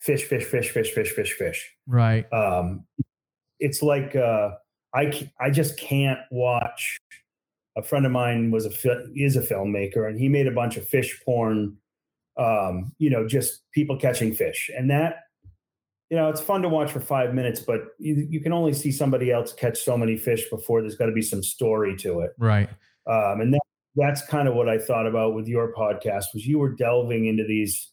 fish, 0.00 0.24
fish, 0.24 0.44
fish, 0.44 0.70
fish, 0.70 0.90
fish, 0.90 1.10
fish, 1.10 1.32
fish 1.32 1.76
right. 1.86 2.30
um, 2.32 2.84
it's 3.58 3.82
like 3.82 4.14
uh, 4.14 4.50
I 4.94 5.30
I 5.40 5.50
just 5.50 5.78
can't 5.78 6.20
watch. 6.30 6.98
A 7.76 7.82
friend 7.82 8.06
of 8.06 8.12
mine 8.12 8.50
was 8.50 8.66
a 8.66 8.70
is 9.14 9.36
a 9.36 9.42
filmmaker, 9.42 10.08
and 10.08 10.18
he 10.18 10.28
made 10.28 10.46
a 10.46 10.52
bunch 10.52 10.76
of 10.76 10.86
fish 10.86 11.20
porn. 11.24 11.76
Um, 12.38 12.92
you 12.98 13.10
know, 13.10 13.26
just 13.26 13.62
people 13.72 13.96
catching 13.96 14.34
fish, 14.34 14.70
and 14.76 14.90
that 14.90 15.20
you 16.10 16.16
know 16.16 16.28
it's 16.28 16.40
fun 16.40 16.62
to 16.62 16.68
watch 16.68 16.90
for 16.90 17.00
five 17.00 17.34
minutes, 17.34 17.60
but 17.60 17.80
you, 17.98 18.26
you 18.28 18.40
can 18.40 18.52
only 18.52 18.72
see 18.72 18.92
somebody 18.92 19.32
else 19.32 19.52
catch 19.52 19.78
so 19.78 19.96
many 19.96 20.16
fish 20.16 20.48
before 20.50 20.82
there's 20.82 20.96
got 20.96 21.06
to 21.06 21.12
be 21.12 21.22
some 21.22 21.42
story 21.42 21.96
to 21.96 22.20
it. 22.20 22.32
Right. 22.38 22.68
Um, 23.06 23.40
and 23.40 23.54
that, 23.54 23.60
that's 23.94 24.26
kind 24.26 24.48
of 24.48 24.54
what 24.54 24.68
I 24.68 24.78
thought 24.78 25.06
about 25.06 25.34
with 25.34 25.48
your 25.48 25.72
podcast 25.72 26.26
was 26.34 26.46
you 26.46 26.58
were 26.58 26.70
delving 26.70 27.26
into 27.26 27.44
these 27.44 27.90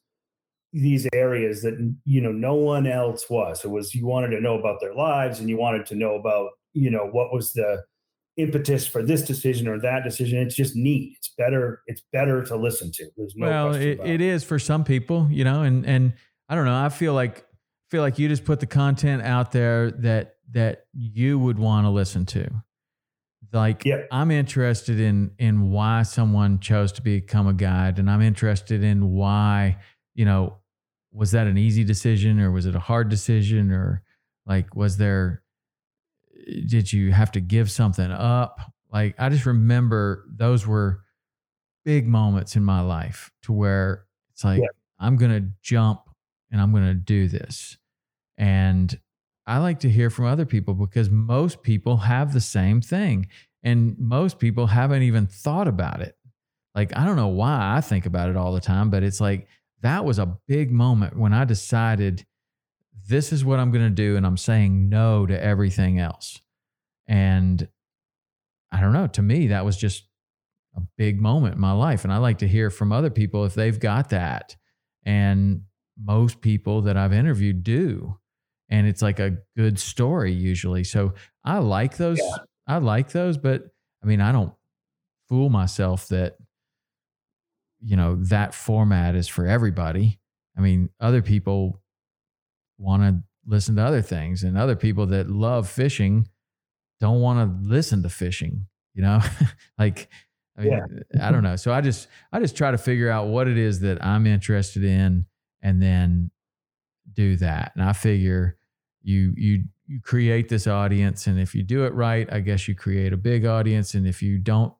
these 0.73 1.07
areas 1.13 1.61
that 1.61 1.75
you 2.03 2.19
know 2.19 2.31
no 2.31 2.55
one 2.55 2.87
else 2.87 3.29
was. 3.29 3.63
It 3.63 3.69
was 3.69 3.95
you 3.95 4.05
wanted 4.05 4.29
to 4.29 4.41
know 4.41 4.59
about 4.59 4.81
their 4.81 4.93
lives 4.93 5.39
and 5.39 5.47
you 5.47 5.57
wanted 5.57 5.85
to 5.87 5.95
know 5.95 6.15
about 6.15 6.49
you 6.73 6.89
know 6.89 7.07
what 7.11 7.31
was 7.31 7.53
the 7.53 7.83
impetus 8.37 8.87
for 8.87 9.03
this 9.03 9.21
decision 9.23 9.67
or 9.67 9.79
that 9.79 10.03
decision. 10.03 10.39
It's 10.39 10.55
just 10.55 10.75
neat. 10.75 11.13
It's 11.17 11.29
better. 11.37 11.81
It's 11.87 12.01
better 12.11 12.43
to 12.45 12.55
listen 12.55 12.91
to. 12.93 13.09
There's 13.15 13.35
no 13.35 13.47
well, 13.47 13.75
it, 13.75 13.99
it 14.03 14.21
is 14.21 14.43
for 14.43 14.59
some 14.59 14.83
people, 14.83 15.27
you 15.29 15.43
know, 15.43 15.61
and 15.61 15.85
and 15.85 16.13
I 16.49 16.55
don't 16.55 16.65
know. 16.65 16.75
I 16.75 16.89
feel 16.89 17.13
like 17.13 17.45
feel 17.89 18.01
like 18.01 18.17
you 18.17 18.27
just 18.27 18.45
put 18.45 18.59
the 18.59 18.65
content 18.65 19.21
out 19.23 19.51
there 19.51 19.91
that 19.91 20.35
that 20.51 20.85
you 20.93 21.37
would 21.39 21.59
want 21.59 21.85
to 21.85 21.89
listen 21.89 22.25
to. 22.27 22.49
Like 23.51 23.85
Yeah. 23.85 24.03
I'm 24.11 24.31
interested 24.31 24.99
in 24.99 25.31
in 25.37 25.69
why 25.69 26.03
someone 26.03 26.59
chose 26.59 26.91
to 26.93 27.01
become 27.01 27.47
a 27.47 27.53
guide, 27.53 27.99
and 27.99 28.09
I'm 28.09 28.21
interested 28.21 28.83
in 28.83 29.11
why 29.11 29.77
you 30.15 30.25
know 30.25 30.57
was 31.11 31.31
that 31.31 31.45
an 31.45 31.57
easy 31.59 31.83
decision 31.83 32.39
or 32.39 32.51
was 32.51 32.65
it 32.65 32.75
a 32.75 32.79
hard 32.79 33.09
decision 33.09 33.71
or 33.71 34.01
like 34.47 34.75
was 34.75 34.97
there 34.97 35.42
did 36.67 36.91
you 36.91 37.11
have 37.11 37.31
to 37.31 37.39
give 37.41 37.69
something 37.71 38.11
up. 38.11 38.59
Like 38.91 39.15
i 39.17 39.29
just 39.29 39.45
remember 39.45 40.25
those 40.31 40.67
were 40.67 41.01
big 41.85 42.07
moments 42.07 42.55
in 42.55 42.63
my 42.63 42.81
life 42.81 43.31
to 43.43 43.51
where 43.51 44.05
it's 44.31 44.43
like 44.43 44.61
Yeah. 44.61 44.67
i'm 44.99 45.17
gonna 45.17 45.49
jump 45.61 46.01
and 46.51 46.61
i'm 46.61 46.71
gonna 46.71 46.93
do 46.93 47.27
this. 47.27 47.77
And 48.37 48.99
i 49.45 49.57
like 49.57 49.79
to 49.81 49.89
hear 49.89 50.09
from 50.09 50.25
other 50.25 50.45
people 50.45 50.73
because 50.73 51.09
most 51.09 51.63
people 51.63 51.97
have 51.97 52.33
the 52.33 52.41
same 52.41 52.81
thing 52.81 53.27
and 53.63 53.97
most 53.97 54.39
people 54.39 54.67
haven't 54.67 55.03
even 55.03 55.25
thought 55.27 55.67
about 55.67 56.01
it. 56.01 56.15
Like 56.75 56.95
i 56.95 57.05
don't 57.05 57.15
know 57.17 57.27
why 57.29 57.75
i 57.77 57.81
think 57.81 58.05
about 58.05 58.29
it 58.29 58.35
all 58.37 58.53
the 58.53 58.61
time 58.61 58.89
but 58.89 59.03
it's 59.03 59.21
like 59.21 59.47
that 59.81 60.05
was 60.05 60.17
a 60.19 60.37
big 60.47 60.71
moment 60.71 61.17
when 61.17 61.33
I 61.33 61.43
decided 61.43 62.25
this 63.07 63.33
is 63.33 63.43
what 63.43 63.59
I'm 63.59 63.71
going 63.71 63.85
to 63.85 63.89
do. 63.89 64.15
And 64.17 64.25
I'm 64.25 64.37
saying 64.37 64.89
no 64.89 65.25
to 65.25 65.41
everything 65.41 65.99
else. 65.99 66.41
And 67.07 67.67
I 68.71 68.79
don't 68.79 68.93
know, 68.93 69.07
to 69.07 69.21
me, 69.21 69.47
that 69.47 69.65
was 69.65 69.77
just 69.77 70.07
a 70.75 70.81
big 70.97 71.19
moment 71.19 71.55
in 71.55 71.61
my 71.61 71.73
life. 71.73 72.03
And 72.03 72.13
I 72.13 72.17
like 72.17 72.39
to 72.39 72.47
hear 72.47 72.69
from 72.69 72.91
other 72.91 73.09
people 73.09 73.45
if 73.45 73.53
they've 73.53 73.79
got 73.79 74.09
that. 74.09 74.55
And 75.05 75.63
most 76.01 76.41
people 76.41 76.81
that 76.83 76.97
I've 76.97 77.13
interviewed 77.13 77.63
do. 77.63 78.17
And 78.69 78.87
it's 78.87 79.01
like 79.01 79.19
a 79.19 79.37
good 79.55 79.77
story 79.77 80.31
usually. 80.31 80.83
So 80.83 81.13
I 81.43 81.59
like 81.59 81.97
those. 81.97 82.19
Yeah. 82.19 82.37
I 82.65 82.77
like 82.77 83.11
those, 83.11 83.37
but 83.37 83.63
I 84.01 84.07
mean, 84.07 84.21
I 84.21 84.31
don't 84.31 84.53
fool 85.27 85.49
myself 85.49 86.07
that 86.07 86.37
you 87.83 87.97
know 87.97 88.15
that 88.15 88.53
format 88.53 89.15
is 89.15 89.27
for 89.27 89.45
everybody 89.45 90.19
i 90.57 90.61
mean 90.61 90.89
other 90.99 91.21
people 91.21 91.81
want 92.83 93.03
to 93.03 93.23
listen 93.45 93.75
to 93.75 93.83
other 93.83 94.01
things 94.01 94.43
and 94.43 94.57
other 94.57 94.75
people 94.75 95.05
that 95.07 95.29
love 95.29 95.69
fishing 95.69 96.27
don't 96.99 97.19
want 97.19 97.39
to 97.39 97.67
listen 97.67 98.03
to 98.03 98.09
fishing 98.09 98.67
you 98.93 99.01
know? 99.01 99.19
Like 99.79 100.09
i 100.55 100.61
mean 100.61 101.01
i 101.19 101.31
don't 101.31 101.41
know. 101.41 101.55
So 101.55 101.73
i 101.73 101.81
just 101.81 102.07
i 102.31 102.39
just 102.39 102.55
try 102.55 102.69
to 102.69 102.77
figure 102.77 103.09
out 103.09 103.27
what 103.27 103.47
it 103.47 103.57
is 103.57 103.79
that 103.79 104.05
i'm 104.05 104.27
interested 104.27 104.83
in 104.83 105.25
and 105.63 105.81
then 105.81 106.29
do 107.11 107.35
that. 107.37 107.71
And 107.75 107.83
i 107.83 107.91
figure 107.93 108.57
you 109.01 109.33
you 109.35 109.63
you 109.87 109.99
create 109.99 110.47
this 110.47 110.67
audience 110.67 111.25
and 111.25 111.39
if 111.39 111.53
you 111.55 111.63
do 111.63 111.85
it 111.85 111.93
right 111.93 112.31
i 112.31 112.39
guess 112.39 112.67
you 112.67 112.75
create 112.75 113.13
a 113.13 113.17
big 113.17 113.45
audience. 113.45 113.95
And 113.95 114.07
if 114.07 114.21
you 114.21 114.37
don't 114.37 114.73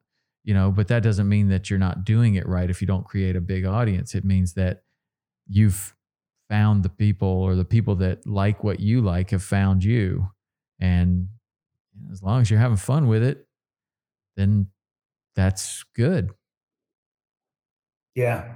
you 0.43 0.53
know 0.53 0.71
but 0.71 0.87
that 0.89 1.01
doesn't 1.01 1.27
mean 1.27 1.49
that 1.49 1.69
you're 1.69 1.79
not 1.79 2.05
doing 2.05 2.35
it 2.35 2.47
right 2.47 2.69
if 2.69 2.79
you 2.79 2.87
don't 2.87 3.05
create 3.05 3.35
a 3.35 3.41
big 3.41 3.65
audience. 3.65 4.13
It 4.13 4.23
means 4.23 4.53
that 4.53 4.83
you've 5.47 5.92
found 6.53 6.83
the 6.83 6.89
people 6.89 7.27
or 7.27 7.55
the 7.55 7.65
people 7.65 7.95
that 7.95 8.25
like 8.27 8.63
what 8.63 8.79
you 8.79 9.01
like 9.01 9.31
have 9.31 9.43
found 9.43 9.83
you 9.83 10.29
and 10.79 11.27
as 12.11 12.21
long 12.21 12.41
as 12.41 12.49
you're 12.49 12.59
having 12.59 12.77
fun 12.77 13.07
with 13.07 13.23
it 13.23 13.47
then 14.37 14.67
that's 15.35 15.83
good 15.95 16.29
Yeah. 18.15 18.53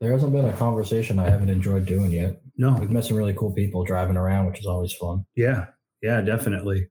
There 0.00 0.12
hasn't 0.12 0.32
been 0.32 0.44
a 0.44 0.52
conversation 0.52 1.18
I 1.18 1.30
haven't 1.30 1.48
enjoyed 1.48 1.86
doing 1.86 2.12
yet. 2.12 2.40
No. 2.58 2.76
We've 2.78 2.90
met 2.90 3.04
some 3.04 3.16
really 3.16 3.32
cool 3.34 3.52
people 3.52 3.84
driving 3.84 4.16
around, 4.16 4.46
which 4.46 4.60
is 4.60 4.66
always 4.66 4.92
fun. 4.92 5.24
Yeah, 5.34 5.66
yeah, 6.02 6.20
definitely. 6.20 6.88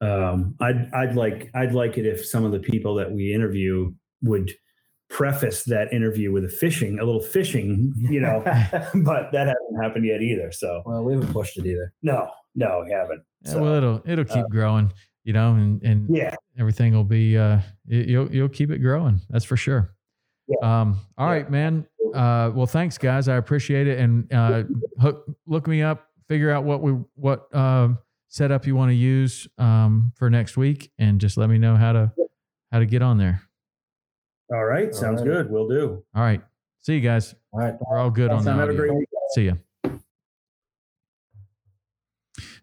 Um, 0.00 0.54
I'd 0.60 0.90
I'd 0.92 1.16
like 1.16 1.50
I'd 1.54 1.72
like 1.72 1.98
it 1.98 2.06
if 2.06 2.24
some 2.24 2.44
of 2.44 2.52
the 2.52 2.58
people 2.58 2.94
that 2.96 3.12
we 3.12 3.34
interview 3.34 3.92
would 4.22 4.50
preface 5.18 5.62
that 5.62 5.92
interview 5.92 6.32
with 6.32 6.44
a 6.44 6.48
fishing, 6.48 6.98
a 6.98 7.04
little 7.04 7.20
fishing, 7.22 7.94
you 8.10 8.20
know, 8.20 8.42
but 8.44 9.30
that 9.32 9.46
hasn't 9.46 9.82
happened 9.82 10.04
yet 10.04 10.20
either. 10.20 10.50
So 10.52 10.82
well, 10.84 11.04
we 11.04 11.14
haven't 11.14 11.32
pushed 11.32 11.56
it 11.56 11.64
either. 11.66 11.92
no, 12.02 12.28
no, 12.56 12.82
we 12.84 12.90
haven't. 12.92 13.22
Yeah, 13.44 13.50
So, 13.52 13.62
well 13.62 13.74
it'll 13.74 14.02
it'll 14.04 14.24
keep 14.24 14.44
uh, 14.44 14.48
growing 14.48 14.92
you 15.22 15.32
know, 15.32 15.54
and 15.54 15.80
and 15.82 16.14
Yeah. 16.14 16.34
everything 16.58 16.92
will 16.92 17.04
be 17.04 17.38
uh, 17.38 17.56
y- 17.88 18.04
you'll 18.12 18.30
you'll 18.30 18.48
keep 18.50 18.70
it 18.70 18.78
growing. 18.80 19.20
That's 19.30 19.44
for 19.46 19.56
sure. 19.56 19.94
Yeah. 20.48 20.56
Um, 20.82 21.00
all 21.16 21.26
Yeah. 21.28 21.32
right, 21.32 21.50
man. 21.50 21.86
Uh, 22.14 22.50
well, 22.54 22.66
thanks, 22.66 22.98
guys. 22.98 23.26
I 23.28 23.36
appreciate 23.36 23.86
it. 23.88 23.98
And 23.98 24.30
uh, 24.32 24.64
hook, 25.00 25.24
look 25.46 25.66
me 25.66 25.80
up. 25.82 26.08
Figure 26.28 26.50
out 26.50 26.64
what 26.64 26.82
we 26.82 26.92
what 27.14 27.46
uh, 27.54 27.88
setup 28.28 28.66
you 28.66 28.76
want 28.76 28.90
to 28.90 28.94
use 28.94 29.48
um, 29.56 30.12
for 30.16 30.28
next 30.28 30.56
week, 30.58 30.90
and 30.98 31.18
just 31.20 31.38
let 31.38 31.48
me 31.48 31.56
know 31.56 31.74
how 31.76 31.92
to 31.92 32.12
how 32.70 32.80
to 32.80 32.86
get 32.86 33.00
on 33.00 33.16
there. 33.16 33.40
All 34.52 34.64
right. 34.64 34.94
Sounds 34.94 35.20
All 35.20 35.26
right. 35.26 35.34
good. 35.34 35.50
We'll 35.50 35.68
do. 35.68 36.04
All 36.14 36.22
right. 36.22 36.42
See 36.80 36.94
you 36.94 37.00
guys. 37.00 37.34
All 37.52 37.60
right. 37.60 37.74
We're 37.80 37.98
all 37.98 38.10
good 38.10 38.30
on 38.30 38.46
a 38.46 38.74
great 38.74 38.94
week. 38.94 39.08
See 39.34 39.46
ya. 39.46 39.54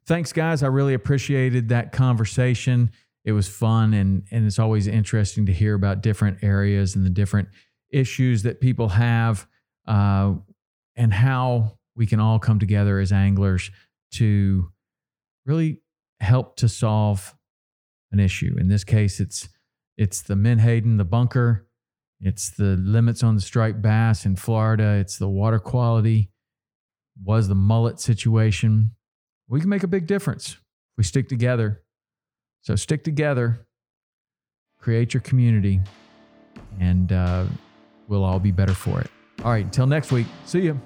Thanks, 0.06 0.34
guys. 0.34 0.64
I 0.64 0.68
really 0.68 0.94
appreciated 0.94 1.70
that 1.70 1.92
conversation. 1.92 2.92
It 3.24 3.32
was 3.32 3.48
fun, 3.48 3.94
and 3.94 4.24
and 4.32 4.46
it's 4.46 4.60
always 4.60 4.88
interesting 4.88 5.46
to 5.46 5.54
hear 5.54 5.76
about 5.76 6.02
different 6.02 6.44
areas 6.44 6.96
and 6.96 7.06
the 7.06 7.10
different 7.10 7.50
issues 7.92 8.44
that 8.44 8.60
people 8.62 8.90
have, 8.90 9.48
uh, 9.88 10.34
and 10.96 11.14
how 11.14 11.78
we 11.96 12.08
can 12.08 12.20
all 12.20 12.40
come 12.40 12.60
together 12.60 13.00
as 13.00 13.12
anglers 13.12 13.70
to 14.14 14.72
really 15.46 15.82
help 16.20 16.56
to 16.58 16.68
solve 16.68 17.36
an 18.12 18.20
issue. 18.20 18.56
In 18.60 18.68
this 18.68 18.84
case, 18.84 19.20
it's 19.20 19.50
it's 19.98 20.22
the 20.22 20.36
Menhaden, 20.36 20.98
the 20.98 21.06
bunker, 21.06 21.68
it's 22.22 22.52
the 22.52 22.78
limits 22.78 23.24
on 23.24 23.36
the 23.36 23.42
striped 23.42 23.82
bass 23.82 24.26
in 24.26 24.36
Florida, 24.36 24.98
it's 25.00 25.18
the 25.18 25.28
water 25.28 25.60
quality, 25.60 26.30
was 27.24 27.48
the 27.48 27.56
mullet 27.56 28.00
situation. 28.00 28.92
We 29.48 29.60
can 29.60 29.70
make 29.70 29.84
a 29.84 29.88
big 29.88 30.08
difference 30.08 30.52
if 30.52 30.58
we 30.98 31.04
stick 31.04 31.28
together. 31.28 31.84
So 32.62 32.76
stick 32.76 33.04
together, 33.04 33.66
create 34.80 35.14
your 35.14 35.22
community, 35.22 35.82
and 36.80 37.12
uh, 37.12 37.46
we'll 38.08 38.24
all 38.24 38.40
be 38.40 38.52
better 38.52 38.74
for 38.74 39.02
it. 39.02 39.10
All 39.44 39.52
right, 39.52 39.66
until 39.66 39.88
next 39.88 40.12
week, 40.12 40.28
see 40.46 40.62
you. 40.62 40.80